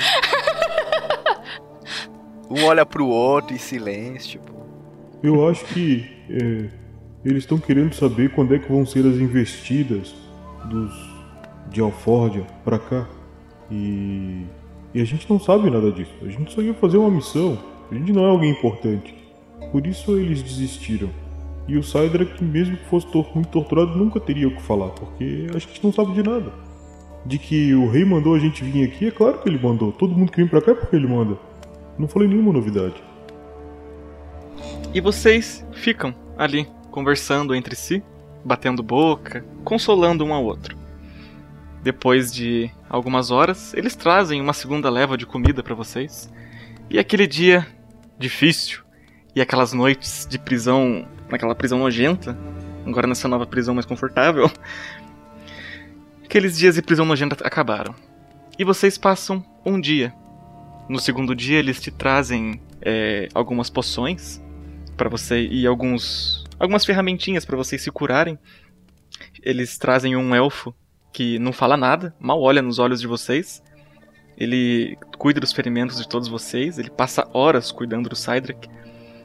Um 2.49 2.64
olha 2.65 2.85
pro 2.85 3.07
outro 3.07 3.56
em 3.56 3.60
silêncio, 3.60 4.31
tipo. 4.31 4.53
Eu 5.23 5.47
acho 5.47 5.64
que 5.65 6.06
é, 6.30 6.69
eles 7.26 7.43
estão 7.43 7.57
querendo 7.57 7.93
saber 7.93 8.30
quando 8.31 8.53
é 8.56 8.60
que 8.60 8.72
vão 8.72 8.85
ser 8.85 9.06
as 9.06 9.15
investidas 9.15 10.14
dos 10.65 10.93
de 11.72 11.81
Alfordia 11.81 12.45
pra 12.64 12.77
cá. 12.80 13.07
E, 13.72 14.43
e 14.93 15.02
a 15.02 15.06
gente 15.06 15.30
não 15.30 15.39
sabe 15.39 15.69
nada 15.69 15.91
disso. 15.91 16.14
A 16.22 16.30
gente 16.30 16.53
só 16.53 16.61
ia 16.61 16.73
fazer 16.76 16.97
uma 16.97 17.10
missão. 17.10 17.57
A 17.91 17.95
gente 17.95 18.14
não 18.14 18.26
é 18.26 18.30
alguém 18.30 18.52
importante. 18.52 19.14
Por 19.72 19.85
isso 19.88 20.18
eles 20.18 20.41
desistiram. 20.41 21.10
E 21.68 21.76
o 21.77 21.84
Cydrak, 21.84 22.43
mesmo 22.43 22.77
que 22.77 22.85
fosse 22.85 23.07
tor- 23.07 23.27
muito 23.34 23.49
torturado, 23.49 23.97
nunca 23.97 24.19
teria 24.19 24.47
o 24.47 24.56
que 24.56 24.61
falar, 24.61 24.89
porque 24.89 25.47
a 25.53 25.57
gente 25.57 25.84
não 25.84 25.91
sabe 25.91 26.14
de 26.14 26.22
nada. 26.22 26.53
De 27.26 27.39
que 27.39 27.73
o 27.73 27.89
rei 27.89 28.06
mandou 28.06 28.35
a 28.35 28.39
gente 28.39 28.64
vir 28.64 28.84
aqui, 28.85 29.07
é 29.07 29.11
claro 29.11 29.39
que 29.39 29.49
ele 29.49 29.57
mandou. 29.57 29.91
Todo 29.91 30.15
mundo 30.15 30.31
que 30.31 30.38
vem 30.38 30.47
pra 30.47 30.61
cá 30.61 30.72
é 30.73 30.76
porque 30.76 30.95
ele 30.95 31.07
manda. 31.07 31.35
Não 31.97 32.07
falei 32.07 32.27
nenhuma 32.27 32.53
novidade. 32.53 32.93
E 34.93 35.02
vocês 35.02 35.65
ficam 35.73 36.14
ali, 36.38 36.68
conversando 36.96 37.54
entre 37.54 37.76
si, 37.76 38.02
batendo 38.46 38.82
boca, 38.82 39.44
consolando 39.66 40.24
um 40.24 40.34
ao 40.34 40.46
outro. 40.46 40.78
Depois 41.84 42.34
de 42.34 42.72
algumas 42.90 43.32
horas, 43.32 43.74
eles 43.74 43.98
trazem 43.98 44.40
uma 44.40 44.54
segunda 44.54 44.90
leva 44.90 45.18
de 45.18 45.26
comida 45.26 45.62
para 45.62 45.76
vocês. 45.76 46.32
E 46.90 46.98
aquele 46.98 47.28
dia 47.28 47.68
difícil 48.18 48.82
e 49.36 49.42
aquelas 49.42 49.74
noites 49.74 50.26
de 50.26 50.40
prisão, 50.40 51.06
naquela 51.30 51.54
prisão 51.54 51.80
nojenta, 51.80 52.38
agora 52.86 53.08
nessa 53.08 53.28
nova 53.28 53.46
prisão 53.46 53.76
mais 53.76 53.86
confortável, 53.86 54.50
aqueles 56.24 56.58
dias 56.58 56.76
de 56.76 56.82
prisão 56.82 57.06
nojenta 57.06 57.46
acabaram. 57.46 57.94
E 58.58 58.64
vocês 58.64 58.98
passam 58.98 59.44
um 59.66 59.82
dia. 59.82 60.14
No 60.88 60.98
segundo 60.98 61.36
dia, 61.36 61.60
eles 61.60 61.82
te 61.82 61.92
trazem 61.92 62.62
é, 62.82 63.28
algumas 63.34 63.70
poções 63.70 64.42
para 64.96 65.10
você 65.10 65.46
e 65.46 65.68
alguns 65.68 66.45
algumas 66.60 66.86
ferramentinhas 66.86 67.45
para 67.45 67.57
vocês 67.57 67.82
se 67.82 67.91
curarem. 67.91 68.38
Eles 69.41 69.77
trazem 69.77 70.15
um 70.15 70.36
elfo 70.36 70.73
que 71.14 71.40
não 71.40 71.53
fala 71.53 71.77
nada, 71.77 72.14
mal 72.19 72.41
olha 72.41 72.61
nos 72.61 72.80
olhos 72.80 72.99
de 72.99 73.07
vocês. 73.07 73.64
Ele 74.38 74.98
cuida 75.18 75.40
dos 75.40 75.53
ferimentos 75.53 75.98
de 75.98 76.07
todos 76.07 76.27
vocês, 76.27 76.77
ele 76.77 76.90
passa 76.90 77.27
horas 77.34 77.72
cuidando 77.72 78.10
do 78.10 78.15
Cydric. 78.15 78.68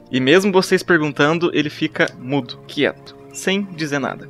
E 0.09 0.19
mesmo 0.19 0.51
vocês 0.51 0.83
perguntando, 0.83 1.51
ele 1.53 1.69
fica 1.69 2.05
mudo, 2.17 2.59
quieto, 2.67 3.15
sem 3.33 3.63
dizer 3.73 3.99
nada. 3.99 4.29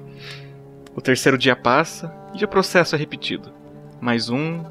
O 0.95 1.01
terceiro 1.01 1.37
dia 1.37 1.55
passa 1.55 2.13
e 2.33 2.43
o 2.43 2.47
processo 2.47 2.95
é 2.95 2.97
repetido. 2.97 3.51
Mais 3.99 4.29
um, 4.29 4.63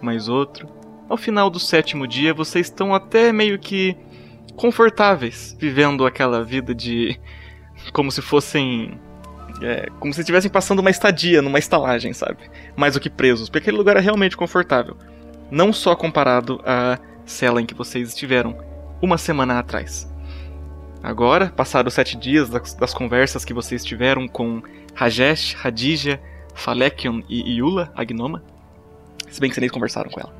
mais 0.00 0.28
outro. 0.28 0.68
Ao 1.08 1.16
final 1.16 1.48
do 1.48 1.58
sétimo 1.58 2.06
dia, 2.06 2.34
vocês 2.34 2.66
estão 2.66 2.94
até 2.94 3.32
meio 3.32 3.58
que 3.58 3.96
confortáveis, 4.56 5.56
vivendo 5.58 6.04
aquela 6.04 6.44
vida 6.44 6.74
de. 6.74 7.18
Como 7.92 8.10
se 8.10 8.22
fossem. 8.22 8.98
é, 9.62 9.88
como 9.98 10.12
se 10.12 10.20
estivessem 10.20 10.50
passando 10.50 10.80
uma 10.80 10.90
estadia 10.90 11.42
numa 11.42 11.58
estalagem, 11.58 12.12
sabe? 12.12 12.38
Mais 12.76 12.94
do 12.94 13.00
que 13.00 13.10
presos, 13.10 13.48
porque 13.48 13.58
aquele 13.58 13.76
lugar 13.76 13.96
é 13.96 14.00
realmente 14.00 14.36
confortável. 14.36 14.96
Não 15.50 15.72
só 15.72 15.96
comparado 15.96 16.60
à 16.64 16.98
cela 17.24 17.60
em 17.60 17.66
que 17.66 17.74
vocês 17.74 18.08
estiveram 18.08 18.56
uma 19.00 19.18
semana 19.18 19.58
atrás. 19.58 20.08
Agora, 21.02 21.48
passados 21.48 21.94
sete 21.94 22.16
dias 22.16 22.48
das, 22.48 22.74
das 22.74 22.92
conversas 22.92 23.44
que 23.44 23.54
vocês 23.54 23.84
tiveram 23.84 24.26
com 24.26 24.62
Rajesh, 24.94 25.56
Hadija, 25.62 26.20
Falekion 26.54 27.22
e 27.28 27.56
Iula, 27.56 27.92
a 27.94 28.02
gnoma, 28.04 28.42
se 29.28 29.40
bem 29.40 29.48
que 29.48 29.54
vocês 29.54 29.62
nem 29.62 29.70
conversaram 29.70 30.10
com 30.10 30.20
ela. 30.20 30.34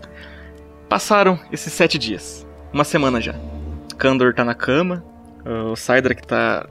Passaram 0.88 1.38
esses 1.52 1.72
sete 1.72 1.96
dias, 1.96 2.46
uma 2.72 2.82
semana 2.82 3.20
já. 3.20 3.34
Kandor 3.96 4.34
tá 4.34 4.44
na 4.44 4.54
cama, 4.54 5.04
o 5.44 5.76
Cydrak 5.76 6.26
tá 6.26 6.68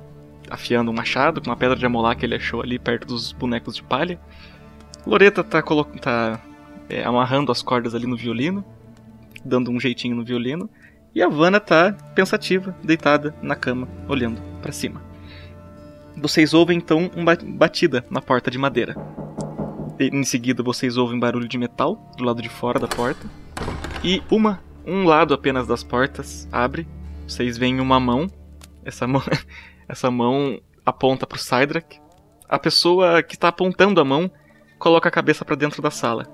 afiando 0.50 0.92
um 0.92 0.94
machado 0.94 1.42
com 1.42 1.50
uma 1.50 1.56
pedra 1.56 1.76
de 1.76 1.86
amolar 1.86 2.16
que 2.16 2.26
ele 2.26 2.36
achou 2.36 2.62
ali 2.62 2.80
perto 2.80 3.08
dos 3.08 3.32
bonecos 3.32 3.76
de 3.76 3.84
palha. 3.84 4.20
Loreta 5.06 5.44
tá, 5.44 5.62
tá 6.02 6.42
é, 6.90 7.04
amarrando 7.04 7.52
as 7.52 7.62
cordas 7.62 7.96
ali 7.96 8.06
no 8.06 8.18
violino, 8.18 8.64
dando 9.44 9.72
um 9.72 9.80
jeitinho 9.80 10.16
no 10.16 10.24
violino. 10.24 10.70
E 11.16 11.22
a 11.22 11.28
Vanna 11.28 11.60
tá 11.60 11.94
pensativa, 12.14 12.76
deitada 12.84 13.34
na 13.42 13.56
cama, 13.56 13.88
olhando 14.08 14.42
para 14.62 14.72
cima. 14.72 15.02
Vocês 16.16 16.54
ouvem 16.54 16.78
então 16.78 17.10
uma 17.16 17.36
batida 17.36 18.06
na 18.10 18.22
porta 18.22 18.52
de 18.52 18.58
madeira. 18.58 18.96
E, 20.00 20.08
em 20.08 20.24
seguida 20.24 20.62
vocês 20.62 20.98
ouvem 20.98 21.20
barulho 21.20 21.48
de 21.48 21.58
metal 21.58 22.12
do 22.18 22.24
lado 22.24 22.42
de 22.42 22.50
fora 22.50 22.80
da 22.80 22.88
porta. 22.88 23.28
E 24.04 24.22
uma, 24.30 24.60
um 24.86 25.06
lado 25.06 25.34
apenas 25.34 25.68
das 25.68 25.84
portas 25.84 26.48
abre. 26.52 26.88
Vocês 27.28 27.58
veem 27.58 27.80
uma 27.80 28.00
mão. 28.00 28.28
Essa 28.84 29.08
mão, 29.08 29.22
essa 29.88 30.12
mão 30.12 30.60
aponta 30.86 31.26
pro 31.26 31.40
Cydrak. 31.40 32.00
A 32.48 32.60
pessoa 32.60 33.22
que 33.24 33.36
está 33.36 33.50
apontando 33.50 34.00
a 34.00 34.06
mão 34.06 34.30
coloca 34.78 35.10
a 35.10 35.12
cabeça 35.12 35.44
para 35.44 35.56
dentro 35.56 35.82
da 35.82 35.92
sala. 35.92 36.28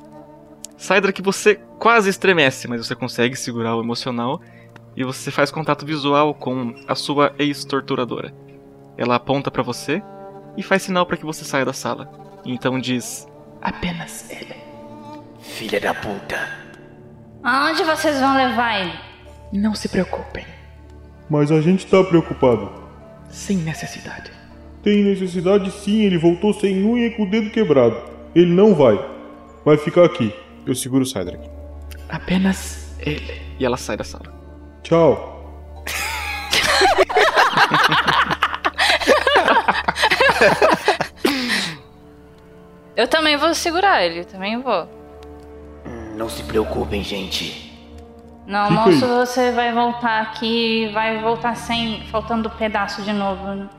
Cydrak, 0.78 1.22
você 1.22 1.56
quase 1.80 2.10
estremece, 2.10 2.68
mas 2.68 2.86
você 2.86 2.96
consegue 2.96 3.36
segurar 3.36 3.76
o 3.76 3.82
emocional 3.82 4.42
e 4.96 5.04
você 5.04 5.32
faz 5.32 5.52
contato 5.52 5.86
visual 5.86 6.34
com 6.34 6.76
a 6.88 6.96
sua 6.96 7.34
ex-torturadora. 7.38 8.34
Ela 8.98 9.16
aponta 9.16 9.50
para 9.50 9.64
você 9.64 10.04
e 10.58 10.64
faz 10.64 10.84
sinal 10.84 11.06
para 11.06 11.18
que 11.18 11.26
você 11.26 11.44
saia 11.44 11.66
da 11.66 11.74
sala. 11.74 12.12
Então 12.46 12.80
diz: 12.80 13.28
Apenas 13.62 14.30
ele. 14.30 14.56
Filha 15.40 15.80
da 15.80 15.94
puta. 15.94 16.64
Aonde 17.44 17.84
vocês 17.84 18.20
vão 18.20 18.36
levar 18.36 18.82
ele? 18.82 18.94
Não 19.52 19.76
se 19.76 19.90
preocupem. 19.90 20.46
Mas 21.30 21.52
a 21.52 21.62
gente 21.62 21.86
tá 21.88 22.04
preocupado. 22.04 22.83
Sem 23.34 23.58
necessidade. 23.58 24.32
Tem 24.84 25.04
necessidade 25.04 25.72
sim, 25.72 26.04
ele 26.04 26.20
voltou 26.20 26.54
sem 26.54 26.86
unha 26.86 27.08
e 27.08 27.12
com 27.12 27.24
o 27.24 27.30
dedo 27.30 27.50
quebrado. 27.50 27.98
Ele 28.36 28.54
não 28.54 28.76
vai. 28.76 28.96
Vai 29.66 29.76
ficar 29.76 30.06
aqui. 30.06 30.32
Eu 30.68 30.76
seguro 30.76 31.04
o 31.04 31.06
Cydrak. 31.06 31.50
Apenas 32.08 32.96
ele. 33.00 33.42
E 33.60 33.66
ela 33.66 33.76
sai 33.76 33.98
da 33.98 34.04
sala. 34.04 34.32
Tchau. 34.84 35.34
Eu 42.96 43.08
também 43.08 43.36
vou 43.36 43.56
segurar 43.56 44.06
ele, 44.06 44.24
também 44.24 44.62
vou. 44.62 44.88
Não 46.16 46.30
se 46.30 46.44
preocupem, 46.44 47.04
gente. 47.04 47.73
Não, 48.46 48.68
Fica 48.68 48.82
moço, 48.82 49.06
aí. 49.06 49.12
você 49.26 49.52
vai 49.52 49.74
voltar 49.74 50.22
aqui, 50.22 50.90
vai 50.94 51.22
voltar 51.22 51.56
sem, 51.56 52.04
faltando 52.08 52.50
pedaço 52.50 53.02
de 53.02 53.14
novo. 53.14 53.70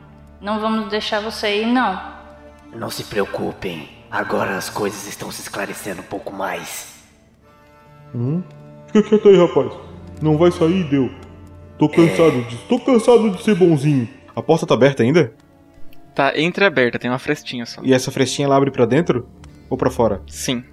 Não 0.41 0.59
vamos 0.59 0.89
deixar 0.89 1.19
você 1.21 1.61
ir, 1.61 1.65
não. 1.67 2.01
Não 2.73 2.89
se 2.89 3.03
preocupem. 3.03 3.89
Agora 4.09 4.57
as 4.57 4.69
coisas 4.69 5.07
estão 5.07 5.31
se 5.31 5.41
esclarecendo 5.41 6.01
um 6.01 6.05
pouco 6.05 6.33
mais. 6.33 6.93
Hum? 8.13 8.41
Fica 8.87 9.09
quieto 9.09 9.27
aí, 9.29 9.37
rapaz. 9.37 9.71
Não 10.21 10.37
vai 10.37 10.51
sair, 10.51 10.83
deu. 10.89 11.11
Tô 11.77 11.89
cansado 11.89 12.41
disso. 12.43 12.63
Tô 12.69 12.79
cansado 12.79 13.29
de 13.31 13.43
ser 13.43 13.55
bonzinho. 13.55 14.07
A 14.35 14.41
porta 14.41 14.65
tá 14.65 14.73
aberta 14.73 15.03
ainda? 15.03 15.33
Tá 16.13 16.37
entreaberta, 16.39 16.97
tem 16.97 17.09
uma 17.11 17.19
frestinha 17.19 17.65
só. 17.65 17.81
E 17.83 17.93
essa 17.93 18.11
frestinha 18.11 18.45
ela 18.45 18.55
abre 18.55 18.71
pra 18.71 18.85
dentro? 18.85 19.27
Ou 19.69 19.77
pra 19.77 19.89
fora? 19.91 20.21
Sim. 20.27 20.63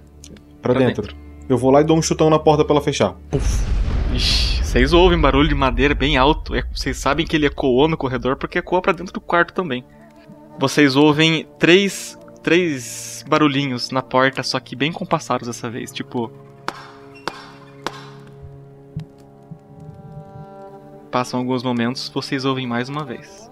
Pra, 0.61 0.73
Pra 0.73 0.85
dentro. 0.85 1.15
Eu 1.49 1.57
vou 1.57 1.71
lá 1.71 1.81
e 1.81 1.83
dou 1.83 1.97
um 1.97 2.01
chutão 2.01 2.29
na 2.29 2.39
porta 2.39 2.63
pra 2.63 2.73
ela 2.75 2.83
fechar. 2.83 3.15
Puf. 3.29 3.63
Ixi, 4.13 4.63
vocês 4.63 4.93
ouvem 4.93 5.19
barulho 5.19 5.49
de 5.49 5.55
madeira 5.55 5.93
bem 5.93 6.17
alto. 6.17 6.55
É- 6.55 6.63
Vocês 6.73 6.97
sabem 6.97 7.25
que 7.25 7.35
ele 7.35 7.45
ecoou 7.47 7.87
no 7.87 7.97
corredor 7.97 8.35
porque 8.37 8.59
ecoa 8.59 8.81
pra 8.81 8.93
dentro 8.93 9.13
do 9.13 9.21
quarto 9.21 9.53
também. 9.53 9.83
Vocês 10.59 10.95
ouvem 10.95 11.47
três, 11.59 12.17
três 12.41 13.25
barulhinhos 13.27 13.89
na 13.91 14.01
porta, 14.01 14.41
só 14.43 14.59
que 14.59 14.75
bem 14.75 14.91
compassados 14.91 15.47
dessa 15.47 15.69
vez. 15.69 15.91
Tipo. 15.91 16.31
Passam 21.11 21.39
alguns 21.39 21.61
momentos, 21.63 22.09
vocês 22.09 22.43
ouvem 22.45 22.65
mais 22.65 22.89
uma 22.89 23.03
vez. 23.03 23.51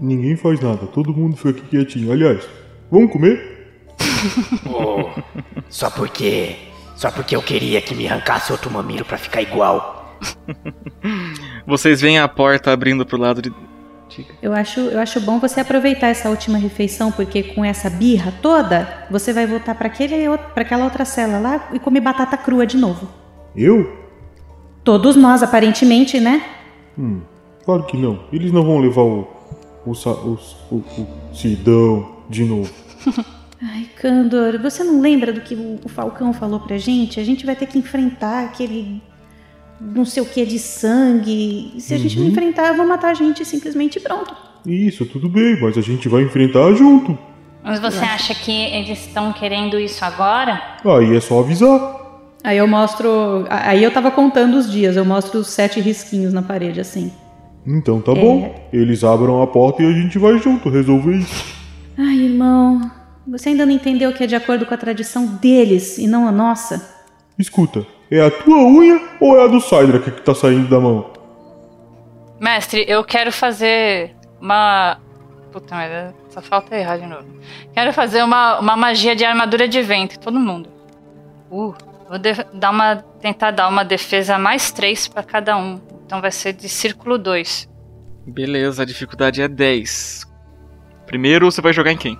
Ninguém 0.00 0.36
faz 0.36 0.60
nada. 0.60 0.86
Todo 0.86 1.12
mundo 1.12 1.36
fica 1.36 1.50
aqui 1.50 1.62
quietinho. 1.68 2.12
Aliás, 2.12 2.46
vamos 2.90 3.10
comer? 3.12 3.55
Oh, 4.68 5.10
só 5.68 5.90
porque. 5.90 6.56
Só 6.94 7.10
porque 7.10 7.36
eu 7.36 7.42
queria 7.42 7.80
que 7.82 7.94
me 7.94 8.08
arrancasse 8.08 8.50
outro 8.52 8.70
mamilo 8.70 9.04
pra 9.04 9.18
ficar 9.18 9.42
igual. 9.42 10.16
Vocês 11.66 12.00
veem 12.00 12.18
a 12.18 12.26
porta 12.28 12.72
abrindo 12.72 13.04
pro 13.04 13.18
lado 13.18 13.42
de. 13.42 13.52
Eu 14.40 14.54
acho, 14.54 14.80
eu 14.80 14.98
acho 15.00 15.20
bom 15.20 15.38
você 15.38 15.60
aproveitar 15.60 16.06
essa 16.06 16.30
última 16.30 16.56
refeição, 16.56 17.12
porque 17.12 17.42
com 17.42 17.62
essa 17.64 17.90
birra 17.90 18.32
toda, 18.40 19.06
você 19.10 19.32
vai 19.32 19.46
voltar 19.46 19.74
para 19.74 19.88
aquela 19.88 20.84
outra 20.84 21.04
cela 21.04 21.38
lá 21.38 21.68
e 21.72 21.78
comer 21.78 22.00
batata 22.00 22.36
crua 22.36 22.64
de 22.66 22.76
novo. 22.78 23.08
Eu? 23.54 24.04
Todos 24.84 25.16
nós, 25.16 25.42
aparentemente, 25.42 26.18
né? 26.20 26.42
Hum, 26.98 27.20
claro 27.64 27.82
que 27.82 27.96
não. 27.96 28.20
Eles 28.32 28.52
não 28.52 28.64
vão 28.64 28.78
levar 28.78 29.02
o. 29.02 29.28
o. 29.84 29.90
os- 29.90 30.06
o, 30.06 30.76
o 30.76 31.06
Sidão 31.34 32.16
de 32.30 32.44
novo. 32.44 32.72
Ai, 33.62 33.86
Candor, 34.00 34.60
você 34.60 34.84
não 34.84 35.00
lembra 35.00 35.32
do 35.32 35.40
que 35.40 35.54
o, 35.54 35.88
Falcão 35.88 36.32
falou 36.32 36.60
pra 36.60 36.76
gente? 36.76 37.18
A 37.18 37.24
gente 37.24 37.46
vai 37.46 37.56
ter 37.56 37.66
que 37.66 37.78
enfrentar 37.78 38.44
aquele. 38.44 39.00
não 39.80 40.04
sei 40.04 40.22
o 40.22 40.26
que 40.26 40.44
de 40.46 40.58
sangue. 40.58 41.72
E 41.74 41.80
se 41.80 41.94
a 41.94 41.98
gente 41.98 42.16
não 42.16 42.24
Uhum. 42.26 42.30
enfrentar, 42.32 42.72
vão 42.72 42.86
matar 42.88 43.10
a 43.10 43.14
gente 43.14 43.44
simplesmente 43.44 43.96
e 43.96 44.00
pronto. 44.00 44.34
Isso, 44.66 45.04
tudo 45.06 45.28
bem, 45.28 45.58
mas 45.60 45.76
a 45.78 45.80
gente 45.82 46.08
vai 46.08 46.22
enfrentar 46.22 46.72
junto. 46.74 47.16
Mas 47.62 47.80
você 47.80 48.04
acha 48.04 48.34
que 48.34 48.50
eles 48.52 49.06
estão 49.06 49.32
querendo 49.32 49.78
isso 49.78 50.04
agora? 50.04 50.60
Aí 50.84 51.16
é 51.16 51.20
só 51.20 51.40
avisar. 51.40 51.96
Aí 52.44 52.58
eu 52.58 52.66
mostro. 52.68 53.44
Aí 53.50 53.82
eu 53.82 53.90
tava 53.90 54.10
contando 54.10 54.56
os 54.56 54.70
dias, 54.70 54.96
eu 54.96 55.04
mostro 55.04 55.40
os 55.40 55.48
sete 55.48 55.80
risquinhos 55.80 56.32
na 56.32 56.42
parede, 56.42 56.80
assim. 56.80 57.10
Então 57.66 58.00
tá 58.00 58.14
bom. 58.14 58.54
Eles 58.72 59.02
abram 59.02 59.42
a 59.42 59.46
porta 59.46 59.82
e 59.82 59.86
a 59.86 59.92
gente 59.92 60.18
vai 60.18 60.38
junto 60.38 60.68
resolver 60.70 61.16
isso. 61.16 61.44
Ai, 61.98 62.16
irmão, 62.20 62.88
você 63.26 63.50
ainda 63.50 63.66
não 63.66 63.72
entendeu 63.72 64.12
que 64.12 64.24
é 64.24 64.26
de 64.26 64.36
acordo 64.36 64.64
com 64.66 64.74
a 64.74 64.76
tradição 64.76 65.26
deles 65.26 65.98
e 65.98 66.06
não 66.06 66.26
a 66.26 66.32
nossa? 66.32 66.94
Escuta, 67.38 67.86
é 68.10 68.20
a 68.20 68.30
tua 68.30 68.58
unha 68.64 69.00
ou 69.20 69.36
é 69.36 69.44
a 69.44 69.46
do 69.46 69.60
Cydrak 69.60 70.10
que 70.10 70.22
tá 70.22 70.34
saindo 70.34 70.68
da 70.68 70.80
mão? 70.80 71.12
Mestre, 72.40 72.84
eu 72.88 73.02
quero 73.04 73.32
fazer 73.32 74.14
uma. 74.40 74.98
Puta 75.52 75.74
merda, 75.74 76.14
só 76.28 76.42
falta 76.42 76.76
errar 76.76 76.98
de 76.98 77.06
novo. 77.06 77.26
Quero 77.72 77.92
fazer 77.92 78.22
uma, 78.22 78.58
uma 78.60 78.76
magia 78.76 79.16
de 79.16 79.24
armadura 79.24 79.66
de 79.66 79.80
vento, 79.82 80.18
todo 80.18 80.38
mundo. 80.38 80.68
Uh, 81.50 81.74
vou 82.08 82.18
de- 82.18 82.44
dar 82.52 82.70
uma, 82.70 82.96
tentar 83.20 83.52
dar 83.52 83.68
uma 83.68 83.84
defesa 83.84 84.38
mais 84.38 84.70
3 84.70 85.08
pra 85.08 85.22
cada 85.22 85.56
um. 85.56 85.80
Então 86.04 86.20
vai 86.20 86.30
ser 86.30 86.52
de 86.52 86.68
círculo 86.68 87.16
2. 87.16 87.68
Beleza, 88.26 88.82
a 88.82 88.86
dificuldade 88.86 89.40
é 89.40 89.48
10. 89.48 90.26
Primeiro 91.06 91.50
você 91.50 91.62
vai 91.62 91.72
jogar 91.72 91.92
em 91.92 91.96
quem? 91.96 92.18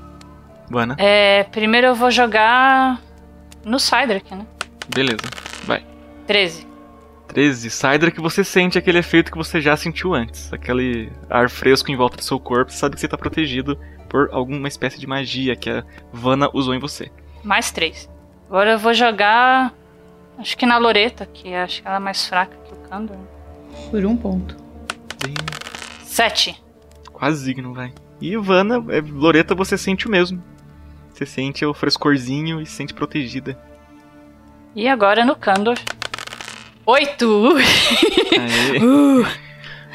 Buana? 0.70 0.96
É, 0.98 1.44
primeiro 1.44 1.88
eu 1.88 1.94
vou 1.94 2.10
jogar 2.10 3.00
no 3.64 3.78
Cydrak, 3.78 4.34
né? 4.34 4.46
Beleza, 4.88 5.22
vai. 5.64 5.84
13. 6.26 6.66
13. 7.28 7.70
Cydra 7.70 8.10
que 8.10 8.20
você 8.20 8.42
sente 8.44 8.78
aquele 8.78 8.98
efeito 8.98 9.30
que 9.30 9.38
você 9.38 9.60
já 9.60 9.76
sentiu 9.76 10.14
antes. 10.14 10.52
Aquele 10.52 11.12
ar 11.28 11.50
fresco 11.50 11.90
em 11.90 11.96
volta 11.96 12.16
do 12.16 12.22
seu 12.22 12.38
corpo. 12.38 12.72
Você 12.72 12.78
sabe 12.78 12.94
que 12.94 13.00
você 13.00 13.06
está 13.06 13.18
protegido 13.18 13.78
por 14.08 14.28
alguma 14.32 14.68
espécie 14.68 14.98
de 14.98 15.06
magia 15.06 15.56
que 15.56 15.68
a 15.68 15.84
Vanna 16.12 16.48
usou 16.52 16.74
em 16.74 16.78
você. 16.78 17.10
Mais 17.42 17.70
3. 17.70 18.08
Agora 18.48 18.72
eu 18.72 18.78
vou 18.78 18.94
jogar. 18.94 19.74
Acho 20.38 20.56
que 20.56 20.66
na 20.66 20.78
Loreta, 20.78 21.26
que 21.26 21.52
acho 21.54 21.82
que 21.82 21.88
ela 21.88 21.96
é 21.96 22.00
mais 22.00 22.26
fraca 22.26 22.56
que 22.64 22.72
o 22.72 22.76
Kandor. 22.88 23.16
Por 23.90 24.04
um 24.04 24.16
ponto. 24.16 24.56
7. 26.04 26.62
Quase 27.12 27.54
que 27.54 27.62
não 27.62 27.74
vai. 27.74 27.92
E 28.20 28.36
Vanna, 28.36 28.76
é, 28.88 29.00
Loreta, 29.00 29.54
você 29.54 29.76
sente 29.76 30.06
o 30.06 30.10
mesmo. 30.10 30.42
Você 31.16 31.24
sente 31.24 31.64
o 31.64 31.72
frescorzinho 31.72 32.60
e 32.60 32.66
se 32.66 32.72
sente 32.72 32.92
protegida. 32.92 33.58
E 34.74 34.86
agora 34.86 35.24
no 35.24 35.34
Kandor. 35.34 35.78
8! 36.84 37.56
Aê. 38.38 39.36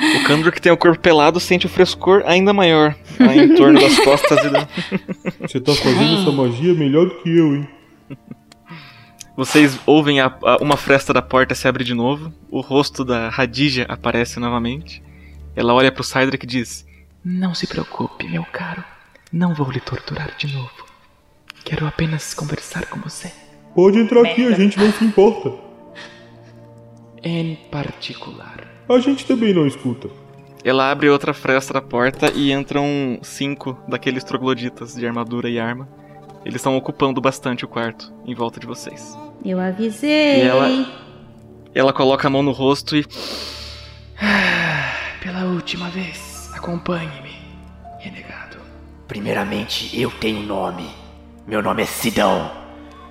O 0.04 0.24
Kandor 0.24 0.52
que 0.52 0.60
tem 0.60 0.72
o 0.72 0.78
corpo 0.78 0.98
pelado 1.00 1.40
sente 1.40 1.68
o 1.68 1.70
frescor 1.70 2.24
ainda 2.26 2.52
maior 2.52 2.96
lá 3.20 3.36
em 3.36 3.54
torno 3.54 3.80
das 3.80 4.00
costas 4.04 4.44
e 4.46 4.50
da... 4.50 4.68
Você 5.42 5.60
tá 5.60 5.76
fazendo 5.76 6.20
essa 6.22 6.32
magia 6.32 6.74
melhor 6.74 7.06
do 7.06 7.22
que 7.22 7.30
eu, 7.38 7.54
hein? 7.56 7.70
Vocês 9.38 9.78
ouvem 9.86 10.20
a- 10.20 10.34
a- 10.44 10.58
uma 10.60 10.76
fresta 10.76 11.14
da 11.14 11.22
porta 11.22 11.54
se 11.54 11.68
abrir 11.68 11.84
de 11.84 11.94
novo. 11.94 12.34
O 12.50 12.62
rosto 12.62 13.06
da 13.06 13.30
Radija 13.30 13.86
aparece 13.88 14.40
novamente. 14.40 15.04
Ela 15.56 15.72
olha 15.72 15.92
pro 15.92 16.04
Cydrak 16.04 16.44
e 16.46 16.48
diz: 16.48 16.84
Não 17.24 17.54
se 17.54 17.68
preocupe, 17.68 18.28
meu 18.28 18.44
caro. 18.52 18.84
Não 19.32 19.54
vou 19.54 19.70
lhe 19.70 19.80
torturar 19.80 20.32
de 20.36 20.52
novo. 20.52 20.72
Quero 21.64 21.86
apenas 21.86 22.34
conversar 22.34 22.86
com 22.88 23.00
você. 23.00 23.32
Pode 23.76 24.00
entrar 24.00 24.22
aqui, 24.22 24.46
a 24.46 24.52
gente 24.52 24.78
não 24.78 24.92
se 24.92 25.04
importa. 25.06 25.54
Em 27.24 27.56
particular. 27.70 28.68
A 28.90 29.00
gente 29.00 29.26
também 29.26 29.54
não 29.54 29.66
escuta. 29.66 30.10
Ela 30.64 30.92
abre 30.92 31.10
outra 31.10 31.34
fresta 31.34 31.74
da 31.74 31.82
porta 31.82 32.32
e 32.36 32.52
entram 32.52 33.20
cinco 33.22 33.78
daqueles 33.88 34.24
trogloditas 34.24 34.94
de 34.94 35.06
armadura 35.06 35.50
e 35.50 35.60
arma. 35.60 35.88
Eles 36.44 36.56
estão 36.58 36.76
ocupando 36.76 37.22
bastante 37.22 37.64
o 37.64 37.68
quarto 37.68 38.12
em 38.26 38.34
volta 38.34 38.60
de 38.60 38.68
vocês. 38.68 39.18
Eu 39.46 39.60
avisei. 39.60 40.40
E 40.40 40.42
ela, 40.42 40.88
ela 41.74 41.94
coloca 41.94 42.28
a 42.28 42.32
mão 42.32 42.44
no 42.44 42.52
rosto 42.52 42.96
e. 42.96 43.06
Pela 45.24 45.46
última 45.46 45.90
vez, 45.90 46.50
acompanhe-me, 46.54 47.36
renegado. 48.00 48.58
Primeiramente, 49.08 50.00
eu 50.00 50.12
tenho 50.12 50.42
nome. 50.42 51.01
Meu 51.48 51.62
nome 51.62 51.82
é 51.82 51.86
Sidão. 51.86 52.52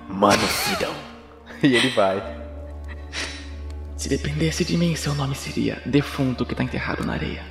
Mano 0.07 0.47
Sidão. 0.47 0.93
E 1.63 1.75
ele 1.75 1.89
vai. 1.89 2.19
Se 3.95 4.09
dependesse 4.09 4.65
de 4.65 4.75
mim, 4.75 4.95
seu 4.95 5.13
nome 5.13 5.35
seria 5.35 5.79
Defunto 5.85 6.43
que 6.43 6.55
tá 6.55 6.63
enterrado 6.63 7.05
na 7.05 7.13
areia. 7.13 7.43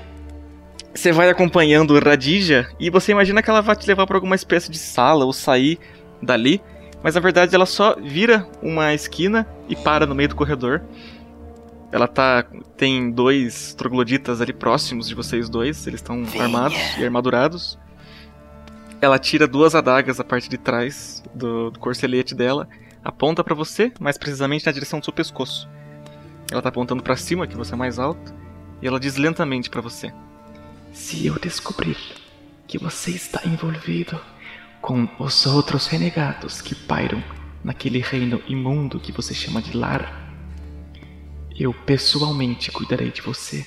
Você 0.92 1.12
vai 1.12 1.30
acompanhando 1.30 1.96
Radija 1.96 2.68
e 2.80 2.90
você 2.90 3.12
imagina 3.12 3.40
que 3.40 3.48
ela 3.48 3.60
vai 3.60 3.76
te 3.76 3.86
levar 3.86 4.08
para 4.08 4.16
alguma 4.16 4.34
espécie 4.34 4.68
de 4.68 4.78
sala 4.78 5.24
ou 5.24 5.32
sair 5.32 5.78
dali, 6.20 6.60
mas 7.04 7.14
na 7.14 7.20
verdade 7.20 7.54
ela 7.54 7.66
só 7.66 7.94
vira 7.94 8.48
uma 8.60 8.92
esquina 8.92 9.46
e 9.68 9.76
para 9.76 10.06
no 10.06 10.14
meio 10.14 10.30
do 10.30 10.34
corredor. 10.34 10.82
Ela 11.92 12.08
tá 12.08 12.44
tem 12.76 13.12
dois 13.12 13.74
trogloditas 13.74 14.40
ali 14.40 14.52
próximos 14.52 15.06
de 15.06 15.14
vocês 15.14 15.48
dois, 15.48 15.86
eles 15.86 16.00
estão 16.00 16.24
armados 16.40 16.78
e 16.98 17.04
armadurados. 17.04 17.78
Ela 19.00 19.18
tira 19.18 19.48
duas 19.48 19.74
adagas 19.74 20.18
da 20.18 20.24
parte 20.24 20.48
de 20.48 20.58
trás 20.58 21.22
do, 21.34 21.70
do 21.70 21.78
corcelete 21.78 22.34
dela, 22.34 22.68
aponta 23.02 23.42
para 23.42 23.54
você, 23.54 23.92
mais 23.98 24.18
precisamente 24.18 24.66
na 24.66 24.72
direção 24.72 24.98
do 24.98 25.04
seu 25.04 25.12
pescoço. 25.12 25.68
Ela 26.50 26.60
tá 26.60 26.68
apontando 26.68 27.02
para 27.02 27.16
cima, 27.16 27.46
que 27.46 27.56
você 27.56 27.72
é 27.72 27.76
mais 27.76 27.98
alto, 27.98 28.34
e 28.82 28.86
ela 28.86 29.00
diz 29.00 29.16
lentamente 29.16 29.70
para 29.70 29.80
você: 29.80 30.12
Se 30.92 31.26
eu 31.26 31.38
descobrir 31.38 31.96
que 32.66 32.76
você 32.76 33.12
está 33.12 33.40
envolvido 33.46 34.20
com 34.82 35.08
os 35.18 35.46
outros 35.46 35.86
renegados 35.86 36.60
que 36.60 36.74
pairam 36.74 37.22
naquele 37.64 38.00
reino 38.00 38.42
imundo 38.46 39.00
que 39.00 39.12
você 39.12 39.32
chama 39.32 39.62
de 39.62 39.76
lar, 39.76 40.30
eu 41.58 41.72
pessoalmente 41.72 42.70
cuidarei 42.70 43.10
de 43.10 43.22
você 43.22 43.66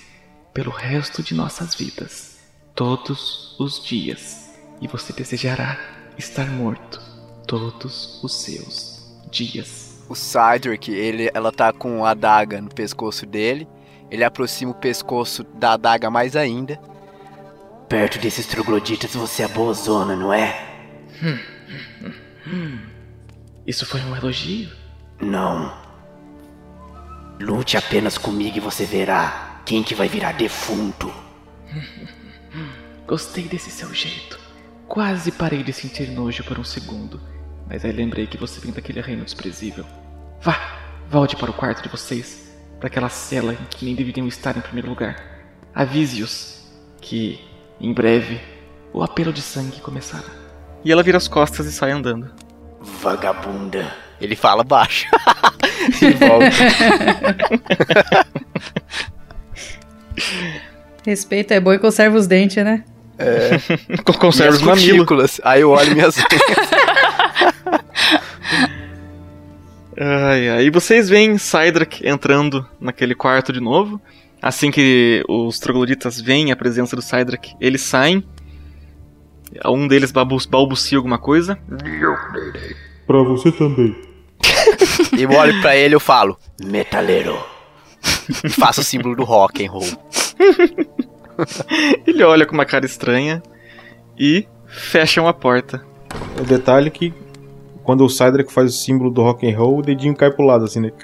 pelo 0.53 0.71
resto 0.71 1.23
de 1.23 1.33
nossas 1.33 1.73
vidas, 1.73 2.39
todos 2.75 3.55
os 3.59 3.83
dias, 3.83 4.42
e 4.81 4.87
você 4.87 5.13
desejará 5.13 5.77
estar 6.17 6.45
morto 6.47 7.01
todos 7.47 8.21
os 8.23 8.33
seus 8.43 9.11
dias. 9.29 10.03
O 10.09 10.15
Cydric, 10.15 10.91
ele, 10.91 11.29
ela 11.33 11.51
tá 11.51 11.71
com 11.71 12.05
a 12.05 12.11
adaga 12.11 12.61
no 12.61 12.69
pescoço 12.69 13.25
dele. 13.25 13.67
Ele 14.11 14.23
aproxima 14.23 14.71
o 14.71 14.75
pescoço 14.75 15.43
da 15.43 15.73
adaga 15.73 16.09
mais 16.09 16.35
ainda. 16.35 16.79
Perto 17.87 18.19
desses 18.19 18.45
trogloditas 18.45 19.15
você 19.15 19.43
é 19.43 19.47
boa 19.47 19.73
zona, 19.73 20.15
não 20.15 20.31
é? 20.33 20.55
Hum, 21.21 21.39
hum, 22.01 22.13
hum. 22.47 22.79
Isso 23.65 23.85
foi 23.85 24.01
um 24.01 24.15
elogio? 24.15 24.69
Não. 25.21 25.73
Lute 27.39 27.77
apenas 27.77 28.17
comigo 28.17 28.57
e 28.57 28.59
você 28.59 28.85
verá 28.85 29.61
quem 29.65 29.81
que 29.81 29.95
vai 29.95 30.07
virar 30.07 30.33
defunto. 30.33 31.11
Gostei 33.07 33.45
desse 33.45 33.71
seu 33.71 33.93
jeito. 33.93 34.42
Quase 34.93 35.31
parei 35.31 35.63
de 35.63 35.73
sentir 35.73 36.11
nojo 36.11 36.43
por 36.43 36.59
um 36.59 36.63
segundo, 36.63 37.19
mas 37.67 37.83
aí 37.83 37.91
lembrei 37.91 38.27
que 38.27 38.37
você 38.37 38.59
vem 38.59 38.71
daquele 38.71 39.01
reino 39.01 39.25
desprezível. 39.25 39.83
Vá, 40.39 40.77
volte 41.09 41.35
para 41.35 41.49
o 41.49 41.53
quarto 41.53 41.81
de 41.81 41.89
vocês, 41.89 42.53
para 42.77 42.85
aquela 42.85 43.09
cela 43.09 43.53
em 43.53 43.65
que 43.71 43.85
nem 43.85 43.95
deveriam 43.95 44.27
estar 44.27 44.55
em 44.55 44.61
primeiro 44.61 44.87
lugar. 44.87 45.15
Avise-os 45.73 46.71
que, 47.01 47.41
em 47.81 47.91
breve, 47.91 48.39
o 48.93 49.01
apelo 49.01 49.33
de 49.33 49.41
sangue 49.41 49.81
começará. 49.81 50.29
E 50.85 50.91
ela 50.91 51.01
vira 51.01 51.17
as 51.17 51.27
costas 51.27 51.65
e 51.65 51.71
sai 51.71 51.89
andando. 51.89 52.31
Vagabunda. 52.79 53.91
Ele 54.21 54.35
fala 54.35 54.63
baixo. 54.63 55.07
e 56.03 56.11
volta. 56.11 56.45
Respeito 61.03 61.51
é 61.51 61.59
bom 61.59 61.73
e 61.73 61.79
conserva 61.79 62.15
os 62.15 62.27
dentes, 62.27 62.63
né? 62.63 62.83
É. 63.17 63.59
Conserva 64.19 64.55
os 64.55 64.61
mamilos. 64.61 65.39
Aí 65.43 65.61
eu 65.61 65.69
olho 65.71 65.93
minhas 65.93 66.15
Ai, 69.99 70.49
ai. 70.49 70.65
E 70.65 70.69
vocês 70.71 71.07
veem 71.07 71.37
Cydrak 71.37 72.05
entrando 72.07 72.67
naquele 72.79 73.13
quarto 73.13 73.53
de 73.53 73.59
novo. 73.59 74.01
Assim 74.41 74.71
que 74.71 75.23
os 75.29 75.59
trogloditas 75.59 76.19
veem 76.19 76.51
a 76.51 76.55
presença 76.55 76.95
do 76.95 77.01
Cydrak, 77.01 77.55
eles 77.61 77.81
saem. 77.81 78.23
Um 79.65 79.87
deles 79.87 80.11
balbucia 80.11 80.97
alguma 80.97 81.19
coisa. 81.19 81.57
Pra 83.05 83.21
você 83.23 83.51
também. 83.51 83.95
eu 85.17 85.29
olho 85.31 85.61
pra 85.61 85.75
ele 85.75 85.93
e 85.93 85.95
eu 85.95 85.99
falo: 85.99 86.37
Metaleiro. 86.63 87.37
E 88.43 88.49
faço 88.49 88.81
o 88.81 88.83
símbolo 88.83 89.15
do 89.15 89.23
rock 89.23 89.65
and 89.65 89.71
roll. 89.71 89.87
ele 92.07 92.23
olha 92.23 92.45
com 92.45 92.53
uma 92.53 92.65
cara 92.65 92.85
estranha 92.85 93.41
e 94.17 94.47
fecham 94.67 95.27
a 95.27 95.33
porta. 95.33 95.83
O 96.39 96.43
detalhe 96.43 96.87
é 96.87 96.91
que 96.91 97.13
quando 97.83 98.05
o 98.05 98.09
Cydric 98.09 98.51
faz 98.51 98.73
o 98.73 98.77
símbolo 98.77 99.11
do 99.11 99.21
rock 99.21 99.49
and 99.49 99.57
roll, 99.57 99.79
o 99.79 99.81
dedinho 99.81 100.15
cai 100.15 100.31
pro 100.31 100.45
lado 100.45 100.65
assim, 100.65 100.79
né? 100.79 100.91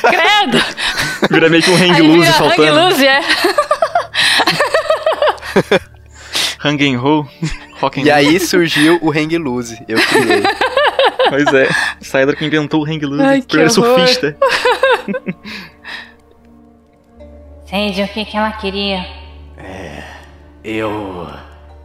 Credo! 0.00 0.58
Vira 1.30 1.48
meio 1.48 1.62
que 1.62 1.70
um 1.70 1.76
hang 1.76 2.00
loose 2.02 2.32
faltando. 2.32 2.62
Hang 2.62 2.88
loose, 2.90 3.06
é. 3.06 3.20
hang 6.64 6.94
and 6.94 6.98
roll, 6.98 7.26
rock 7.80 8.00
and 8.00 8.04
E 8.04 8.08
roll. 8.10 8.18
aí 8.18 8.40
surgiu 8.40 8.98
o 9.02 9.10
hang 9.10 9.36
loose, 9.38 9.78
eu 9.88 9.98
criei. 10.00 10.42
Pois 11.28 11.46
é, 11.54 11.68
Cydric 12.00 12.44
inventou 12.44 12.82
o 12.82 12.84
hang 12.84 13.04
loose, 13.04 13.22
Ai, 13.22 13.42
primeiro 13.42 13.72
surfista. 13.72 14.36
Sage, 17.70 18.02
o 18.02 18.08
que, 18.08 18.24
que 18.24 18.36
ela 18.36 18.50
queria? 18.50 19.06
É. 19.56 20.02
Eu. 20.64 21.28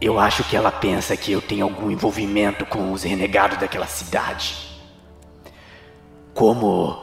Eu 0.00 0.18
acho 0.18 0.42
que 0.42 0.56
ela 0.56 0.70
pensa 0.70 1.16
que 1.16 1.30
eu 1.30 1.40
tenho 1.40 1.64
algum 1.64 1.90
envolvimento 1.90 2.66
com 2.66 2.92
os 2.92 3.04
renegados 3.04 3.56
daquela 3.56 3.86
cidade. 3.86 4.56
Como. 6.34 6.98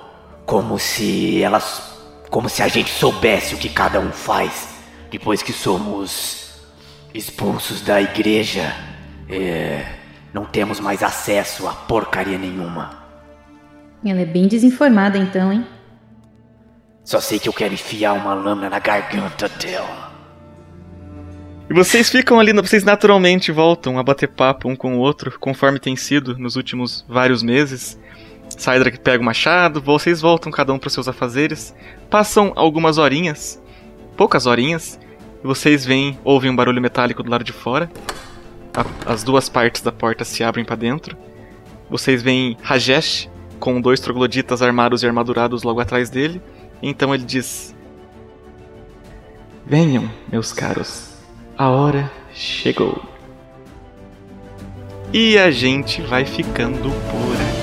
Como 0.46 0.78
se 0.78 1.42
elas. 1.42 1.98
Como 2.30 2.50
se 2.50 2.62
a 2.62 2.68
gente 2.68 2.92
soubesse 2.92 3.56
o 3.56 3.58
que 3.58 3.70
cada 3.70 4.02
um 4.02 4.12
faz 4.12 4.68
depois 5.10 5.42
que 5.42 5.54
somos 5.54 6.62
expulsos 7.14 7.80
da 7.80 8.02
igreja. 8.02 8.76
É, 9.30 9.86
não 10.34 10.44
temos 10.44 10.82
mais 10.82 11.02
acesso 11.02 11.70
a 11.70 11.72
porcaria 11.74 12.38
nenhuma. 12.38 13.02
Ela 14.04 14.20
é 14.20 14.26
bem 14.26 14.46
desinformada 14.46 15.18
então, 15.18 15.54
hein? 15.54 15.66
Só 17.04 17.20
sei 17.20 17.38
que 17.38 17.50
eu 17.50 17.54
quero 17.54 17.74
enfiar 17.74 18.14
uma 18.14 18.34
lâmina 18.34 18.70
na 18.70 18.80
garganta 18.80 19.50
dela. 19.50 20.12
E 21.70 21.74
vocês 21.74 22.10
ficam 22.10 22.40
ali, 22.40 22.54
vocês 22.54 22.84
naturalmente 22.84 23.52
voltam 23.52 23.98
a 23.98 24.04
bater 24.04 24.28
papo 24.28 24.70
um 24.70 24.76
com 24.76 24.96
o 24.96 25.00
outro, 25.00 25.38
conforme 25.40 25.80
tem 25.80 25.96
sido 25.96 26.38
nos 26.38 26.56
últimos 26.56 27.06
vários 27.08 27.42
meses. 27.42 28.00
Cydrak 28.50 29.00
pega 29.00 29.22
o 29.22 29.26
machado, 29.26 29.82
vocês 29.82 30.22
voltam 30.22 30.52
cada 30.52 30.72
um 30.72 30.80
para 30.80 30.90
seus 30.90 31.08
afazeres. 31.08 31.74
Passam 32.10 32.54
algumas 32.56 32.98
horinhas, 32.98 33.62
poucas 34.16 34.46
horinhas, 34.46 35.00
e 35.44 35.48
vocês 35.48 35.86
veem, 35.86 36.18
ouvem 36.24 36.52
um 36.52 36.56
barulho 36.56 36.82
metálico 36.82 37.24
do 37.24 37.30
lado 37.30 37.44
de 37.44 37.54
fora. 37.54 37.92
A, 38.74 39.12
as 39.12 39.24
duas 39.24 39.50
partes 39.50 39.82
da 39.82 39.92
porta 39.92 40.24
se 40.24 40.44
abrem 40.44 40.64
para 40.64 40.76
dentro. 40.76 41.18
Vocês 41.90 42.22
veem 42.22 42.58
Rajesh 42.62 43.30
com 43.60 43.80
dois 43.80 44.00
trogloditas 44.00 44.62
armados 44.62 45.04
e 45.04 45.08
armadurados 45.08 45.64
logo 45.64 45.80
atrás 45.80 46.10
dele. 46.10 46.42
Então 46.86 47.16
ele 47.16 47.24
diz: 47.24 47.74
Venham, 49.66 50.12
meus 50.30 50.52
caros, 50.52 51.14
a 51.58 51.70
hora 51.70 52.12
chegou. 52.34 53.02
E 55.14 55.38
a 55.38 55.50
gente 55.50 56.02
vai 56.02 56.26
ficando 56.26 56.90
por 56.90 57.36
aqui. 57.36 57.63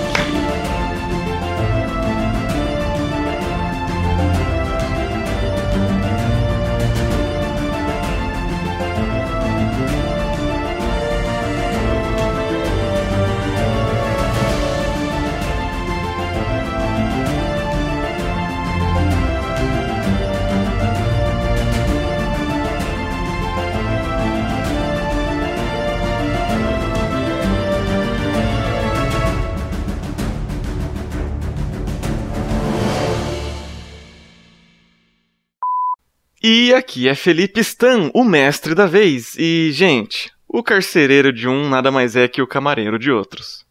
E 36.52 36.74
aqui 36.74 37.08
é 37.08 37.14
Felipe 37.14 37.60
Stan, 37.60 38.10
o 38.12 38.24
mestre 38.24 38.74
da 38.74 38.84
vez. 38.84 39.36
E, 39.38 39.70
gente, 39.70 40.32
o 40.48 40.64
carcereiro 40.64 41.32
de 41.32 41.46
um 41.46 41.68
nada 41.68 41.92
mais 41.92 42.16
é 42.16 42.26
que 42.26 42.42
o 42.42 42.46
camareiro 42.46 42.98
de 42.98 43.08
outros. 43.08 43.64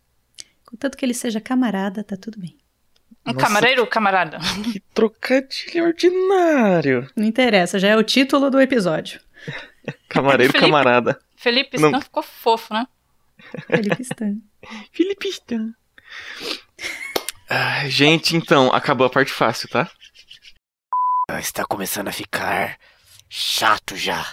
Contanto 0.66 0.98
que 0.98 1.04
ele 1.04 1.14
seja 1.14 1.42
camarada, 1.42 2.06
tá 2.06 2.16
tudo 2.16 2.40
bem. 2.40 2.58
Um 3.28 3.34
Nossa, 3.34 3.46
camareiro 3.48 3.82
ou 3.82 3.88
camarada? 3.88 4.40
Que 4.64 4.80
trocadilho 4.94 5.88
ordinário. 5.88 7.12
Não 7.18 7.26
interessa, 7.26 7.78
já 7.78 7.90
é 7.90 7.98
o 7.98 8.04
título 8.04 8.50
do 8.50 8.62
episódio. 8.62 9.20
Camareiro 10.08 10.54
Felipe, 10.56 10.72
camarada. 10.72 11.20
Felipe 11.36 11.76
Stan 11.76 11.92
Não. 11.92 12.02
ficou 12.02 12.24
fofo, 12.24 12.74
né? 12.74 12.88
Felipe 13.68 14.02
Stan. 14.04 14.38
Felipe 14.94 15.28
Stan. 15.28 15.74
Ah, 17.50 17.90
gente, 17.90 18.38
então, 18.38 18.72
acabou 18.74 19.06
a 19.06 19.10
parte 19.10 19.34
fácil, 19.34 19.68
tá? 19.68 19.92
Está 21.38 21.66
começando 21.66 22.08
a 22.08 22.12
ficar 22.12 22.78
chato 23.30 23.96
já. 23.96 24.26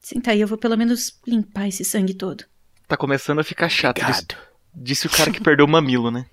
Senta 0.00 0.30
aí, 0.30 0.40
eu 0.40 0.46
vou 0.46 0.58
pelo 0.58 0.76
menos 0.76 1.18
limpar 1.26 1.68
esse 1.68 1.84
sangue 1.84 2.14
todo. 2.14 2.44
Tá 2.86 2.96
começando 2.96 3.40
a 3.40 3.44
ficar 3.44 3.68
chato. 3.68 4.04
Disse, 4.04 4.26
disse 4.74 5.06
o 5.06 5.10
cara 5.10 5.32
que 5.32 5.42
perdeu 5.42 5.66
o 5.66 5.68
mamilo, 5.68 6.10
né? 6.10 6.26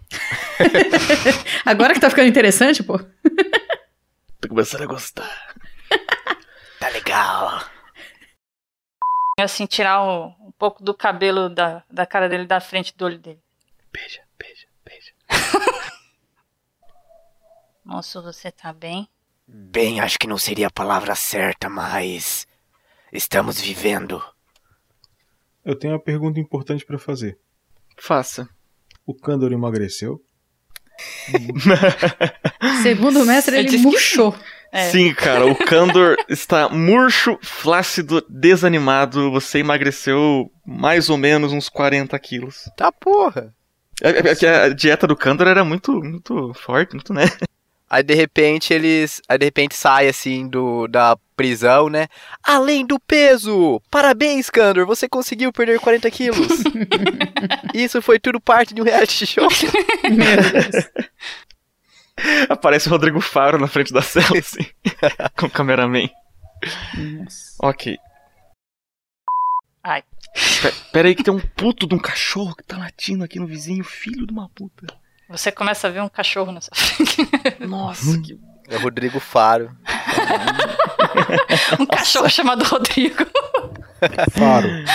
Agora 1.66 1.94
que 1.94 2.00
tá 2.00 2.10
ficando 2.10 2.28
interessante, 2.28 2.84
pô. 2.84 3.00
Tô 4.40 4.50
começando 4.50 4.84
a 4.84 4.86
gostar. 4.86 5.56
tá 6.80 6.90
legal. 6.90 7.66
Assim, 9.40 9.66
tirar 9.66 10.04
um, 10.04 10.26
um 10.48 10.52
pouco 10.52 10.84
do 10.84 10.94
cabelo 10.94 11.50
da, 11.50 11.84
da 11.90 12.06
cara 12.06 12.30
dele 12.30 12.46
da 12.46 12.60
frente 12.60 12.96
do 12.96 13.06
olho 13.06 13.18
dele. 13.18 13.42
Beija, 13.92 14.22
beija, 14.38 14.68
beija. 14.86 15.14
Moço, 17.86 18.22
você 18.22 18.50
tá 18.50 18.72
bem? 18.72 19.10
Bem, 19.46 20.00
acho 20.00 20.18
que 20.18 20.28
não 20.28 20.38
seria 20.38 20.68
a 20.68 20.72
palavra 20.72 21.16
certa, 21.16 21.70
mas. 21.70 22.48
Estamos 23.12 23.60
vivendo. 23.60 24.24
Eu 25.66 25.76
tenho 25.76 25.94
uma 25.94 26.00
pergunta 26.00 26.40
importante 26.40 26.86
pra 26.86 26.98
fazer. 26.98 27.38
Faça. 27.98 28.48
O 29.06 29.14
Kandor 29.14 29.52
emagreceu? 29.52 30.22
Segundo 32.82 33.22
o 33.22 33.26
mestre, 33.26 33.58
ele 33.58 33.78
murchou. 33.78 34.34
É. 34.72 34.90
Sim, 34.90 35.14
cara, 35.14 35.46
o 35.46 35.56
Kandor 35.56 36.16
está 36.30 36.70
murcho, 36.70 37.38
flácido, 37.42 38.26
desanimado. 38.30 39.30
Você 39.32 39.60
emagreceu 39.60 40.50
mais 40.66 41.10
ou 41.10 41.18
menos 41.18 41.52
uns 41.52 41.68
40 41.68 42.18
quilos. 42.18 42.64
Tá 42.78 42.92
porra. 42.92 43.54
É, 44.02 44.10
é, 44.10 44.36
que 44.36 44.46
a 44.46 44.70
dieta 44.70 45.06
do 45.06 45.16
Kandor 45.16 45.48
era 45.48 45.64
muito, 45.64 45.92
muito 46.02 46.54
forte, 46.56 46.96
muito, 46.96 47.14
né? 47.14 47.26
Aí 47.94 48.02
de 48.02 48.16
repente 48.16 48.74
eles. 48.74 49.22
Aí 49.30 49.38
de 49.38 49.46
repente 49.46 49.76
sai 49.76 50.08
assim 50.08 50.48
do, 50.48 50.88
da 50.88 51.16
prisão, 51.36 51.90
né? 51.90 52.08
Além 52.44 52.84
do 52.84 53.00
peso! 53.00 53.80
Parabéns, 53.92 54.50
Kandor! 54.50 54.88
Você 54.88 55.08
conseguiu 55.08 55.54
perder 55.54 55.80
40 55.80 56.10
quilos! 56.10 56.48
Isso 57.72 58.02
foi 58.02 58.18
tudo 58.20 58.42
parte 58.42 58.74
de 58.74 58.82
um 58.82 58.84
reality 58.84 59.28
show. 59.28 59.48
Aparece 62.50 62.88
o 62.88 62.92
Rodrigo 62.92 63.22
Faro 63.22 63.60
na 63.60 63.68
frente 63.68 63.94
da 63.94 64.02
cela, 64.02 64.40
assim, 64.40 64.66
com 65.38 65.46
o 65.46 65.50
cameraman. 65.52 66.10
Ok. 67.60 67.96
Ai. 69.84 70.02
Pe- 70.64 70.74
Pera 70.92 71.08
aí 71.10 71.16
que 71.16 71.24
tem 71.24 71.34
um 71.34 71.40
puto 71.40 71.86
de 71.88 71.94
um 71.94 72.00
cachorro 72.00 72.56
que 72.56 72.64
tá 72.64 72.78
latindo 72.78 73.24
aqui 73.24 73.38
no 73.40 73.46
vizinho, 73.46 73.84
filho 73.84 74.26
de 74.26 74.34
uma 74.34 74.50
puta. 74.50 74.88
Você 75.34 75.52
começa 75.52 75.88
a 75.88 75.90
ver 75.90 76.04
um 76.04 76.08
cachorro 76.08 76.52
na 76.52 76.62
sua 76.62 76.70
frente. 76.78 77.66
Nossa, 77.66 78.22
que... 78.22 78.40
É 78.70 78.78
o 78.78 78.82
Rodrigo 78.82 79.20
Faro. 79.20 79.76
um 81.80 81.88
cachorro 81.88 82.30
chamado 82.30 82.64
Rodrigo. 82.64 83.26
Faro. 84.32 84.70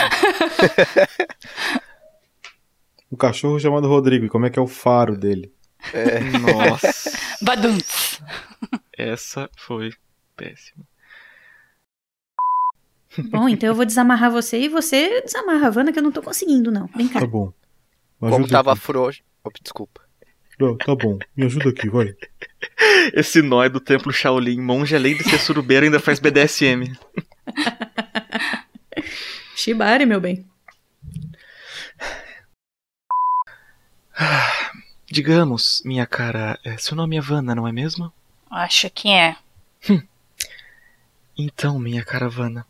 um 3.10 3.16
cachorro 3.16 3.58
chamado 3.58 3.88
Rodrigo. 3.88 4.26
E 4.26 4.28
como 4.28 4.46
é 4.46 4.50
que 4.50 4.60
é 4.60 4.62
o 4.62 4.68
faro 4.68 5.18
dele? 5.18 5.52
É. 5.92 6.20
Nossa. 6.20 7.18
Baduntz. 7.42 8.22
Essa 8.96 9.50
foi 9.56 9.90
péssima. 10.36 10.84
Bom, 13.30 13.48
então 13.48 13.68
eu 13.68 13.74
vou 13.74 13.84
desamarrar 13.84 14.30
você 14.30 14.60
e 14.60 14.68
você 14.68 15.20
desamarra 15.22 15.64
a 15.64 15.66
Havana, 15.66 15.92
que 15.92 15.98
eu 15.98 16.02
não 16.02 16.12
tô 16.12 16.22
conseguindo, 16.22 16.70
não. 16.70 16.86
Vem 16.94 17.08
cá. 17.08 17.18
Tá 17.18 17.26
bom. 17.26 17.52
Como 18.20 18.46
tava 18.46 18.76
frouxo. 18.76 19.20
Opa, 19.42 19.58
desculpa. 19.60 20.07
Não, 20.58 20.76
tá 20.76 20.94
bom. 20.94 21.18
Me 21.36 21.46
ajuda 21.46 21.70
aqui, 21.70 21.88
vai. 21.88 22.14
Esse 23.14 23.40
nó 23.42 23.62
é 23.62 23.68
do 23.68 23.80
templo 23.80 24.12
Shaolin. 24.12 24.60
Monge, 24.60 24.96
além 24.96 25.16
de 25.16 25.24
ser 25.24 25.38
surubeiro, 25.38 25.86
ainda 25.86 26.00
faz 26.00 26.18
BDSM. 26.18 26.92
Shibari, 29.54 30.04
meu 30.04 30.20
bem. 30.20 30.44
Digamos, 35.10 35.82
minha 35.84 36.06
cara, 36.06 36.58
é, 36.64 36.76
seu 36.76 36.96
nome 36.96 37.16
é 37.16 37.20
Vanna, 37.20 37.54
não 37.54 37.66
é 37.66 37.72
mesmo? 37.72 38.12
Acho 38.50 38.90
que 38.90 39.08
é. 39.08 39.36
Então, 41.36 41.78
minha 41.78 42.04
caravana. 42.04 42.66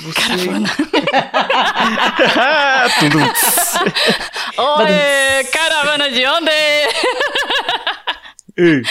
Você... 0.00 0.20
Caravana. 0.20 0.68
Tudum. 3.00 3.22
Oi, 4.62 5.44
caravana 5.52 6.10
de 6.10 6.26
onde? 6.26 6.50
Ei, 8.56 8.82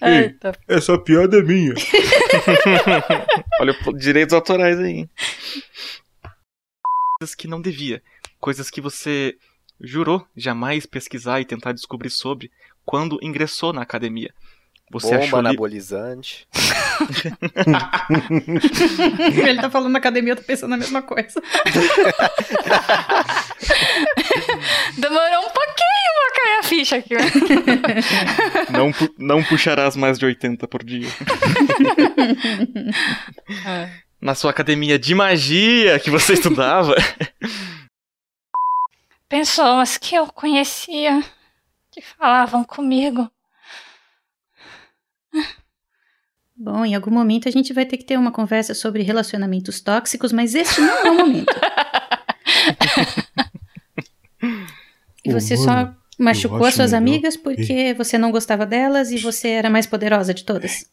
ei, 0.00 0.18
Eita. 0.22 0.52
essa 0.66 0.98
piada 0.98 1.38
é 1.38 1.42
minha. 1.42 1.74
Olha, 3.60 3.76
direitos 3.98 4.32
autorais 4.32 4.78
aí. 4.78 5.06
Coisas 7.18 7.34
que 7.34 7.46
não 7.46 7.60
devia. 7.60 8.02
Coisas 8.40 8.70
que 8.70 8.80
você 8.80 9.36
jurou 9.78 10.26
jamais 10.34 10.86
pesquisar 10.86 11.38
e 11.40 11.44
tentar 11.44 11.72
descobrir 11.72 12.08
sobre 12.08 12.50
quando 12.84 13.18
ingressou 13.22 13.74
na 13.74 13.82
academia. 13.82 14.32
Você 14.90 15.10
Bomba 15.12 15.24
achou 15.24 15.40
li... 15.40 15.46
anabolizante. 15.48 16.46
ele 19.48 19.60
tá 19.60 19.70
falando 19.70 19.92
na 19.92 19.98
academia, 20.00 20.32
eu 20.32 20.36
tô 20.36 20.42
pensando 20.42 20.70
na 20.70 20.76
mesma 20.76 21.00
coisa. 21.00 21.40
Demorou 24.98 25.46
um 25.46 25.50
pouquinho 25.50 26.10
pra 26.16 26.32
cair 26.42 26.58
a 26.58 26.62
ficha 26.64 26.96
aqui. 26.96 27.14
né? 27.14 27.22
Não, 28.76 28.92
pu- 28.92 29.14
não 29.18 29.42
puxarás 29.44 29.96
mais 29.96 30.18
de 30.18 30.26
80 30.26 30.66
por 30.68 30.84
dia. 30.84 31.08
É. 33.66 33.90
Na 34.20 34.34
sua 34.34 34.50
academia 34.50 34.98
de 34.98 35.14
magia 35.14 35.98
que 35.98 36.10
você 36.10 36.34
estudava. 36.34 36.94
Pessoas 39.28 39.96
que 39.96 40.14
eu 40.14 40.26
conhecia 40.26 41.22
que 41.90 42.02
falavam 42.02 42.62
comigo. 42.64 43.30
Bom, 46.62 46.84
em 46.84 46.94
algum 46.94 47.10
momento 47.10 47.48
a 47.48 47.50
gente 47.50 47.72
vai 47.72 47.86
ter 47.86 47.96
que 47.96 48.04
ter 48.04 48.18
uma 48.18 48.30
conversa 48.30 48.74
sobre 48.74 49.02
relacionamentos 49.02 49.80
tóxicos, 49.80 50.30
mas 50.30 50.54
este 50.54 50.78
não 50.78 50.94
é 50.94 51.10
o 51.10 51.14
momento. 51.14 51.54
E 55.22 55.32
você 55.32 55.54
só 55.54 55.94
machucou 56.18 56.64
as 56.64 56.74
suas 56.74 56.94
amigas 56.94 57.36
porque 57.36 57.92
você 57.92 58.16
não 58.16 58.30
gostava 58.30 58.64
delas 58.64 59.10
e 59.10 59.18
você 59.18 59.48
era 59.48 59.68
mais 59.68 59.86
poderosa 59.86 60.32
de 60.32 60.44
todas. 60.44 60.86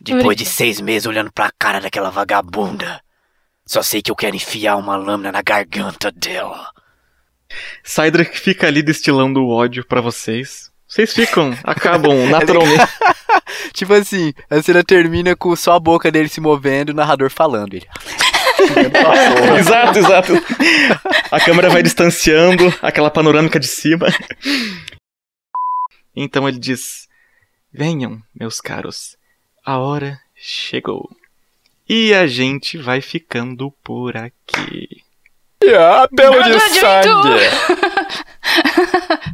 Depois 0.00 0.36
de 0.36 0.44
seis 0.44 0.80
meses 0.80 1.06
olhando 1.06 1.32
pra 1.32 1.52
cara 1.56 1.80
daquela 1.80 2.10
vagabunda, 2.10 3.00
só 3.64 3.82
sei 3.82 4.02
que 4.02 4.10
eu 4.10 4.16
quero 4.16 4.34
enfiar 4.34 4.76
uma 4.76 4.96
lâmina 4.96 5.30
na 5.30 5.42
garganta 5.42 6.10
dela. 6.10 6.70
Cydrak 7.84 8.36
fica 8.36 8.66
ali 8.66 8.82
destilando 8.82 9.40
o 9.40 9.48
ódio 9.48 9.86
pra 9.86 10.00
vocês. 10.00 10.72
Vocês 10.88 11.12
ficam, 11.12 11.56
acabam 11.64 12.26
naturalmente. 12.30 12.84
Tipo 13.72 13.94
assim, 13.94 14.32
a 14.48 14.62
cena 14.62 14.84
termina 14.84 15.34
com 15.36 15.54
só 15.56 15.74
a 15.74 15.80
boca 15.80 16.10
dele 16.10 16.28
se 16.28 16.40
movendo 16.40 16.90
e 16.90 16.92
o 16.92 16.96
narrador 16.96 17.30
falando. 17.30 17.74
Ele. 17.74 17.86
exato, 19.58 19.98
exato. 19.98 20.32
A 21.30 21.40
câmera 21.40 21.68
vai 21.68 21.82
distanciando, 21.82 22.72
aquela 22.80 23.10
panorâmica 23.10 23.60
de 23.60 23.66
cima. 23.66 24.06
Então 26.14 26.48
ele 26.48 26.58
diz: 26.58 27.06
Venham, 27.72 28.22
meus 28.34 28.60
caros, 28.60 29.16
a 29.64 29.78
hora 29.78 30.18
chegou. 30.34 31.10
E 31.88 32.14
a 32.14 32.26
gente 32.26 32.78
vai 32.78 33.00
ficando 33.00 33.70
por 33.84 34.16
aqui. 34.16 35.04
Ah, 35.78 36.08
pelo 36.14 36.34
Armadura 36.34 36.58
de 36.58 36.74
sangue! 36.74 37.08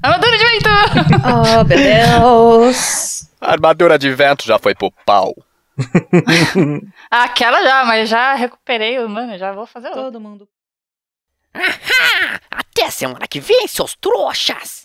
Armadura 0.03 0.39
de 0.39 0.45
vento! 0.45 0.72
Oh, 1.25 1.65
meu 1.65 1.79
Deus! 1.79 3.29
A 3.41 3.53
armadura 3.53 3.99
de 3.99 4.13
vento 4.15 4.45
já 4.45 4.59
foi 4.59 4.75
pro 4.75 4.93
pau. 5.05 5.35
Aquela 7.11 7.63
já, 7.63 7.85
mas 7.85 8.09
já 8.09 8.35
recuperei, 8.35 8.99
mano, 9.07 9.37
já 9.39 9.53
vou 9.53 9.67
fazer 9.67 9.89
outra. 9.89 10.03
Todo 10.03 10.21
mundo. 10.21 10.49
Até 12.51 12.91
semana 12.91 13.27
que 13.27 13.41
vem, 13.41 13.67
seus 13.69 13.95
trouxas! 13.95 14.82